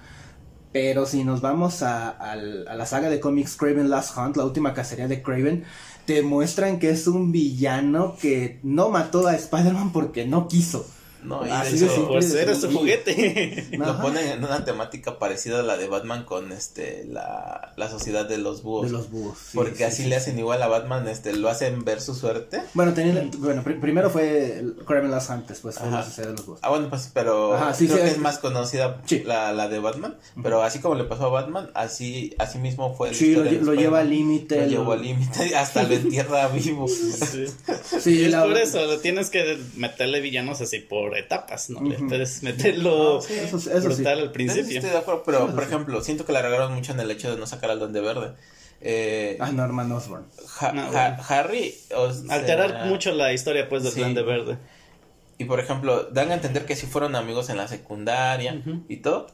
Pero 0.73 1.05
si 1.05 1.23
nos 1.23 1.39
vamos 1.39 1.83
a, 1.83 2.09
a 2.09 2.35
la 2.35 2.85
saga 2.85 3.09
de 3.09 3.21
cómics 3.21 3.55
Craven 3.55 3.89
Last 3.89 4.17
Hunt, 4.17 4.35
la 4.35 4.43
última 4.43 4.73
cacería 4.73 5.07
de 5.07 5.21
Craven, 5.21 5.63
te 6.05 6.21
muestran 6.21 6.79
que 6.79 6.89
es 6.89 7.07
un 7.07 7.31
villano 7.31 8.17
que 8.21 8.59
no 8.63 8.89
mató 8.89 9.25
a 9.27 9.35
Spider-Man 9.35 9.93
porque 9.93 10.25
no 10.25 10.49
quiso. 10.49 10.85
No, 11.25 11.43
y 11.45 11.49
de 11.49 11.53
Así 11.53 11.77
de 11.79 11.89
simple. 11.89 12.05
Pues 12.07 12.33
era 12.33 12.55
su 12.55 12.71
juguete. 12.71 13.67
Lo 13.77 13.99
ponen 14.01 14.27
en 14.27 14.43
una 14.43 14.63
temática 14.63 15.19
parecida 15.19 15.59
a 15.59 15.63
la 15.63 15.77
de 15.77 15.87
Batman 15.87 16.23
con 16.25 16.51
este 16.51 17.05
la, 17.09 17.73
la 17.77 17.89
sociedad 17.89 18.27
de 18.27 18.37
los 18.37 18.63
búhos. 18.63 18.85
De 18.87 18.91
los 18.91 19.09
búhos. 19.09 19.37
sí, 19.37 19.57
porque 19.57 19.77
sí, 19.77 19.83
así 19.83 20.03
sí, 20.03 20.09
le 20.09 20.15
sí. 20.15 20.21
hacen 20.21 20.39
igual 20.39 20.61
a 20.61 20.67
Batman, 20.67 21.07
este, 21.07 21.33
lo 21.33 21.49
hacen 21.49 21.83
ver 21.85 22.01
su 22.01 22.13
suerte. 22.15 22.61
Bueno, 22.73 22.93
teniendo- 22.93 23.37
bueno 23.39 23.63
pri- 23.63 23.75
primero 23.79 24.09
fue 24.09 24.59
el 24.59 24.75
Craven 24.85 25.11
Last 25.11 25.29
Hunt, 25.29 25.47
después 25.47 25.77
fue 25.77 25.87
Ajá. 25.87 25.97
la 25.99 26.03
sociedad 26.05 26.29
de 26.29 26.35
los 26.37 26.45
búhos. 26.45 26.59
Ah, 26.61 26.69
bueno, 26.69 26.89
pues, 26.89 27.09
pero 27.13 27.53
Ajá, 27.55 27.73
sí, 27.73 27.85
creo 27.87 27.97
sí, 27.97 28.03
que 28.03 28.07
es- 28.09 28.13
es 28.15 28.19
más 28.19 28.37
conocida 28.39 29.01
Sí. 29.05 29.23
la, 29.25 29.51
la 29.53 29.67
de 29.67 29.79
Batman. 29.79 30.15
Pero 30.41 30.61
así 30.63 30.79
como 30.79 30.95
le 30.95 31.03
pasó 31.05 31.25
a 31.25 31.29
Batman, 31.29 31.69
así, 31.73 32.35
así 32.37 32.57
mismo 32.59 32.95
fue. 32.95 33.09
la 33.09 33.13
Sí, 33.15 33.33
lo, 33.35 33.73
lleva 33.73 33.99
al 33.99 34.09
límite. 34.09 34.55
Lo 34.57 34.61
lo- 34.63 34.67
llevó 34.69 34.91
al 34.93 35.01
límite, 35.01 35.55
hasta 35.55 35.83
lo 35.83 35.93
entierra 35.95 36.47
vivo. 36.49 36.87
Sí. 36.87 37.45
Sí, 37.99 38.19
Y 38.21 38.25
es 38.25 38.31
la- 38.31 38.43
por 38.43 38.57
eso, 38.57 38.85
lo 38.85 38.99
tienes 38.99 39.29
que 39.29 39.57
meterle 39.75 40.21
villanos 40.21 40.61
así 40.61 40.79
por 40.79 41.14
etapas, 41.19 41.69
¿no? 41.69 41.79
Puedes 42.07 42.43
meterlo 42.43 43.21
sí, 43.21 43.33
eso 43.33 43.59
sí. 43.59 43.69
brutal 43.81 44.19
al 44.19 44.31
principio. 44.31 44.75
estoy 44.79 44.91
de 44.91 44.97
acuerdo, 44.97 45.23
pero 45.25 45.37
Eso 45.45 45.55
por 45.55 45.63
sí. 45.63 45.69
ejemplo, 45.69 46.01
siento 46.01 46.25
que 46.25 46.31
la 46.33 46.41
regaron 46.41 46.73
mucho 46.73 46.91
en 46.91 46.99
el 46.99 47.09
hecho 47.11 47.31
de 47.31 47.37
no 47.37 47.47
sacar 47.47 47.71
al 47.71 47.79
Duende 47.79 48.01
Verde. 48.01 48.33
Eh, 48.81 49.37
Ah, 49.39 49.51
Norman 49.51 49.91
Osborn. 49.91 50.25
Ha- 50.59 50.71
No, 50.73 50.81
Ha- 50.83 50.89
bueno. 50.91 51.23
Harry, 51.27 51.73
o 51.95 52.11
sea, 52.11 52.35
Alterar 52.35 52.85
mucho 52.87 53.11
la 53.13 53.33
historia, 53.33 53.67
pues, 53.69 53.83
del 53.83 53.91
Sí. 53.93 53.99
plan 53.99 54.13
de 54.13 54.21
verde. 54.23 54.57
Y 55.37 55.45
por 55.45 55.59
ejemplo, 55.59 56.03
dan 56.11 56.31
a 56.31 56.35
entender 56.35 56.65
que 56.65 56.75
sí 56.75 56.85
fueron 56.85 57.15
amigos 57.15 57.49
en 57.49 57.57
la 57.57 57.67
secundaria 57.67 58.61
y 58.87 58.97
todo, 58.97 59.27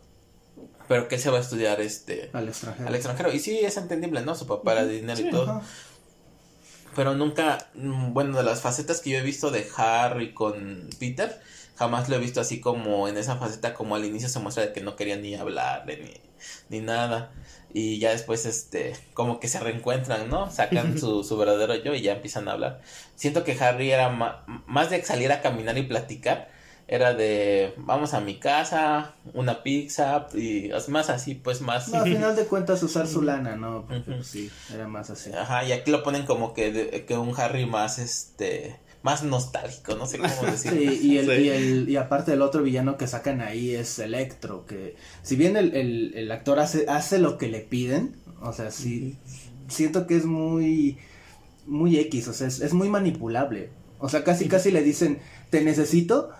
pero 0.87 1.07
que 1.07 1.15
él 1.15 1.21
se 1.21 1.29
va 1.29 1.37
a 1.37 1.41
estudiar 1.41 1.79
este 1.81 2.29
Al 2.33 2.47
extranjero. 2.47 2.87
al 2.87 2.95
extranjero. 2.95 3.31
Y 3.33 3.39
sí, 3.39 3.59
es 3.59 3.77
entendible, 3.77 4.21
¿no? 4.21 4.35
Su 4.35 4.47
papá 4.47 4.73
era 4.73 4.85
de 4.85 4.93
dinero 4.93 5.17
Sí, 5.17 5.27
y 5.27 5.31
todo. 5.31 5.49
ajá. 5.51 5.61
Pero 6.95 7.15
nunca, 7.15 7.69
mm, 7.73 8.13
bueno, 8.13 8.37
de 8.37 8.43
las 8.43 8.61
facetas 8.61 8.99
que 8.99 9.11
yo 9.11 9.17
he 9.19 9.21
visto 9.21 9.49
de 9.49 9.65
Harry 9.77 10.33
con 10.33 10.89
Peter, 10.99 11.39
jamás 11.76 12.10
lo 12.10 12.15
he 12.15 12.19
visto 12.19 12.41
así 12.41 12.60
como 12.60 13.07
en 13.07 13.18
esa 13.18 13.35
faceta 13.38 13.73
como 13.73 13.95
al 13.95 14.06
inicio 14.06 14.30
se 14.30 14.39
muestra 14.39 14.65
de 14.65 14.73
que 14.73 14.81
no 14.81 14.95
quería 14.95 15.15
ni 15.18 15.35
hablarle 15.35 15.98
ni, 16.69 16.77
ni 16.80 16.85
nada. 16.85 17.31
Y 17.73 17.99
ya 17.99 18.11
después, 18.11 18.45
este, 18.45 18.93
como 19.14 19.39
que 19.39 19.48
se 19.48 19.60
reencuentran, 19.60 20.30
¿no? 20.30 20.52
Sacan 20.52 20.99
su, 20.99 21.23
su 21.23 21.38
verdadero 21.38 21.73
yo 21.76 21.93
y 21.95 22.02
ya 22.02 22.11
empiezan 22.14 22.49
a 22.49 22.52
hablar. 22.52 22.81
Siento 23.15 23.45
que 23.45 23.57
Harry 23.60 23.91
era 23.91 24.10
más 24.68 24.89
de 24.89 25.02
salir 25.03 25.31
a 25.31 25.41
caminar 25.41 25.77
y 25.77 25.84
platicar. 25.84 26.49
Era 26.89 27.14
de, 27.14 27.73
vamos 27.77 28.14
a 28.14 28.19
mi 28.19 28.38
casa, 28.38 29.14
una 29.34 29.64
pizza, 29.64 30.27
y 30.34 30.69
es 30.72 30.89
más 30.89 31.10
así, 31.10 31.35
pues 31.35 31.61
más... 31.61 31.88
No, 31.88 31.99
al 32.02 32.03
final 32.11 32.35
de 32.35 32.43
cuentas 32.45 32.84
usar 32.84 33.07
su 33.07 33.22
lana, 33.22 33.56
¿no? 33.56 33.85
Porque 33.88 34.11
pues, 34.11 34.27
sí, 34.27 34.52
era 34.73 34.89
más 34.89 35.10
así. 35.10 35.31
Ajá, 35.31 35.64
y 35.64 35.72
aquí 35.72 35.89
lo 35.89 36.03
ponen 36.03 36.26
como 36.26 36.53
que, 36.53 36.73
de- 36.73 37.06
que 37.06 37.18
un 37.18 37.34
Harry 37.39 37.65
más, 37.65 37.98
este, 37.99 38.80
más 39.03 39.23
nostálgico, 39.23 39.95
no 39.95 40.06
sé 40.06 40.19
cómo 40.19 40.30
decirlo. 40.52 40.80
Sí, 40.91 40.99
y, 41.02 41.18
el, 41.18 41.26
Sí. 41.26 41.32
y, 41.44 41.49
el, 41.49 41.90
y 41.90 41.95
aparte 41.95 42.34
el 42.34 42.41
otro 42.41 42.64
villano 42.64 42.98
que 42.98 43.07
sacan 43.07 43.41
ahí 43.41 43.72
es 43.73 43.98
Electro, 43.99 44.65
que 44.65 44.95
si 45.23 45.36
bien 45.36 45.57
el, 45.57 45.76
el, 45.76 46.14
el 46.15 46.32
actor 46.32 46.60
hace, 46.60 46.86
hace 46.88 47.19
lo 47.19 47.38
que 47.38 47.48
le 47.49 47.61
piden, 47.61 48.15
o 48.41 48.53
sea, 48.53 48.72
sí, 48.72 49.18
siento 49.68 50.07
que 50.07 50.18
es 50.18 50.26
muy, 50.26 50.98
muy 51.65 51.98
X, 51.98 52.28
o 52.28 52.34
sea, 52.34 52.48
es, 52.48 52.60
es 52.61 52.73
muy 52.73 52.90
manipulable. 52.90 53.69
O 53.99 54.10
sea, 54.10 54.23
casi 54.23 54.48
casi 54.48 54.72
le 54.72 54.82
dicen, 54.84 55.19
te 55.52 55.61
necesito 55.64 56.32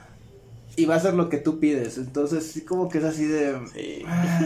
y 0.82 0.86
va 0.86 0.96
a 0.96 0.98
hacer 0.98 1.14
lo 1.14 1.30
que 1.30 1.38
tú 1.38 1.60
pides. 1.60 2.00
Entonces, 2.00 2.44
sí 2.52 2.62
como 2.62 2.90
que 2.90 2.98
es 2.98 3.04
así 3.04 3.26
de... 3.26 3.56
Sí. 3.72 4.02
ah, 4.08 4.40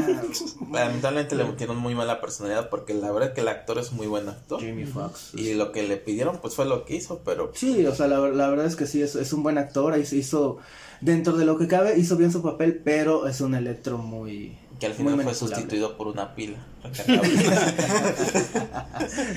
Lamentablemente 0.69 1.35
le 1.35 1.45
metieron 1.45 1.77
muy 1.77 1.95
mala 1.95 2.19
personalidad 2.19 2.69
porque 2.69 2.93
la 2.93 3.09
verdad 3.11 3.33
que 3.33 3.39
el 3.39 3.47
actor 3.47 3.77
es 3.77 3.93
muy 3.93 4.05
buen 4.07 4.27
actor. 4.27 4.59
Jamie 4.59 4.85
Foxx. 4.85 5.33
Y 5.33 5.53
lo 5.53 5.71
que 5.71 5.83
le 5.83 5.95
pidieron 5.95 6.39
pues 6.41 6.53
fue 6.55 6.65
lo 6.65 6.83
que 6.83 6.97
hizo, 6.97 7.21
pero 7.23 7.51
Sí, 7.55 7.85
o 7.85 7.95
sea, 7.95 8.07
la, 8.07 8.19
la 8.19 8.49
verdad 8.49 8.65
es 8.65 8.75
que 8.75 8.85
sí, 8.85 9.01
es, 9.01 9.15
es 9.15 9.31
un 9.31 9.43
buen 9.43 9.57
actor, 9.57 9.97
hizo, 9.97 10.15
hizo, 10.17 10.57
dentro 10.99 11.37
de 11.37 11.45
lo 11.45 11.57
que 11.57 11.69
cabe, 11.69 11.97
hizo 11.97 12.17
bien 12.17 12.33
su 12.33 12.41
papel, 12.41 12.81
pero 12.83 13.27
es 13.27 13.39
un 13.39 13.55
electro 13.55 13.97
muy... 13.97 14.57
que 14.77 14.87
al 14.87 14.93
final 14.93 15.21
fue 15.21 15.33
sustituido 15.33 15.95
por 15.95 16.07
una 16.07 16.35
pila 16.35 16.57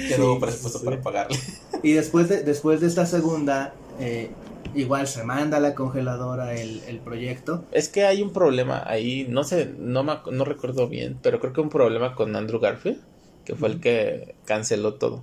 que 0.08 0.18
no 0.18 0.24
hubo 0.26 0.40
presupuesto 0.40 0.82
para 0.82 1.00
pagarle. 1.00 1.38
Y 1.84 1.92
después 1.92 2.28
de, 2.28 2.42
después 2.42 2.80
de 2.80 2.88
esta 2.88 3.06
segunda, 3.06 3.72
eh, 4.00 4.30
igual 4.74 5.06
se 5.06 5.24
manda 5.24 5.58
a 5.58 5.60
la 5.60 5.74
congeladora 5.74 6.54
el, 6.54 6.82
el 6.86 6.98
proyecto. 7.00 7.64
Es 7.72 7.88
que 7.88 8.04
hay 8.04 8.22
un 8.22 8.32
problema 8.32 8.82
ahí, 8.86 9.26
no 9.28 9.44
sé, 9.44 9.74
no, 9.78 10.04
me, 10.04 10.18
no 10.30 10.44
recuerdo 10.44 10.88
bien, 10.88 11.18
pero 11.22 11.40
creo 11.40 11.52
que 11.52 11.60
un 11.60 11.70
problema 11.70 12.14
con 12.14 12.34
Andrew 12.36 12.60
Garfield, 12.60 13.00
que 13.44 13.54
fue 13.54 13.68
el 13.68 13.80
que 13.80 14.34
canceló 14.44 14.94
todo. 14.94 15.22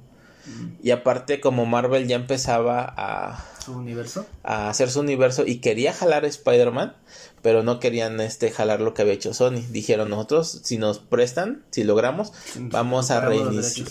Y 0.81 0.91
aparte, 0.91 1.41
como 1.41 1.65
Marvel 1.65 2.07
ya 2.07 2.15
empezaba 2.15 2.93
a, 2.95 3.43
Su 3.63 3.73
universo. 3.73 4.27
a 4.43 4.69
hacer 4.69 4.91
su 4.91 4.99
universo 4.99 5.43
y 5.45 5.57
quería 5.57 5.91
jalar 5.91 6.23
a 6.23 6.27
Spider-Man, 6.27 6.95
pero 7.41 7.63
no 7.63 7.79
querían 7.79 8.19
este 8.19 8.51
jalar 8.51 8.81
lo 8.81 8.93
que 8.93 9.01
había 9.01 9.15
hecho 9.15 9.33
Sony. 9.33 9.63
Dijeron 9.71 10.09
nosotros, 10.09 10.61
si 10.63 10.77
nos 10.77 10.99
prestan, 10.99 11.63
si 11.71 11.83
logramos, 11.83 12.31
vamos 12.57 13.09
a, 13.09 13.27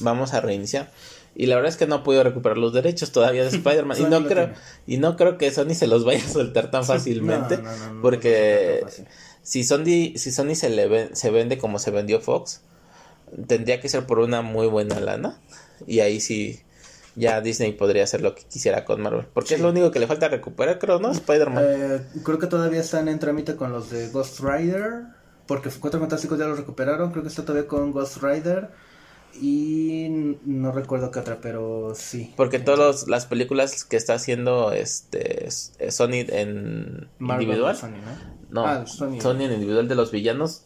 vamos 0.00 0.32
a 0.34 0.40
reiniciar. 0.40 0.90
Y 1.36 1.46
la 1.46 1.56
verdad 1.56 1.70
es 1.70 1.76
que 1.76 1.86
no 1.86 1.96
ha 1.96 2.02
podido 2.04 2.22
recuperar 2.22 2.58
los 2.58 2.72
derechos 2.72 3.10
todavía 3.12 3.42
de 3.42 3.48
Spider-Man. 3.56 3.96
y 3.98 4.02
no 4.04 4.20
lo 4.20 4.28
creo, 4.28 4.44
tiene. 4.46 4.60
y 4.86 4.96
no 4.98 5.16
creo 5.16 5.36
que 5.38 5.50
Sony 5.50 5.74
se 5.74 5.86
los 5.86 6.04
vaya 6.04 6.24
a 6.24 6.28
soltar 6.28 6.70
tan 6.70 6.84
fácilmente. 6.86 7.56
No, 7.58 7.62
no, 7.64 7.76
no, 7.76 7.92
no, 7.94 8.02
porque 8.02 8.84
si 9.42 9.64
Sony, 9.64 10.16
si 10.16 10.30
Sony 10.32 10.54
se 10.54 10.70
le 10.70 10.86
ven- 10.88 11.16
se 11.16 11.30
vende 11.30 11.58
como 11.58 11.78
se 11.78 11.90
vendió 11.90 12.20
Fox, 12.20 12.60
tendría 13.46 13.80
que 13.80 13.88
ser 13.88 14.06
por 14.06 14.18
una 14.20 14.42
muy 14.42 14.66
buena 14.68 15.00
lana. 15.00 15.38
Y 15.86 16.00
ahí 16.00 16.20
sí, 16.20 16.60
ya 17.16 17.40
Disney 17.40 17.72
podría 17.72 18.04
hacer 18.04 18.20
lo 18.20 18.34
que 18.34 18.42
quisiera 18.44 18.84
con 18.84 19.00
Marvel. 19.02 19.26
Porque 19.34 19.54
es 19.56 19.60
lo 19.60 19.70
único 19.70 19.90
que 19.90 19.98
le 19.98 20.06
falta 20.06 20.28
recuperar, 20.28 20.78
creo, 20.78 21.00
¿no? 21.00 21.10
Spider-Man. 21.10 21.64
Eh, 21.66 22.00
creo 22.22 22.38
que 22.38 22.46
todavía 22.46 22.80
están 22.80 23.08
en 23.08 23.18
trámite 23.18 23.56
con 23.56 23.72
los 23.72 23.90
de 23.90 24.08
Ghost 24.10 24.40
Rider. 24.40 25.02
Porque 25.46 25.68
Cuatro 25.78 26.00
Fantásticos 26.00 26.38
ya 26.38 26.46
los 26.46 26.56
recuperaron. 26.58 27.10
Creo 27.10 27.22
que 27.22 27.28
está 27.28 27.44
todavía 27.44 27.68
con 27.68 27.90
Ghost 27.92 28.18
Rider. 28.22 28.68
Y 29.40 30.36
no 30.44 30.72
recuerdo 30.72 31.10
qué 31.10 31.18
otra, 31.20 31.38
pero 31.40 31.92
sí. 31.94 32.32
Porque 32.36 32.58
todas 32.58 33.06
las 33.08 33.26
películas 33.26 33.84
que 33.84 33.96
está 33.96 34.14
haciendo 34.14 34.72
este 34.72 35.48
Sony 35.50 36.24
en 36.28 37.08
Marvel, 37.18 37.42
individual, 37.44 37.76
Sony, 37.76 37.90
¿no? 37.90 38.62
no, 38.62 38.66
Ah, 38.66 38.86
Sony. 38.86 39.20
Sony. 39.20 39.42
en 39.42 39.52
individual 39.52 39.88
de 39.88 39.94
los 39.94 40.10
villanos 40.12 40.62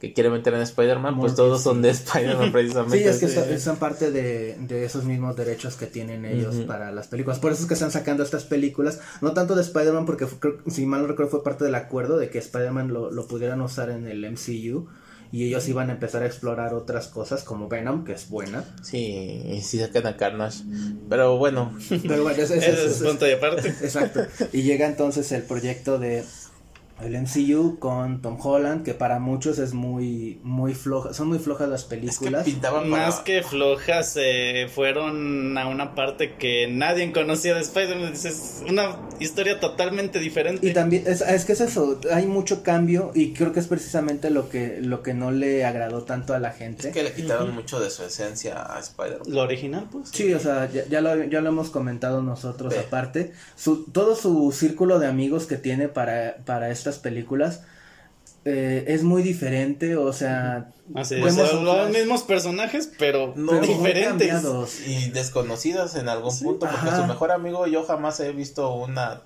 que 0.00 0.12
quiere 0.12 0.30
meter 0.30 0.52
en 0.54 0.62
Spider-Man, 0.62 1.20
pues 1.20 1.36
todos 1.36 1.62
son 1.62 1.80
de 1.80 1.90
Spider-Man 1.90 2.50
precisamente. 2.52 2.98
Sí, 2.98 3.04
es 3.04 3.18
que 3.20 3.28
son, 3.28 3.60
son 3.60 3.76
parte 3.76 4.10
de, 4.10 4.56
de 4.58 4.84
esos 4.84 5.04
mismos 5.04 5.36
derechos 5.36 5.76
que 5.76 5.86
tienen 5.86 6.24
ellos 6.24 6.56
para 6.66 6.90
las 6.90 7.06
películas. 7.06 7.38
Por 7.38 7.52
eso 7.52 7.62
es 7.62 7.68
que 7.68 7.74
están 7.74 7.92
sacando 7.92 8.24
estas 8.24 8.42
películas. 8.42 8.98
No 9.20 9.32
tanto 9.32 9.54
de 9.54 9.62
Spider-Man, 9.62 10.04
porque 10.04 10.26
fue- 10.26 10.40
creo- 10.40 10.58
si 10.68 10.86
mal 10.86 11.02
no 11.02 11.06
recuerdo 11.06 11.30
fue 11.30 11.44
parte 11.44 11.64
del 11.64 11.76
acuerdo 11.76 12.16
de 12.18 12.30
que 12.30 12.38
Spider-Man 12.38 12.92
lo, 12.92 13.12
lo 13.12 13.28
pudieran 13.28 13.60
usar 13.60 13.90
en 13.90 14.08
el 14.08 14.24
MCU. 14.28 14.88
Y 15.32 15.46
ellos 15.46 15.66
iban 15.66 15.88
a 15.88 15.94
empezar 15.94 16.22
a 16.22 16.26
explorar 16.26 16.74
otras 16.74 17.08
cosas 17.08 17.42
como 17.42 17.66
Venom, 17.66 18.04
que 18.04 18.12
es 18.12 18.28
buena. 18.28 18.64
Sí, 18.82 19.42
y 19.46 19.62
sí 19.62 19.78
sacan 19.80 20.06
a 20.06 20.16
Carnage. 20.18 20.58
Pero 21.08 21.38
bueno, 21.38 21.74
Pero 21.88 22.22
bueno, 22.22 22.42
es- 22.42 22.50
es- 22.50 22.62
Ese 22.62 22.86
es- 22.86 23.00
es 23.00 23.02
punto 23.02 23.26
y 23.26 23.32
aparte. 23.32 23.68
Exacto. 23.68 24.20
Y 24.52 24.60
llega 24.62 24.86
entonces 24.86 25.32
el 25.32 25.42
proyecto 25.42 25.98
de 25.98 26.22
el 27.04 27.20
MCU 27.20 27.78
con 27.78 28.22
Tom 28.22 28.38
Holland, 28.40 28.84
que 28.84 28.94
para 28.94 29.18
muchos 29.18 29.58
es 29.58 29.74
muy, 29.74 30.40
muy 30.42 30.74
floja, 30.74 31.12
son 31.14 31.28
muy 31.28 31.38
flojas 31.38 31.68
las 31.68 31.84
películas. 31.84 32.46
Más 32.86 33.20
que 33.20 33.42
flojas, 33.42 34.16
eh, 34.20 34.68
fueron 34.72 35.56
a 35.58 35.66
una 35.68 35.94
parte 35.94 36.34
que 36.34 36.66
nadie 36.68 37.10
conocía 37.12 37.54
de 37.54 37.60
Spider-Man. 37.60 38.12
Es 38.12 38.62
una 38.68 38.96
historia 39.18 39.60
totalmente 39.60 40.18
diferente. 40.18 40.66
Y 40.66 40.72
también, 40.72 41.04
es, 41.06 41.20
es, 41.20 41.44
que 41.44 41.52
es 41.52 41.60
eso, 41.60 42.00
hay 42.12 42.26
mucho 42.26 42.62
cambio 42.62 43.10
y 43.14 43.32
creo 43.32 43.52
que 43.52 43.60
es 43.60 43.66
precisamente 43.66 44.30
lo 44.30 44.48
que, 44.48 44.78
lo 44.80 45.02
que 45.02 45.14
no 45.14 45.30
le 45.30 45.64
agradó 45.64 46.02
tanto 46.02 46.34
a 46.34 46.38
la 46.38 46.52
gente. 46.52 46.88
Es 46.88 46.94
que 46.94 47.02
le 47.02 47.12
quitaron 47.12 47.54
mucho 47.54 47.80
de 47.80 47.90
su 47.90 48.02
esencia 48.04 48.62
a 48.62 48.78
Spider-Man. 48.80 49.22
Lo 49.26 49.42
original, 49.42 49.88
pues. 49.90 50.10
Sí, 50.10 50.32
o 50.34 50.40
sea, 50.40 50.70
ya, 50.70 50.86
ya, 50.86 51.00
lo, 51.00 51.24
ya 51.24 51.40
lo 51.40 51.48
hemos 51.48 51.70
comentado 51.70 52.22
nosotros 52.22 52.74
aparte. 52.76 53.32
Su, 53.56 53.84
todo 53.84 54.16
su 54.16 54.52
círculo 54.52 54.98
de 54.98 55.06
amigos 55.06 55.46
que 55.46 55.56
tiene 55.56 55.88
para, 55.88 56.36
para 56.44 56.70
esta 56.70 56.90
películas 56.98 57.62
eh, 58.44 58.84
es 58.88 59.04
muy 59.04 59.22
diferente, 59.22 59.96
o 59.96 60.12
sea, 60.12 60.72
Así 60.96 61.14
es, 61.14 61.36
los 61.36 61.90
mismos 61.90 62.22
personajes, 62.22 62.90
pero, 62.98 63.34
no, 63.36 63.60
diferentes. 63.60 64.80
y 64.86 65.10
desconocidos 65.10 65.94
en 65.94 66.08
algún 66.08 66.36
punto, 66.40 66.66
porque 66.68 66.96
su 66.96 67.06
mejor 67.06 67.30
amigo 67.30 67.66
yo 67.68 67.84
jamás 67.84 68.18
he 68.20 68.32
visto 68.32 68.74
una 68.74 69.22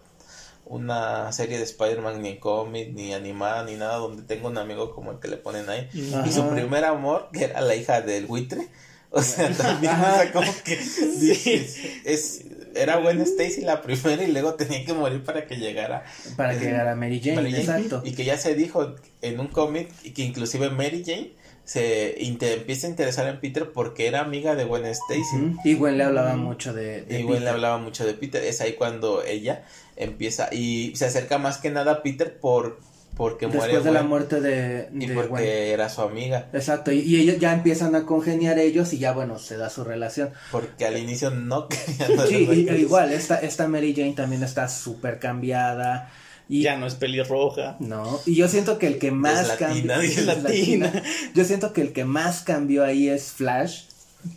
una 0.67 1.33
serie 1.33 1.59
de 1.59 1.65
Spider-Man 1.65 2.21
ni 2.21 2.39
cómic, 2.39 2.93
ni 2.93 3.15
animada, 3.15 3.65
ni 3.65 3.77
nada 3.77 3.97
donde 3.97 4.23
tengo 4.23 4.49
un 4.49 4.59
amigo 4.59 4.95
como 4.95 5.13
el 5.13 5.19
que 5.21 5.29
le 5.29 5.37
ponen 5.37 5.69
ahí. 5.71 5.89
Y 5.93 6.33
su 6.33 6.49
primer 6.49 6.85
amor, 6.85 7.29
que 7.33 7.45
era 7.45 7.61
la 7.61 7.75
hija 7.77 8.01
del 8.01 8.27
buitre, 8.27 8.69
o 9.11 9.23
sea, 9.23 9.51
también, 9.57 9.95
como 10.33 10.53
que 10.65 10.75
es, 12.05 12.45
era 12.77 12.99
buena 12.99 13.25
Stacy 13.25 13.63
la 13.63 13.83
primera 13.83 14.23
y 14.23 14.33
luego 14.33 14.55
tenía 14.55 14.85
que 14.85 14.93
morir 14.93 15.23
para 15.25 15.47
que 15.47 15.57
llegara. 15.57 16.05
Para 16.37 16.59
que 16.59 16.67
llegara 16.67 16.95
Mary 16.95 17.21
Jane, 17.23 17.49
exacto. 17.51 18.03
Y 18.05 18.13
que 18.13 18.25
ya 18.25 18.37
se 18.39 18.55
dijo 18.55 18.95
en 19.23 19.41
un 19.41 19.49
cómic 19.49 19.91
que 20.13 20.23
inclusive 20.23 20.71
Mary 20.71 21.03
Jane 21.05 21.33
se 21.65 22.25
empieza 22.25 22.87
a 22.87 22.91
interesar 22.91 23.27
en 23.27 23.41
Peter 23.41 23.73
porque 23.73 24.07
era 24.07 24.21
amiga 24.21 24.55
de 24.55 24.65
Gwen 24.65 24.87
Stacy. 24.87 25.55
Y 25.65 25.75
Gwen 25.75 25.99
le 25.99 26.05
hablaba 26.05 26.37
mucho 26.37 26.73
de, 26.73 27.03
de 27.03 27.21
Y 27.21 27.23
Gwen 27.25 27.43
le 27.43 27.51
hablaba 27.51 27.79
mucho 27.79 28.07
de 28.07 28.15
Peter. 28.15 28.43
Es 28.45 28.61
ahí 28.61 28.75
cuando 28.75 29.25
ella 29.25 29.65
empieza 29.97 30.49
y 30.53 30.93
se 30.95 31.07
acerca 31.07 31.39
más 31.39 31.59
que 31.59 31.71
nada 31.71 31.93
a 31.93 32.03
Peter 32.03 32.39
por 32.39 32.79
porque 33.17 33.47
Después 33.47 33.83
de 33.83 33.93
la 33.93 34.03
muerte 34.03 34.43
de, 34.43 34.91
y 34.93 35.07
porque 35.09 35.73
era 35.73 35.89
su 35.89 36.03
amiga. 36.03 36.49
Exacto, 36.53 36.93
y, 36.93 37.17
ellos 37.17 37.39
ya 37.39 37.55
empiezan 37.55 37.95
a 37.95 38.05
congeniar 38.05 38.59
ellos 38.59 38.93
y 38.93 38.99
ya 38.99 39.13
bueno, 39.13 39.39
se 39.39 39.57
da 39.57 39.71
su 39.71 39.85
relación. 39.85 40.31
Porque 40.53 40.85
al 40.85 40.99
inicio 40.99 41.31
no 41.31 41.67
querían. 41.69 42.29
sí, 42.29 42.67
igual, 42.79 43.13
esta, 43.13 43.37
esta 43.41 43.69
Mary 43.69 43.95
Jane 43.97 44.13
también 44.13 44.43
está 44.43 44.69
súper 44.69 45.19
cambiada. 45.19 46.13
Y, 46.47 46.63
ya 46.63 46.77
no 46.77 46.87
es 46.87 46.95
pelirroja. 46.95 47.77
No, 47.81 48.21
y 48.27 48.37
yo 48.37 48.49
siento 48.49 48.79
que 48.79 48.87
el 48.87 48.99
que 48.99 49.11
más 49.11 49.53
cambió. 49.53 49.95
Yo 51.35 51.45
siento 51.45 51.73
que 51.73 51.81
el 51.81 51.93
que 51.95 52.05
más 52.05 52.43
cambió 52.43 52.85
ahí 52.85 53.09
es 53.09 53.33
Flash, 53.33 53.85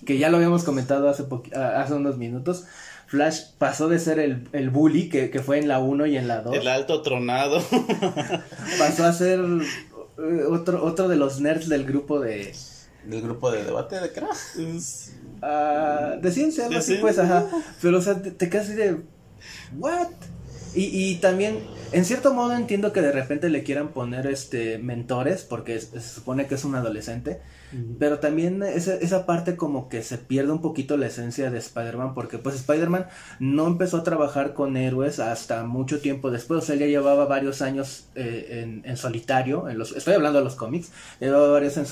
que 0.05 0.17
ya 0.17 0.29
lo 0.29 0.37
habíamos 0.37 0.63
comentado 0.63 1.09
hace, 1.09 1.25
hace 1.53 1.93
unos 1.93 2.17
minutos. 2.17 2.63
Flash 3.09 3.41
pasó 3.57 3.89
de 3.89 3.97
ser 3.97 4.19
el, 4.19 4.47
el 4.51 4.69
bully 4.69 5.09
que, 5.09 5.31
que, 5.31 5.39
fue 5.39 5.57
en 5.57 5.67
la 5.67 5.79
1 5.79 6.05
y 6.05 6.15
en 6.15 6.27
la 6.27 6.41
2. 6.41 6.55
El 6.55 6.67
alto 6.67 7.01
tronado. 7.01 7.59
pasó 8.77 9.05
a 9.05 9.13
ser 9.13 9.39
eh, 9.39 10.43
otro, 10.47 10.85
otro 10.85 11.07
de 11.07 11.15
los 11.15 11.41
nerds 11.41 11.67
del 11.67 11.85
grupo 11.85 12.19
de... 12.19 12.53
¿Del 13.05 13.23
grupo 13.23 13.49
de 13.49 13.63
debate 13.63 13.99
de 13.99 14.11
qué 14.11 14.21
uh, 14.21 16.21
de 16.21 16.31
ciencia, 16.31 16.67
algo 16.67 16.77
así 16.77 16.99
pues, 17.01 17.17
ajá. 17.17 17.47
Pero, 17.81 17.97
o 17.97 18.01
sea, 18.01 18.21
te, 18.21 18.29
te 18.29 18.47
quedas 18.47 18.67
así 18.67 18.75
de... 18.75 19.01
¿What? 19.75 20.09
Y, 20.73 20.85
y 20.85 21.15
también, 21.15 21.59
en 21.91 22.05
cierto 22.05 22.33
modo 22.33 22.55
entiendo 22.55 22.93
que 22.93 23.01
de 23.01 23.11
repente 23.11 23.49
le 23.49 23.63
quieran 23.63 23.89
poner 23.89 24.27
este 24.27 24.77
mentores, 24.77 25.43
porque 25.43 25.79
se 25.79 25.99
supone 26.01 26.47
que 26.47 26.55
es 26.55 26.63
un 26.63 26.75
adolescente. 26.75 27.39
Pero 27.99 28.17
también 28.17 28.63
esa, 28.63 28.95
esa 28.95 29.27
parte 29.27 29.55
como 29.55 29.89
que 29.89 30.01
se 30.01 30.17
pierde 30.17 30.51
un 30.51 30.59
poquito 30.59 30.97
la 30.97 31.05
esencia 31.05 31.51
de 31.51 31.59
Spider-Man, 31.59 32.15
porque 32.15 32.39
pues 32.39 32.55
Spider-Man 32.55 33.05
no 33.39 33.67
empezó 33.67 33.97
a 33.97 34.03
trabajar 34.03 34.55
con 34.55 34.75
héroes 34.75 35.19
hasta 35.19 35.63
mucho 35.65 35.99
tiempo 35.99 36.31
después, 36.31 36.63
o 36.63 36.65
sea, 36.65 36.73
él 36.73 36.79
ya 36.79 36.87
llevaba 36.87 37.25
varios 37.25 37.61
años 37.61 38.07
eh, 38.15 38.63
en, 38.63 38.81
en, 38.85 38.97
solitario, 38.97 39.69
en 39.69 39.77
los, 39.77 39.95
estoy 39.95 40.15
hablando 40.15 40.39
de 40.39 40.45
los 40.45 40.55
cómics, 40.55 40.91
llevaba 41.19 41.49
varios 41.49 41.77
en 41.77 41.83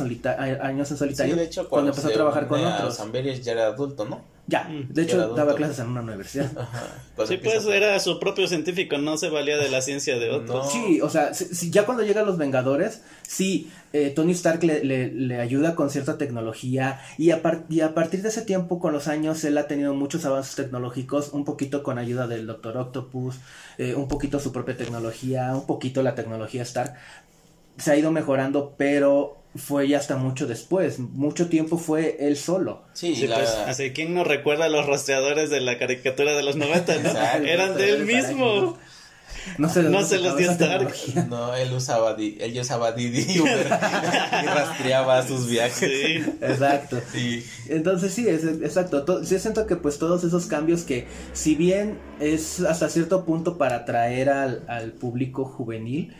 años 0.62 0.91
en 0.91 0.98
solitario 0.98 1.36
de 1.36 1.44
hecho, 1.44 1.70
cuando, 1.70 1.91
empezó 1.91 2.08
a 2.08 2.12
trabajar 2.12 2.48
con 2.48 2.66
otros. 2.66 2.99
ya 3.44 3.52
era 3.52 3.68
adulto, 3.68 4.06
¿no? 4.06 4.36
Ya, 4.49 4.64
mm. 4.64 4.94
de 4.94 5.02
hecho 5.03 5.34
daba 5.36 5.56
clases 5.56 5.80
en 5.80 5.88
una 5.88 6.02
universidad. 6.02 6.49
sí, 7.28 7.38
pues 7.38 7.65
era 7.65 7.99
su 7.99 8.18
propio 8.18 8.48
científico, 8.48 8.98
no 8.98 9.18
se 9.18 9.30
valía 9.30 9.57
de 9.57 9.69
la 9.69 9.82
ciencia 9.82 10.18
de 10.18 10.30
otros. 10.30 10.72
Sí, 10.72 11.02
o 11.02 11.10
sea, 11.10 11.34
si, 11.34 11.69
ya 11.69 11.86
cuando 11.86 12.03
llegan 12.03 12.26
los 12.26 12.38
Vengadores, 12.38 13.02
sí, 13.24 13.69
eh, 13.91 14.14
Tony 14.15 14.32
Stark 14.32 14.64
le, 14.64 14.86
le, 14.86 15.11
le, 15.11 15.41
ayuda 15.41 15.76
con 15.76 15.90
cierta 15.90 16.18
tecnología 16.18 17.02
y 17.18 17.32
a, 17.32 17.41
y 17.68 17.82
a 17.82 17.94
partir 17.94 18.22
de 18.22 18.30
ese 18.30 18.41
tiempo, 18.41 18.80
con 18.80 18.94
los 18.94 19.10
años, 19.10 19.44
él 19.44 19.57
ha 19.57 19.68
tenido 19.68 19.94
muchos 19.94 20.24
avances 20.24 20.56
tecnológicos, 20.56 21.34
un 21.34 21.44
poquito 21.44 21.84
con 21.84 21.98
ayuda 21.98 22.28
del 22.28 22.48
Doctor 22.48 22.78
Octopus, 22.78 23.36
eh, 23.78 23.95
un 23.95 24.07
poquito 24.07 24.40
su 24.40 24.53
propia 24.53 24.78
tecnología, 24.78 25.53
un 25.53 25.68
poquito 25.68 26.02
la 26.03 26.15
tecnología 26.15 26.64
Stark. 26.64 26.94
Se 27.78 27.91
ha 27.91 27.98
ido 27.98 28.11
mejorando, 28.11 28.76
pero 28.78 29.38
fue 29.57 29.88
ya 29.88 29.97
hasta 29.97 30.15
mucho 30.17 30.47
después. 30.47 30.99
Mucho 30.99 31.49
tiempo 31.49 31.77
fue 31.77 32.17
él 32.19 32.38
solo. 32.38 32.84
Sí, 32.93 33.25
pues, 33.27 33.49
así, 33.49 33.91
¿quién 33.91 34.13
no 34.13 34.23
recuerda 34.23 34.65
a 34.65 34.69
los 34.69 34.85
rastreadores 34.85 35.49
de 35.49 35.61
la 35.61 35.77
caricatura 35.77 36.34
de 36.35 36.43
los 36.43 36.55
90, 36.55 36.97
no? 36.99 37.09
Eran 37.45 37.77
de 37.77 37.89
él 37.91 38.05
mismo. 38.05 38.77
No 39.57 39.69
se, 39.69 39.84
no 39.84 40.03
se 40.03 40.19
los 40.19 40.38
dio 40.38 40.51
Stark. 40.51 40.93
No, 41.29 41.55
él 41.55 41.71
usaba, 41.71 42.15
él 42.17 42.59
usaba 42.59 42.91
Didi 42.91 43.25
y 43.35 44.45
rastreaba 44.45 45.25
sus 45.25 45.47
viajes. 45.47 45.89
Sí. 45.89 46.34
Exacto. 46.41 46.99
Sí. 47.11 47.45
Entonces 47.69 48.13
sí, 48.13 48.27
es, 48.27 48.43
exacto. 48.43 49.23
yo 49.23 49.39
siento 49.39 49.65
que 49.65 49.77
pues 49.77 49.99
todos 49.99 50.23
esos 50.23 50.47
cambios 50.47 50.84
que 50.84 51.07
si 51.34 51.55
bien 51.55 51.97
es 52.19 52.59
hasta 52.61 52.89
cierto 52.89 53.23
punto 53.25 53.57
para 53.57 53.77
atraer 53.77 54.29
al, 54.29 54.63
al 54.67 54.91
público 54.91 55.45
juvenil, 55.45 56.13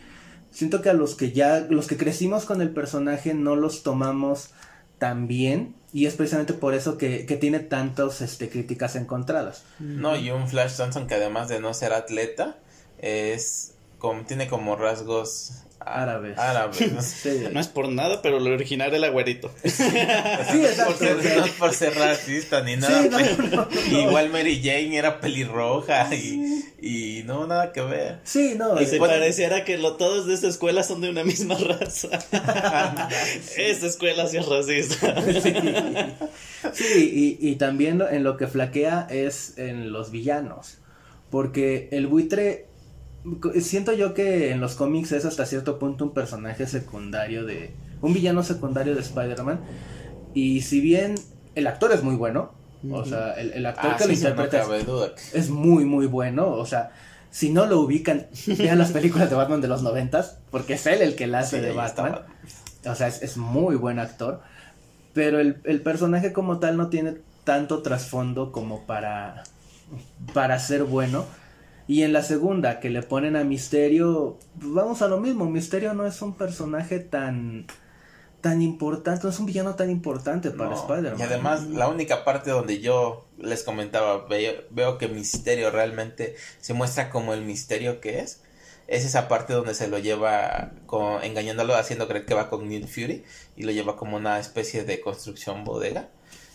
siento 0.58 0.82
que 0.82 0.90
a 0.90 0.92
los 0.92 1.14
que 1.14 1.30
ya, 1.30 1.60
los 1.70 1.86
que 1.86 1.96
crecimos 1.96 2.44
con 2.44 2.60
el 2.60 2.70
personaje 2.70 3.32
no 3.32 3.54
los 3.54 3.84
tomamos 3.84 4.50
tan 4.98 5.28
bien 5.28 5.76
y 5.92 6.06
es 6.06 6.14
precisamente 6.14 6.52
por 6.52 6.74
eso 6.74 6.98
que, 6.98 7.26
que 7.26 7.36
tiene 7.36 7.60
tantas 7.60 8.20
este, 8.22 8.48
críticas 8.50 8.96
encontradas. 8.96 9.62
No, 9.78 10.16
y 10.16 10.32
un 10.32 10.48
Flash 10.48 10.76
Thompson 10.76 11.06
que 11.06 11.14
además 11.14 11.48
de 11.48 11.60
no 11.60 11.74
ser 11.74 11.92
atleta, 11.92 12.58
es 12.98 13.76
como, 13.98 14.24
tiene 14.24 14.48
como 14.48 14.74
rasgos 14.74 15.62
árabes. 15.94 16.36
¿no? 17.52 17.60
es 17.60 17.68
por 17.68 17.88
nada, 17.88 18.22
pero 18.22 18.40
lo 18.40 18.50
original 18.50 18.94
era 18.94 19.08
güerito. 19.08 19.50
sí, 19.64 19.82
exacto. 19.82 21.04
no 21.04 21.44
es 21.44 21.52
por 21.52 21.74
ser 21.74 21.94
racista 21.94 22.62
ni 22.62 22.76
nada. 22.76 23.08
Igual 23.90 24.30
Mary 24.30 24.60
Jane 24.62 24.96
era 24.96 25.20
pelirroja 25.20 26.14
y, 26.14 26.64
y 26.80 27.22
no, 27.24 27.46
nada 27.46 27.72
que 27.72 27.80
ver. 27.80 28.20
Sí, 28.24 28.54
no. 28.56 28.80
Y 28.80 28.86
se 28.86 28.98
pareciera 28.98 29.64
que 29.64 29.78
lo, 29.78 29.96
todos 29.96 30.26
de 30.26 30.34
esta 30.34 30.48
escuela 30.48 30.82
son 30.82 31.00
de 31.00 31.10
una 31.10 31.24
misma 31.24 31.54
raza. 31.58 32.08
esta 33.56 33.86
escuela 33.86 34.26
sí 34.26 34.36
es 34.36 34.46
racista. 34.46 35.14
sí, 36.72 37.38
y, 37.40 37.48
y 37.48 37.56
también 37.56 38.02
en 38.10 38.24
lo 38.24 38.36
que 38.36 38.46
flaquea 38.46 39.06
es 39.10 39.58
en 39.58 39.92
los 39.92 40.10
villanos. 40.10 40.78
Porque 41.30 41.88
el 41.92 42.06
buitre 42.06 42.67
siento 43.60 43.92
yo 43.92 44.14
que 44.14 44.50
en 44.50 44.60
los 44.60 44.74
cómics 44.74 45.12
es 45.12 45.24
hasta 45.24 45.46
cierto 45.46 45.78
punto 45.78 46.04
un 46.04 46.14
personaje 46.14 46.66
secundario 46.66 47.44
de 47.44 47.74
un 48.00 48.14
villano 48.14 48.42
secundario 48.42 48.94
de 48.94 49.00
Spider-Man. 49.00 49.60
Y 50.34 50.62
si 50.62 50.80
bien 50.80 51.14
el 51.54 51.66
actor 51.66 51.92
es 51.92 52.02
muy 52.02 52.14
bueno 52.16 52.58
o 52.90 53.04
sea 53.04 53.32
el, 53.32 53.66
actor 53.66 53.90
ah, 53.92 53.96
que 53.96 54.06
lo 54.06 54.12
interpreta 54.12 54.64
es, 55.34 55.50
muy 55.50 55.84
muy 55.84 56.06
bueno. 56.06 56.48
O 56.48 56.66
sea 56.66 56.90
si 57.30 57.50
no 57.50 57.66
lo 57.66 57.80
ubican 57.80 58.26
vean 58.46 58.78
las 58.78 58.92
películas 58.92 59.28
de 59.28 59.36
Batman 59.36 59.60
de 59.60 59.68
los 59.68 59.82
noventas 59.82 60.38
porque 60.50 60.74
es 60.74 60.86
él 60.86 61.02
el 61.02 61.16
que 61.16 61.26
la 61.26 61.40
hace 61.40 61.60
de 61.60 61.72
Batman. 61.72 62.20
O 62.86 62.94
sea 62.94 63.08
es, 63.08 63.36
muy 63.36 63.76
buen 63.76 63.98
actor. 63.98 64.40
Pero 65.12 65.40
el, 65.40 65.60
el 65.64 65.82
personaje 65.82 66.32
como 66.32 66.58
tal 66.58 66.76
no 66.76 66.88
tiene 66.88 67.16
tanto 67.44 67.82
trasfondo 67.82 68.52
como 68.52 68.86
para 68.86 69.42
para 70.32 70.58
ser 70.58 70.84
bueno 70.84 71.24
y 71.88 72.02
en 72.02 72.12
la 72.12 72.22
segunda, 72.22 72.80
que 72.80 72.90
le 72.90 73.02
ponen 73.02 73.34
a 73.34 73.44
Misterio, 73.44 74.38
pues 74.60 74.72
vamos 74.72 75.00
a 75.00 75.08
lo 75.08 75.18
mismo, 75.18 75.46
Misterio 75.46 75.94
no 75.94 76.06
es 76.06 76.20
un 76.20 76.34
personaje 76.34 77.00
tan 77.00 77.66
tan 78.42 78.62
importante, 78.62 79.24
no 79.24 79.30
es 79.30 79.38
un 79.40 79.46
villano 79.46 79.74
tan 79.74 79.90
importante 79.90 80.50
para 80.50 80.74
Spider-Man. 80.74 81.18
Y 81.18 81.22
además, 81.22 81.64
la 81.64 81.88
única 81.88 82.24
parte 82.24 82.50
donde 82.50 82.80
yo 82.80 83.26
les 83.38 83.64
comentaba, 83.64 84.26
veo, 84.28 84.98
que 84.98 85.08
Misterio 85.08 85.70
realmente 85.70 86.36
se 86.60 86.74
muestra 86.74 87.10
como 87.10 87.34
el 87.34 87.42
misterio 87.42 88.00
que 88.00 88.20
es, 88.20 88.42
es 88.86 89.04
esa 89.04 89.26
parte 89.26 89.54
donde 89.54 89.74
se 89.74 89.88
lo 89.88 89.98
lleva 89.98 90.72
con, 90.86 91.22
engañándolo, 91.24 91.74
haciendo 91.74 92.06
creer 92.06 92.26
que 92.26 92.34
va 92.34 92.48
con 92.48 92.68
Nick 92.68 92.86
Fury 92.86 93.24
y 93.56 93.64
lo 93.64 93.72
lleva 93.72 93.96
como 93.96 94.16
una 94.16 94.38
especie 94.38 94.84
de 94.84 95.00
construcción 95.00 95.64
bodega. 95.64 96.08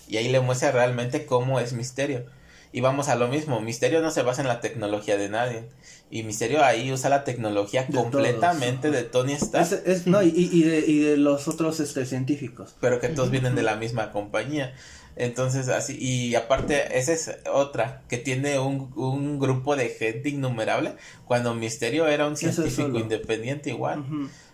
Y 0.08 0.18
ahí 0.18 0.30
le 0.30 0.40
muestra 0.40 0.72
realmente 0.72 1.26
cómo 1.26 1.60
es 1.60 1.74
Misterio. 1.74 2.26
Y 2.74 2.82
vamos 2.82 3.08
a 3.08 3.16
lo 3.16 3.28
mismo, 3.30 3.62
Misterio 3.62 4.02
no 4.02 4.10
se 4.12 4.24
basa 4.24 4.42
en 4.42 4.48
la 4.50 4.60
tecnología 4.60 5.16
de 5.16 5.30
nadie. 5.30 5.70
Y 6.10 6.24
Misterio 6.24 6.64
ahí 6.66 6.92
usa 6.92 7.10
la 7.10 7.24
tecnología 7.24 7.84
De 7.86 7.94
completamente 7.94 8.90
todos, 8.90 8.96
de 9.02 9.04
Tony 9.04 9.34
Stark. 9.34 9.64
Es- 9.66 9.72
es- 9.86 10.08
no, 10.08 10.22
y, 10.24 10.30
y 10.36 10.64
de, 10.64 10.80
y 10.80 11.00
de 11.00 11.18
los 11.18 11.48
otros 11.48 11.80
este, 11.80 12.06
científicos. 12.06 12.76
pero 12.82 13.00
que 13.00 13.08
todos 13.10 13.30
vienen 13.30 13.54
de 13.56 13.64
la 13.64 13.76
misma 13.76 14.12
compañía. 14.12 14.74
Entonces, 15.16 15.70
así, 15.70 15.96
y 16.00 16.34
aparte, 16.34 16.98
esa 16.98 17.14
es 17.14 17.38
otra, 17.52 18.02
que 18.10 18.18
tiene 18.18 18.58
un, 18.58 18.92
un 18.96 19.38
grupo 19.38 19.76
de 19.76 19.90
gente 19.90 20.30
innumerable, 20.30 20.94
cuando 21.26 21.54
Misterio 21.54 22.08
era 22.08 22.26
un 22.26 22.34
es 22.34 22.40
científico 22.40 22.98
independiente 22.98 23.70
igual, 23.70 24.04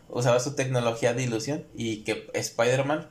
usaba 0.10 0.42
su 0.42 0.56
tecnología 0.56 1.14
de 1.14 1.24
ilusión, 1.24 1.64
y 1.74 2.04
que 2.04 2.28
Spider-Man, 2.34 3.08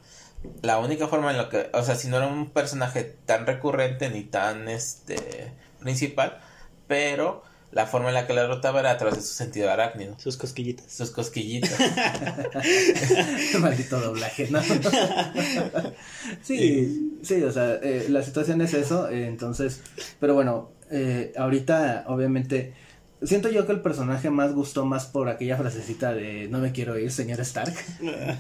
la 0.62 0.78
única 0.78 1.08
forma 1.08 1.30
en 1.30 1.36
la 1.38 1.48
que, 1.48 1.70
o 1.72 1.82
sea, 1.82 1.94
si 1.94 2.08
no 2.08 2.16
era 2.16 2.26
un 2.26 2.50
personaje 2.50 3.04
tan 3.26 3.46
recurrente 3.46 4.10
ni 4.10 4.22
tan, 4.24 4.68
este, 4.68 5.52
principal, 5.80 6.38
pero 6.86 7.42
la 7.70 7.86
forma 7.86 8.08
en 8.08 8.14
la 8.14 8.26
que 8.26 8.32
la 8.32 8.42
derrotaba 8.42 8.80
era 8.80 8.92
a 8.92 8.96
través 8.96 9.16
de 9.16 9.22
su 9.22 9.34
sentido 9.34 9.70
arácnido, 9.70 10.14
Sus 10.18 10.36
cosquillitas. 10.36 10.90
sus 10.90 11.10
cosquillitas. 11.10 11.72
Maldito 13.60 14.00
doblaje, 14.00 14.48
¿no? 14.50 14.60
sí, 16.42 17.18
sí, 17.22 17.42
o 17.42 17.52
sea, 17.52 17.74
eh, 17.82 18.06
la 18.08 18.22
situación 18.22 18.60
es 18.62 18.72
eso, 18.74 19.08
eh, 19.10 19.26
entonces, 19.26 19.82
pero 20.18 20.34
bueno, 20.34 20.70
eh, 20.90 21.32
ahorita, 21.36 22.04
obviamente, 22.06 22.72
siento 23.22 23.48
yo 23.50 23.66
que 23.66 23.72
el 23.72 23.80
personaje 23.80 24.30
más 24.30 24.52
gustó 24.54 24.84
más 24.84 25.06
por 25.06 25.28
aquella 25.28 25.56
frasecita 25.56 26.12
de 26.14 26.48
no 26.48 26.58
me 26.58 26.72
quiero 26.72 26.98
ir, 26.98 27.10
señor 27.10 27.40
Stark. 27.40 27.74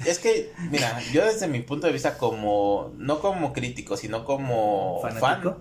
Es 0.06 0.18
que, 0.18 0.52
mira, 0.70 1.00
yo 1.12 1.24
desde 1.24 1.48
mi 1.48 1.60
punto 1.60 1.86
de 1.86 1.92
vista 1.92 2.16
como, 2.18 2.92
no 2.96 3.20
como 3.20 3.52
crítico, 3.52 3.96
sino 3.96 4.24
como 4.24 5.00
Fanático. 5.02 5.50
fan, 5.50 5.56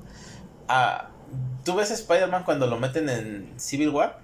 ah, 0.67 1.09
tú 1.63 1.75
ves 1.75 1.91
a 1.91 1.95
Spider-Man 1.95 2.43
cuando 2.43 2.67
lo 2.67 2.77
meten 2.79 3.09
en 3.09 3.47
Civil 3.57 3.89
War, 3.89 4.19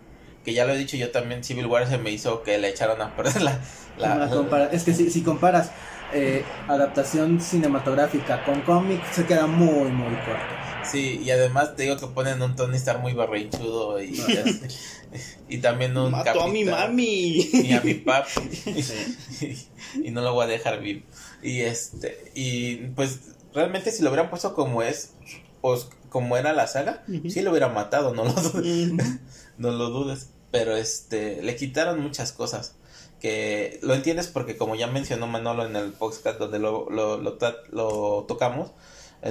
que 0.45 0.53
ya 0.53 0.65
lo 0.65 0.73
he 0.73 0.77
dicho 0.77 0.97
yo 0.97 1.09
también, 1.11 1.43
Civil 1.43 1.65
War 1.67 1.87
se 1.87 1.97
me 1.97 2.11
hizo 2.11 2.43
que 2.43 2.57
le 2.57 2.69
echaron 2.69 3.01
a 3.01 3.15
perder 3.15 3.41
la... 3.41 3.59
la- 3.97 4.15
Una 4.15 4.29
compara- 4.29 4.69
es 4.71 4.83
que 4.83 4.93
si, 4.93 5.09
si 5.09 5.21
comparas 5.21 5.71
eh, 6.13 6.43
adaptación 6.67 7.39
cinematográfica 7.41 8.43
con 8.43 8.61
cómic, 8.61 9.01
se 9.11 9.25
queda 9.25 9.47
muy, 9.47 9.89
muy 9.89 10.15
corto. 10.17 10.53
Sí, 10.89 11.21
y 11.23 11.31
además 11.31 11.75
te 11.75 11.83
digo 11.83 11.97
que 11.97 12.07
ponen 12.07 12.41
un 12.41 12.55
Tony 12.55 12.77
Stark 12.77 13.01
muy 13.01 13.13
berrinchudo 13.13 14.01
y, 14.01 14.19
y 15.49 15.57
también 15.59 15.97
un... 15.97 16.11
Mató 16.11 16.43
a 16.43 16.47
mi 16.47 16.63
mami. 16.65 17.49
y 17.53 17.73
a 17.73 17.81
mi 17.81 17.95
papi. 17.95 18.31
Y 20.03 20.11
no 20.11 20.21
lo 20.21 20.33
voy 20.33 20.45
a 20.45 20.47
dejar 20.47 20.81
vivo. 20.81 21.01
Y 21.41 21.61
este 21.61 22.31
y 22.33 22.77
pues 22.95 23.19
realmente 23.53 23.91
si 23.91 24.01
lo 24.01 24.09
hubieran 24.09 24.29
puesto 24.29 24.55
como 24.55 24.81
es 24.81 25.13
pues 25.61 25.87
como 26.09 26.35
era 26.37 26.53
la 26.53 26.67
saga 26.67 27.03
Ujú. 27.07 27.29
sí 27.29 27.41
lo 27.41 27.51
hubiera 27.51 27.69
matado 27.69 28.13
no 28.13 28.23
lo 28.23 28.33
dudes, 28.33 28.91
no 29.57 29.71
lo 29.71 29.89
dudes. 29.89 30.29
Pero 30.51 30.75
este 30.75 31.41
le 31.41 31.55
quitaron 31.55 31.99
muchas 31.99 32.31
cosas 32.31 32.75
que 33.19 33.79
lo 33.81 33.93
entiendes 33.93 34.27
porque 34.27 34.57
como 34.57 34.75
ya 34.75 34.87
mencionó 34.87 35.27
Manolo 35.27 35.65
en 35.65 35.75
el 35.75 35.91
podcast 35.93 36.39
donde 36.39 36.59
lo, 36.59 36.89
lo, 36.89 37.17
lo, 37.17 37.37
lo 37.71 38.25
tocamos 38.27 38.71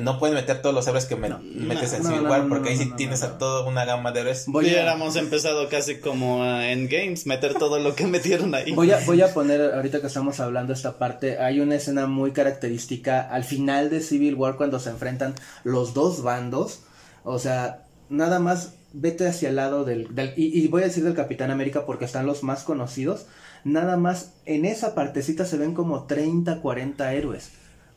no 0.00 0.18
pueden 0.18 0.34
meter 0.36 0.62
todos 0.62 0.74
los 0.74 0.86
héroes 0.86 1.04
que 1.06 1.16
me- 1.16 1.28
No, 1.28 1.40
metes 1.42 1.92
en 1.92 2.04
Civil 2.04 2.22
no, 2.22 2.30
War 2.30 2.42
no, 2.44 2.48
porque 2.48 2.64
no, 2.64 2.70
ahí 2.70 2.76
sí 2.78 2.92
tienes 2.96 3.20
no. 3.20 3.26
a 3.26 3.38
toda 3.38 3.66
una 3.68 3.84
gama 3.84 4.12
de 4.12 4.20
héroes 4.20 4.44
Voy 4.46 4.66
a, 4.66 4.68
Hubiéramos 4.68 5.16
empezado 5.16 5.68
casi 5.68 5.96
como 5.98 6.44
eh, 6.44 6.72
en 6.72 6.88
Games, 6.88 7.26
meter 7.26 7.54
todo 7.54 7.78
lo 7.78 7.94
que 7.94 8.06
metieron 8.08 8.54
ahí. 8.54 8.72
Voy 8.72 8.90
a, 8.90 9.00
voy 9.04 9.20
a 9.20 9.34
poner, 9.34 9.74
ahorita 9.74 10.00
que 10.00 10.06
estamos 10.06 10.40
hablando 10.40 10.72
esta 10.72 10.98
parte, 10.98 11.38
hay 11.38 11.60
una 11.60 11.74
escena 11.74 12.06
muy 12.06 12.32
característica 12.32 13.20
al 13.20 13.44
final 13.44 13.90
de 13.90 14.00
Civil 14.00 14.34
War 14.34 14.56
cuando 14.56 14.78
se 14.78 14.90
enfrentan 14.90 15.34
los 15.64 15.92
dos 15.94 16.22
bandos. 16.22 16.80
O 17.24 17.38
sea, 17.38 17.84
nada 18.08 18.38
más 18.38 18.74
vete 18.94 19.26
hacia 19.26 19.48
el 19.50 19.56
lado 19.56 19.84
del... 19.84 20.14
del 20.14 20.32
y, 20.36 20.58
y 20.58 20.68
voy 20.68 20.82
a 20.82 20.86
decir 20.86 21.04
del 21.04 21.14
Capitán 21.14 21.50
América 21.50 21.84
porque 21.86 22.04
están 22.04 22.26
los 22.26 22.42
más 22.42 22.62
conocidos. 22.64 23.26
Nada 23.64 23.96
más 23.96 24.32
en 24.44 24.64
esa 24.64 24.94
partecita 24.94 25.44
se 25.44 25.56
ven 25.56 25.72
como 25.74 26.04
30, 26.06 26.60
40 26.60 27.12
héroes. 27.14 27.50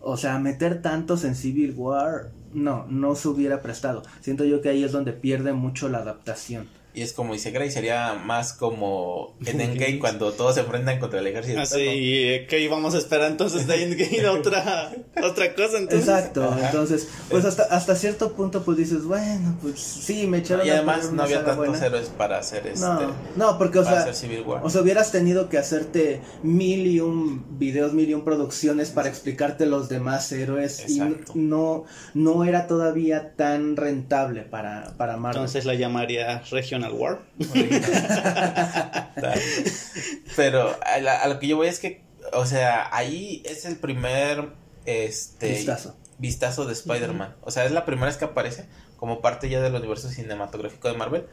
O 0.08 0.18
sea, 0.18 0.38
meter 0.38 0.84
tantos 0.84 1.24
en 1.24 1.34
Civil 1.34 1.74
War, 1.76 2.30
no, 2.54 2.86
no 2.88 3.16
se 3.16 3.28
hubiera 3.28 3.64
prestado. 3.64 4.04
Siento 4.22 4.46
yo 4.46 4.62
que 4.62 4.70
ahí 4.70 4.84
es 4.84 4.92
donde 4.92 5.14
pierde 5.14 5.52
mucho 5.52 5.90
la 5.90 5.98
adaptación. 5.98 6.68
Y 6.96 7.02
es 7.02 7.12
como 7.12 7.34
dice 7.34 7.52
Gray, 7.52 7.70
sería 7.70 8.14
más 8.14 8.54
como 8.54 9.36
en 9.46 9.60
Endgame 9.60 10.00
cuando 10.00 10.32
todos 10.32 10.56
se 10.56 10.62
enfrentan 10.62 11.00
contra 11.00 11.20
el 11.20 11.28
ejército. 11.28 11.60
Así, 11.60 11.82
eh, 11.82 12.48
que 12.50 12.62
íbamos 12.62 12.96
a 12.96 12.98
esperar 13.00 13.30
entonces 13.32 13.68
de 13.68 13.84
Endgame 13.84 14.28
otra, 14.30 14.92
otra 15.24 15.54
cosa 15.54 15.78
entonces. 15.78 16.08
Exacto, 16.08 16.46
Ajá. 16.46 16.68
entonces, 16.68 17.10
pues 17.30 17.44
hasta, 17.44 17.64
hasta 17.64 17.96
cierto 17.96 18.32
punto 18.34 18.64
pues 18.64 18.78
dices, 18.78 19.04
bueno, 19.04 19.58
pues 19.62 19.80
sí, 19.80 20.26
me 20.26 20.38
echaron 20.38 20.66
Y 20.66 20.70
a 20.70 20.76
además 20.76 21.12
no 21.12 21.24
había 21.24 21.44
tantos 21.44 21.68
buena. 21.68 21.86
héroes 21.86 22.10
para 22.10 22.40
hacer 22.40 22.66
este. 22.68 22.80
No, 22.80 23.12
no, 23.36 23.58
porque 23.58 23.80
o 23.80 23.84
sea, 23.84 24.00
hacer 24.02 24.16
Civil 24.16 24.42
War. 24.42 24.62
o 24.64 24.70
sea, 24.70 24.82
hubieras 24.82 25.12
tenido 25.12 25.50
que 25.50 25.58
hacerte 25.58 26.22
mil 26.44 26.88
y 26.88 27.02
un 27.02 27.60
videos, 27.60 27.94
mil 27.94 28.10
y 28.10 28.14
un 28.14 28.24
producciones 28.24 28.90
para 28.92 29.10
explicarte 29.10 29.66
los 29.66 29.90
demás 29.90 30.32
héroes 30.32 30.80
Exacto. 30.80 31.34
y 31.36 31.40
no, 31.40 31.84
no 32.14 32.46
era 32.46 32.68
todavía 32.68 33.34
tan 33.36 33.76
rentable 33.76 34.42
para, 34.44 34.96
para 34.98 35.18
Marvel. 35.18 35.42
Entonces 35.42 35.66
la 35.66 35.74
llamaría 35.74 36.40
Regional 36.52 36.85
War. 36.94 37.20
Pero 40.36 40.76
a, 40.86 41.00
la- 41.00 41.22
a 41.22 41.28
lo 41.28 41.40
que 41.40 41.48
yo 41.48 41.58
voy 41.58 41.68
es 41.68 41.80
que, 41.80 42.02
o 42.34 42.46
sea, 42.46 42.90
ahí 42.96 43.42
es 43.46 43.66
el 43.66 43.78
primer 43.78 44.50
este 44.86 45.50
Vistazo. 45.50 45.96
vistazo 46.18 46.66
de 46.66 46.74
Spider-Man. 46.74 47.36
O 47.42 47.52
sea, 47.52 47.66
es 47.66 47.72
la 47.72 47.86
primera 47.86 48.08
vez 48.08 48.18
que 48.18 48.26
aparece 48.26 48.66
como 48.98 49.22
parte 49.22 49.50
ya 49.50 49.62
del 49.62 49.76
universo 49.76 50.10
cinematográfico 50.10 50.88
de 50.90 50.98
Marvel. 50.98 51.26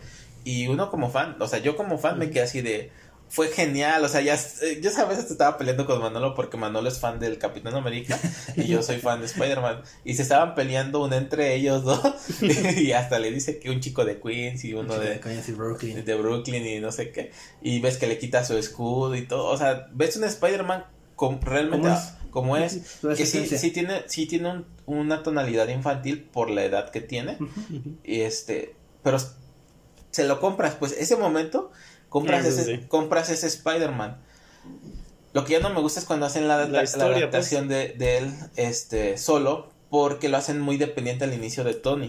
Y 0.44 0.66
uno 0.68 0.90
como 0.90 1.10
fan, 1.10 1.36
o 1.40 1.46
sea, 1.46 1.60
yo 1.60 1.76
como 1.76 1.98
fan 1.98 2.18
me 2.18 2.30
quedé 2.30 2.42
así 2.42 2.62
de. 2.62 2.90
Fue 3.34 3.48
genial, 3.48 4.04
o 4.04 4.08
sea, 4.08 4.20
ya, 4.20 4.38
yo 4.82 4.90
a 4.94 5.04
veces 5.06 5.30
estaba 5.30 5.56
peleando 5.56 5.86
con 5.86 5.98
Manolo 6.02 6.34
porque 6.34 6.58
Manolo 6.58 6.86
es 6.90 6.98
fan 6.98 7.18
del 7.18 7.38
Capitán 7.38 7.74
América 7.74 8.18
y 8.56 8.64
yo 8.66 8.82
soy 8.82 8.98
fan 8.98 9.20
de 9.20 9.26
Spider-Man. 9.26 9.80
Y 10.04 10.12
se 10.16 10.22
estaban 10.22 10.54
peleando 10.54 11.02
uno 11.02 11.16
entre 11.16 11.54
ellos 11.54 11.82
dos 11.82 12.02
y 12.76 12.92
hasta 12.92 13.18
le 13.18 13.30
dice 13.30 13.58
que 13.58 13.70
un 13.70 13.80
chico 13.80 14.04
de 14.04 14.20
Queens 14.20 14.64
y 14.64 14.74
uno 14.74 14.98
de, 14.98 15.18
Coño, 15.18 15.40
sí, 15.42 15.52
Brooklyn. 15.52 16.04
de 16.04 16.14
Brooklyn 16.14 16.66
y 16.66 16.78
no 16.80 16.92
sé 16.92 17.10
qué. 17.10 17.32
Y 17.62 17.80
ves 17.80 17.96
que 17.96 18.06
le 18.06 18.18
quita 18.18 18.44
su 18.44 18.58
escudo 18.58 19.14
y 19.16 19.22
todo. 19.26 19.46
O 19.46 19.56
sea, 19.56 19.88
ves 19.94 20.14
un 20.18 20.24
Spider-Man 20.24 20.84
realmente 21.40 21.88
como 22.30 22.58
es. 22.58 22.82
Su 23.00 23.08
Que 23.14 23.24
sí, 23.24 23.46
sí 23.46 23.70
tiene, 23.70 24.02
sí 24.08 24.26
tiene 24.26 24.50
un- 24.50 24.66
una 24.84 25.22
tonalidad 25.22 25.68
infantil 25.68 26.22
por 26.22 26.50
la 26.50 26.64
edad 26.64 26.90
que 26.90 27.00
tiene. 27.00 27.38
Y 28.04 28.20
este, 28.20 28.74
pero 29.02 29.18
se 30.10 30.24
lo 30.24 30.38
compras, 30.40 30.74
pues 30.74 30.92
ese 30.92 31.16
momento 31.16 31.70
compras, 32.12 32.44
ese, 32.46 32.64
sí. 32.76 32.86
compras 32.88 33.30
ese 33.30 33.46
Spider-Man. 33.46 34.18
Lo 35.32 35.44
que 35.44 35.52
ya 35.52 35.60
no 35.60 35.70
me 35.70 35.80
gusta 35.80 35.98
es 36.00 36.06
cuando 36.06 36.26
hacen 36.26 36.46
la, 36.46 36.58
la- 36.58 36.68
la 36.68 36.82
historia, 36.84 37.08
pues. 37.08 37.22
adaptación 37.22 37.68
de, 37.68 37.88
de 37.94 38.18
él 38.18 38.34
este, 38.56 39.16
solo, 39.18 39.70
porque 39.90 40.28
lo 40.28 40.36
hacen 40.36 40.60
muy 40.60 40.76
dependiente 40.76 41.24
al 41.24 41.32
inicio 41.34 41.64
de 41.64 41.74
Tony. 41.74 42.08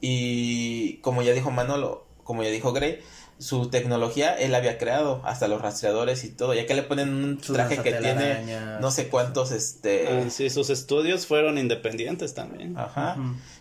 Y 0.00 0.96
como 0.98 1.22
ya 1.22 1.32
dijo 1.32 1.50
Manolo, 1.50 2.06
como 2.24 2.42
ya 2.42 2.50
dijo 2.50 2.72
Gray, 2.72 3.00
su 3.40 3.70
tecnología 3.70 4.34
él 4.34 4.54
había 4.54 4.76
creado, 4.76 5.22
hasta 5.24 5.48
los 5.48 5.62
rastreadores 5.62 6.24
y 6.24 6.28
todo, 6.28 6.52
ya 6.52 6.66
que 6.66 6.74
le 6.74 6.82
ponen 6.82 7.08
un 7.14 7.38
traje 7.38 7.78
que 7.78 7.92
tiene 7.94 8.44
no 8.80 8.90
sé 8.90 9.08
cuántos, 9.08 9.50
este... 9.50 10.08
Ah, 10.08 10.30
sí, 10.30 10.50
sus 10.50 10.68
estudios 10.68 11.26
fueron 11.26 11.56
independientes 11.56 12.34
también. 12.34 12.76
Ajá. 12.78 13.16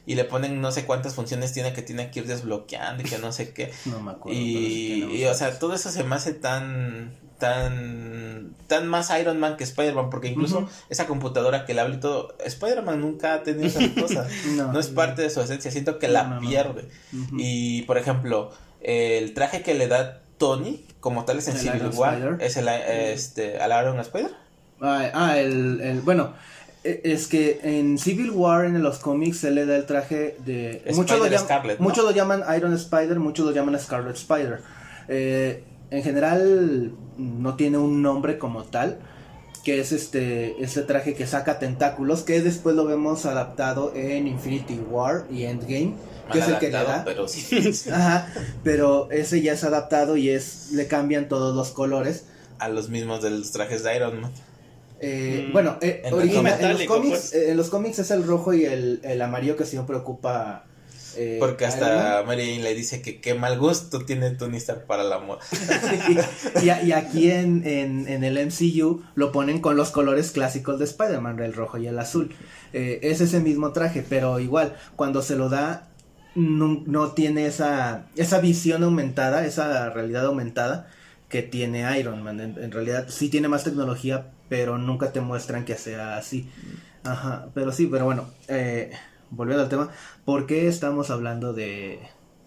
Y 0.05 0.15
le 0.15 0.25
ponen 0.25 0.59
no 0.59 0.71
sé 0.73 0.85
cuántas 0.85 1.15
funciones 1.15 1.53
tiene 1.53 1.71
que 1.71 1.81
tiene 1.81 2.11
que 2.11 2.19
ir 2.19 2.27
desbloqueando 2.27 3.03
y 3.03 3.05
que 3.05 3.19
no 3.19 3.31
sé 3.31 3.53
qué. 3.53 3.71
No 3.85 4.01
me 4.01 4.11
acuerdo. 4.11 4.37
Y, 4.37 5.23
o 5.25 5.33
sea, 5.33 5.57
todo 5.57 5.73
eso 5.73 5.89
se 5.91 6.03
me 6.03 6.15
hace 6.15 6.33
tan, 6.33 7.15
tan, 7.37 8.53
tan 8.67 8.87
más 8.87 9.11
Iron 9.19 9.39
Man 9.39 9.55
que 9.55 9.63
Spider-Man, 9.63 10.09
porque 10.09 10.27
incluso 10.27 10.67
esa 10.89 11.07
computadora 11.07 11.65
que 11.65 11.73
le 11.73 11.81
habla 11.81 11.95
y 11.95 11.99
todo, 11.99 12.35
Spider-Man 12.43 12.99
nunca 12.99 13.33
ha 13.35 13.43
tenido 13.43 13.67
esas 13.67 13.87
cosas. 13.89 14.27
No. 14.55 14.73
no 14.73 14.79
es 14.79 14.87
parte 14.87 15.21
de 15.21 15.29
su 15.29 15.39
esencia, 15.41 15.71
siento 15.71 15.99
que 15.99 16.07
No, 16.07 16.13
la 16.13 16.23
no, 16.23 16.41
no. 16.41 16.41
pierde. 16.49 16.89
Y, 17.37 17.83
por 17.83 17.97
ejemplo, 17.97 18.51
el 18.81 19.33
traje 19.33 19.61
que 19.61 19.73
le 19.73 19.87
da 19.87 20.21
Tony, 20.37 20.85
como 20.99 21.25
tal 21.25 21.37
es 21.39 21.47
en 21.47 21.55
El 21.55 21.59
Civil 21.59 21.89
War, 21.95 22.37
es 22.39 22.57
el, 22.57 22.67
este, 22.67 23.59
al 23.59 23.71
Iron 23.83 23.99
Spider. 23.99 24.31
Ah, 24.81 25.09
ah, 25.13 25.37
el, 25.39 25.81
el- 25.81 26.01
bueno, 26.01 26.33
e- 26.83 27.01
es 27.03 27.27
que 27.27 27.59
en 27.63 27.97
Civil 27.97 28.31
War 28.31 28.65
en 28.65 28.81
los 28.81 28.99
cómics 28.99 29.39
se 29.39 29.51
le 29.51 29.65
da 29.65 29.75
el 29.75 29.85
traje 29.85 30.35
de 30.45 30.81
muchos 30.95 31.19
lo, 31.19 31.27
llam- 31.27 31.39
Scarlet, 31.39 31.79
¿no? 31.79 31.83
muchos 31.83 32.03
lo 32.05 32.11
llaman 32.11 32.43
Iron 32.55 32.73
Spider, 32.73 33.19
muchos 33.19 33.45
lo 33.45 33.51
llaman 33.51 33.77
Scarlet 33.79 34.15
Spider. 34.15 34.61
Eh, 35.09 35.63
en 35.91 36.03
general 36.03 36.91
no 37.17 37.55
tiene 37.55 37.77
un 37.77 38.01
nombre 38.01 38.37
como 38.37 38.63
tal, 38.63 38.99
que 39.63 39.79
es 39.79 39.91
este 39.91 40.63
este 40.63 40.81
traje 40.83 41.13
que 41.15 41.27
saca 41.27 41.59
tentáculos, 41.59 42.23
que 42.23 42.41
después 42.41 42.75
lo 42.75 42.85
vemos 42.85 43.25
adaptado 43.25 43.93
en 43.95 44.27
Infinity 44.27 44.79
War 44.89 45.25
y 45.31 45.43
Endgame, 45.43 45.93
que 46.31 46.39
Mal 46.39 46.47
es 46.47 46.47
el 46.47 46.57
que 46.59 46.65
le 46.67 46.71
da. 46.71 47.01
pero 47.05 47.27
sí. 47.27 47.59
Ajá, 47.91 48.27
pero 48.63 49.09
ese 49.11 49.41
ya 49.41 49.53
es 49.53 49.63
adaptado 49.63 50.15
y 50.17 50.29
es 50.29 50.71
le 50.73 50.87
cambian 50.87 51.27
todos 51.27 51.55
los 51.55 51.69
colores. 51.71 52.25
a 52.59 52.67
los 52.69 52.89
mismos 52.89 53.21
de 53.23 53.29
los 53.31 53.51
trajes 53.51 53.83
de 53.83 53.95
Iron 53.95 54.21
Man. 54.21 54.31
Eh, 55.01 55.45
Mm. 55.47 55.53
bueno, 55.53 55.77
eh, 55.81 56.01
En 56.03 56.13
original- 56.13 56.57
en, 56.59 56.73
los 56.73 56.83
cómics, 56.83 57.17
pues. 57.19 57.33
eh, 57.33 57.51
en 57.51 57.57
los 57.57 57.69
cómics 57.69 57.99
es 57.99 58.11
el 58.11 58.23
rojo 58.27 58.53
y 58.53 58.65
el, 58.65 58.99
el 59.03 59.21
amarillo 59.21 59.55
que 59.55 59.63
siempre 59.65 59.95
ocupa 59.95 60.65
eh, 61.15 61.37
Porque 61.39 61.65
hasta 61.65 62.23
Mary 62.25 62.45
Jane 62.45 62.63
le 62.63 62.75
dice 62.75 63.01
que 63.01 63.19
qué 63.21 63.33
mal 63.33 63.57
gusto 63.57 64.05
tiene 64.05 64.31
Tony 64.31 64.57
Stark 64.57 64.85
para 64.85 65.03
la 65.03 65.19
moda. 65.19 65.39
Y, 66.61 66.91
aquí 66.91 67.31
en, 67.31 67.65
en, 67.65 68.07
en 68.07 68.23
el 68.23 68.47
MCU 68.47 69.03
lo 69.15 69.31
ponen 69.31 69.59
con 69.59 69.77
los 69.77 69.91
colores 69.91 70.31
clásicos 70.31 70.79
de 70.79 70.85
Spider-Man, 70.85 71.39
el 71.39 71.53
rojo 71.53 71.77
y 71.77 71.87
el 71.87 71.97
azul. 71.99 72.33
Eh, 72.73 72.99
es 73.03 73.21
ese 73.21 73.39
mismo 73.39 73.71
traje, 73.71 74.05
pero 74.07 74.39
igual, 74.39 74.75
cuando 74.95 75.21
se 75.21 75.35
lo 75.35 75.49
da, 75.49 75.89
no, 76.35 76.83
no 76.85 77.11
tiene 77.11 77.45
esa, 77.45 78.05
esa 78.15 78.39
visión 78.39 78.83
aumentada, 78.83 79.45
esa 79.45 79.89
realidad 79.89 80.25
aumentada 80.25 80.87
que 81.27 81.41
tiene 81.41 81.99
Iron 81.99 82.23
Man. 82.23 82.39
En, 82.39 82.57
en 82.61 82.71
realidad 82.71 83.07
sí 83.09 83.29
tiene 83.29 83.47
más 83.47 83.63
tecnología, 83.63 84.31
pero 84.49 84.77
nunca 84.77 85.11
te 85.11 85.21
muestran 85.21 85.65
que 85.65 85.75
sea 85.75 86.17
así. 86.17 86.49
Ajá, 87.03 87.47
pero 87.53 87.71
sí, 87.71 87.87
pero 87.87 88.05
bueno, 88.05 88.29
eh, 88.47 88.91
volviendo 89.31 89.63
al 89.63 89.69
tema, 89.69 89.89
¿por 90.25 90.45
qué 90.45 90.67
estamos 90.67 91.09
hablando 91.09 91.53
de, 91.53 91.99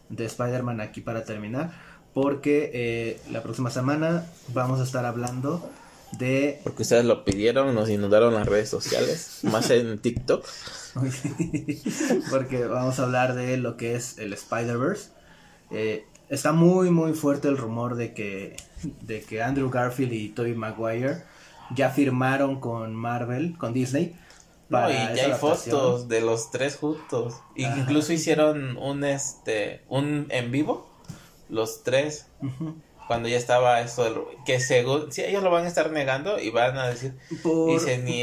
de 0.08 0.24
Spider-Man 0.24 0.80
aquí 0.80 1.00
para 1.00 1.24
terminar? 1.24 1.72
Porque 2.14 2.70
eh, 2.74 3.20
la 3.30 3.42
próxima 3.42 3.70
semana 3.70 4.26
vamos 4.48 4.80
a 4.80 4.84
estar 4.84 5.04
hablando 5.04 5.70
de... 6.18 6.60
Porque 6.62 6.82
ustedes 6.82 7.04
lo 7.04 7.24
pidieron, 7.24 7.74
nos 7.74 7.88
inundaron 7.88 8.34
las 8.34 8.46
redes 8.46 8.68
sociales, 8.68 9.40
más 9.44 9.70
en 9.70 9.98
TikTok. 9.98 10.46
porque 12.30 12.66
vamos 12.66 12.98
a 12.98 13.04
hablar 13.04 13.34
de 13.34 13.56
lo 13.56 13.76
que 13.76 13.94
es 13.94 14.18
el 14.18 14.32
Spider-Verse. 14.34 15.10
Eh, 15.70 16.04
está 16.28 16.52
muy 16.52 16.90
muy 16.90 17.14
fuerte 17.14 17.48
el 17.48 17.56
rumor 17.56 17.94
de 17.94 18.12
que, 18.12 18.56
de 19.00 19.22
que 19.22 19.42
Andrew 19.42 19.70
Garfield 19.70 20.12
y 20.12 20.28
Tobey 20.28 20.54
Maguire 20.54 21.24
ya 21.74 21.90
firmaron 21.90 22.60
con 22.60 22.94
Marvel, 22.94 23.56
con 23.56 23.72
Disney. 23.72 24.14
No, 24.72 24.90
y 24.90 25.16
ya 25.16 25.24
hay 25.26 25.32
fotos 25.32 26.08
de 26.08 26.20
los 26.20 26.50
tres 26.50 26.76
juntos. 26.76 27.34
Ajá. 27.34 27.78
incluso 27.78 28.12
hicieron 28.12 28.76
un 28.76 29.04
este 29.04 29.82
un 29.88 30.26
en 30.30 30.50
vivo 30.50 30.86
los 31.48 31.82
tres 31.84 32.26
cuando 33.08 33.28
ya 33.28 33.36
estaba 33.36 33.80
del- 34.04 34.22
que 34.46 34.58
según 34.60 35.12
si 35.12 35.22
ellos 35.22 35.42
lo 35.42 35.50
van 35.50 35.64
a 35.64 35.68
estar 35.68 35.90
negando 35.90 36.38
y 36.38 36.48
van 36.50 36.78
a 36.78 36.86
decir 36.86 37.14
Por, 37.42 37.66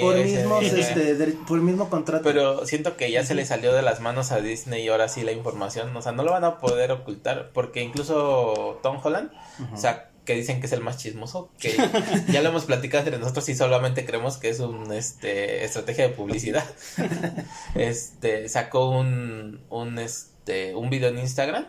por 0.02 0.16
mismos, 0.18 0.64
este, 0.64 1.14
de- 1.16 1.34
por 1.48 1.58
el 1.60 1.64
mismo 1.64 1.90
contrato. 1.90 2.24
pero 2.24 2.66
siento 2.66 2.98
que 2.98 3.12
ya 3.12 3.24
se 3.24 3.36
le 3.36 3.46
salió 3.46 3.72
de 3.74 3.82
las 3.84 4.00
manos 4.00 4.32
a 4.32 4.40
Disney 4.42 4.84
y 4.84 4.88
ahora 4.88 5.08
sí 5.08 5.22
la 5.22 5.32
información, 5.34 5.96
o 5.96 6.02
sea, 6.02 6.12
no 6.14 6.24
lo 6.24 6.32
van 6.32 6.44
a 6.46 6.58
poder 6.58 6.92
ocultar 6.92 7.52
porque 7.54 7.84
incluso 7.84 8.80
Tom 8.82 9.00
Holland, 9.04 9.30
Ujú. 9.64 9.76
o 9.76 9.78
sea, 9.78 10.09
que 10.26 10.36
dicen 10.36 10.60
que 10.60 10.68
es 10.68 10.72
el 10.74 10.82
más 10.82 10.98
chismoso, 10.98 11.52
que 11.60 11.76
ya 12.32 12.41
lo 12.41 12.50
hemos 12.50 12.66
platicado 12.66 13.04
entre 13.04 13.20
nosotros 13.20 13.48
y 13.50 13.56
solamente 13.56 14.06
creemos 14.06 14.38
que 14.38 14.50
es 14.50 14.60
un 14.60 14.91
este 14.91 15.64
estrategia 15.64 16.08
de 16.08 16.14
publicidad. 16.14 16.66
Este 17.76 18.50
sacó 18.50 18.90
un 18.90 19.62
un 19.70 20.00
este 20.00 20.76
un 20.76 20.90
video 20.90 21.10
en 21.10 21.20
Instagram 21.20 21.66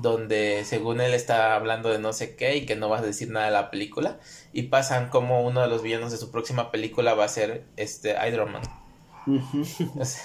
donde 0.00 0.64
según 0.64 1.00
él 1.00 1.14
está 1.14 1.54
hablando 1.54 1.88
de 1.88 1.98
no 1.98 2.12
sé 2.12 2.36
qué 2.36 2.56
y 2.56 2.66
que 2.66 2.76
no 2.76 2.88
va 2.88 2.98
a 2.98 3.02
decir 3.02 3.30
nada 3.30 3.46
de 3.46 3.52
la 3.52 3.70
película 3.70 4.18
y 4.52 4.64
pasan 4.64 5.08
como 5.08 5.42
uno 5.42 5.62
de 5.62 5.68
los 5.68 5.82
villanos 5.82 6.12
de 6.12 6.18
su 6.18 6.30
próxima 6.30 6.70
película 6.70 7.14
va 7.14 7.24
a 7.24 7.28
ser 7.28 7.64
este 7.76 8.16
Iron 8.28 8.52
Man. 8.52 8.62
Ujú. 9.26 9.64
O 9.98 10.04
sea, 10.04 10.22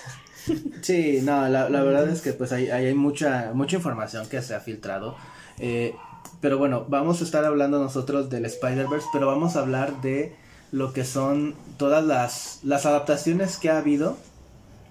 Sí, 0.81 1.21
no, 1.23 1.47
la, 1.47 1.69
la 1.69 1.83
verdad 1.83 2.09
es 2.09 2.21
que 2.21 2.33
pues 2.33 2.51
ahí, 2.51 2.69
ahí 2.69 2.87
hay 2.87 2.93
mucha, 2.93 3.51
mucha 3.53 3.77
información 3.77 4.27
que 4.27 4.41
se 4.41 4.53
ha 4.53 4.59
filtrado. 4.59 5.15
Eh, 5.59 5.95
pero 6.43 6.57
bueno, 6.59 6.85
vamos 6.89 7.21
a 7.21 7.23
estar 7.23 7.43
hablando 7.45 7.79
nosotros 7.79 8.29
del 8.29 8.45
Spider-Verse, 8.45 9.07
pero 9.11 9.25
vamos 9.27 9.55
a 9.55 9.61
hablar 9.61 10.01
de 10.01 10.35
lo 10.73 10.91
que 10.93 11.05
son 11.05 11.55
todas 11.77 12.03
las, 12.03 12.59
las 12.63 12.85
adaptaciones 12.85 13.57
que 13.57 13.69
ha 13.69 13.77
habido. 13.79 14.17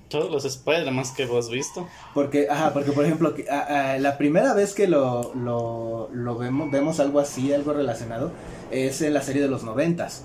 Todos 0.09 0.31
los 0.31 0.45
Spider-Man 0.45 1.05
que 1.17 1.23
hemos 1.25 1.51
visto. 1.51 1.87
Porque, 2.15 2.47
ajá, 2.51 2.73
porque 2.73 2.93
por 2.93 3.05
ejemplo, 3.05 3.35
que, 3.35 3.49
a- 3.51 3.93
a- 3.93 3.99
la 3.99 4.19
primera 4.19 4.53
vez 4.55 4.75
que 4.75 4.87
lo, 4.89 5.33
lo, 5.35 6.09
lo 6.13 6.37
vemos, 6.39 6.71
vemos 6.71 7.01
algo 7.01 7.19
así, 7.21 7.53
algo 7.53 7.73
relacionado, 7.73 8.31
es 8.71 9.01
en 9.03 9.15
la 9.15 9.23
serie 9.23 9.43
de 9.43 9.49
los 9.49 9.63
noventas. 9.63 10.25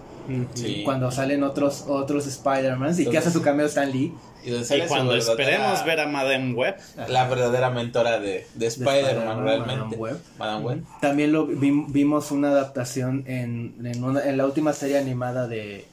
Sí. 0.55 0.81
Cuando 0.83 1.09
salen 1.11 1.41
otros, 1.43 1.85
otros 1.87 2.27
Spider-Man 2.27 2.95
y 2.99 3.05
que 3.05 3.17
hace 3.17 3.31
su 3.31 3.41
cameo 3.41 3.65
Stan 3.67 3.89
Lee. 3.91 4.13
Y 4.45 4.81
cuando 4.87 5.15
esperemos 5.15 5.83
ver 5.85 5.99
a 5.99 6.07
Madame 6.07 6.53
Web, 6.53 6.75
la 7.07 7.27
verdadera 7.27 7.69
mentora 7.69 8.19
de, 8.19 8.47
de 8.55 8.67
Spider-Man 8.67 9.03
Spider-Man, 9.05 9.43
realmente. 9.43 9.75
Madame 9.75 9.95
Web. 9.97 10.17
Madame 10.37 10.65
Web. 10.65 10.83
También 11.01 11.31
lo 11.33 11.45
vi- 11.47 11.85
vimos 11.89 12.31
una 12.31 12.49
adaptación 12.49 13.23
en, 13.27 13.75
en, 13.83 14.03
una- 14.03 14.23
en 14.23 14.37
la 14.37 14.45
última 14.45 14.73
serie 14.73 14.97
animada 14.97 15.47
de, 15.47 15.85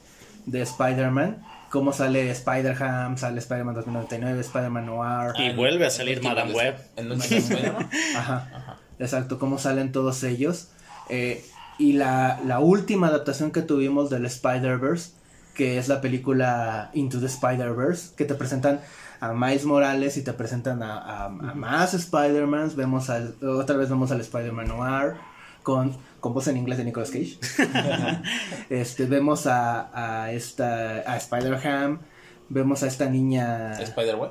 de 0.47 0.63
Spider-Man. 0.63 1.43
Cómo 1.71 1.93
sale 1.93 2.31
Spider-Ham, 2.31 3.19
sale 3.19 3.41
Spider-Man 3.41 3.75
2099, 3.75 4.41
Spider-Man 4.43 4.87
Noir. 4.87 5.33
Y 5.39 5.53
vuelve 5.57 5.87
a 5.87 5.91
salir 5.91 6.23
Madame 6.23 6.53
Web. 6.53 6.77
En. 6.97 7.11
Ajá, 8.17 8.49
Ajá. 8.55 8.77
exacto, 9.01 9.39
cómo 9.41 9.59
salen 9.59 9.91
todos 9.91 10.23
ellos. 10.23 10.69
Eh, 11.09 11.45
y 11.79 11.95
la, 11.95 12.41
la 12.47 12.61
última 12.61 13.09
adaptación 13.09 13.51
que 13.51 13.61
tuvimos 13.63 14.09
del 14.09 14.25
Spider-Verse, 14.27 15.11
que 15.55 15.79
es 15.79 15.89
la 15.89 16.01
película 16.01 16.91
Into 16.95 17.21
the 17.21 17.27
Spider-Verse, 17.27 18.15
que 18.17 18.25
te 18.25 18.35
presentan 18.35 18.81
a 19.21 19.33
Miles 19.33 19.65
Morales 19.65 20.17
y 20.17 20.23
te 20.23 20.33
presentan 20.33 20.83
a, 20.83 20.99
a- 20.99 21.25
a 21.27 21.31
más 21.55 21.95
Spider-Mans. 21.95 22.75
Vemos 22.77 23.09
al, 23.11 23.37
otra 23.43 23.77
vez 23.77 23.89
vemos 23.89 24.11
al 24.11 24.21
Spider-Man 24.21 24.69
Noir 24.69 25.15
con, 25.63 25.97
con 26.21 26.35
voz 26.35 26.49
en 26.49 26.57
inglés 26.57 26.79
de 26.79 26.85
Nicolas 26.85 27.11
Cage. 27.11 27.39
este, 28.71 29.07
vemos 29.07 29.47
a, 29.47 30.25
a 30.25 30.33
esta 30.33 31.03
a 31.11 31.17
Spider-Ham, 31.17 32.01
vemos 32.49 32.83
a 32.83 32.87
esta 32.87 33.07
niña. 33.07 33.73
Spider-Man. 33.81 34.31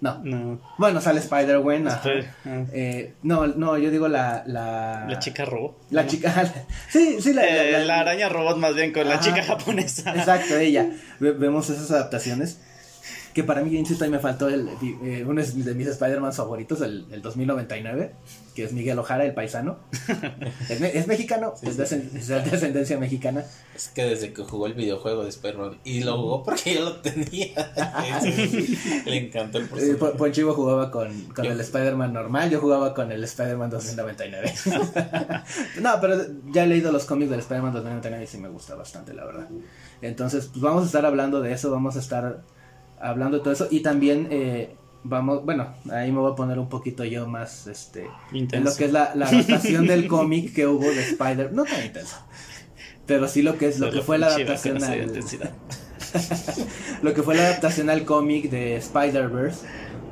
No, 0.00 0.18
no. 0.24 0.58
bueno, 0.78 1.00
sale 1.00 1.20
Spider-Gwen. 1.20 1.86
Espera, 1.86 2.34
ah, 2.46 2.64
Eh, 2.72 3.12
no, 3.22 3.46
no, 3.46 3.76
yo 3.76 3.90
digo 3.90 4.08
la. 4.08 4.42
La, 4.46 5.04
la 5.08 5.18
chica 5.18 5.44
robot. 5.44 5.76
La 5.90 6.06
chica. 6.06 6.32
Sí, 6.88 7.20
sí, 7.20 7.32
la, 7.34 7.42
Eh, 7.46 7.72
la- 7.72 7.84
la, 7.84 8.00
araña 8.00 8.28
robot 8.30 8.56
más 8.56 8.74
bien 8.74 8.92
con 8.92 9.06
la 9.08 9.20
chica 9.20 9.42
japonesa. 9.42 10.14
Exacto, 10.16 10.56
ella. 10.56 10.90
Ve- 11.18 11.32
vemos 11.32 11.68
esas 11.68 11.90
adaptaciones. 11.90 12.58
Que 13.34 13.44
para 13.44 13.62
mí, 13.62 13.76
insisto, 13.76 14.04
ahí 14.04 14.10
me 14.10 14.18
faltó 14.18 14.48
el, 14.48 14.68
eh, 15.02 15.24
uno 15.26 15.40
de 15.42 15.74
mis 15.74 15.86
Spider-Man 15.86 16.32
favoritos, 16.32 16.80
el, 16.80 17.06
el 17.12 17.22
2099, 17.22 18.12
que 18.56 18.64
es 18.64 18.72
Miguel 18.72 18.98
Ojara, 18.98 19.24
el 19.24 19.34
paisano. 19.34 19.78
es, 20.68 20.80
me- 20.80 20.96
es 20.98 21.06
mexicano, 21.06 21.54
es, 21.62 21.76
de, 21.76 21.84
ascend- 21.84 22.12
es 22.16 22.26
de 22.26 22.34
ascendencia 22.36 22.98
mexicana. 22.98 23.44
Es 23.76 23.88
que 23.88 24.02
desde 24.04 24.32
que 24.32 24.42
jugó 24.42 24.66
el 24.66 24.74
videojuego 24.74 25.22
de 25.22 25.28
Spider-Man 25.28 25.78
y 25.84 26.00
lo 26.00 26.16
jugó 26.18 26.42
porque 26.42 26.74
yo 26.74 26.84
lo 26.86 26.96
tenía. 26.96 27.54
Le 29.06 29.16
encantó 29.26 29.58
el 29.58 29.64
Eh, 29.64 29.68
personaje. 29.68 29.94
Pon- 29.98 30.16
Ponchivo 30.16 30.52
jugaba 30.54 30.90
con, 30.90 31.12
con 31.34 31.44
Yo- 31.44 31.52
el 31.52 31.60
Spider-Man 31.60 32.12
normal, 32.12 32.50
yo 32.50 32.60
jugaba 32.60 32.94
con 32.94 33.12
el 33.12 33.22
Spider-Man 33.22 33.70
2099. 33.70 34.54
no, 35.80 36.00
pero 36.00 36.16
ya 36.52 36.64
he 36.64 36.66
leído 36.66 36.92
los 36.92 37.04
cómics 37.04 37.30
del 37.30 37.40
Spider-Man 37.40 37.72
2099 37.74 38.24
y 38.24 38.26
sí 38.26 38.38
me 38.38 38.48
gusta 38.48 38.74
bastante, 38.74 39.14
la 39.14 39.24
verdad. 39.24 39.48
Entonces, 40.02 40.46
pues 40.46 40.60
vamos 40.62 40.82
a 40.82 40.86
estar 40.86 41.06
hablando 41.06 41.40
de 41.40 41.52
eso, 41.52 41.70
vamos 41.70 41.96
a 41.96 42.00
estar 42.00 42.42
hablando 43.00 43.38
de 43.38 43.42
todo 43.42 43.52
eso 43.52 43.68
y 43.70 43.80
también 43.80 44.28
eh, 44.30 44.74
vamos, 45.02 45.44
bueno, 45.44 45.74
ahí 45.90 46.12
me 46.12 46.20
voy 46.20 46.32
a 46.32 46.34
poner 46.34 46.58
un 46.58 46.68
poquito 46.68 47.04
yo 47.04 47.26
más, 47.26 47.66
este, 47.66 48.08
en 48.32 48.64
lo 48.64 48.74
que 48.74 48.84
es 48.86 48.92
la, 48.92 49.12
la 49.14 49.26
adaptación 49.26 49.86
del 49.86 50.06
cómic 50.06 50.54
que 50.54 50.66
hubo 50.66 50.84
de 50.84 51.02
Spider, 51.02 51.52
no 51.52 51.64
tan 51.64 51.84
intenso. 51.84 52.16
Pero 53.06 53.26
sí 53.26 53.42
lo 53.42 53.58
que 53.58 53.66
es 53.68 53.80
lo 53.80 53.90
que 53.90 54.02
fue 54.02 54.18
la 54.18 54.28
adaptación 54.28 54.76
esa 54.76 54.92
al, 54.92 55.24
lo 57.02 57.14
que 57.14 57.22
fue 57.22 57.34
la 57.34 57.42
adaptación 57.42 57.90
al 57.90 58.04
cómic 58.04 58.50
de 58.50 58.76
Spider-Verse, 58.76 59.66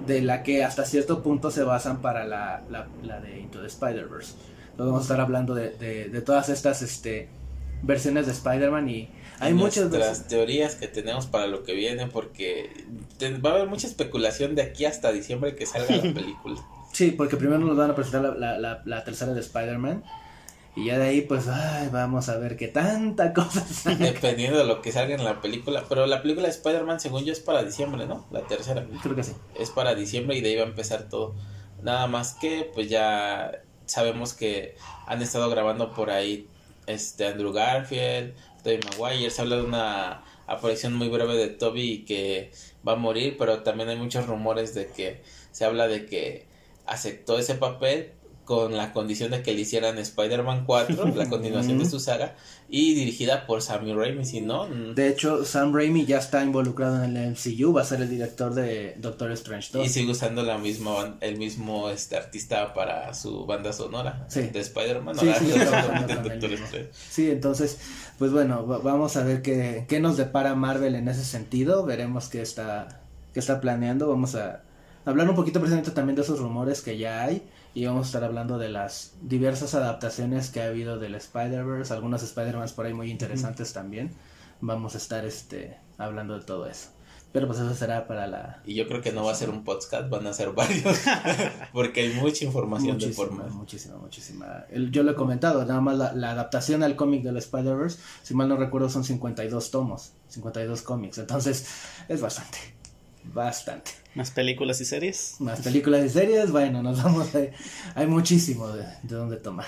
de 0.06 0.22
la 0.22 0.42
que 0.42 0.64
hasta 0.64 0.84
cierto 0.84 1.22
punto 1.22 1.50
se 1.50 1.62
basan 1.62 2.00
para 2.00 2.24
la, 2.24 2.62
la, 2.70 2.88
la 3.02 3.20
de 3.20 3.40
Into 3.40 3.60
the 3.60 3.66
Spider-Verse. 3.66 4.32
Entonces 4.70 4.92
vamos 4.92 5.00
a 5.00 5.02
estar 5.02 5.20
hablando 5.20 5.54
de, 5.54 5.70
de, 5.70 6.08
de 6.08 6.20
todas 6.22 6.48
estas 6.48 6.82
este, 6.82 7.28
versiones 7.82 8.26
de 8.26 8.32
Spider-Man 8.32 8.88
y 8.88 9.08
hay 9.40 9.54
muchas 9.54 9.90
versiones. 9.90 10.26
teorías 10.26 10.74
que 10.74 10.88
tenemos 10.88 11.26
para 11.26 11.46
lo 11.46 11.62
que 11.62 11.72
viene 11.74 12.06
porque 12.06 12.70
va 13.44 13.50
a 13.50 13.54
haber 13.54 13.68
mucha 13.68 13.86
especulación 13.86 14.54
de 14.54 14.62
aquí 14.62 14.84
hasta 14.84 15.12
diciembre 15.12 15.54
que 15.54 15.66
salga 15.66 15.96
la 15.96 16.02
película. 16.14 16.60
Sí, 16.92 17.12
porque 17.12 17.36
primero 17.36 17.60
nos 17.60 17.76
van 17.76 17.90
a 17.90 17.94
presentar 17.94 18.22
la, 18.22 18.34
la, 18.34 18.58
la, 18.58 18.82
la 18.84 19.04
tercera 19.04 19.32
de 19.34 19.40
Spider-Man 19.40 20.02
y 20.74 20.86
ya 20.86 20.98
de 20.98 21.08
ahí 21.08 21.20
pues 21.22 21.48
ay, 21.48 21.88
vamos 21.92 22.28
a 22.28 22.38
ver 22.38 22.56
qué 22.56 22.68
tanta 22.68 23.32
cosa 23.34 23.66
saca. 23.66 23.96
Dependiendo 24.04 24.58
de 24.58 24.64
lo 24.64 24.80
que 24.80 24.92
salga 24.92 25.14
en 25.14 25.24
la 25.24 25.40
película. 25.40 25.84
Pero 25.88 26.06
la 26.06 26.22
película 26.22 26.46
de 26.46 26.52
Spider-Man, 26.52 27.00
según 27.00 27.24
yo, 27.24 27.32
es 27.32 27.40
para 27.40 27.64
diciembre, 27.64 28.06
¿no? 28.06 28.26
La 28.30 28.42
tercera. 28.42 28.86
Creo 29.02 29.16
que 29.16 29.24
sí. 29.24 29.32
Es 29.58 29.70
para 29.70 29.94
diciembre 29.94 30.36
y 30.36 30.40
de 30.40 30.50
ahí 30.50 30.56
va 30.56 30.62
a 30.62 30.68
empezar 30.68 31.08
todo. 31.08 31.34
Nada 31.82 32.06
más 32.06 32.34
que, 32.34 32.70
pues 32.74 32.88
ya 32.88 33.52
sabemos 33.86 34.34
que 34.34 34.76
han 35.06 35.22
estado 35.22 35.48
grabando 35.50 35.94
por 35.94 36.10
ahí 36.10 36.48
este 36.86 37.26
Andrew 37.26 37.52
Garfield, 37.52 38.34
Tobey 38.62 38.80
Maguire. 38.84 39.30
Se 39.30 39.42
habla 39.42 39.56
de 39.56 39.62
una 39.62 40.24
aparición 40.46 40.94
muy 40.94 41.08
breve 41.08 41.36
de 41.36 41.48
Toby 41.48 41.92
y 41.92 42.04
que 42.04 42.52
va 42.86 42.92
a 42.92 42.96
morir, 42.96 43.36
pero 43.38 43.62
también 43.62 43.88
hay 43.88 43.96
muchos 43.96 44.26
rumores 44.26 44.74
de 44.74 44.86
que 44.86 45.22
se 45.52 45.64
habla 45.64 45.88
de 45.88 46.06
que 46.06 46.46
aceptó 46.86 47.38
ese 47.38 47.54
papel 47.54 48.12
con 48.44 48.74
la 48.74 48.94
condición 48.94 49.30
de 49.30 49.42
que 49.42 49.52
le 49.52 49.60
hicieran 49.60 49.98
Spider-Man 49.98 50.64
4, 50.64 51.08
la 51.14 51.28
continuación 51.28 51.78
de 51.78 51.84
su 51.84 52.00
saga, 52.00 52.34
y 52.70 52.94
dirigida 52.94 53.46
por 53.46 53.62
Sammy 53.62 53.94
Raimi, 53.94 54.24
si 54.26 54.42
no... 54.42 54.66
mm, 54.68 54.94
De 54.94 55.08
hecho, 55.08 55.44
Sam 55.44 55.72
Raimi 55.74 56.04
ya 56.04 56.18
está 56.18 56.44
involucrado 56.44 57.02
en 57.02 57.16
el 57.16 57.30
MCU, 57.32 57.72
va 57.72 57.80
a 57.80 57.84
ser 57.84 58.02
el 58.02 58.10
director 58.10 58.52
de 58.54 58.94
Doctor 58.98 59.32
Strange 59.32 59.70
2. 59.72 59.86
Y 59.86 59.88
sigue 59.88 60.10
usando 60.12 60.42
la 60.42 60.58
misma 60.58 61.16
el 61.22 61.38
mismo 61.38 61.88
este 61.88 62.16
artista 62.16 62.74
para 62.74 63.14
su 63.14 63.46
banda 63.46 63.72
sonora 63.72 64.26
Sí. 64.28 64.42
de 64.42 64.60
Spider-Man. 64.60 65.16
Sí, 65.18 65.26
de 67.24 67.32
entonces, 67.32 67.78
pues 68.18 68.32
bueno, 68.32 68.66
va- 68.66 68.78
vamos 68.78 69.16
a 69.16 69.24
ver 69.24 69.42
qué, 69.42 69.86
qué 69.88 70.00
nos 70.00 70.16
depara 70.16 70.54
Marvel 70.54 70.94
en 70.94 71.08
ese 71.08 71.24
sentido, 71.24 71.84
veremos 71.84 72.28
qué 72.28 72.42
está, 72.42 73.00
qué 73.32 73.40
está 73.40 73.60
planeando, 73.60 74.08
vamos 74.08 74.34
a 74.34 74.62
hablar 75.04 75.28
un 75.28 75.36
poquito 75.36 75.58
precisamente 75.60 75.90
también 75.92 76.16
de 76.16 76.22
esos 76.22 76.38
rumores 76.38 76.82
que 76.82 76.98
ya 76.98 77.24
hay 77.24 77.42
y 77.74 77.84
vamos 77.86 78.06
a 78.06 78.08
estar 78.08 78.24
hablando 78.24 78.58
de 78.58 78.68
las 78.70 79.14
diversas 79.22 79.74
adaptaciones 79.74 80.50
que 80.50 80.60
ha 80.62 80.66
habido 80.66 80.98
del 80.98 81.14
Spider-Verse, 81.14 81.92
algunos 81.92 82.22
Spider-Mans 82.22 82.72
por 82.72 82.86
ahí 82.86 82.94
muy 82.94 83.10
interesantes 83.10 83.72
también, 83.72 84.12
vamos 84.60 84.94
a 84.94 84.98
estar 84.98 85.24
este 85.24 85.78
hablando 85.98 86.38
de 86.38 86.44
todo 86.44 86.66
eso. 86.66 86.88
Pero 87.30 87.46
pues 87.46 87.58
eso 87.58 87.74
será 87.74 88.06
para 88.08 88.26
la 88.26 88.62
Y 88.64 88.74
yo 88.74 88.88
creo 88.88 89.02
que 89.02 89.12
no 89.12 89.22
va 89.22 89.32
a 89.32 89.34
ser 89.34 89.50
un 89.50 89.62
podcast, 89.62 90.08
van 90.08 90.26
a 90.26 90.32
ser 90.32 90.52
varios, 90.52 90.98
porque 91.74 92.00
hay 92.00 92.14
mucha 92.14 92.42
información 92.46 92.98
de 92.98 93.06
medio. 93.08 93.50
muchísima, 93.50 93.96
muchísima. 93.98 94.64
El- 94.70 94.90
yo 94.90 95.02
lo 95.02 95.12
he 95.12 95.14
comentado, 95.14 95.62
nada 95.66 95.80
más 95.82 95.98
la, 95.98 96.12
la 96.14 96.30
adaptación 96.30 96.82
al 96.82 96.96
cómic 96.96 97.22
del 97.22 97.36
Spider-Verse, 97.36 97.98
si 98.22 98.32
mal 98.34 98.48
no 98.48 98.56
recuerdo, 98.56 98.88
son 98.88 99.04
52 99.04 99.70
tomos, 99.70 100.12
52 100.28 100.80
cómics. 100.80 101.18
Entonces, 101.18 101.66
es 102.08 102.20
bastante, 102.22 102.58
bastante. 103.24 103.90
Más 104.14 104.30
películas 104.30 104.80
y 104.80 104.84
series. 104.84 105.36
Más 105.38 105.60
películas 105.60 106.04
y 106.04 106.08
series, 106.08 106.50
bueno, 106.50 106.82
nos 106.82 107.02
vamos 107.02 107.34
a... 107.34 107.40
Hay 107.94 108.06
muchísimo 108.06 108.68
de, 108.68 108.82
de 109.02 109.14
dónde 109.14 109.36
tomar. 109.36 109.66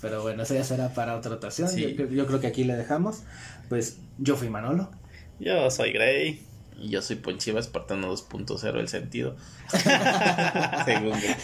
Pero 0.00 0.22
bueno, 0.22 0.44
eso 0.44 0.54
ya 0.54 0.62
será 0.64 0.94
para 0.94 1.16
otra 1.16 1.34
ocasión. 1.34 1.68
Sí. 1.68 1.94
Yo, 1.98 2.06
yo 2.08 2.26
creo 2.26 2.38
que 2.40 2.46
aquí 2.46 2.62
le 2.64 2.76
dejamos. 2.76 3.22
Pues 3.68 3.98
yo 4.18 4.36
fui 4.36 4.48
Manolo. 4.48 4.90
Yo 5.40 5.70
soy 5.70 5.92
Grey. 5.92 6.44
Y 6.80 6.90
yo 6.90 7.02
soy 7.02 7.16
Ponchiva 7.16 7.58
Espartano 7.58 8.12
2.0 8.14 8.78
el 8.78 8.86
sentido. 8.88 9.34
Según 10.84 11.18
que- 11.20 11.36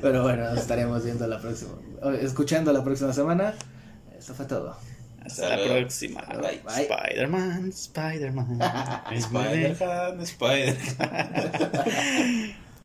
Pero 0.00 0.22
bueno, 0.22 0.44
nos 0.50 0.58
estaremos 0.60 1.04
viendo 1.04 1.26
la 1.26 1.40
próxima, 1.40 1.72
escuchando 2.20 2.72
la 2.72 2.84
próxima 2.84 3.12
semana. 3.12 3.54
Esto 4.16 4.34
fue 4.34 4.46
todo. 4.46 4.76
Hasta 5.26 5.42
Hasta 5.42 5.56
la 5.56 5.64
próxima. 5.64 6.22
Bye. 6.22 6.60
Spider-Man, 6.82 7.68
Spider-Man. 7.68 8.60
Spider-Man, 9.12 10.20
Spider-Man. 10.20 12.54